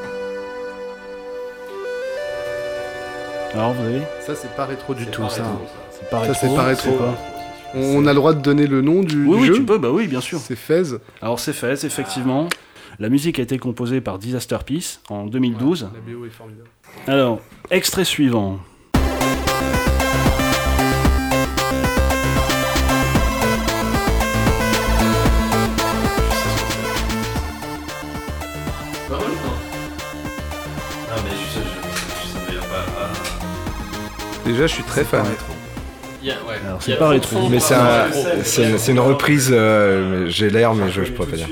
Alors, 3.54 3.74
vous 3.74 3.84
avez 3.86 4.00
Ça 4.26 4.34
c'est 4.34 4.50
pas 4.56 4.66
rétro 4.66 4.92
du 4.92 5.06
tout 5.06 5.22
ça. 5.28 5.44
C'est 5.92 6.10
pas 6.10 6.24
Ça, 6.24 6.32
rétro. 6.32 6.40
c'est 6.48 6.56
pas 6.56 6.64
rétro. 6.64 6.98
On 7.74 8.04
a 8.06 8.10
le 8.12 8.16
droit 8.16 8.32
de 8.34 8.40
donner 8.40 8.66
le 8.66 8.82
nom 8.82 9.04
du, 9.04 9.24
Oui, 9.24 9.36
du 9.36 9.42
oui, 9.42 9.46
jeu 9.46 9.54
tu 9.54 9.62
peux, 9.62 9.78
bah 9.78 9.90
oui, 9.92 10.08
bien 10.08 10.20
sûr. 10.20 10.40
C'est 10.40 10.56
Fez. 10.56 10.96
Alors, 11.22 11.38
c'est 11.38 11.52
fait, 11.52 11.84
effectivement. 11.84 12.48
La 12.98 13.08
musique 13.08 13.38
a 13.38 13.42
été 13.42 13.56
composée 13.58 14.00
par 14.00 14.18
Disaster 14.18 14.58
Peace 14.66 14.98
en 15.10 15.26
2012. 15.26 15.88
La 15.94 16.12
BO 16.12 16.26
est 16.26 16.30
formidable. 16.30 16.68
Alors, 17.06 17.38
extrait 17.70 18.04
suivant. 18.04 18.58
Déjà, 34.52 34.66
je 34.66 34.72
suis 34.74 34.82
très 34.82 35.04
fan. 35.04 35.24
Ouais. 35.24 36.32
Alors, 36.66 36.82
c'est 36.82 36.96
pas 36.98 37.08
rétro. 37.10 37.36
fond- 37.38 37.48
Mais 37.48 37.60
c'est 37.60 37.74
un- 37.74 38.10
c'est 38.42 38.70
une, 38.70 38.78
c'est 38.78 38.92
une 38.92 38.98
reprise. 39.00 39.50
euh, 39.52 40.24
mais 40.24 40.30
J'ai 40.30 40.50
l'air, 40.50 40.74
mais 40.74 40.90
je, 40.90 41.04
je 41.04 41.12
pourrais 41.12 41.28
pas 41.28 41.36
dire. 41.36 41.48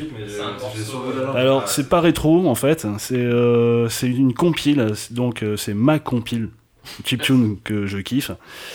Alors, 1.34 1.68
c'est 1.68 1.88
pas 1.88 2.00
rétro 2.00 2.48
en 2.48 2.54
fait, 2.54 2.86
c'est 2.98 3.14
euh, 3.16 3.88
c'est 3.88 4.08
une 4.08 4.32
compile, 4.34 4.92
donc 5.10 5.42
euh, 5.42 5.56
c'est 5.56 5.74
ma 5.74 5.98
compile 5.98 6.48
chiptune 7.04 7.56
que 7.64 7.86
je 7.86 7.98
kiffe. 7.98 8.30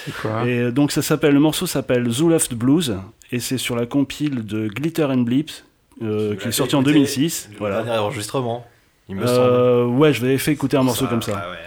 C'est 0.05 0.15
quoi? 0.21 0.43
Et 0.45 0.59
euh, 0.59 0.71
donc 0.71 0.91
ça 0.91 1.01
s'appelle, 1.01 1.33
le 1.33 1.39
morceau 1.39 1.65
s'appelle 1.65 2.09
Zoo 2.09 2.29
Left 2.29 2.53
Blues 2.53 2.97
et 3.31 3.39
c'est 3.39 3.57
sur 3.57 3.75
la 3.75 3.85
compile 3.85 4.45
de 4.45 4.67
Glitter 4.67 5.05
and 5.05 5.19
Blips 5.19 5.63
euh, 6.03 6.35
qui 6.35 6.47
est 6.47 6.51
sorti 6.51 6.75
en 6.75 6.83
2006. 6.83 7.49
Voilà. 7.57 7.75
Voilà. 7.75 7.85
Dernier 7.89 7.99
enregistrement, 8.05 8.65
il 9.09 9.15
me 9.15 9.25
semble. 9.25 9.39
Euh, 9.39 9.85
ouais, 9.85 10.13
je 10.13 10.21
vais 10.25 10.37
fait 10.37 10.51
écouter 10.51 10.77
un 10.77 10.83
morceau 10.83 11.07
comme 11.07 11.21
ça. 11.21 11.41
Ah 11.45 11.49
ouais. 11.51 11.57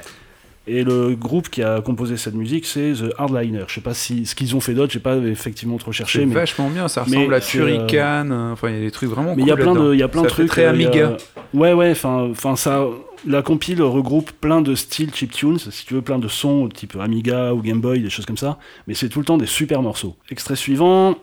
Et 0.66 0.82
le 0.82 1.14
groupe 1.14 1.50
qui 1.50 1.62
a 1.62 1.82
composé 1.82 2.16
cette 2.16 2.34
musique, 2.34 2.64
c'est 2.64 2.94
The 2.94 3.12
Hardliner. 3.18 3.64
Je 3.68 3.74
sais 3.74 3.80
pas 3.82 3.92
si 3.92 4.24
ce 4.24 4.34
qu'ils 4.34 4.56
ont 4.56 4.60
fait 4.60 4.72
d'autre, 4.72 4.92
j'ai 4.92 4.98
pas 4.98 5.16
effectivement 5.16 5.76
trop 5.76 5.92
cherché, 5.92 6.20
C'est 6.20 6.26
mais 6.26 6.34
vachement 6.34 6.70
bien, 6.70 6.88
ça 6.88 7.04
mais 7.06 7.18
ressemble 7.18 7.34
à 7.34 7.40
c'est, 7.42 7.58
euh, 7.58 7.64
Turrican, 7.66 8.30
euh, 8.30 8.52
enfin 8.52 8.68
il 8.70 8.74
y 8.76 8.78
a 8.78 8.80
des 8.80 8.90
trucs 8.90 9.10
vraiment 9.10 9.34
mais 9.36 9.42
il 9.42 9.48
y 9.48 9.50
a 9.50 9.56
cool 9.56 9.62
plein 9.62 9.74
de, 9.74 9.92
il 9.92 10.00
y 10.00 10.02
a 10.02 10.08
plein 10.08 10.22
Ça 10.22 10.28
de 10.28 10.32
trucs. 10.32 10.48
très 10.48 10.64
euh, 10.64 10.72
il 10.74 10.80
y 10.80 10.86
a- 10.86 10.88
Amiga. 10.88 11.16
Ouais, 11.52 11.74
ouais. 11.74 11.90
Enfin, 11.90 12.28
enfin 12.30 12.56
ça, 12.56 12.86
la 13.26 13.42
compile 13.42 13.82
regroupe 13.82 14.32
plein 14.32 14.62
de 14.62 14.74
styles 14.74 15.14
chiptunes, 15.14 15.58
si 15.58 15.84
tu 15.84 15.92
veux, 15.92 16.02
plein 16.02 16.18
de 16.18 16.28
sons 16.28 16.66
type 16.70 16.96
Amiga 16.98 17.52
ou 17.52 17.60
Game 17.60 17.82
Boy, 17.82 18.00
des 18.00 18.08
choses 18.08 18.24
comme 18.24 18.38
ça. 18.38 18.58
Mais 18.86 18.94
c'est 18.94 19.10
tout 19.10 19.18
le 19.18 19.26
temps 19.26 19.36
des 19.36 19.44
super 19.46 19.82
morceaux. 19.82 20.16
Extrait 20.30 20.56
suivant. 20.56 21.16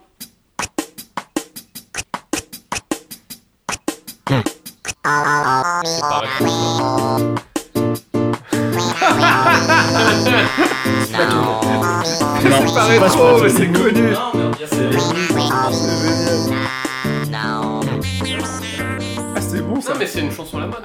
Pareil. 12.41 12.67
C'est 12.67 12.73
pas 12.73 12.85
rétro, 12.85 13.41
mais 13.41 13.49
c'est 13.49 13.71
connu. 13.71 14.13
Ah 19.33 19.41
c'est 19.41 19.61
bon 19.61 19.81
ça. 19.81 19.93
Non, 19.93 19.99
mais 19.99 20.07
c'est 20.07 20.19
une 20.21 20.31
chanson 20.31 20.57
à 20.57 20.61
la 20.61 20.67
mode. 20.67 20.81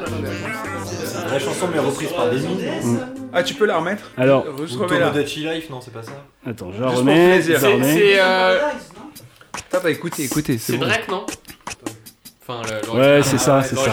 La 1.31 1.39
chanson 1.39 1.69
mais 1.73 1.79
reprise 1.79 2.11
par 2.11 2.31
des 2.31 2.41
Ah 3.33 3.43
tu 3.43 3.55
peux 3.55 3.67
la 3.67 3.79
remettre 3.79 4.11
Alors, 4.17 4.45
Je 4.65 4.79
remets 4.79 5.01
là. 5.01 5.11
Dachi 5.11 5.41
Life, 5.41 5.69
non, 5.71 5.81
c'est 5.81 5.93
pas 5.93 6.03
ça 6.03 6.13
attends, 6.49 6.71
je 6.77 6.83
la 6.83 6.89
remets. 6.91 7.43
C'est 7.43 7.57
euh, 8.21 8.59
Attends, 9.55 9.83
bah, 9.83 9.91
écoutez, 9.91 10.25
écoutez, 10.25 10.59
c'est. 10.59 10.77
Drake, 10.77 11.09
non 11.09 11.27
Enfin, 12.49 12.61
le- 12.93 12.99
Ouais, 12.99 13.23
c'est 13.25 13.39
ça, 13.39 13.63
c'est 13.63 13.77
ça. 13.77 13.93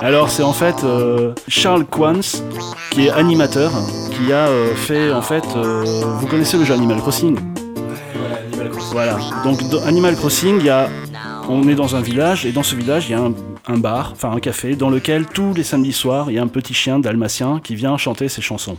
Alors 0.00 0.28
c'est 0.30 0.42
en 0.42 0.52
fait 0.52 0.84
euh, 0.84 1.32
Charles 1.48 1.86
Quans 1.86 2.20
qui 2.90 3.06
est 3.06 3.10
animateur, 3.10 3.70
qui 4.10 4.32
a 4.32 4.48
euh, 4.48 4.74
fait 4.74 5.12
en 5.12 5.22
fait, 5.22 5.44
euh, 5.56 5.84
vous 6.18 6.26
connaissez 6.26 6.58
le 6.58 6.64
jeu 6.64 6.74
Animal 6.74 6.98
Crossing? 6.98 7.38
Voilà. 8.90 9.18
Donc 9.44 9.62
dans 9.70 9.82
Animal 9.84 10.14
Crossing, 10.16 10.58
il 10.58 10.66
y 10.66 10.70
a, 10.70 10.88
on 11.48 11.66
est 11.68 11.74
dans 11.74 11.96
un 11.96 12.00
village 12.02 12.44
et 12.44 12.52
dans 12.52 12.62
ce 12.62 12.74
village 12.74 13.06
il 13.08 13.12
y 13.12 13.14
a 13.14 13.20
un, 13.20 13.32
un 13.68 13.78
bar, 13.78 14.10
enfin 14.12 14.32
un 14.32 14.40
café, 14.40 14.74
dans 14.76 14.90
lequel 14.90 15.26
tous 15.26 15.54
les 15.54 15.62
samedis 15.62 15.92
soirs 15.92 16.26
il 16.30 16.34
y 16.34 16.38
a 16.38 16.42
un 16.42 16.48
petit 16.48 16.74
chien 16.74 16.98
dalmatien 16.98 17.60
qui 17.64 17.74
vient 17.76 17.96
chanter 17.96 18.28
ses 18.28 18.42
chansons. 18.42 18.76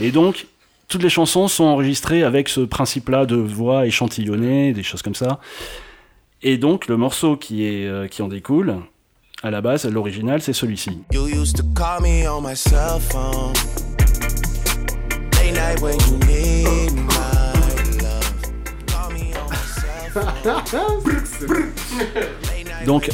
Et 0.00 0.10
donc 0.10 0.46
toutes 0.88 1.02
les 1.02 1.08
chansons 1.08 1.48
sont 1.48 1.64
enregistrées 1.64 2.22
avec 2.24 2.48
ce 2.48 2.60
principe-là 2.60 3.24
de 3.24 3.36
voix 3.36 3.86
échantillonnée, 3.86 4.72
des 4.72 4.82
choses 4.82 5.02
comme 5.02 5.14
ça. 5.14 5.38
Et 6.42 6.56
donc 6.56 6.86
le 6.86 6.96
morceau 6.96 7.36
qui, 7.36 7.66
est, 7.66 7.86
euh, 7.86 8.08
qui 8.08 8.22
en 8.22 8.28
découle, 8.28 8.76
à 9.42 9.50
la 9.50 9.60
base, 9.60 9.84
l'original, 9.86 10.40
c'est 10.40 10.54
celui-ci. 10.54 11.02
Donc, 22.86 23.10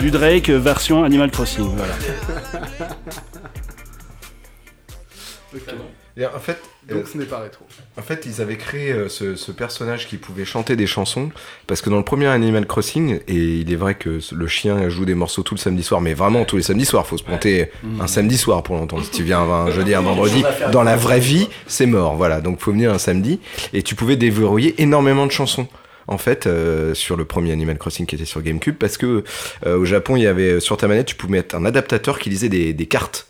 du 0.00 0.12
Drake 0.12 0.50
version 0.50 1.02
Animal 1.02 1.32
Crossing, 1.32 1.74
voilà. 1.74 1.94
En 6.34 6.38
fait, 6.38 6.60
euh, 6.90 6.94
Donc 6.94 7.08
ce 7.08 7.18
n'est 7.18 7.24
pas 7.24 7.40
rétro. 7.40 7.64
En 7.96 8.02
fait, 8.02 8.24
ils 8.26 8.40
avaient 8.40 8.56
créé 8.56 8.92
euh, 8.92 9.08
ce, 9.08 9.36
ce 9.36 9.52
personnage 9.52 10.08
qui 10.08 10.16
pouvait 10.16 10.44
chanter 10.44 10.76
des 10.76 10.86
chansons, 10.86 11.30
parce 11.66 11.80
que 11.80 11.90
dans 11.90 11.98
le 11.98 12.04
premier 12.04 12.26
Animal 12.26 12.66
Crossing, 12.66 13.20
et 13.28 13.34
il 13.34 13.72
est 13.72 13.76
vrai 13.76 13.94
que 13.94 14.18
le 14.32 14.46
chien 14.46 14.88
joue 14.88 15.04
des 15.04 15.14
morceaux 15.14 15.42
tout 15.42 15.54
le 15.54 15.60
samedi 15.60 15.82
soir, 15.82 16.00
mais 16.00 16.14
vraiment 16.14 16.44
tous 16.44 16.56
les 16.56 16.62
samedis 16.62 16.84
soirs, 16.84 17.06
faut 17.06 17.18
se 17.18 17.28
monter 17.28 17.70
un 18.00 18.06
samedi 18.06 18.36
soir 18.36 18.62
pour 18.62 18.76
l'entendre. 18.76 19.04
Si 19.04 19.10
tu 19.10 19.22
viens 19.22 19.40
un 19.40 19.70
jeudi, 19.70 19.94
un 19.94 20.00
vendredi, 20.02 20.42
dans 20.72 20.82
la 20.82 20.96
vraie 20.96 21.20
vie, 21.20 21.48
c'est 21.66 21.86
mort, 21.86 22.16
voilà. 22.16 22.40
Donc 22.40 22.60
faut 22.60 22.72
venir 22.72 22.92
un 22.92 22.98
samedi, 22.98 23.40
et 23.72 23.82
tu 23.82 23.94
pouvais 23.94 24.16
déverrouiller 24.16 24.80
énormément 24.82 25.26
de 25.26 25.32
chansons. 25.32 25.68
En 26.06 26.18
fait, 26.18 26.46
euh, 26.46 26.94
sur 26.94 27.16
le 27.16 27.24
premier 27.24 27.52
Animal 27.52 27.78
Crossing 27.78 28.06
qui 28.06 28.14
était 28.14 28.24
sur 28.24 28.42
GameCube, 28.42 28.76
parce 28.76 28.98
que 28.98 29.24
euh, 29.66 29.78
au 29.78 29.84
Japon, 29.84 30.16
il 30.16 30.22
y 30.22 30.26
avait 30.26 30.60
sur 30.60 30.76
ta 30.76 30.86
manette, 30.86 31.06
tu 31.06 31.14
pouvais 31.14 31.38
mettre 31.38 31.54
un 31.54 31.64
adaptateur 31.64 32.18
qui 32.18 32.30
lisait 32.30 32.48
des, 32.48 32.72
des 32.72 32.86
cartes. 32.86 33.26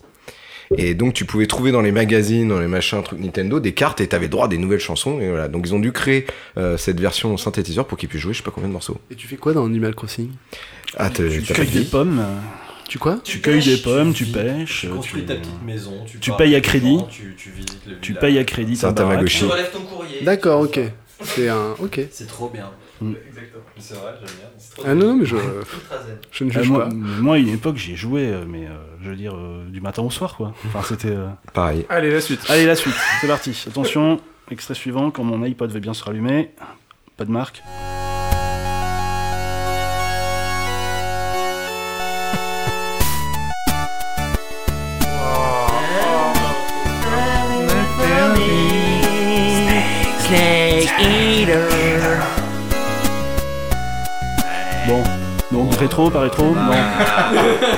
Et 0.77 0.95
donc 0.95 1.15
tu 1.15 1.25
pouvais 1.25 1.47
trouver 1.47 1.73
dans 1.73 1.83
les 1.83 1.93
magazines, 1.93 2.49
dans 2.49 2.61
les 2.61 2.67
machins, 2.67 3.03
trucs 3.03 3.21
Nintendo, 3.21 3.61
des 3.61 3.73
cartes 3.73 4.01
et 4.01 4.07
t'avais 4.07 4.29
droit 4.29 4.47
à 4.47 4.49
des 4.49 4.59
nouvelles 4.59 4.81
chansons. 4.81 5.21
Et 5.21 5.29
voilà. 5.29 5.49
Donc 5.49 5.67
ils 5.67 5.75
ont 5.75 5.79
dû 5.79 5.93
créer 5.93 6.27
euh, 6.57 6.77
cette 6.77 7.01
version 7.01 7.37
synthétiseur 7.37 7.87
pour 7.87 7.99
qu'ils 7.99 8.09
puissent 8.09 8.23
jouer 8.23 8.33
je 8.33 8.39
sais 8.39 8.45
pas 8.45 8.51
combien 8.51 8.69
de 8.69 8.73
morceaux. 8.73 8.99
Et 9.11 9.15
tu 9.15 9.27
fais 9.27 9.37
quoi 9.37 9.53
dans 9.53 9.67
Animal 9.67 9.95
Crossing? 9.95 10.31
Ah, 10.97 11.11
Tu 11.11 11.23
pas 11.43 11.55
cueilles 11.55 11.67
des 11.71 11.81
pommes, 11.85 12.19
euh, 12.21 12.39
Tu 12.89 12.99
quoi? 12.99 13.19
tu 13.25 13.41
cueilles 13.41 13.65
des 13.65 13.77
pommes, 13.79 14.12
tu 14.15 14.27
pêches, 14.27 14.81
Tu 14.83 14.87
euh, 14.87 14.91
construis 14.95 15.23
tu, 15.23 15.27
ta 15.27 15.35
petite 15.37 15.62
maison, 15.65 16.05
tu, 16.07 16.19
tu 16.19 16.31
payes 16.33 16.55
à 16.55 16.61
crédit. 16.61 16.99
gens, 16.99 17.09
Tu, 17.11 17.35
tu 17.37 17.51
visites 17.51 17.81
le 17.89 17.99
tu 18.01 18.15
payes 18.15 18.39
à 18.39 18.45
crédit 18.45 18.77
C'est 18.77 18.87
un. 18.87 18.93
Tamagotchi. 18.93 19.45
relèves 19.45 19.71
ton 19.73 19.81
courrier. 19.81 20.23
D'accord, 20.23 20.61
ok. 20.62 20.81
C'est 21.23 21.49
un. 21.49 21.75
Ok. 21.81 22.01
C'est 22.11 22.27
trop 22.29 22.49
bien. 22.49 22.71
Mm. 23.01 23.13
Exactement. 23.29 23.63
C'est 23.79 23.95
vrai, 23.95 24.15
j'aime 24.21 24.37
bien. 24.37 24.49
Trop 24.77 24.83
Ah 24.87 24.95
non, 24.95 25.07
non, 25.09 25.17
mais 25.17 25.25
je, 25.27 25.37
je 26.31 26.45
ne 26.45 26.51
Euh, 26.51 26.53
juge 26.53 26.69
moi, 26.71 26.85
pas. 26.89 26.95
moi, 26.95 27.35
à 27.37 27.39
une 27.39 27.49
époque, 27.49 27.77
j'y 27.77 27.93
ai 27.93 27.97
joué, 27.97 28.29
euh, 28.29 28.45
mais 28.49 28.67
euh, 28.67 28.71
je 29.03 29.11
veux 29.11 29.17
dire, 29.17 29.35
euh, 29.35 29.65
du 29.69 29.81
matin 29.81 30.03
au 30.03 30.11
soir, 30.11 30.37
quoi. 30.37 30.55
Enfin, 30.67 30.81
c'était... 30.83 31.09
euh, 31.11 31.29
Pareil. 31.53 31.85
Allez, 31.89 32.11
la 32.11 32.21
suite. 32.21 32.41
Allez, 32.49 32.67
la 32.67 32.77
suite, 32.77 32.95
c'est 33.21 33.27
parti. 33.27 33.65
Attention, 33.67 34.21
extrait 34.51 34.75
suivant, 34.75 35.11
quand 35.11 35.25
mon 35.25 35.43
iPod 35.43 35.71
va 35.71 35.81
bien 35.81 35.95
se 35.95 36.05
rallumer. 36.05 36.51
Pas 37.17 37.25
de 37.25 37.31
marque. 37.31 37.63
Rétro, 55.79 56.11
pas 56.11 56.20
rétro 56.20 56.45
Non, 56.55 56.72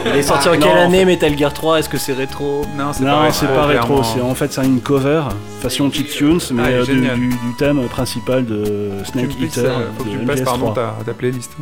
Il 0.07 0.17
est 0.17 0.23
sorti 0.23 0.49
en 0.49 0.53
Non, 0.55 0.59
quelle 0.61 0.79
en 0.79 0.83
année 0.83 1.05
Metal 1.05 1.37
Gear 1.37 1.53
3 1.53 1.79
Est-ce 1.81 1.89
que 1.89 1.99
c'est 1.99 2.13
rétro 2.13 2.63
Non, 2.77 2.93
c'est 2.93 3.05
pas 3.05 3.21
rétro. 3.23 3.33
c'est 3.41 3.47
pas 3.47 3.67
rétro. 3.67 4.03
en 4.23 4.35
fait 4.35 4.53
c'est 4.53 4.65
une 4.65 4.81
cover 4.81 5.23
façon 5.61 5.91
chiptunes, 5.91 6.39
mais 6.53 6.63
Ah, 6.67 6.71
est 6.71 6.75
euh, 6.75 6.85
du, 6.85 7.01
du- 7.01 7.29
du 7.29 7.55
thème 7.59 7.81
principal 7.89 8.45
de 8.45 8.91
Faut 9.05 9.13
que 9.13 9.19
tu 9.19 9.27
Snake 9.31 9.41
Eater 9.41 9.73
Faut 9.99 10.05
que 10.05 10.09
tu 10.11 10.17
de 10.17 10.23
me 10.23 10.27
passes, 10.27 10.41
pardon, 10.43 10.71
MGS3. 10.71 10.75
ta, 10.75 10.95
ta 11.05 11.15
playlist. 11.15 11.53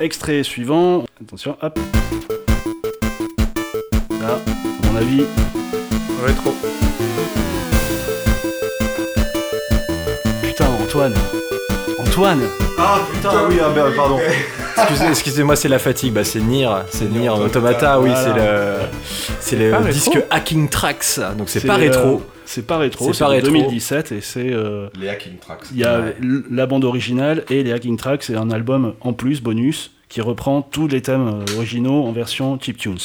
Extrait 0.00 0.42
suivant. 0.42 1.04
Attention, 1.20 1.56
hop. 1.62 1.78
Là, 4.20 4.38
à 4.38 4.86
mon 4.92 4.98
avis, 4.98 5.24
Rétro. 6.26 6.54
putain 10.42 10.66
Antoine, 10.82 11.14
Antoine. 12.06 12.40
Ah 12.78 12.98
putain, 13.12 13.30
oui, 13.48 13.56
ah, 13.62 13.70
bah, 13.74 13.84
pardon. 13.94 14.18
Excusez- 14.76 15.08
Excusez-moi, 15.10 15.56
c'est 15.56 15.68
la 15.68 15.78
fatigue. 15.78 16.12
Bah, 16.12 16.24
c'est 16.24 16.40
Nier, 16.40 16.68
c'est 16.90 17.10
Nier 17.10 17.28
Automata, 17.28 18.00
oui, 18.00 18.10
Voilà. 18.10 18.22
c'est 19.40 19.56
le, 19.56 19.66
c'est 19.68 19.70
pas 19.70 19.78
le 19.78 19.84
rétro 19.86 19.92
disque 19.92 20.24
Hacking 20.30 20.68
Tracks, 20.68 21.20
donc 21.36 21.48
c'est 21.48 21.66
pas 21.66 21.74
euh, 21.74 21.78
rétro. 21.78 22.22
c'est 22.44 22.66
pas 22.66 22.78
rétro. 22.78 23.06
C'est 23.06 23.12
C'est 23.12 23.18
pas 23.24 23.28
rétro. 23.30 23.50
2017 23.52 24.12
et 24.12 24.20
c'est 24.20 24.50
euh, 24.52 24.88
Les 25.00 25.08
hacking 25.08 25.38
tracks. 25.38 25.64
il 25.72 25.78
y 25.78 25.84
a 25.84 26.00
Ouais. 26.00 26.16
la 26.50 26.66
bande 26.66 26.84
originale 26.84 27.44
et 27.50 27.62
les 27.62 27.72
hacking 27.72 27.96
tracks. 27.96 28.22
C'est 28.24 28.36
un 28.36 28.50
album 28.50 28.94
en 29.00 29.12
plus 29.12 29.40
bonus 29.42 29.92
qui 30.08 30.20
reprend 30.20 30.62
tous 30.62 30.88
les 30.88 31.02
thèmes 31.02 31.28
euh, 31.28 31.56
originaux 31.56 32.04
en 32.04 32.12
version 32.12 32.58
chiptunes. 32.60 32.98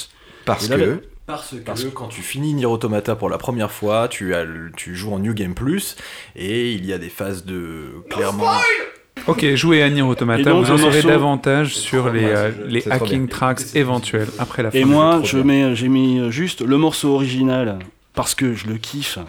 Parce 0.46 0.70
là, 0.70 0.78
que. 0.78 1.02
Parce 1.28 1.52
que 1.52 1.56
Parce 1.58 1.84
que- 1.84 1.90
quand 1.90 2.08
tu 2.08 2.22
finis 2.22 2.54
Nier 2.54 2.66
Automata 2.66 3.16
pour 3.18 3.30
la 3.30 3.38
première 3.38 3.70
fois, 3.72 4.08
tu, 4.08 4.34
as, 4.34 4.46
le- 4.46 4.72
tu 4.76 4.96
joues 4.96 5.14
en 5.14 5.20
New 5.20 5.34
Game 5.34 5.54
Plus 5.54 5.98
et 6.38 6.72
il 6.72 6.86
y 6.86 6.94
a 6.94 6.98
des 6.98 7.10
phases 7.10 7.44
de 7.46 7.92
clairement. 8.10 8.50
Ok, 9.28 9.44
jouez 9.56 9.84
à 9.84 9.90
Nier 9.90 10.00
Et 10.00 10.02
Automata, 10.04 10.44
donc, 10.44 10.66
vous 10.66 10.72
en 10.72 10.78
morceau- 10.78 11.08
davantage 11.08 11.76
sur 11.76 12.10
les, 12.14 12.24
euh, 12.24 12.52
les 12.66 12.88
hacking 12.90 13.28
tracks 13.28 13.76
éventuels 13.76 14.30
après 14.40 14.64
la 14.64 14.72
fin. 14.72 14.78
Et 14.78 14.86
moi, 14.86 15.20
jeu. 15.24 15.40
je 15.40 15.44
mets, 15.44 15.76
j'ai 15.76 15.90
mis 15.90 16.32
juste 16.32 16.62
le 16.62 16.78
morceau 16.78 17.14
original 17.16 17.80
parce 18.14 18.34
que 18.34 18.54
je 18.54 18.68
le 18.68 18.78
kiffe. 18.78 19.20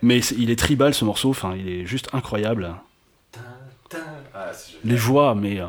Mais 0.00 0.22
c'est- 0.22 0.36
il 0.38 0.50
est 0.50 0.56
tribal 0.58 0.94
ce 0.94 1.04
morceau, 1.04 1.30
enfin, 1.30 1.54
il 1.58 1.68
est 1.68 1.86
juste 1.86 2.08
incroyable. 2.14 2.70
Les 4.84 4.96
voix, 4.96 5.34
mais. 5.34 5.60
euh, 5.60 5.66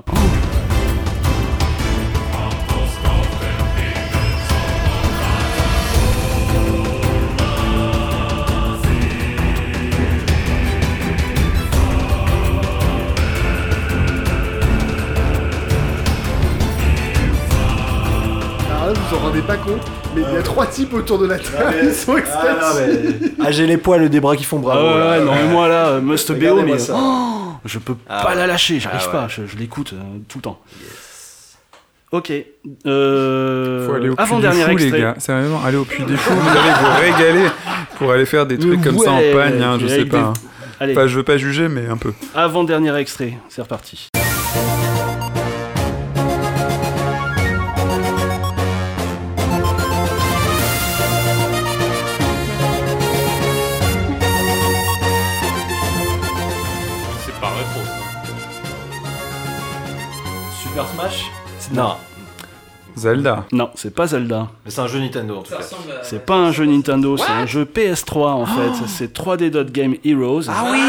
vous 19.15 19.21
en 19.23 19.27
rendez 19.27 19.41
pas 19.41 19.57
compte, 19.57 19.81
mais 20.15 20.21
il 20.27 20.33
y 20.33 20.37
a 20.37 20.41
trois 20.41 20.65
types 20.67 20.93
autour 20.93 21.19
de 21.19 21.27
la 21.27 21.37
table, 21.39 21.75
ils 21.83 21.93
sont 21.93 22.17
extatisés. 22.17 23.31
Ah, 23.43 23.51
j'ai 23.51 23.65
les 23.67 23.77
poils 23.77 24.09
des 24.09 24.19
bras 24.19 24.35
qui 24.35 24.43
font 24.43 24.57
Ah 24.59 24.61
bravo. 24.61 24.87
ouais, 24.87 24.97
là. 24.99 25.09
ouais, 25.19 25.25
non, 25.25 25.31
mais 25.35 25.43
moi 25.51 25.67
là, 25.67 25.87
euh, 25.87 26.01
Must 26.01 26.31
BO, 26.33 26.61
mais. 26.63 26.77
ça. 26.79 26.93
oh, 26.97 27.51
je 27.65 27.79
peux 27.79 27.95
Ah 28.09 28.23
pas 28.23 28.29
ouais. 28.31 28.35
la 28.35 28.47
lâcher, 28.47 28.79
j'arrive 28.79 29.01
Ah 29.05 29.11
pas, 29.11 29.21
ouais. 29.23 29.27
je, 29.29 29.45
je 29.45 29.57
l'écoute 29.57 29.93
euh, 29.93 29.97
tout 30.27 30.39
le 30.39 30.41
temps. 30.43 30.59
Ok. 32.11 32.31
Euh, 32.85 33.87
Faut 33.87 33.93
aller 33.93 34.09
au 34.09 34.15
puits 34.15 34.23
avant-dernier 34.23 34.59
des 34.59 34.65
fous, 34.65 34.71
extrait. 34.71 34.91
les 34.97 35.01
gars. 35.01 35.15
Sérieusement, 35.17 35.61
allez 35.65 35.77
au 35.77 35.85
puits 35.85 36.03
des 36.03 36.15
fous, 36.17 36.33
vous 36.33 36.49
allez 36.49 36.71
vous 36.79 37.01
régaler 37.01 37.45
pour 37.97 38.11
aller 38.11 38.25
faire 38.25 38.45
des 38.45 38.57
trucs 38.57 38.81
comme 38.81 38.99
ça 38.99 39.11
en 39.11 39.19
pagne, 39.33 39.61
hein, 39.61 39.77
je 39.81 39.87
sais 39.87 40.05
pas. 40.05 40.17
hein. 40.19 40.33
Allez, 40.79 40.91
Enfin, 40.93 41.07
je 41.07 41.15
veux 41.17 41.23
pas 41.23 41.37
juger, 41.37 41.67
mais 41.69 41.87
un 41.87 41.97
peu. 41.97 42.13
avant-dernier 42.35 42.95
extrait. 42.97 43.37
C'est 43.49 43.61
reparti. 43.61 44.09
Non, 61.75 61.95
Zelda. 62.95 63.45
Non, 63.51 63.69
c'est 63.75 63.93
pas 63.93 64.07
Zelda. 64.07 64.47
mais 64.63 64.71
c'est 64.71 64.81
un 64.81 64.87
jeu 64.87 64.99
Nintendo 64.99 65.37
en 65.37 65.41
tout 65.43 65.51
cas. 65.53 65.59
C'est 66.03 66.25
pas 66.25 66.35
un 66.35 66.51
jeu 66.51 66.65
Nintendo, 66.65 67.17
c'est 67.17 67.29
un 67.31 67.45
jeu 67.45 67.65
PS3 67.65 68.17
en 68.27 68.45
fait. 68.45 68.85
C'est 68.87 69.13
3D 69.17 69.49
Dot 69.49 69.71
Game 69.71 69.95
Heroes. 70.05 70.43
Ah 70.47 70.65
oui 70.71 70.79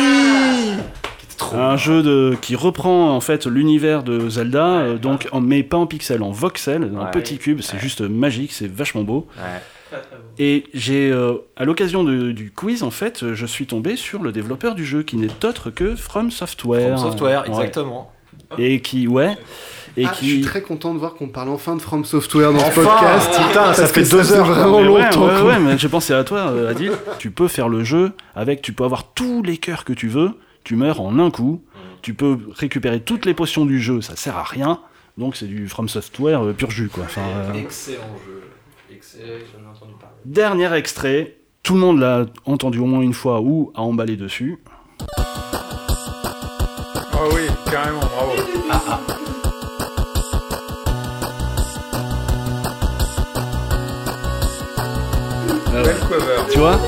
Un 1.53 1.77
jeu 1.77 2.03
de, 2.03 2.37
qui 2.41 2.55
reprend 2.57 3.11
en 3.15 3.21
fait 3.21 3.47
l'univers 3.47 4.03
de 4.03 4.29
Zelda, 4.29 4.67
euh, 4.81 4.99
donc 4.99 5.29
en, 5.33 5.41
mais 5.41 5.63
pas 5.63 5.77
en 5.77 5.87
pixel, 5.87 6.23
en 6.23 6.31
voxel, 6.31 6.91
en 6.97 7.05
Ouais. 7.05 7.11
petit 7.11 7.39
cube. 7.39 7.61
C'est 7.61 7.79
juste 7.79 8.01
magique, 8.03 8.53
c'est 8.53 8.71
vachement 8.71 9.03
beau. 9.03 9.27
Ouais. 9.37 9.99
Et 10.39 10.65
j'ai, 10.75 11.11
euh, 11.11 11.35
à 11.57 11.65
l'occasion 11.65 12.05
de- 12.05 12.33
du 12.33 12.51
quiz, 12.53 12.83
en 12.83 12.91
fait, 12.91 13.23
euh, 13.23 13.35
je 13.35 13.47
suis 13.47 13.67
tombé 13.67 13.97
sur 13.97 14.23
le 14.23 14.33
développeur 14.33 14.75
du 14.75 14.85
jeu, 14.85 15.03
qui 15.03 15.17
n'est 15.17 15.45
autre 15.45 15.71
que 15.71 15.95
From 15.97 16.31
Software. 16.31 16.99
From 16.99 17.11
Software, 17.13 17.43
Ouais. 17.43 17.49
exactement. 17.49 18.13
Et 18.59 18.81
qui, 18.81 19.07
ouais, 19.07 19.37
et 19.97 20.05
Ah, 20.07 20.13
Je 20.21 20.27
suis 20.27 20.41
très 20.43 20.61
content 20.63 20.93
de 20.95 20.99
voir 20.99 21.15
qu'on 21.15 21.29
parle 21.29 21.49
enfin 21.49 21.75
de 21.77 21.81
From 21.83 22.05
Software 22.05 22.53
dans 22.53 22.59
ce 22.59 22.65
Enfin 22.67 22.83
podcast. 22.83 23.31
Putain, 23.49 23.73
ça 23.75 23.87
fait 23.87 24.03
deux 24.09 24.33
heures. 24.33 24.45
vraiment 24.47 24.79
ouais, 24.81 24.85
longtemps. 24.85 25.27
ouais, 25.27 25.43
ouais, 25.43 25.59
mais 25.59 25.79
j'ai 25.79 25.89
pensé 25.89 26.13
à 26.13 26.23
toi, 26.25 26.49
euh, 26.51 26.71
Adil. 26.71 26.93
tu 27.19 27.31
peux 27.31 27.49
faire 27.49 27.69
le 27.69 27.83
jeu 27.85 28.13
avec, 28.35 28.61
tu 28.63 28.73
peux 28.73 28.85
avoir 28.85 29.13
tous 29.13 29.43
les 29.43 29.57
cœurs 29.57 29.85
que 29.85 29.93
tu 29.93 30.09
veux, 30.09 30.33
tu 30.65 30.77
meurs 30.77 31.01
en 31.01 31.19
un 31.19 31.31
coup, 31.31 31.63
tu 32.03 32.15
peux 32.15 32.39
récupérer 32.55 33.01
toutes 33.01 33.25
les 33.27 33.35
potions 33.35 33.65
du 33.67 33.81
jeu, 33.81 34.01
ça 34.01 34.17
sert 34.17 34.37
à 34.37 34.43
rien. 34.45 34.81
Donc 35.19 35.35
c'est 35.35 35.47
du 35.47 35.67
From 35.69 35.89
Software 35.89 36.45
euh, 36.45 36.53
pur 36.53 36.71
jus, 36.71 36.89
quoi. 36.89 37.05
Enfin, 37.05 37.23
euh, 37.23 37.55
Excellent 37.55 38.03
jeu. 38.27 38.43
Excellent, 38.95 39.25
j'en 39.53 39.65
ai 39.65 39.75
entendu 39.75 39.93
parler. 39.99 40.15
Dernier 40.27 40.73
extrait, 40.75 41.37
tout 41.63 41.73
le 41.75 41.81
monde 41.81 41.99
l'a 42.01 42.27
entendu 42.45 42.79
au 42.79 42.85
moins 42.87 43.01
une 43.01 43.15
fois 43.15 43.41
ou 43.41 43.73
a 43.75 43.81
emballé 43.81 44.17
dessus. 44.17 44.59
Oh 47.19 47.29
oui, 47.35 47.43
carrément, 47.71 48.01
bravo. 48.01 48.33
Cover. 56.19 56.53
Tu 56.53 56.59
vois 56.59 56.79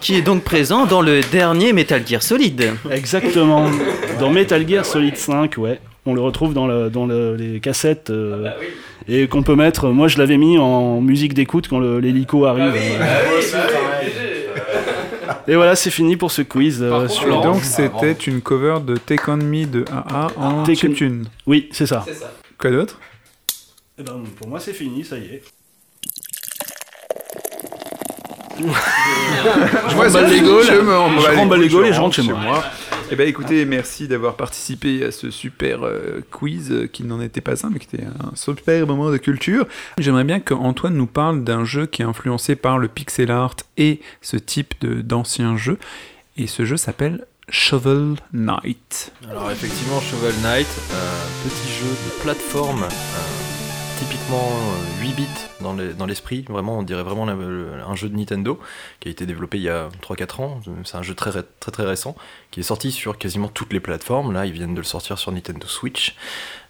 Qui 0.00 0.16
est 0.16 0.22
donc 0.22 0.42
présent 0.42 0.84
dans 0.86 1.00
le 1.00 1.20
dernier 1.32 1.72
Metal 1.72 2.02
Gear 2.06 2.22
Solid. 2.22 2.72
Exactement. 2.90 3.70
Dans 4.20 4.30
Metal 4.30 4.66
Gear 4.68 4.84
Solid 4.84 5.16
5, 5.16 5.56
ouais. 5.58 5.80
On 6.06 6.12
le 6.14 6.20
retrouve 6.20 6.52
dans, 6.52 6.66
le- 6.66 6.90
dans 6.90 7.06
le- 7.06 7.34
les 7.36 7.60
cassettes 7.60 8.10
euh, 8.10 8.50
et 9.08 9.26
qu'on 9.26 9.42
peut 9.42 9.54
mettre. 9.56 9.88
Moi, 9.88 10.08
je 10.08 10.18
l'avais 10.18 10.36
mis 10.36 10.58
en 10.58 11.00
musique 11.00 11.32
d'écoute 11.32 11.68
quand 11.68 11.80
l'hélico 11.80 12.44
arrive. 12.44 12.74
Et 15.46 15.54
voilà, 15.56 15.76
c'est 15.76 15.90
fini 15.90 16.16
pour 16.16 16.30
ce 16.30 16.42
quiz. 16.42 16.82
euh, 16.82 16.90
contre, 16.90 17.08
sur- 17.08 17.24
Et 17.24 17.28
Laurent, 17.30 17.52
donc, 17.52 17.62
c'était 17.64 18.12
une 18.12 18.40
cover 18.40 18.78
de 18.84 18.96
Take 18.96 19.30
On 19.30 19.36
Me 19.36 19.66
de 19.66 19.84
AA 19.90 20.28
en 20.36 20.62
Take 20.64 20.76
chiptune. 20.78 21.26
Oui, 21.46 21.68
c'est 21.72 21.86
ça. 21.86 22.04
Quoi 22.58 22.70
d'autre? 22.70 22.98
Eh 23.98 24.02
ben, 24.02 24.22
pour 24.36 24.48
moi, 24.48 24.58
c'est 24.58 24.72
fini, 24.72 25.04
ça 25.04 25.16
y 25.18 25.24
est. 25.26 25.42
Je 28.58 29.96
remballe 29.96 30.30
les 30.30 30.40
gaules. 30.40 30.64
Je, 30.64 30.72
me 30.80 30.96
remballe 30.96 31.60
les 31.60 31.68
gaules 31.68 31.86
et 31.86 31.92
je 31.92 32.00
rentre 32.00 32.16
rentre 32.16 32.16
chez 32.16 32.22
moi. 32.22 32.64
Eh 33.10 33.16
ben 33.16 33.28
écoutez, 33.28 33.64
merci 33.66 34.08
d'avoir 34.08 34.34
participé 34.34 35.04
à 35.04 35.12
ce 35.12 35.30
super 35.30 35.84
euh, 35.84 36.20
quiz 36.30 36.70
euh, 36.72 36.86
qui 36.86 37.04
n'en 37.04 37.20
était 37.20 37.40
pas 37.42 37.64
un, 37.66 37.70
mais 37.70 37.78
qui 37.78 37.94
était 37.94 38.06
un 38.06 38.34
super 38.34 38.86
moment 38.86 39.10
de 39.10 39.18
culture. 39.18 39.66
J'aimerais 39.98 40.24
bien 40.24 40.40
qu'Antoine 40.40 40.94
nous 40.94 41.06
parle 41.06 41.44
d'un 41.44 41.64
jeu 41.64 41.86
qui 41.86 42.02
est 42.02 42.04
influencé 42.06 42.56
par 42.56 42.78
le 42.78 42.88
pixel 42.88 43.30
art 43.30 43.56
et 43.76 44.00
ce 44.22 44.36
type 44.36 44.74
d'anciens 44.84 45.56
jeux. 45.56 45.78
Et 46.38 46.46
ce 46.46 46.64
jeu 46.64 46.76
s'appelle 46.76 47.26
Shovel 47.50 48.14
Knight. 48.32 49.12
Alors 49.30 49.50
effectivement, 49.50 50.00
Shovel 50.00 50.34
Knight, 50.42 50.66
euh, 50.92 51.24
petit 51.44 51.72
jeu 51.72 51.86
de 51.90 52.22
plateforme, 52.22 52.84
typiquement 53.98 54.48
euh, 54.50 55.02
8 55.02 55.14
bits 55.14 55.26
dans 55.60 55.74
les- 55.74 55.92
dans 55.94 56.06
l'esprit, 56.06 56.44
vraiment 56.48 56.78
on 56.80 56.82
dirait 56.82 57.04
vraiment 57.04 57.28
un 57.28 57.94
jeu 57.94 58.08
de 58.08 58.16
Nintendo 58.16 58.58
qui 58.98 59.08
a 59.08 59.10
été 59.12 59.24
développé 59.24 59.58
il 59.58 59.62
y 59.62 59.68
a 59.68 59.88
3-4 60.02 60.40
ans, 60.40 60.60
c'est 60.84 60.96
un 60.96 61.02
jeu 61.02 61.14
très, 61.14 61.30
très 61.60 61.70
très 61.70 61.84
récent, 61.84 62.16
qui 62.54 62.60
est 62.60 62.62
sorti 62.62 62.92
sur 62.92 63.18
quasiment 63.18 63.48
toutes 63.48 63.72
les 63.72 63.80
plateformes, 63.80 64.32
là 64.32 64.46
ils 64.46 64.52
viennent 64.52 64.74
de 64.74 64.80
le 64.80 64.84
sortir 64.86 65.18
sur 65.18 65.32
Nintendo 65.32 65.66
Switch, 65.66 66.14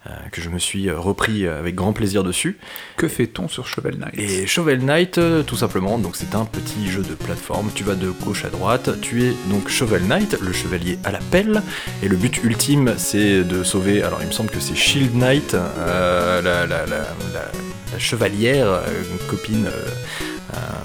euh, 0.06 0.10
que 0.32 0.40
je 0.40 0.48
me 0.48 0.58
suis 0.58 0.88
euh, 0.88 0.98
repris 0.98 1.46
avec 1.46 1.74
grand 1.74 1.92
plaisir 1.92 2.24
dessus. 2.24 2.56
Que 2.96 3.06
fait-on 3.06 3.48
sur 3.48 3.66
Shovel 3.66 3.98
Knight? 3.98 4.14
Et 4.18 4.46
Shovel 4.46 4.78
Knight, 4.80 5.18
euh, 5.18 5.42
tout 5.42 5.56
simplement, 5.56 5.98
donc 5.98 6.16
c'est 6.16 6.34
un 6.34 6.46
petit 6.46 6.88
jeu 6.90 7.02
de 7.02 7.14
plateforme. 7.14 7.70
Tu 7.74 7.84
vas 7.84 7.96
de 7.96 8.08
gauche 8.10 8.46
à 8.46 8.48
droite. 8.48 8.98
Tu 9.02 9.24
es 9.24 9.32
donc 9.50 9.68
Shovel 9.68 10.04
Knight, 10.06 10.38
le 10.40 10.52
chevalier 10.54 10.98
à 11.04 11.12
la 11.12 11.18
pelle. 11.30 11.62
Et 12.02 12.08
le 12.08 12.16
but 12.16 12.42
ultime, 12.44 12.94
c'est 12.96 13.44
de 13.44 13.62
sauver. 13.62 14.02
Alors, 14.02 14.20
il 14.22 14.26
me 14.28 14.32
semble 14.32 14.50
que 14.50 14.60
c'est 14.60 14.74
Shield 14.74 15.14
Knight, 15.14 15.52
euh, 15.54 16.40
la, 16.40 16.66
la- 16.66 16.86
la- 16.86 16.96
la- 17.34 17.50
la 17.92 17.98
chevalière, 17.98 18.68
euh, 18.68 18.82
une 19.10 19.26
copine. 19.26 19.68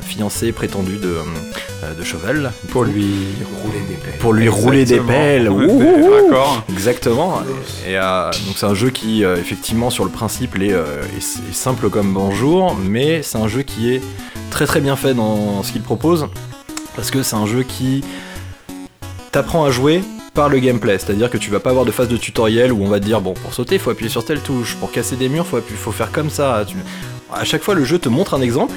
Fiancée 0.01 0.51
prétendue 0.51 0.97
de, 0.97 1.07
euh, 1.83 1.93
de 1.97 2.03
Shovel 2.03 2.51
Pour 2.69 2.83
lui 2.83 3.03
Rouler 3.63 3.79
des 3.87 3.95
pelles. 3.95 4.17
pour 4.19 4.33
lui 4.33 4.49
rouler 4.49 4.85
des 4.85 4.95
Exactement. 4.95 5.67
pelles. 5.67 6.21
D'accord. 6.23 6.63
Exactement. 6.69 7.41
Et 7.87 7.97
euh, 7.97 8.31
donc 8.45 8.55
c'est 8.57 8.65
un 8.65 8.73
jeu 8.75 8.89
qui, 8.89 9.23
euh, 9.23 9.35
effectivement, 9.37 9.89
sur 9.89 10.03
le 10.05 10.11
principe, 10.11 10.55
est, 10.61 10.69
est- 10.69 11.49
est 11.49 11.53
simple 11.53 11.89
comme 11.89 12.13
bonjour, 12.13 12.75
mais 12.75 13.21
c'est 13.23 13.37
un 13.37 13.47
jeu 13.47 13.61
qui 13.63 13.93
est 13.93 14.01
très 14.49 14.65
très 14.65 14.81
bien 14.81 14.95
fait 14.95 15.13
dans 15.13 15.61
ce 15.63 15.71
qu'il 15.71 15.81
propose, 15.81 16.27
parce 16.95 17.11
que 17.11 17.21
c'est 17.23 17.35
un 17.35 17.45
jeu 17.45 17.63
qui 17.63 18.03
t'apprend 19.31 19.65
à 19.65 19.71
jouer 19.71 20.01
par 20.33 20.49
le 20.49 20.59
gameplay, 20.59 20.97
c'est-à-dire 20.97 21.29
que 21.29 21.37
tu 21.37 21.49
vas 21.51 21.59
pas 21.59 21.69
avoir 21.71 21.85
de 21.85 21.91
phase 21.91 22.07
de 22.07 22.17
tutoriel 22.17 22.71
où 22.71 22.83
on 22.83 22.87
va 22.87 22.99
te 22.99 23.05
dire 23.05 23.19
bon 23.19 23.33
pour 23.33 23.53
sauter 23.53 23.77
faut 23.77 23.89
appuyer 23.89 24.09
sur 24.09 24.23
telle 24.23 24.39
touche, 24.39 24.75
pour 24.75 24.91
casser 24.91 25.15
des 25.15 25.27
murs 25.29 25.45
faut, 25.45 25.57
appuyer, 25.57 25.77
faut 25.77 25.91
faire 25.91 26.11
comme 26.11 26.29
ça. 26.29 26.63
Tu- 26.67 26.77
À 27.33 27.43
chaque 27.43 27.61
fois 27.63 27.75
le 27.75 27.83
jeu 27.83 27.99
te 27.99 28.09
montre 28.09 28.33
un 28.35 28.41
exemple 28.41 28.75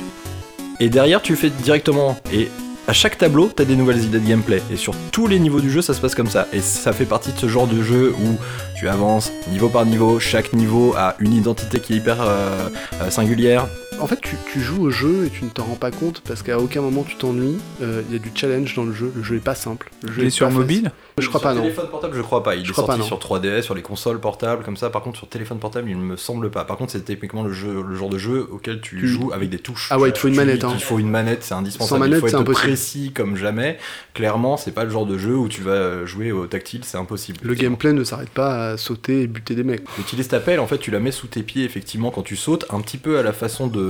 et 0.81 0.89
derrière 0.89 1.23
tu 1.23 1.37
fais 1.37 1.51
directement 1.51 2.17
et 2.33 2.49
à 2.89 2.93
chaque 2.93 3.17
tableau, 3.17 3.49
t'as 3.55 3.65
des 3.65 3.77
nouvelles 3.77 4.03
idées 4.03 4.19
de 4.19 4.27
gameplay. 4.27 4.61
Et 4.73 4.77
sur 4.77 4.95
tous 5.13 5.29
les 5.29 5.39
niveaux 5.39 5.61
du 5.61 5.71
jeu, 5.71 5.83
ça 5.83 5.95
se 5.95 6.01
passe 6.01 6.17
comme 6.17 6.29
ça. 6.29 6.49
Et 6.53 6.61
ça 6.61 6.93
fait 6.93 7.05
partie 7.05 7.33
de 7.33 7.39
ce 7.39 7.47
genre 7.47 7.69
de 7.69 7.81
jeu 7.81 8.13
où 8.13 8.37
tu 8.77 8.89
avances 8.89 9.31
niveau 9.51 9.69
par 9.69 9.87
niveau, 9.87 10.19
chaque 10.19 10.53
niveau 10.53 10.95
a 10.97 11.15
une 11.21 11.33
identité 11.33 11.79
qui 11.79 11.93
est 11.93 11.97
hyper 11.97 12.21
euh, 12.21 12.69
euh, 13.01 13.11
singulière. 13.11 13.69
En 14.03 14.07
fait, 14.09 14.21
tu, 14.21 14.37
tu 14.53 14.61
joues 14.61 14.83
au 14.83 14.91
jeu 14.91 15.27
et 15.27 15.31
tu 15.31 15.45
ne 15.45 15.51
t'en 15.51 15.65
rends 15.65 15.77
pas 15.77 15.91
compte 15.93 16.23
parce 16.27 16.43
qu'à 16.43 16.59
aucun 16.59 16.81
moment 16.81 17.05
tu 17.05 17.17
t'ennuies. 17.17 17.59
Euh, 17.83 18.03
Il 18.09 18.13
y 18.15 18.17
a 18.17 18.19
du 18.19 18.31
challenge 18.35 18.75
dans 18.75 18.85
le 18.85 18.93
jeu. 18.93 19.13
Le 19.15 19.23
jeu 19.23 19.37
est 19.37 19.41
pas 19.41 19.55
simple. 19.55 19.91
Le 20.03 20.13
jeu 20.13 20.23
Il 20.23 20.27
est 20.27 20.31
sur 20.31 20.51
mobile. 20.51 20.91
Je 21.19 21.29
crois 21.29 21.41
sur 21.41 21.49
pas, 21.51 21.55
non. 21.55 21.61
téléphone 21.63 21.89
portable, 21.91 22.17
je 22.17 22.23
crois 22.23 22.43
pas. 22.43 22.55
Il 22.57 22.65
Je 22.65 22.71
est 22.71 22.73
crois 22.73 22.87
sorti 22.87 23.01
pas, 23.03 23.07
sur 23.07 23.19
3DS, 23.19 23.63
sur 23.63 23.75
les 23.75 23.83
consoles 23.83 24.19
portables, 24.19 24.65
comme 24.65 24.77
ça. 24.79 24.89
Par 24.91 25.03
contre, 25.03 25.19
sur 25.19 25.29
téléphone 25.29 25.59
portable, 25.59 25.89
il 25.91 25.97
me 25.97 26.17
semble 26.17 26.51
pas. 26.51 26.65
Par 26.65 26.77
contre, 26.79 26.91
c'est 26.93 27.05
typiquement 27.05 27.43
le, 27.43 27.53
jeu, 27.53 27.85
le 27.87 27.95
genre 27.95 28.09
de 28.09 28.17
jeu 28.19 28.49
auquel 28.51 28.81
tu, 28.81 28.97
Tu- 28.99 29.07
joues 29.09 29.31
avec 29.33 29.51
des 29.51 29.59
touches. 29.59 29.89
Ah 29.91 29.99
ouais, 29.99 30.09
il 30.09 30.13
te 30.13 30.19
faut 30.19 30.29
une 30.29 30.35
Tu- 30.35 30.41
manette, 30.41 30.65
hein. 30.65 30.73
Il 30.75 30.83
faut 30.83 30.99
une 30.99 31.11
manette, 31.11 31.43
c'est 31.45 31.55
indispensable. 31.55 31.89
Sans 31.91 31.99
manette, 31.99 32.19
il 32.19 32.21
faut 32.23 32.29
c'est 32.29 32.35
être 32.35 32.41
impossible. 32.41 32.67
précis 32.69 33.13
comme 33.15 33.37
jamais. 33.37 33.79
Clairement, 34.15 34.57
c'est 34.57 34.73
pas 34.73 34.85
le 34.85 34.91
genre 34.91 35.07
de 35.07 35.19
jeu 35.19 35.37
où 35.37 35.49
tu 35.49 35.61
vas 35.61 36.05
jouer 36.07 36.33
au 36.33 36.47
tactile, 36.47 36.81
c'est 36.85 36.99
impossible. 36.99 37.39
Le 37.43 37.55
gameplay 37.55 37.93
ne 37.93 38.05
s'arrête 38.05 38.31
pas 38.31 38.71
à 38.71 38.77
sauter 38.79 39.23
et 39.23 39.27
buter 39.27 39.55
des 39.55 39.65
mecs. 39.65 39.83
Utilise 40.01 40.29
ta 40.29 40.41
pelle, 40.41 40.61
en 40.61 40.67
fait, 40.67 40.79
tu 40.79 40.91
la 40.91 40.99
mets 40.99 41.13
sous 41.13 41.27
tes 41.29 41.43
pieds, 41.43 41.65
effectivement, 41.65 42.11
quand 42.11 42.23
tu 42.23 42.37
sautes, 42.37 42.65
un 42.71 42.81
petit 42.81 42.97
peu 42.99 43.19
à 43.19 43.23
la 43.23 43.35
façon 43.35 43.67
de, 43.67 43.81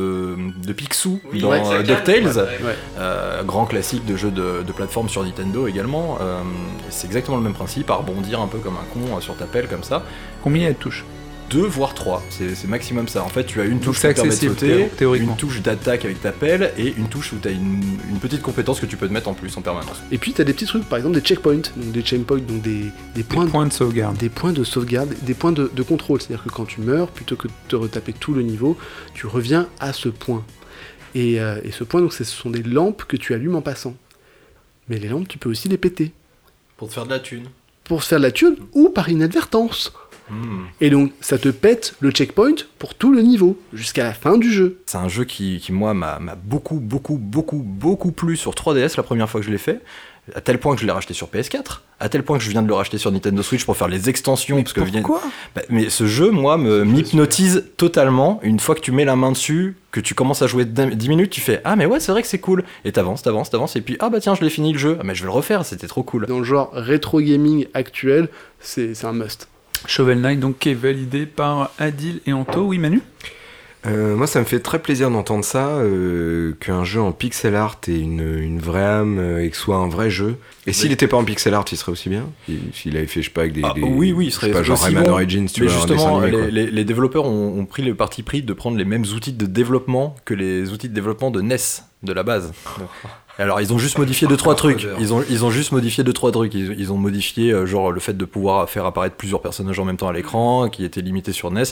de 0.64 0.72
Picsou 0.72 1.20
dans 1.40 1.50
Ouais, 1.50 1.62
euh, 1.64 1.82
DuckTales. 1.82 2.36
Ouais. 2.36 2.76
Euh, 2.98 3.42
grand 3.42 3.66
classique 3.66 4.04
de 4.04 4.16
jeu 4.16 4.30
de, 4.30 4.62
de 4.62 4.72
plateforme 4.72 5.08
sur 5.08 5.24
Nintendo 5.24 5.66
également. 5.66 6.18
Euh, 6.20 6.40
c'est 6.90 7.06
exactement 7.06 7.36
le 7.36 7.42
même 7.42 7.54
principe, 7.54 7.90
à 7.90 7.94
rebondir 7.94 8.40
un 8.40 8.46
peu 8.48 8.58
comme 8.58 8.74
un 8.74 8.86
con 8.92 9.20
sur 9.20 9.36
ta 9.36 9.46
pelle, 9.46 9.68
comme 9.68 9.82
ça. 9.84 10.02
Combien 10.42 10.62
il 10.62 10.64
y 10.66 10.68
a 10.68 10.72
de 10.72 10.78
touches 10.78 11.04
Deux 11.52 11.66
voire 11.66 11.92
trois, 11.94 12.22
c'est 12.30 12.66
maximum 12.66 13.08
ça. 13.08 13.22
En 13.22 13.28
fait, 13.28 13.44
tu 13.44 13.60
as 13.60 13.64
une 13.64 13.78
touche 13.80 13.98
c'est 13.98 14.08
qui 14.08 14.14
te 14.14 14.20
permet 14.20 14.30
de 14.30 14.34
accessible, 14.34 14.54
sauter, 14.54 14.66
théo- 14.88 14.96
théoriquement. 14.96 15.30
une 15.32 15.36
touche 15.36 15.60
d'attaque 15.60 16.04
avec 16.06 16.20
ta 16.22 16.32
pelle 16.32 16.72
et 16.78 16.94
une 16.96 17.08
touche 17.08 17.32
où 17.32 17.36
tu 17.40 17.48
as 17.48 17.50
une, 17.50 17.82
une 18.10 18.18
petite 18.20 18.40
compétence 18.42 18.80
que 18.80 18.86
tu 18.86 18.96
peux 18.96 19.06
te 19.06 19.12
mettre 19.12 19.28
en 19.28 19.34
plus 19.34 19.54
en 19.56 19.60
permanence. 19.60 20.02
Et 20.10 20.18
puis 20.18 20.32
t'as 20.32 20.44
des 20.44 20.52
petits 20.54 20.64
trucs, 20.66 20.84
par 20.88 20.98
exemple 20.98 21.14
des 21.16 21.20
checkpoints, 21.20 21.56
donc 21.76 21.92
des 21.92 22.00
checkpoints, 22.02 22.38
donc 22.38 22.62
des, 22.62 22.86
des 23.14 23.22
points 23.22 23.42
Des 23.44 23.46
de 23.48 23.52
points 23.52 23.66
de 23.66 23.72
sauvegarde. 23.72 24.16
des 24.16 24.28
points 24.30 24.52
de 24.52 24.64
sauvegarde, 24.64 25.14
des 25.22 25.34
points 25.34 25.52
de, 25.52 25.70
de 25.74 25.82
contrôle. 25.82 26.20
C'est-à-dire 26.22 26.42
que 26.44 26.48
quand 26.50 26.64
tu 26.64 26.80
meurs, 26.80 27.08
plutôt 27.08 27.36
que 27.36 27.48
de 27.48 27.52
te 27.68 27.76
retaper 27.76 28.12
tout 28.14 28.32
le 28.32 28.42
niveau, 28.42 28.78
tu 29.12 29.26
reviens 29.26 29.68
à 29.78 29.92
ce 29.92 30.08
point. 30.08 30.44
Et, 31.14 31.38
euh, 31.40 31.60
et 31.64 31.70
ce 31.72 31.84
point, 31.84 32.00
donc, 32.00 32.14
ce 32.14 32.24
sont 32.24 32.48
des 32.48 32.62
lampes 32.62 33.04
que 33.06 33.18
tu 33.18 33.34
allumes 33.34 33.56
en 33.56 33.60
passant. 33.62 33.94
Mais 34.88 34.98
les 34.98 35.08
lampes, 35.08 35.28
tu 35.28 35.36
peux 35.36 35.50
aussi 35.50 35.68
les 35.68 35.76
péter. 35.76 36.12
Pour 36.78 36.88
te 36.88 36.94
faire 36.94 37.04
de 37.04 37.10
la 37.10 37.20
thune. 37.20 37.44
Pour 37.84 38.02
se 38.02 38.08
faire 38.08 38.18
de 38.18 38.22
la 38.24 38.30
thune 38.30 38.56
ou 38.72 38.88
par 38.88 39.10
inadvertance. 39.10 39.92
Et 40.80 40.90
donc, 40.90 41.12
ça 41.20 41.38
te 41.38 41.48
pète 41.48 41.94
le 42.00 42.10
checkpoint 42.10 42.54
pour 42.78 42.94
tout 42.94 43.12
le 43.12 43.22
niveau, 43.22 43.58
jusqu'à 43.72 44.04
la 44.04 44.12
fin 44.14 44.38
du 44.38 44.50
jeu. 44.52 44.78
C'est 44.86 44.98
un 44.98 45.08
jeu 45.08 45.24
qui, 45.24 45.58
qui, 45.60 45.72
moi, 45.72 45.94
m'a 45.94 46.18
beaucoup, 46.44 46.76
beaucoup, 46.80 47.16
beaucoup, 47.18 47.58
beaucoup 47.64 48.12
plu 48.12 48.36
sur 48.36 48.52
3DS 48.52 48.94
la 48.96 49.02
première 49.02 49.28
fois 49.30 49.40
que 49.40 49.46
je 49.46 49.50
l'ai 49.52 49.58
fait. 49.58 49.80
À 50.36 50.40
tel 50.40 50.58
point 50.60 50.76
que 50.76 50.80
je 50.80 50.86
l'ai 50.86 50.92
racheté 50.92 51.14
sur 51.14 51.26
PS4. 51.26 51.80
À 51.98 52.08
tel 52.08 52.22
point 52.22 52.38
que 52.38 52.44
je 52.44 52.50
viens 52.50 52.62
de 52.62 52.68
le 52.68 52.74
racheter 52.74 52.96
sur 52.96 53.10
Nintendo 53.10 53.42
Switch 53.42 53.64
pour 53.64 53.76
faire 53.76 53.88
les 53.88 54.08
extensions. 54.08 54.62
parce 54.62 54.72
que 54.72 54.80
vient- 54.80 55.02
Pourquoi 55.02 55.20
Bah, 55.56 55.62
mais 55.68 55.90
ce 55.90 56.06
jeu, 56.06 56.30
moi, 56.30 56.56
me 56.58 56.84
m'hypnotise 56.84 57.64
totalement. 57.76 58.38
Une 58.44 58.60
fois 58.60 58.76
que 58.76 58.80
tu 58.80 58.92
mets 58.92 59.04
la 59.04 59.16
main 59.16 59.32
dessus, 59.32 59.76
que 59.90 59.98
tu 59.98 60.14
commences 60.14 60.40
à 60.42 60.46
jouer 60.46 60.64
10 60.64 61.08
minutes, 61.08 61.30
tu 61.30 61.40
fais 61.40 61.60
Ah, 61.64 61.74
mais 61.74 61.86
ouais, 61.86 61.98
c'est 61.98 62.12
vrai 62.12 62.22
que 62.22 62.28
c'est 62.28 62.38
cool. 62.38 62.62
Et 62.84 62.92
t'avances, 62.92 63.22
t'avances, 63.22 63.50
t'avances. 63.50 63.74
Et 63.74 63.80
puis, 63.80 63.96
ah, 63.98 64.10
bah 64.10 64.20
tiens, 64.20 64.36
je 64.36 64.42
l'ai 64.42 64.50
fini 64.50 64.72
le 64.72 64.78
jeu. 64.78 64.96
Ah, 65.00 65.02
mais 65.04 65.16
je 65.16 65.22
vais 65.22 65.26
le 65.26 65.32
refaire, 65.32 65.64
c'était 65.64 65.88
trop 65.88 66.04
cool. 66.04 66.26
Dans 66.26 66.38
le 66.38 66.44
genre 66.44 66.70
rétro 66.72 67.20
gaming 67.20 67.66
actuel, 67.74 68.28
c'est 68.60 69.04
un 69.04 69.12
must. 69.12 69.48
Shovel 69.86 70.20
Knight, 70.20 70.40
donc, 70.40 70.58
qui 70.58 70.70
est 70.70 70.74
validé 70.74 71.26
par 71.26 71.70
Adil 71.78 72.20
et 72.26 72.32
Anto. 72.32 72.62
Oui, 72.62 72.78
Manu? 72.78 73.00
Euh, 73.84 74.14
moi, 74.14 74.28
ça 74.28 74.38
me 74.38 74.44
fait 74.44 74.60
très 74.60 74.78
plaisir 74.78 75.10
d'entendre 75.10 75.44
ça, 75.44 75.66
euh, 75.70 76.52
qu'un 76.60 76.84
jeu 76.84 77.00
en 77.00 77.10
pixel 77.10 77.56
art 77.56 77.80
ait 77.88 77.98
une, 77.98 78.20
une 78.38 78.60
vraie 78.60 78.84
âme 78.84 79.18
euh, 79.18 79.42
et 79.44 79.50
que 79.50 79.56
ce 79.56 79.62
soit 79.62 79.74
un 79.74 79.88
vrai 79.88 80.08
jeu. 80.08 80.36
Et 80.68 80.72
s'il 80.72 80.90
n'était 80.90 81.08
pas 81.08 81.16
en 81.16 81.24
pixel 81.24 81.52
art, 81.52 81.64
il 81.72 81.76
serait 81.76 81.90
aussi 81.90 82.08
bien? 82.08 82.26
Il- 82.48 82.60
S'il 82.72 82.96
avait 82.96 83.08
fait, 83.08 83.22
je 83.22 83.26
sais 83.26 83.32
pas, 83.32 83.40
avec 83.40 83.54
des. 83.54 83.62
Ah, 83.64 83.72
des- 83.74 83.82
oui, 83.82 84.12
oui, 84.12 84.26
il 84.26 84.30
je 84.30 84.34
sais 84.36 84.40
serait 84.42 84.52
pas, 84.52 84.62
genre 84.62 84.78
Rayman 84.80 85.02
bon. 85.02 85.10
Origins, 85.10 85.46
tu 85.52 85.62
Mais 85.62 85.66
vois, 85.66 85.74
un 85.74 85.78
justement, 85.80 86.20
animé, 86.20 86.42
les, 86.42 86.50
les- 86.66 86.70
les 86.70 86.84
développeurs 86.84 87.24
ont, 87.24 87.58
ont 87.58 87.66
pris 87.66 87.82
le 87.82 87.96
parti 87.96 88.22
pris 88.22 88.42
de 88.42 88.52
prendre 88.52 88.76
les 88.78 88.84
mêmes 88.84 89.02
outils 89.16 89.32
de 89.32 89.46
développement 89.46 90.14
que 90.24 90.34
les 90.34 90.70
outils 90.70 90.88
de 90.88 90.94
développement 90.94 91.32
de 91.32 91.40
NES 91.40 91.56
de 92.04 92.12
la 92.12 92.22
base. 92.22 92.52
Alors 93.42 93.60
ils 93.60 93.72
ont 93.72 93.78
juste 93.78 93.98
modifié 93.98 94.28
deux 94.28 94.36
trois 94.36 94.54
trucs. 94.54 94.86
Ils 95.00 95.12
ont 95.12 95.24
ils 95.28 95.44
ont 95.44 95.50
juste 95.50 95.72
modifié 95.72 96.04
deux 96.04 96.12
trois 96.12 96.30
trucs. 96.30 96.54
Ils, 96.54 96.78
ils 96.78 96.92
ont 96.92 96.96
modifié 96.96 97.52
euh, 97.52 97.66
genre 97.66 97.90
le 97.90 98.00
fait 98.00 98.16
de 98.16 98.24
pouvoir 98.24 98.68
faire 98.70 98.86
apparaître 98.86 99.16
plusieurs 99.16 99.42
personnages 99.42 99.78
en 99.78 99.84
même 99.84 99.96
temps 99.96 100.08
à 100.08 100.12
l'écran, 100.12 100.68
qui 100.68 100.84
était 100.84 101.00
limité 101.00 101.32
sur 101.32 101.50
NES, 101.50 101.62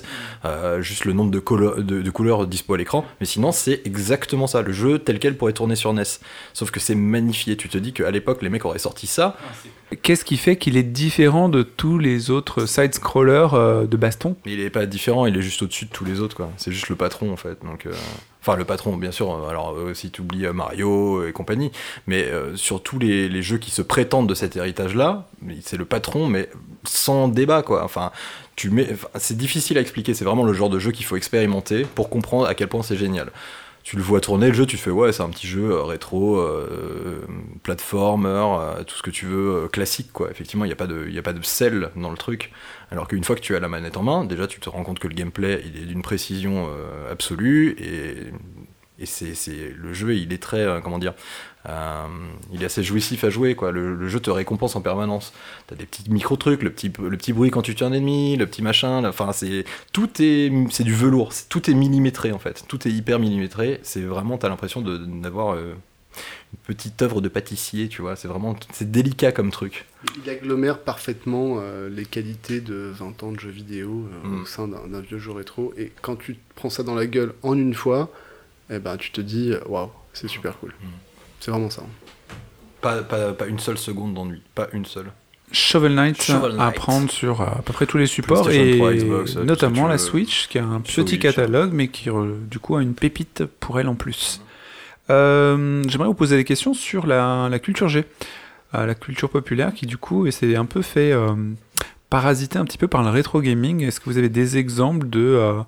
euh, 0.45 0.83
juste 0.83 1.05
le 1.05 1.13
nombre 1.13 1.31
de, 1.31 1.39
colo- 1.39 1.81
de, 1.81 2.03
de 2.03 2.11
couleurs 2.11 2.47
dispo 2.47 2.75
à 2.75 2.79
l'écran. 2.79 3.05
Mais 3.21 3.27
sinon 3.27 3.53
c'est 3.53 3.83
exactement 3.85 4.47
ça. 4.47 4.63
Le 4.63 4.73
jeu 4.73 4.99
tel 4.99 5.19
quel 5.19 5.37
pourrait 5.37 5.53
tourner 5.53 5.77
sur 5.77 5.93
NES. 5.93 6.03
Sauf 6.53 6.71
que 6.71 6.81
c'est 6.81 6.95
magnifié. 6.97 7.57
Tu 7.57 7.69
te 7.69 7.79
dis 7.79 7.93
qu'à 7.93 8.11
l'époque 8.11 8.43
les 8.43 8.49
mecs 8.49 8.65
auraient 8.65 8.79
sorti 8.79 9.07
ça. 9.07 9.37
Qu'est-ce 10.03 10.25
qui 10.25 10.37
fait 10.37 10.57
qu'il 10.57 10.77
est 10.77 10.85
différent 10.85 11.49
de 11.49 11.63
tous 11.63 11.99
les 11.99 12.31
autres 12.31 12.67
side-scrollers 12.67 13.55
euh, 13.55 13.87
de 13.87 13.97
baston? 13.97 14.37
Il 14.47 14.61
est 14.61 14.71
pas 14.71 14.87
différent, 14.87 15.27
il 15.27 15.37
est 15.37 15.43
juste 15.43 15.63
au-dessus 15.63 15.87
de 15.87 15.91
tous 15.91 16.05
les 16.05 16.21
autres, 16.21 16.37
quoi. 16.37 16.51
C'est 16.59 16.71
juste 16.71 16.89
le 16.89 16.95
patron, 16.95 17.33
en 17.33 17.37
fait. 17.37 17.59
Donc, 17.65 17.87
euh, 17.87 17.93
Enfin, 18.41 18.57
le 18.57 18.65
patron, 18.65 18.97
bien 18.97 19.11
sûr. 19.11 19.31
euh, 19.31 19.49
Alors, 19.49 19.75
euh, 19.77 19.95
si 19.95 20.11
tu 20.11 20.23
oublies 20.23 20.47
Mario 20.53 21.27
et 21.27 21.33
compagnie. 21.33 21.71
Mais 22.07 22.25
euh, 22.25 22.57
sur 22.57 22.83
tous 22.83 22.99
les, 22.99 23.43
jeux 23.43 23.59
qui 23.59 23.71
se 23.71 23.83
prétendent 23.83 24.29
de 24.29 24.35
cet 24.35 24.57
héritage-là, 24.57 25.27
c'est 25.63 25.77
le 25.77 25.85
patron, 25.85 26.27
mais 26.27 26.49
sans 26.85 27.29
débat, 27.29 27.63
quoi. 27.63 27.85
Enfin, 27.85 28.13
tu 28.57 28.71
mets. 28.71 28.89
c'est 29.17 29.37
difficile 29.37 29.79
à 29.79 29.81
expliquer. 29.81 30.15
C'est 30.15 30.25
vraiment 30.25 30.45
le 30.45 30.53
genre 30.53 30.71
de 30.71 30.79
jeu 30.79 30.93
qu'il 30.93 31.07
faut 31.07 31.17
expérimenter 31.17 31.85
pour 31.95 32.11
comprendre 32.11 32.47
à 32.47 32.55
quel 32.55 32.69
point 32.69 32.83
c'est 32.83 32.97
génial. 32.97 33.31
Tu 33.83 33.97
le 33.97 34.03
vois 34.03 34.21
tourner 34.21 34.49
le 34.49 34.53
jeu, 34.53 34.67
tu 34.67 34.77
fais 34.77 34.91
ouais, 34.91 35.11
c'est 35.13 35.23
un 35.23 35.31
petit 35.31 35.47
jeu 35.47 35.71
euh, 35.71 35.83
rétro, 35.85 36.37
euh, 36.39 37.27
platformer, 37.63 38.29
euh, 38.29 38.85
tout 38.85 38.95
ce 38.95 39.03
que 39.03 39.11
tu 39.11 39.25
veux, 39.25 39.69
classique 39.73 40.13
quoi. 40.13 40.31
Effectivement, 40.31 40.65
il 40.67 40.69
n'y 40.69 40.73
a, 40.73 40.77
pas 40.77 40.87
de- 40.87 41.09
y 41.09 41.21
pas 41.23 41.33
de 41.33 41.43
sel 41.43 41.91
dans 41.97 42.11
le 42.11 42.17
truc. 42.19 42.53
Alors 42.91 43.09
qu'une 43.09 43.25
fois 43.25 43.37
que 43.37 43.41
tu 43.41 43.57
as 43.57 43.61
la 43.61 43.69
manette 43.69 43.97
en 43.97 44.03
main, 44.03 44.25
déjà 44.27 44.47
tu 44.47 44.61
te 44.61 44.69
rends 44.69 44.83
compte 44.85 44.99
que 44.99 45.09
le 45.09 45.15
gameplay 45.15 45.63
il 45.65 45.81
est 45.83 45.87
d'une 45.87 46.03
précision 46.03 46.69
absolue 47.11 47.77
et, 47.81 48.33
et 49.03 49.07
c'est, 49.07 49.35
le 49.75 49.93
jeu 49.95 50.15
il 50.15 50.33
est 50.33 50.43
très, 50.43 50.67
comment 50.83 50.99
dire, 50.99 51.15
euh, 51.69 52.07
il 52.53 52.63
est 52.63 52.67
assez 52.67 52.83
jouissif 52.83 53.23
à 53.25 53.31
jouer 53.31 53.55
quoi. 53.55 53.71
Le, 53.71 53.95
le 53.95 54.09
jeu 54.09 54.19
te 54.21 54.31
récompense 54.31 54.77
en 54.77 54.81
permanence. 54.81 55.33
T'as 55.67 55.77
des 55.77 55.85
petits 55.85 56.09
micro 56.11 56.37
trucs, 56.37 56.63
le 56.63 56.71
petit, 56.71 56.91
le 56.99 57.17
petit 57.17 57.33
bruit 57.33 57.51
quand 57.51 57.63
tu 57.63 57.75
tues 57.75 57.85
un 57.85 57.93
ennemi, 57.93 58.37
le 58.37 58.47
petit 58.47 58.63
machin. 58.63 59.05
Enfin, 59.05 59.33
c'est 59.33 59.65
tout 59.93 60.09
est, 60.23 60.51
c'est 60.71 60.85
du 60.85 60.95
velours. 60.95 61.33
Tout 61.49 61.71
est 61.71 61.75
millimétré 61.75 62.33
en 62.33 62.39
fait. 62.39 62.65
Tout 62.67 62.89
est 62.89 62.91
hyper 62.91 63.19
millimétré. 63.19 63.81
C'est 63.83 64.01
vraiment, 64.01 64.39
t'as 64.39 64.49
l'impression 64.49 64.81
de, 64.81 64.97
d'avoir 64.97 65.55
euh, 65.55 65.75
une 66.53 66.59
petite 66.67 67.03
œuvre 67.03 67.21
de 67.21 67.29
pâtissier, 67.29 67.89
tu 67.89 68.01
vois. 68.01 68.17
C'est 68.17 68.27
vraiment, 68.29 68.57
c'est 68.73 68.91
délicat 68.91 69.31
comme 69.31 69.51
truc. 69.51 69.85
Il 70.25 70.31
agglomère 70.31 70.79
parfaitement 70.79 71.57
euh, 71.59 71.91
les 71.91 72.07
qualités 72.07 72.63
de 72.63 72.91
20 72.95 73.23
ans 73.23 73.33
de 73.33 73.39
jeux 73.39 73.51
vidéo 73.51 74.09
euh, 74.25 74.29
Mm. 74.29 74.43
au 74.43 74.47
sein 74.47 74.67
d'un 74.67 75.01
vieux 75.01 75.19
jeu 75.19 75.33
rétro. 75.33 75.75
Et 75.77 75.93
quand 76.01 76.17
tu 76.17 76.37
te 76.37 76.41
prends 76.55 76.71
ça 76.71 76.83
dans 76.83 76.95
la 76.95 77.07
gueule 77.07 77.35
en 77.43 77.53
une 77.53 77.75
fois, 77.75 78.11
eh 78.71 78.79
ben, 78.79 78.97
tu 78.97 79.11
te 79.11 79.21
dis, 79.21 79.53
waouh, 79.67 79.91
c'est 80.15 80.29
super 80.29 80.59
cool. 80.59 80.71
Mm. 80.71 80.87
C'est 81.41 81.51
vraiment 81.51 81.71
ça. 81.71 81.83
Pas, 82.81 83.03
pas, 83.03 83.33
pas 83.33 83.47
une 83.47 83.59
seule 83.59 83.79
seconde 83.79 84.15
d'ennui, 84.15 84.43
pas 84.55 84.69
une 84.73 84.85
seule. 84.85 85.11
Shovel 85.53 85.95
Knight, 85.95 86.23
Shovel 86.23 86.55
à 86.61 86.71
prendre 86.71 87.11
sur 87.11 87.41
euh, 87.41 87.47
à 87.47 87.63
peu 87.63 87.73
près 87.73 87.85
tous 87.87 87.99
les 87.99 88.07
supports 88.07 88.49
et 88.51 88.77
3, 88.79 88.93
Xbox, 88.95 89.33
tout 89.33 89.39
ce 89.39 89.43
que 89.43 89.45
notamment 89.45 89.89
la. 89.89 89.99
Switch 89.99 90.47
qui 90.47 90.59
a 90.59 90.65
un 90.65 90.79
Switch. 90.85 90.95
petit 90.97 91.19
catalogue 91.19 91.71
mais 91.73 91.89
qui 91.89 92.09
euh, 92.09 92.37
du 92.49 92.61
coup 92.61 92.77
a 92.77 92.83
une 92.83 92.95
pépite 92.95 93.45
pour 93.59 93.81
elle 93.81 93.89
en 93.89 93.97
plus. 93.97 94.41
Euh, 95.11 95.83
J'aimerais 95.89 96.07
vous 96.07 96.15
poser 96.15 96.37
des 96.37 96.45
questions 96.45 96.73
sur 96.73 97.05
la, 97.07 97.49
la 97.51 97.59
culture 97.59 97.89
G, 97.89 98.05
euh, 98.77 98.87
la 98.87 98.95
culture 98.95 99.29
populaire 99.29 99.75
qui 99.75 99.87
du 99.87 99.97
coup 99.99 100.31
s'est 100.31 100.55
un 100.55 100.67
peu 100.67 100.83
fait 100.83 101.11
euh, 101.11 101.35
parasiter 102.11 102.59
un 102.59 102.65
petit 102.65 102.79
peu 102.79 102.87
par 102.87 103.03
le 103.03 103.11
rétro 103.11 103.41
gaming. 103.41 103.83
Est-ce 103.83 103.99
que 103.99 104.05
vous 104.05 104.19
avez 104.19 104.29
des 104.29 104.57
exemples 104.57 105.09
de 105.09 105.21
euh, 105.21 105.61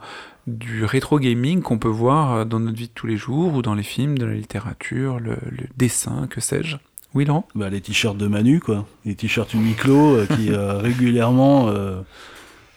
du 0.47 0.85
rétro 0.85 1.19
gaming 1.19 1.63
qu'on 1.63 1.79
peut 1.79 1.89
voir 1.89 2.33
euh, 2.33 2.45
dans 2.45 2.61
notre 2.61 2.77
vie 2.77 2.89
de 2.89 2.93
tous 2.95 3.07
les 3.07 3.17
jours 3.17 3.55
ou 3.55 3.63
dans 3.63 3.75
les 3.75 3.83
films, 3.83 4.19
de 4.19 4.25
la 4.27 4.35
littérature, 4.35 5.21
le, 5.21 5.37
le 5.51 5.67
dessin, 5.77 6.27
que 6.29 6.41
sais-je 6.41 6.77
Oui, 7.15 7.25
Laurent? 7.25 7.47
Bah, 7.55 7.71
les 7.71 7.81
t-shirts 7.81 8.17
de 8.17 8.27
Manu, 8.27 8.61
quoi. 8.61 8.87
Les 9.05 9.15
t-shirts 9.15 9.55
Uniqlo 9.55 10.17
euh, 10.17 10.27
qui 10.27 10.51
euh, 10.53 10.79
régulièrement 10.79 11.69
euh, 11.69 12.01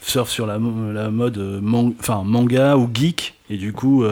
surfent 0.01 0.29
sur 0.29 0.45
la, 0.45 0.59
mo- 0.59 0.91
la 0.91 1.09
mode 1.09 1.37
man- 1.61 1.93
manga 2.23 2.77
ou 2.77 2.89
geek. 2.93 3.33
Et 3.49 3.57
du 3.57 3.73
coup, 3.73 4.03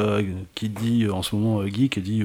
qui 0.54 0.70
dit 0.70 1.10
en 1.10 1.24
ce 1.24 1.36
moment 1.36 1.66
geek, 1.66 2.00
dit 2.04 2.24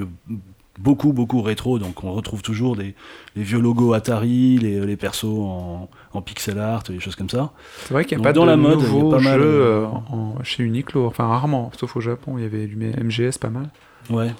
beaucoup, 0.79 1.13
beaucoup 1.13 1.41
rétro. 1.41 1.77
Donc 1.79 2.03
on 2.03 2.11
retrouve 2.13 2.41
toujours 2.41 2.75
des, 2.75 2.95
les 3.35 3.43
vieux 3.43 3.59
logos 3.59 3.93
Atari, 3.93 4.57
les, 4.57 4.79
les 4.85 4.97
persos 4.97 5.25
en, 5.25 5.89
en 6.13 6.21
pixel 6.21 6.57
art, 6.59 6.83
des 6.83 6.99
choses 6.99 7.15
comme 7.15 7.29
ça. 7.29 7.51
C'est 7.83 7.93
vrai 7.93 8.05
qu'il 8.05 8.17
n'y 8.17 8.23
a 8.23 8.25
pas 8.25 8.33
dans 8.33 8.43
de 8.45 8.47
la 8.49 8.57
mode, 8.57 8.79
a 8.79 8.83
nouveaux 8.83 9.11
pas 9.11 9.19
mal, 9.19 9.39
jeux 9.39 9.45
euh, 9.61 9.81
euh, 9.81 9.85
en- 9.85 10.43
chez 10.43 10.63
Uniqlo, 10.63 11.05
enfin 11.05 11.27
rarement, 11.27 11.71
sauf 11.77 11.95
au 11.95 12.01
Japon, 12.01 12.37
il 12.37 12.43
y 12.43 12.45
avait 12.45 12.65
du 12.67 12.75
MGS 12.77 13.37
pas 13.39 13.49
mal. 13.49 13.69
Ouais, 14.09 14.31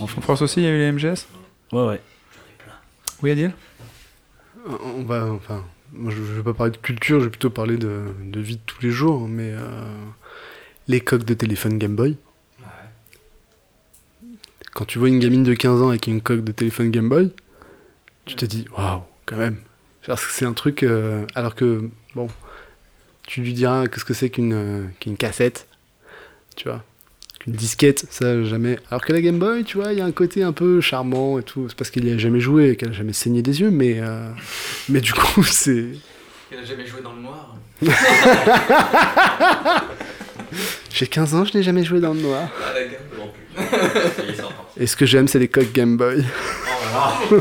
En 0.00 0.06
France 0.06 0.42
aussi, 0.42 0.60
il 0.60 0.64
y 0.64 0.66
avait 0.66 0.78
les 0.78 0.92
MGS 0.92 1.26
ouais, 1.72 1.86
ouais. 1.86 2.00
Oui, 3.22 3.30
Adil? 3.30 3.52
On 4.96 5.02
va, 5.04 5.26
enfin, 5.32 5.64
moi 5.92 6.10
je, 6.10 6.16
je 6.16 6.32
vais 6.32 6.42
pas 6.42 6.54
parler 6.54 6.72
de 6.72 6.76
culture, 6.78 7.20
je 7.20 7.24
vais 7.24 7.30
plutôt 7.30 7.50
parler 7.50 7.76
de, 7.76 8.02
de 8.24 8.40
vie 8.40 8.56
de 8.56 8.60
tous 8.66 8.82
les 8.82 8.90
jours, 8.90 9.26
mais 9.28 9.50
euh, 9.52 9.84
les 10.88 11.00
coques 11.00 11.24
de 11.24 11.34
téléphone 11.34 11.78
Game 11.78 11.94
Boy. 11.94 12.16
Quand 14.74 14.84
tu 14.84 14.98
vois 14.98 15.08
une 15.08 15.18
gamine 15.18 15.42
de 15.42 15.54
15 15.54 15.82
ans 15.82 15.88
avec 15.88 16.06
une 16.06 16.20
coque 16.20 16.44
de 16.44 16.52
téléphone 16.52 16.90
Game 16.90 17.08
Boy, 17.08 17.30
tu 18.26 18.36
te 18.36 18.44
dis 18.44 18.66
waouh, 18.76 19.02
quand 19.26 19.36
même. 19.36 19.56
Parce 20.06 20.24
que 20.24 20.32
c'est 20.32 20.44
un 20.44 20.52
truc, 20.52 20.82
euh, 20.82 21.24
alors 21.34 21.54
que 21.54 21.88
bon, 22.14 22.28
tu 23.26 23.42
lui 23.42 23.52
diras 23.52 23.86
qu'est-ce 23.88 24.04
que 24.04 24.14
c'est 24.14 24.30
qu'une 24.30 24.52
euh, 24.54 24.84
qu'une 25.00 25.16
cassette, 25.16 25.66
tu 26.56 26.68
vois, 26.68 26.82
qu'une 27.40 27.52
disquette, 27.52 28.06
ça 28.10 28.42
jamais. 28.44 28.78
Alors 28.90 29.04
que 29.04 29.12
la 29.12 29.20
Game 29.20 29.38
Boy, 29.38 29.64
tu 29.64 29.76
vois, 29.76 29.92
il 29.92 29.98
y 29.98 30.00
a 30.00 30.04
un 30.04 30.12
côté 30.12 30.42
un 30.42 30.52
peu 30.52 30.80
charmant 30.80 31.38
et 31.38 31.42
tout. 31.42 31.68
C'est 31.68 31.76
parce 31.76 31.90
qu'il 31.90 32.08
y 32.08 32.10
a 32.10 32.18
jamais 32.18 32.40
joué 32.40 32.70
et 32.70 32.76
qu'elle 32.76 32.90
a 32.90 32.92
jamais 32.92 33.12
saigné 33.12 33.42
des 33.42 33.60
yeux, 33.60 33.70
mais 33.70 33.98
euh, 34.00 34.30
mais 34.88 35.00
du 35.00 35.12
coup 35.12 35.42
c'est. 35.44 35.86
Elle 36.50 36.60
a 36.60 36.64
jamais 36.64 36.86
joué 36.86 37.02
dans 37.02 37.12
le 37.12 37.20
noir. 37.20 37.56
J'ai 40.90 41.06
15 41.06 41.34
ans, 41.34 41.44
je 41.44 41.56
n'ai 41.56 41.62
jamais 41.62 41.84
joué 41.84 42.00
dans 42.00 42.14
le 42.14 42.20
noir. 42.20 42.48
Et 44.76 44.86
ce 44.86 44.96
que 44.96 45.06
j'aime, 45.06 45.28
c'est 45.28 45.38
les 45.38 45.48
coques 45.48 45.72
Game 45.72 45.96
Boy. 45.96 46.24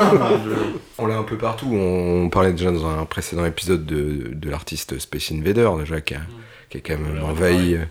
On 0.98 1.06
l'a 1.06 1.18
un 1.18 1.24
peu 1.24 1.38
partout. 1.38 1.68
On 1.72 2.30
parlait 2.30 2.52
déjà 2.52 2.72
dans 2.72 2.88
un 2.88 3.06
précédent 3.06 3.46
épisode 3.46 3.86
de, 3.86 4.32
de 4.34 4.50
l'artiste 4.50 4.98
Space 5.00 5.32
Invader, 5.32 5.70
déjà, 5.80 6.02
qui 6.02 6.16
a, 6.16 6.22
qui 6.70 6.78
a 6.78 6.82
quand 6.82 6.98
même 6.98 7.24
envahi 7.24 7.76
euh, 7.76 7.86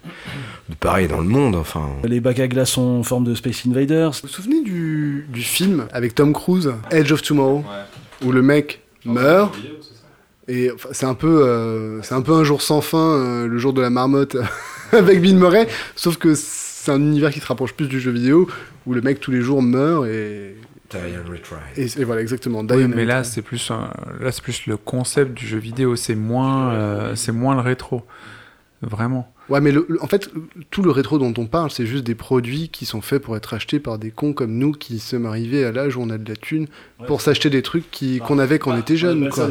de 0.68 0.74
pareil 0.74 1.06
dans 1.08 1.20
le 1.20 1.28
monde. 1.28 1.54
Enfin, 1.54 1.88
Les 2.04 2.20
bacs 2.20 2.40
à 2.40 2.48
glaçons 2.48 2.98
en 2.98 3.02
forme 3.02 3.24
de 3.24 3.34
Space 3.34 3.62
Invaders. 3.66 4.10
Vous 4.10 4.18
vous 4.24 4.28
souvenez 4.28 4.62
du, 4.62 5.26
du 5.28 5.42
film 5.42 5.86
avec 5.92 6.14
Tom 6.14 6.32
Cruise, 6.32 6.72
Edge 6.90 7.12
of 7.12 7.22
Tomorrow, 7.22 7.64
où 8.24 8.32
le 8.32 8.42
mec 8.42 8.82
meurt 9.04 9.54
et 10.48 10.70
enfin, 10.70 10.88
c'est 10.92 11.06
un 11.06 11.14
peu 11.14 11.42
euh, 11.44 12.00
c'est 12.02 12.14
un 12.14 12.22
peu 12.22 12.32
un 12.32 12.44
jour 12.44 12.62
sans 12.62 12.80
fin, 12.80 12.98
euh, 12.98 13.46
le 13.48 13.58
jour 13.58 13.72
de 13.72 13.82
la 13.82 13.90
marmotte 13.90 14.36
avec 14.92 15.20
Bill 15.20 15.36
Murray, 15.36 15.66
sauf 15.96 16.18
que 16.18 16.34
c'est 16.86 16.92
un 16.92 17.00
univers 17.00 17.30
qui 17.30 17.40
se 17.40 17.46
rapproche 17.46 17.74
plus 17.74 17.88
du 17.88 18.00
jeu 18.00 18.10
vidéo 18.12 18.48
où 18.86 18.94
le 18.94 19.00
mec 19.02 19.20
tous 19.20 19.30
les 19.32 19.42
jours 19.42 19.60
meurt 19.62 20.06
et 20.06 20.56
et, 21.76 22.00
et 22.00 22.04
voilà 22.04 22.22
exactement. 22.22 22.60
Oui, 22.60 22.86
mais 22.86 23.04
là, 23.04 23.18
Retry. 23.18 23.30
c'est 23.32 23.42
plus, 23.42 23.70
un- 23.72 23.90
là, 24.20 24.30
c'est 24.30 24.42
plus 24.42 24.66
le 24.66 24.76
concept 24.76 25.34
du 25.34 25.44
jeu 25.46 25.58
vidéo, 25.58 25.96
c'est 25.96 26.14
moins, 26.14 26.72
euh, 26.74 27.16
c'est 27.16 27.32
moins 27.32 27.54
le 27.56 27.60
rétro. 27.60 28.04
Vraiment. 28.86 29.32
Ouais, 29.48 29.60
mais 29.60 29.70
le- 29.70 29.86
le- 29.88 30.02
en 30.02 30.06
fait, 30.08 30.30
tout 30.70 30.82
le 30.82 30.90
rétro 30.90 31.18
dont 31.18 31.32
on 31.38 31.46
parle, 31.46 31.70
c'est 31.70 31.86
juste 31.86 32.04
des 32.04 32.14
produits 32.16 32.68
qui 32.68 32.84
sont 32.84 33.00
faits 33.00 33.22
pour 33.22 33.36
être 33.36 33.54
achetés 33.54 33.78
par 33.78 33.98
des 33.98 34.10
cons 34.10 34.32
comme 34.32 34.52
nous 34.58 34.72
qui 34.72 34.98
sommes 34.98 35.26
arrivés 35.26 35.64
à 35.64 35.70
l'âge 35.72 35.96
où 35.96 36.00
on 36.02 36.10
a 36.10 36.18
de 36.18 36.28
la 36.28 36.34
thune 36.36 36.66
pour 37.06 37.20
s'acheter 37.20 37.48
des 37.50 37.62
trucs 37.62 37.88
qui- 37.90 38.18
qu'on 38.18 38.38
avait 38.38 38.58
quand 38.58 38.72
on 38.72 38.76
était 38.78 38.96
jeunes. 38.96 39.28
Quoi. 39.30 39.50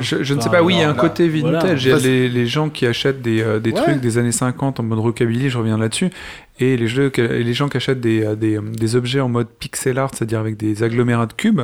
Je, 0.00 0.22
je 0.22 0.34
ne 0.34 0.40
sais 0.40 0.50
pas, 0.50 0.62
oui, 0.62 0.74
il 0.74 0.80
y 0.80 0.82
a 0.82 0.90
un 0.90 0.94
côté 0.94 1.28
voilà. 1.28 1.60
vintage. 1.60 1.84
Il 1.84 1.90
y 1.90 1.92
a 1.92 1.98
les, 1.98 2.28
les 2.28 2.46
gens 2.46 2.68
qui 2.68 2.84
achètent 2.86 3.22
des, 3.22 3.42
euh, 3.42 3.58
des 3.60 3.72
Ouais. 3.72 3.82
trucs 3.82 4.00
des 4.00 4.18
années 4.18 4.32
50 4.32 4.80
en 4.80 4.82
mode 4.82 4.98
rockabilly, 4.98 5.48
je 5.48 5.58
reviens 5.58 5.78
là-dessus, 5.78 6.10
et 6.58 6.76
les, 6.76 6.88
jeux, 6.88 7.10
les 7.16 7.54
gens 7.54 7.68
qui 7.68 7.76
achètent 7.78 8.00
des, 8.00 8.22
euh, 8.22 8.34
des, 8.36 8.56
euh, 8.58 8.60
des 8.62 8.96
objets 8.96 9.20
en 9.20 9.28
mode 9.28 9.48
pixel 9.48 9.98
art, 9.98 10.10
c'est-à-dire 10.14 10.40
avec 10.40 10.56
des 10.58 10.82
agglomérats 10.82 11.26
de 11.26 11.32
cubes, 11.32 11.62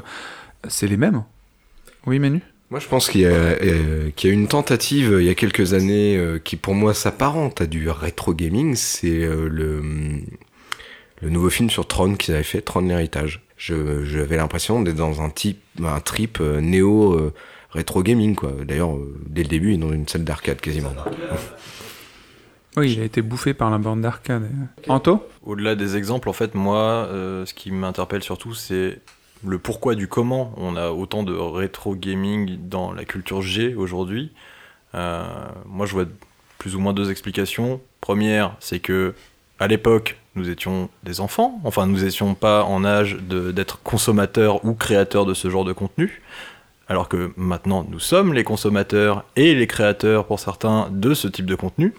c'est 0.68 0.86
les 0.88 0.96
mêmes. 0.96 1.22
Oui, 2.06 2.18
Manu? 2.18 2.40
Moi, 2.70 2.80
je 2.80 2.86
pense 2.86 3.08
qu'il 3.08 3.22
y, 3.22 3.26
a, 3.26 3.30
euh, 3.30 4.10
qu'il 4.14 4.28
y 4.28 4.30
a 4.30 4.34
une 4.34 4.46
tentative 4.48 5.14
euh, 5.14 5.22
il 5.22 5.26
y 5.26 5.30
a 5.30 5.34
quelques 5.34 5.72
années 5.72 6.16
euh, 6.18 6.38
qui, 6.38 6.56
pour 6.56 6.74
moi, 6.74 6.92
s'apparente 6.92 7.62
à 7.62 7.66
du 7.66 7.88
rétro 7.88 8.34
gaming. 8.34 8.74
C'est 8.74 9.24
euh, 9.24 9.48
le, 9.48 9.82
le 11.22 11.30
nouveau 11.30 11.48
film 11.48 11.70
sur 11.70 11.86
Tron 11.88 12.14
qu'ils 12.14 12.34
avaient 12.34 12.42
fait, 12.44 12.60
Tron 12.60 12.80
l'héritage. 12.82 13.40
Je- 13.56 14.04
J'avais 14.04 14.36
l'impression 14.36 14.82
d'être 14.82 14.96
dans 14.96 15.22
un, 15.22 15.30
type, 15.30 15.62
un 15.82 16.00
trip 16.00 16.38
euh, 16.42 16.60
néo 16.60 17.14
euh, 17.14 17.32
rétro 17.70 18.02
gaming, 18.02 18.34
quoi. 18.34 18.52
D'ailleurs, 18.64 18.94
euh, 18.94 19.18
dès 19.26 19.42
le 19.44 19.48
début, 19.48 19.70
il 19.72 19.74
est 19.74 19.78
dans 19.78 19.92
une 19.92 20.06
salle 20.06 20.24
d'arcade 20.24 20.60
quasiment. 20.60 20.92
Oui, 22.76 22.92
il 22.92 23.00
a 23.00 23.04
été 23.04 23.22
bouffé 23.22 23.54
par 23.54 23.70
la 23.70 23.78
borne 23.78 24.02
d'arcade. 24.02 24.48
Anto? 24.86 25.26
Au-delà 25.42 25.74
des 25.74 25.96
exemples, 25.96 26.28
en 26.28 26.32
fait, 26.32 26.54
moi, 26.54 26.76
euh, 27.10 27.44
ce 27.44 27.52
qui 27.52 27.72
m'interpelle 27.72 28.22
surtout, 28.22 28.54
c'est 28.54 29.00
le 29.44 29.58
pourquoi 29.58 29.94
du 29.94 30.08
comment 30.08 30.52
on 30.56 30.76
a 30.76 30.90
autant 30.90 31.22
de 31.22 31.32
rétro 31.32 31.94
gaming 31.94 32.58
dans 32.68 32.92
la 32.92 33.04
culture 33.04 33.42
G 33.42 33.74
aujourd'hui. 33.74 34.32
Euh, 34.94 35.24
moi, 35.66 35.86
je 35.86 35.92
vois 35.92 36.06
plus 36.58 36.76
ou 36.76 36.80
moins 36.80 36.92
deux 36.92 37.10
explications. 37.10 37.80
Première, 38.00 38.56
c'est 38.60 38.80
que 38.80 39.14
à 39.60 39.66
l'époque, 39.66 40.18
nous 40.34 40.48
étions 40.48 40.88
des 41.02 41.20
enfants, 41.20 41.60
enfin, 41.64 41.86
nous 41.86 42.00
n'étions 42.00 42.34
pas 42.34 42.62
en 42.64 42.84
âge 42.84 43.16
d'être 43.16 43.80
consommateurs 43.82 44.64
ou 44.64 44.74
créateurs 44.74 45.26
de 45.26 45.34
ce 45.34 45.50
genre 45.50 45.64
de 45.64 45.72
contenu. 45.72 46.22
Alors 46.90 47.08
que 47.08 47.32
maintenant, 47.36 47.84
nous 47.88 47.98
sommes 47.98 48.32
les 48.32 48.44
consommateurs 48.44 49.24
et 49.36 49.54
les 49.54 49.66
créateurs, 49.66 50.24
pour 50.24 50.40
certains, 50.40 50.88
de 50.90 51.12
ce 51.12 51.28
type 51.28 51.44
de 51.44 51.54
contenu. 51.54 51.92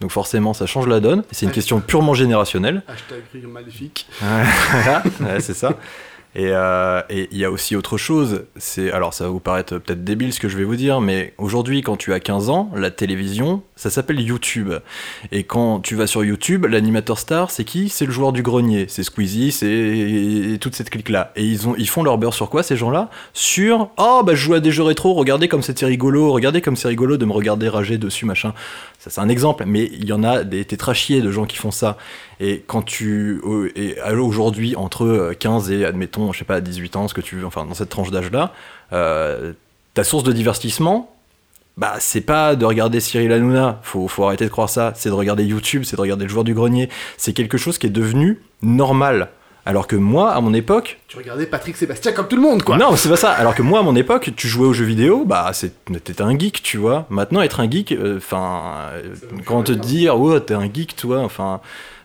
Donc 0.00 0.10
forcément, 0.10 0.54
ça 0.54 0.66
change 0.66 0.88
la 0.88 0.98
donne. 0.98 1.22
C'est 1.30 1.46
une 1.46 1.52
question 1.52 1.80
purement 1.80 2.14
générationnelle. 2.14 2.82
Hashtag 2.88 3.22
rire 3.32 3.48
maléfique. 3.48 4.08
Ouais, 5.20 5.40
c'est 5.40 5.54
ça. 5.54 5.76
Et 6.34 6.50
euh, 6.52 7.00
et 7.08 7.28
il 7.32 7.38
y 7.38 7.44
a 7.44 7.50
aussi 7.50 7.74
autre 7.74 7.96
chose. 7.96 8.44
C'est 8.56 8.92
alors 8.92 9.14
ça 9.14 9.24
va 9.24 9.30
vous 9.30 9.40
paraître 9.40 9.78
peut-être 9.78 10.04
débile 10.04 10.32
ce 10.32 10.40
que 10.40 10.48
je 10.48 10.58
vais 10.58 10.64
vous 10.64 10.76
dire, 10.76 11.00
mais 11.00 11.32
aujourd'hui, 11.38 11.82
quand 11.82 11.96
tu 11.96 12.12
as 12.12 12.20
15 12.20 12.50
ans, 12.50 12.70
la 12.74 12.90
télévision, 12.90 13.62
ça 13.76 13.90
s'appelle 13.90 14.20
YouTube. 14.20 14.72
Et 15.32 15.44
quand 15.44 15.80
tu 15.80 15.94
vas 15.94 16.06
sur 16.06 16.24
YouTube, 16.24 16.66
l'animateur 16.66 17.18
star, 17.18 17.50
c'est 17.50 17.64
qui? 17.64 17.88
C'est 17.88 18.06
le 18.06 18.12
joueur 18.12 18.32
du 18.32 18.42
grenier. 18.42 18.86
C'est 18.88 19.02
Squeezie, 19.02 19.52
c'est 19.52 20.58
toute 20.60 20.74
cette 20.74 20.90
clique 20.90 21.08
là. 21.08 21.32
Et 21.34 21.44
ils 21.44 21.66
ont 21.66 21.74
ils 21.76 21.88
font 21.88 22.02
leur 22.02 22.18
beurre 22.18 22.34
sur 22.34 22.50
quoi 22.50 22.62
ces 22.62 22.76
gens-là? 22.76 23.10
Sur 23.32 23.90
oh 23.96 24.22
bah 24.24 24.34
je 24.34 24.40
joue 24.40 24.54
à 24.54 24.60
des 24.60 24.70
jeux 24.70 24.82
rétro. 24.82 25.14
Regardez 25.14 25.48
comme 25.48 25.62
c'était 25.62 25.86
rigolo. 25.86 26.32
Regardez 26.32 26.60
comme 26.60 26.76
c'est 26.76 26.88
rigolo 26.88 27.16
de 27.16 27.24
me 27.24 27.32
regarder 27.32 27.68
rager 27.68 27.98
dessus 27.98 28.26
machin. 28.26 28.52
C'est 29.08 29.20
un 29.20 29.28
exemple, 29.28 29.64
mais 29.66 29.84
il 29.92 30.06
y 30.06 30.12
en 30.12 30.22
a 30.22 30.44
des 30.44 30.64
tétrachiers 30.64 31.20
de 31.20 31.30
gens 31.30 31.44
qui 31.44 31.56
font 31.56 31.70
ça. 31.70 31.96
Et 32.40 32.62
quand 32.66 32.82
tu. 32.82 33.40
euh, 33.44 33.70
Et 33.76 33.96
aujourd'hui, 34.12 34.76
entre 34.76 35.04
euh, 35.04 35.34
15 35.38 35.70
et, 35.70 35.84
admettons, 35.84 36.32
je 36.32 36.38
sais 36.38 36.44
pas, 36.44 36.60
18 36.60 36.96
ans, 36.96 37.06
que 37.06 37.20
tu 37.20 37.36
veux, 37.36 37.46
enfin, 37.46 37.64
dans 37.64 37.74
cette 37.74 37.88
tranche 37.88 38.10
d'âge-là, 38.10 38.52
euh, 38.92 39.52
ta 39.94 40.04
source 40.04 40.24
de 40.24 40.32
divertissement, 40.32 41.14
bah, 41.76 41.94
c'est 42.00 42.20
pas 42.20 42.56
de 42.56 42.64
regarder 42.64 43.00
Cyril 43.00 43.32
Hanouna, 43.32 43.80
faut, 43.82 44.08
faut 44.08 44.24
arrêter 44.24 44.44
de 44.44 44.50
croire 44.50 44.68
ça, 44.68 44.92
c'est 44.96 45.08
de 45.08 45.14
regarder 45.14 45.44
YouTube, 45.44 45.84
c'est 45.84 45.96
de 45.96 46.00
regarder 46.00 46.24
le 46.24 46.30
joueur 46.30 46.44
du 46.44 46.54
grenier. 46.54 46.88
C'est 47.16 47.32
quelque 47.32 47.58
chose 47.58 47.78
qui 47.78 47.86
est 47.86 47.90
devenu 47.90 48.40
normal. 48.62 49.30
Alors 49.68 49.86
que 49.86 49.96
moi, 49.96 50.32
à 50.32 50.40
mon 50.40 50.54
époque, 50.54 50.98
Tu 51.08 51.18
regardais 51.18 51.44
Patrick 51.44 51.76
Sébastien 51.76 52.12
comme 52.12 52.26
tout 52.26 52.36
le 52.36 52.40
monde, 52.40 52.62
quoi. 52.62 52.78
non, 52.78 52.90
mais 52.92 52.96
c'est 52.96 53.10
pas 53.10 53.16
ça. 53.16 53.32
Alors 53.32 53.54
que 53.54 53.60
moi, 53.60 53.80
à 53.80 53.82
mon 53.82 53.94
époque, 53.96 54.30
tu 54.34 54.48
jouais 54.48 54.66
aux 54.66 54.72
jeux 54.72 54.86
vidéo, 54.86 55.26
bah, 55.26 55.52
t'étais 56.04 56.22
un 56.22 56.38
geek, 56.38 56.62
tu 56.62 56.78
vois. 56.78 57.04
Maintenant, 57.10 57.42
être 57.42 57.60
un 57.60 57.70
geek, 57.70 57.94
enfin, 58.16 58.62
quand 59.44 59.58
on 59.58 59.62
te 59.62 59.72
dit, 59.72 60.08
oh, 60.08 60.40
t'es 60.40 60.54
un 60.54 60.72
geek, 60.72 60.96
toi, 60.96 61.18
enfin, 61.18 61.60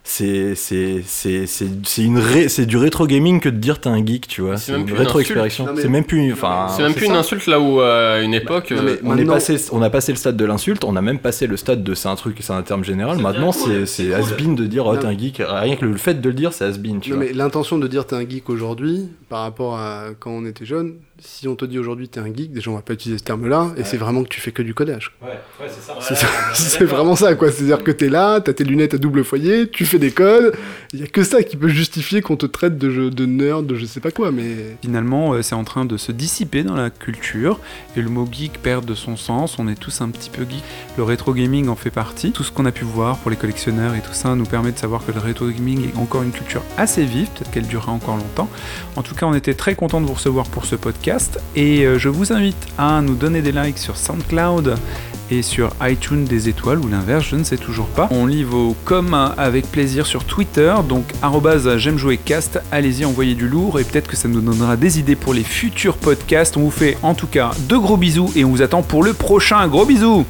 c'est 0.06 0.54
c'est 0.56 1.02
c'est 1.06 1.48
c'est 1.48 1.68
c'est 1.86 2.04
une 2.04 2.20
ré- 2.20 2.50
c'est 2.50 2.66
du 2.66 2.76
rétro 2.76 3.08
gaming 3.08 3.40
que 3.40 3.48
de 3.48 3.56
dire 3.58 3.80
t'es 3.80 3.88
un 3.90 4.06
geek, 4.06 4.28
tu 4.28 4.42
vois. 4.42 4.58
C'est 4.58 4.74
même 4.74 4.82
une 4.82 4.86
plus 4.88 4.96
une 4.96 5.02
rétro 5.02 5.20
mais- 5.74 5.82
C'est 5.82 5.88
même 5.90 6.04
plus, 6.04 6.34
enfin, 6.34 6.68
C'est 6.76 6.84
même 6.84 6.94
plus 6.94 7.06
une 7.06 7.14
insulte 7.14 7.48
là 7.48 7.60
où 7.62 7.80
euh, 7.80 8.20
à 8.20 8.22
une 8.22 8.34
époque. 8.34 8.72
Non, 8.72 8.84
euh, 8.86 8.98
On 9.06 9.18
est 9.18 9.24
passé, 9.26 9.56
on 9.72 9.82
a 9.82 9.90
passé 9.90 10.12
le 10.12 10.18
stade 10.18 10.36
de 10.36 10.44
l'insulte, 10.46 10.84
on 10.84 10.96
a 10.98 11.02
même 11.02 11.20
passé 11.20 11.48
le 11.48 11.56
stade 11.56 11.84
de 11.84 11.94
c'est 11.94 12.10
un 12.10 12.16
truc, 12.16 12.38
c'est 12.42 12.52
un 12.54 12.64
terme 12.64 12.84
général. 12.84 13.18
Maintenant, 13.20 13.54
c'est 13.54 13.86
c'est 13.86 14.14
has-been 14.14 14.56
de 14.56 14.66
dire 14.66 14.86
oh 14.86 14.96
t'es 14.98 15.06
un 15.06 15.18
geek. 15.18 15.42
Rien 15.46 15.76
que 15.78 15.86
le 15.86 15.96
fait 15.98 16.16
de 16.22 16.28
le 16.30 16.36
dire, 16.36 16.52
c'est 16.52 16.66
has-been, 16.66 17.00
tu 17.00 17.12
Non, 17.12 17.16
vois. 17.16 17.26
mais 17.26 17.32
l'intention 17.34 17.78
de 17.78 17.88
dire 17.88 18.06
t'es 18.06 18.16
un 18.16 18.28
geek 18.30 18.50
aujourd'hui, 18.50 19.08
par 19.30 19.42
rapport 19.42 19.78
à 19.78 20.08
quand 20.20 20.32
on 20.32 20.46
était 20.46 20.66
jeune, 20.66 20.96
si 21.26 21.48
on 21.48 21.56
te 21.56 21.66
dit 21.66 21.80
aujourd'hui 21.80 22.10
t'es 22.10 22.20
un 22.20 22.26
geek, 22.34 22.52
déjà 22.52 22.70
on 22.72 22.76
va 22.76 22.82
pas 22.82 22.94
utiliser 22.94 23.18
ce 23.20 23.24
terme-là, 23.24 23.72
et 23.78 23.84
c'est 23.84 23.98
vraiment 23.98 24.24
que 24.24 24.30
tu 24.30 24.41
fais 24.41 24.52
que 24.52 24.62
du 24.62 24.74
codage. 24.74 25.16
C'est 26.02 26.16
ça- 26.16 26.28
c'est 26.54 26.84
vraiment 26.86 27.16
ça, 27.16 27.36
quoi. 27.36 27.52
C'est-à-dire 27.52 27.84
que 27.84 27.91
t'es 27.91 28.10
là, 28.10 28.41
t'as 28.41 28.54
tes 28.54 28.64
lunettes 28.64 28.94
à 28.94 28.98
double 28.98 29.24
foyer, 29.24 29.70
tu 29.70 29.86
fais 29.86 30.00
des 30.00 30.12
codes, 30.12 30.54
il 30.94 31.00
y 31.00 31.04
a 31.04 31.08
que 31.08 31.24
ça 31.24 31.44
qui 31.44 31.56
peut 31.58 31.70
justifier 31.70 32.22
qu'on 32.22 32.36
te 32.36 32.45
traite 32.45 32.78
de, 32.78 32.90
jeu- 32.90 33.10
de 33.10 33.26
nerd, 33.26 33.66
de 33.66 33.76
je 33.76 33.86
sais 33.86 34.00
pas 34.00 34.12
quoi, 34.12 34.32
mais... 34.32 34.76
Finalement, 34.82 35.34
euh, 35.34 35.41
c'est 35.41 35.56
en 35.56 35.64
train 35.64 35.86
de 35.86 35.98
se 35.98 36.12
dissiper 36.12 36.64
dans 36.64 36.76
la 36.76 36.90
culture 36.90 37.60
et 37.95 38.02
le 38.02 38.10
mot 38.10 38.28
geek 38.30 38.62
perd 38.62 38.86
de 38.86 38.94
son 38.95 39.16
sens. 39.18 39.58
On 39.60 39.68
est 39.68 39.80
tous 39.80 40.02
un 40.02 40.10
petit 40.10 40.30
peu 40.30 40.44
geek. 40.44 40.64
Le 40.98 41.04
rétro 41.04 41.34
gaming 41.34 41.68
en 41.70 41.76
fait 41.76 41.90
partie. 41.91 42.32
Tout 42.32 42.44
ce 42.44 42.52
qu'on 42.52 42.66
a 42.66 42.72
pu 42.72 42.84
voir 42.84 43.18
pour 43.20 43.32
les 43.32 43.38
collectionneurs 43.38 43.95
et 43.95 44.02
tout 44.02 44.14
ça 44.14 44.36
nous 44.36 44.45
permet 44.45 44.72
de 44.72 44.78
savoir 44.78 45.06
que 45.06 45.12
le 45.12 45.20
rétro 45.20 45.48
gaming 45.48 45.90
est 45.90 45.98
encore 45.98 46.24
une 46.24 46.32
culture 46.32 46.62
assez 46.78 47.06
vive. 47.06 47.30
Peut-être 47.30 47.52
qu'elle 47.52 47.68
durera 47.68 47.91
encore 47.91 48.18
longtemps. 48.18 48.50
En 48.95 49.02
tout 49.04 49.16
cas, 49.16 49.26
on 49.26 49.34
était 49.34 49.54
très 49.54 49.76
content 49.76 50.02
de 50.02 50.06
vous 50.06 50.14
recevoir 50.14 50.45
pour 50.48 50.66
ce 50.66 50.76
podcast 50.76 51.12
et 51.56 51.85
euh, 51.85 51.99
je 51.99 52.10
vous 52.10 52.34
invite 52.34 52.68
à 52.77 53.02
nous 53.02 53.14
donner 53.14 53.41
des 53.41 53.52
likes 53.52 53.77
sur 53.77 53.98
SoundCloud 53.98 54.76
et 55.30 55.41
sur 55.44 55.69
iTunes 55.81 56.26
des 56.26 56.49
étoiles 56.49 56.80
ou 56.80 56.88
l'inverse, 56.88 57.26
je 57.30 57.35
ne 57.35 57.44
sais 57.44 57.57
toujours 57.57 57.88
pas. 57.88 58.07
On 58.11 58.26
lit 58.26 58.44
vos 58.44 58.76
coms 58.84 59.31
avec 59.38 59.72
plaisir 59.72 60.07
sur 60.07 60.23
Twitter, 60.23 60.73
donc 60.90 61.06
j'aime 61.77 61.98
jouer 61.98 62.18
cast, 62.18 62.61
allez-y 62.72 63.06
envoyez 63.06 63.35
du 63.35 63.48
lourd 63.48 63.80
et 63.80 63.84
peut-être 63.84 64.07
que 64.07 64.15
ça 64.15 64.27
nous 64.27 64.41
donnera 64.41 64.76
des 64.76 64.99
idées 64.99 65.15
pour 65.15 65.34
les 65.34 65.44
futurs 65.44 65.98
podcasts. 65.98 66.57
On 66.57 66.61
vous 66.61 66.72
fait 66.72 66.98
en 67.03 67.14
tout 67.14 67.27
cas 67.27 67.52
de 67.69 67.77
gros 67.77 67.98
bisous 67.98 68.31
et 68.35 68.44
on 68.44 68.49
vous 68.49 68.61
attend 68.61 68.81
pour 68.81 69.03
le 69.03 69.14
prochain. 69.14 69.68
Gros 69.68 69.85
bisous 69.85 70.26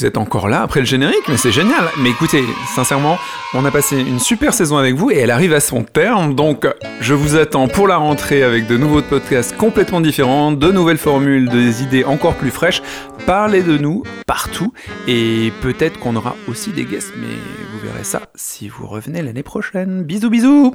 vous 0.00 0.06
êtes 0.06 0.16
encore 0.16 0.48
là 0.48 0.62
après 0.62 0.80
le 0.80 0.86
générique, 0.86 1.28
mais 1.28 1.36
c'est 1.36 1.52
génial. 1.52 1.84
Mais 1.98 2.08
écoutez, 2.08 2.42
sincèrement, 2.74 3.18
on 3.52 3.66
a 3.66 3.70
passé 3.70 4.00
une 4.00 4.18
super 4.18 4.54
saison 4.54 4.78
avec 4.78 4.94
vous 4.94 5.10
et 5.10 5.18
elle 5.18 5.30
arrive 5.30 5.52
à 5.52 5.60
son 5.60 5.82
terme. 5.82 6.34
Donc, 6.34 6.66
je 7.00 7.12
vous 7.12 7.36
attends 7.36 7.68
pour 7.68 7.86
la 7.86 7.98
rentrée 7.98 8.42
avec 8.42 8.66
de 8.66 8.78
nouveaux 8.78 9.02
podcasts 9.02 9.54
complètement 9.58 10.00
différents, 10.00 10.52
de 10.52 10.72
nouvelles 10.72 10.96
formules, 10.96 11.50
des 11.50 11.82
idées 11.82 12.04
encore 12.04 12.34
plus 12.36 12.50
fraîches. 12.50 12.80
Parlez 13.26 13.62
de 13.62 13.76
nous 13.76 14.02
partout 14.26 14.72
et 15.06 15.52
peut-être 15.60 15.98
qu'on 15.98 16.16
aura 16.16 16.34
aussi 16.48 16.70
des 16.70 16.86
guests, 16.86 17.12
mais 17.18 17.34
vous 17.70 17.86
verrez 17.86 18.04
ça 18.04 18.22
si 18.34 18.70
vous 18.70 18.86
revenez 18.86 19.20
l'année 19.20 19.42
prochaine. 19.42 20.02
Bisous, 20.02 20.30
bisous 20.30 20.74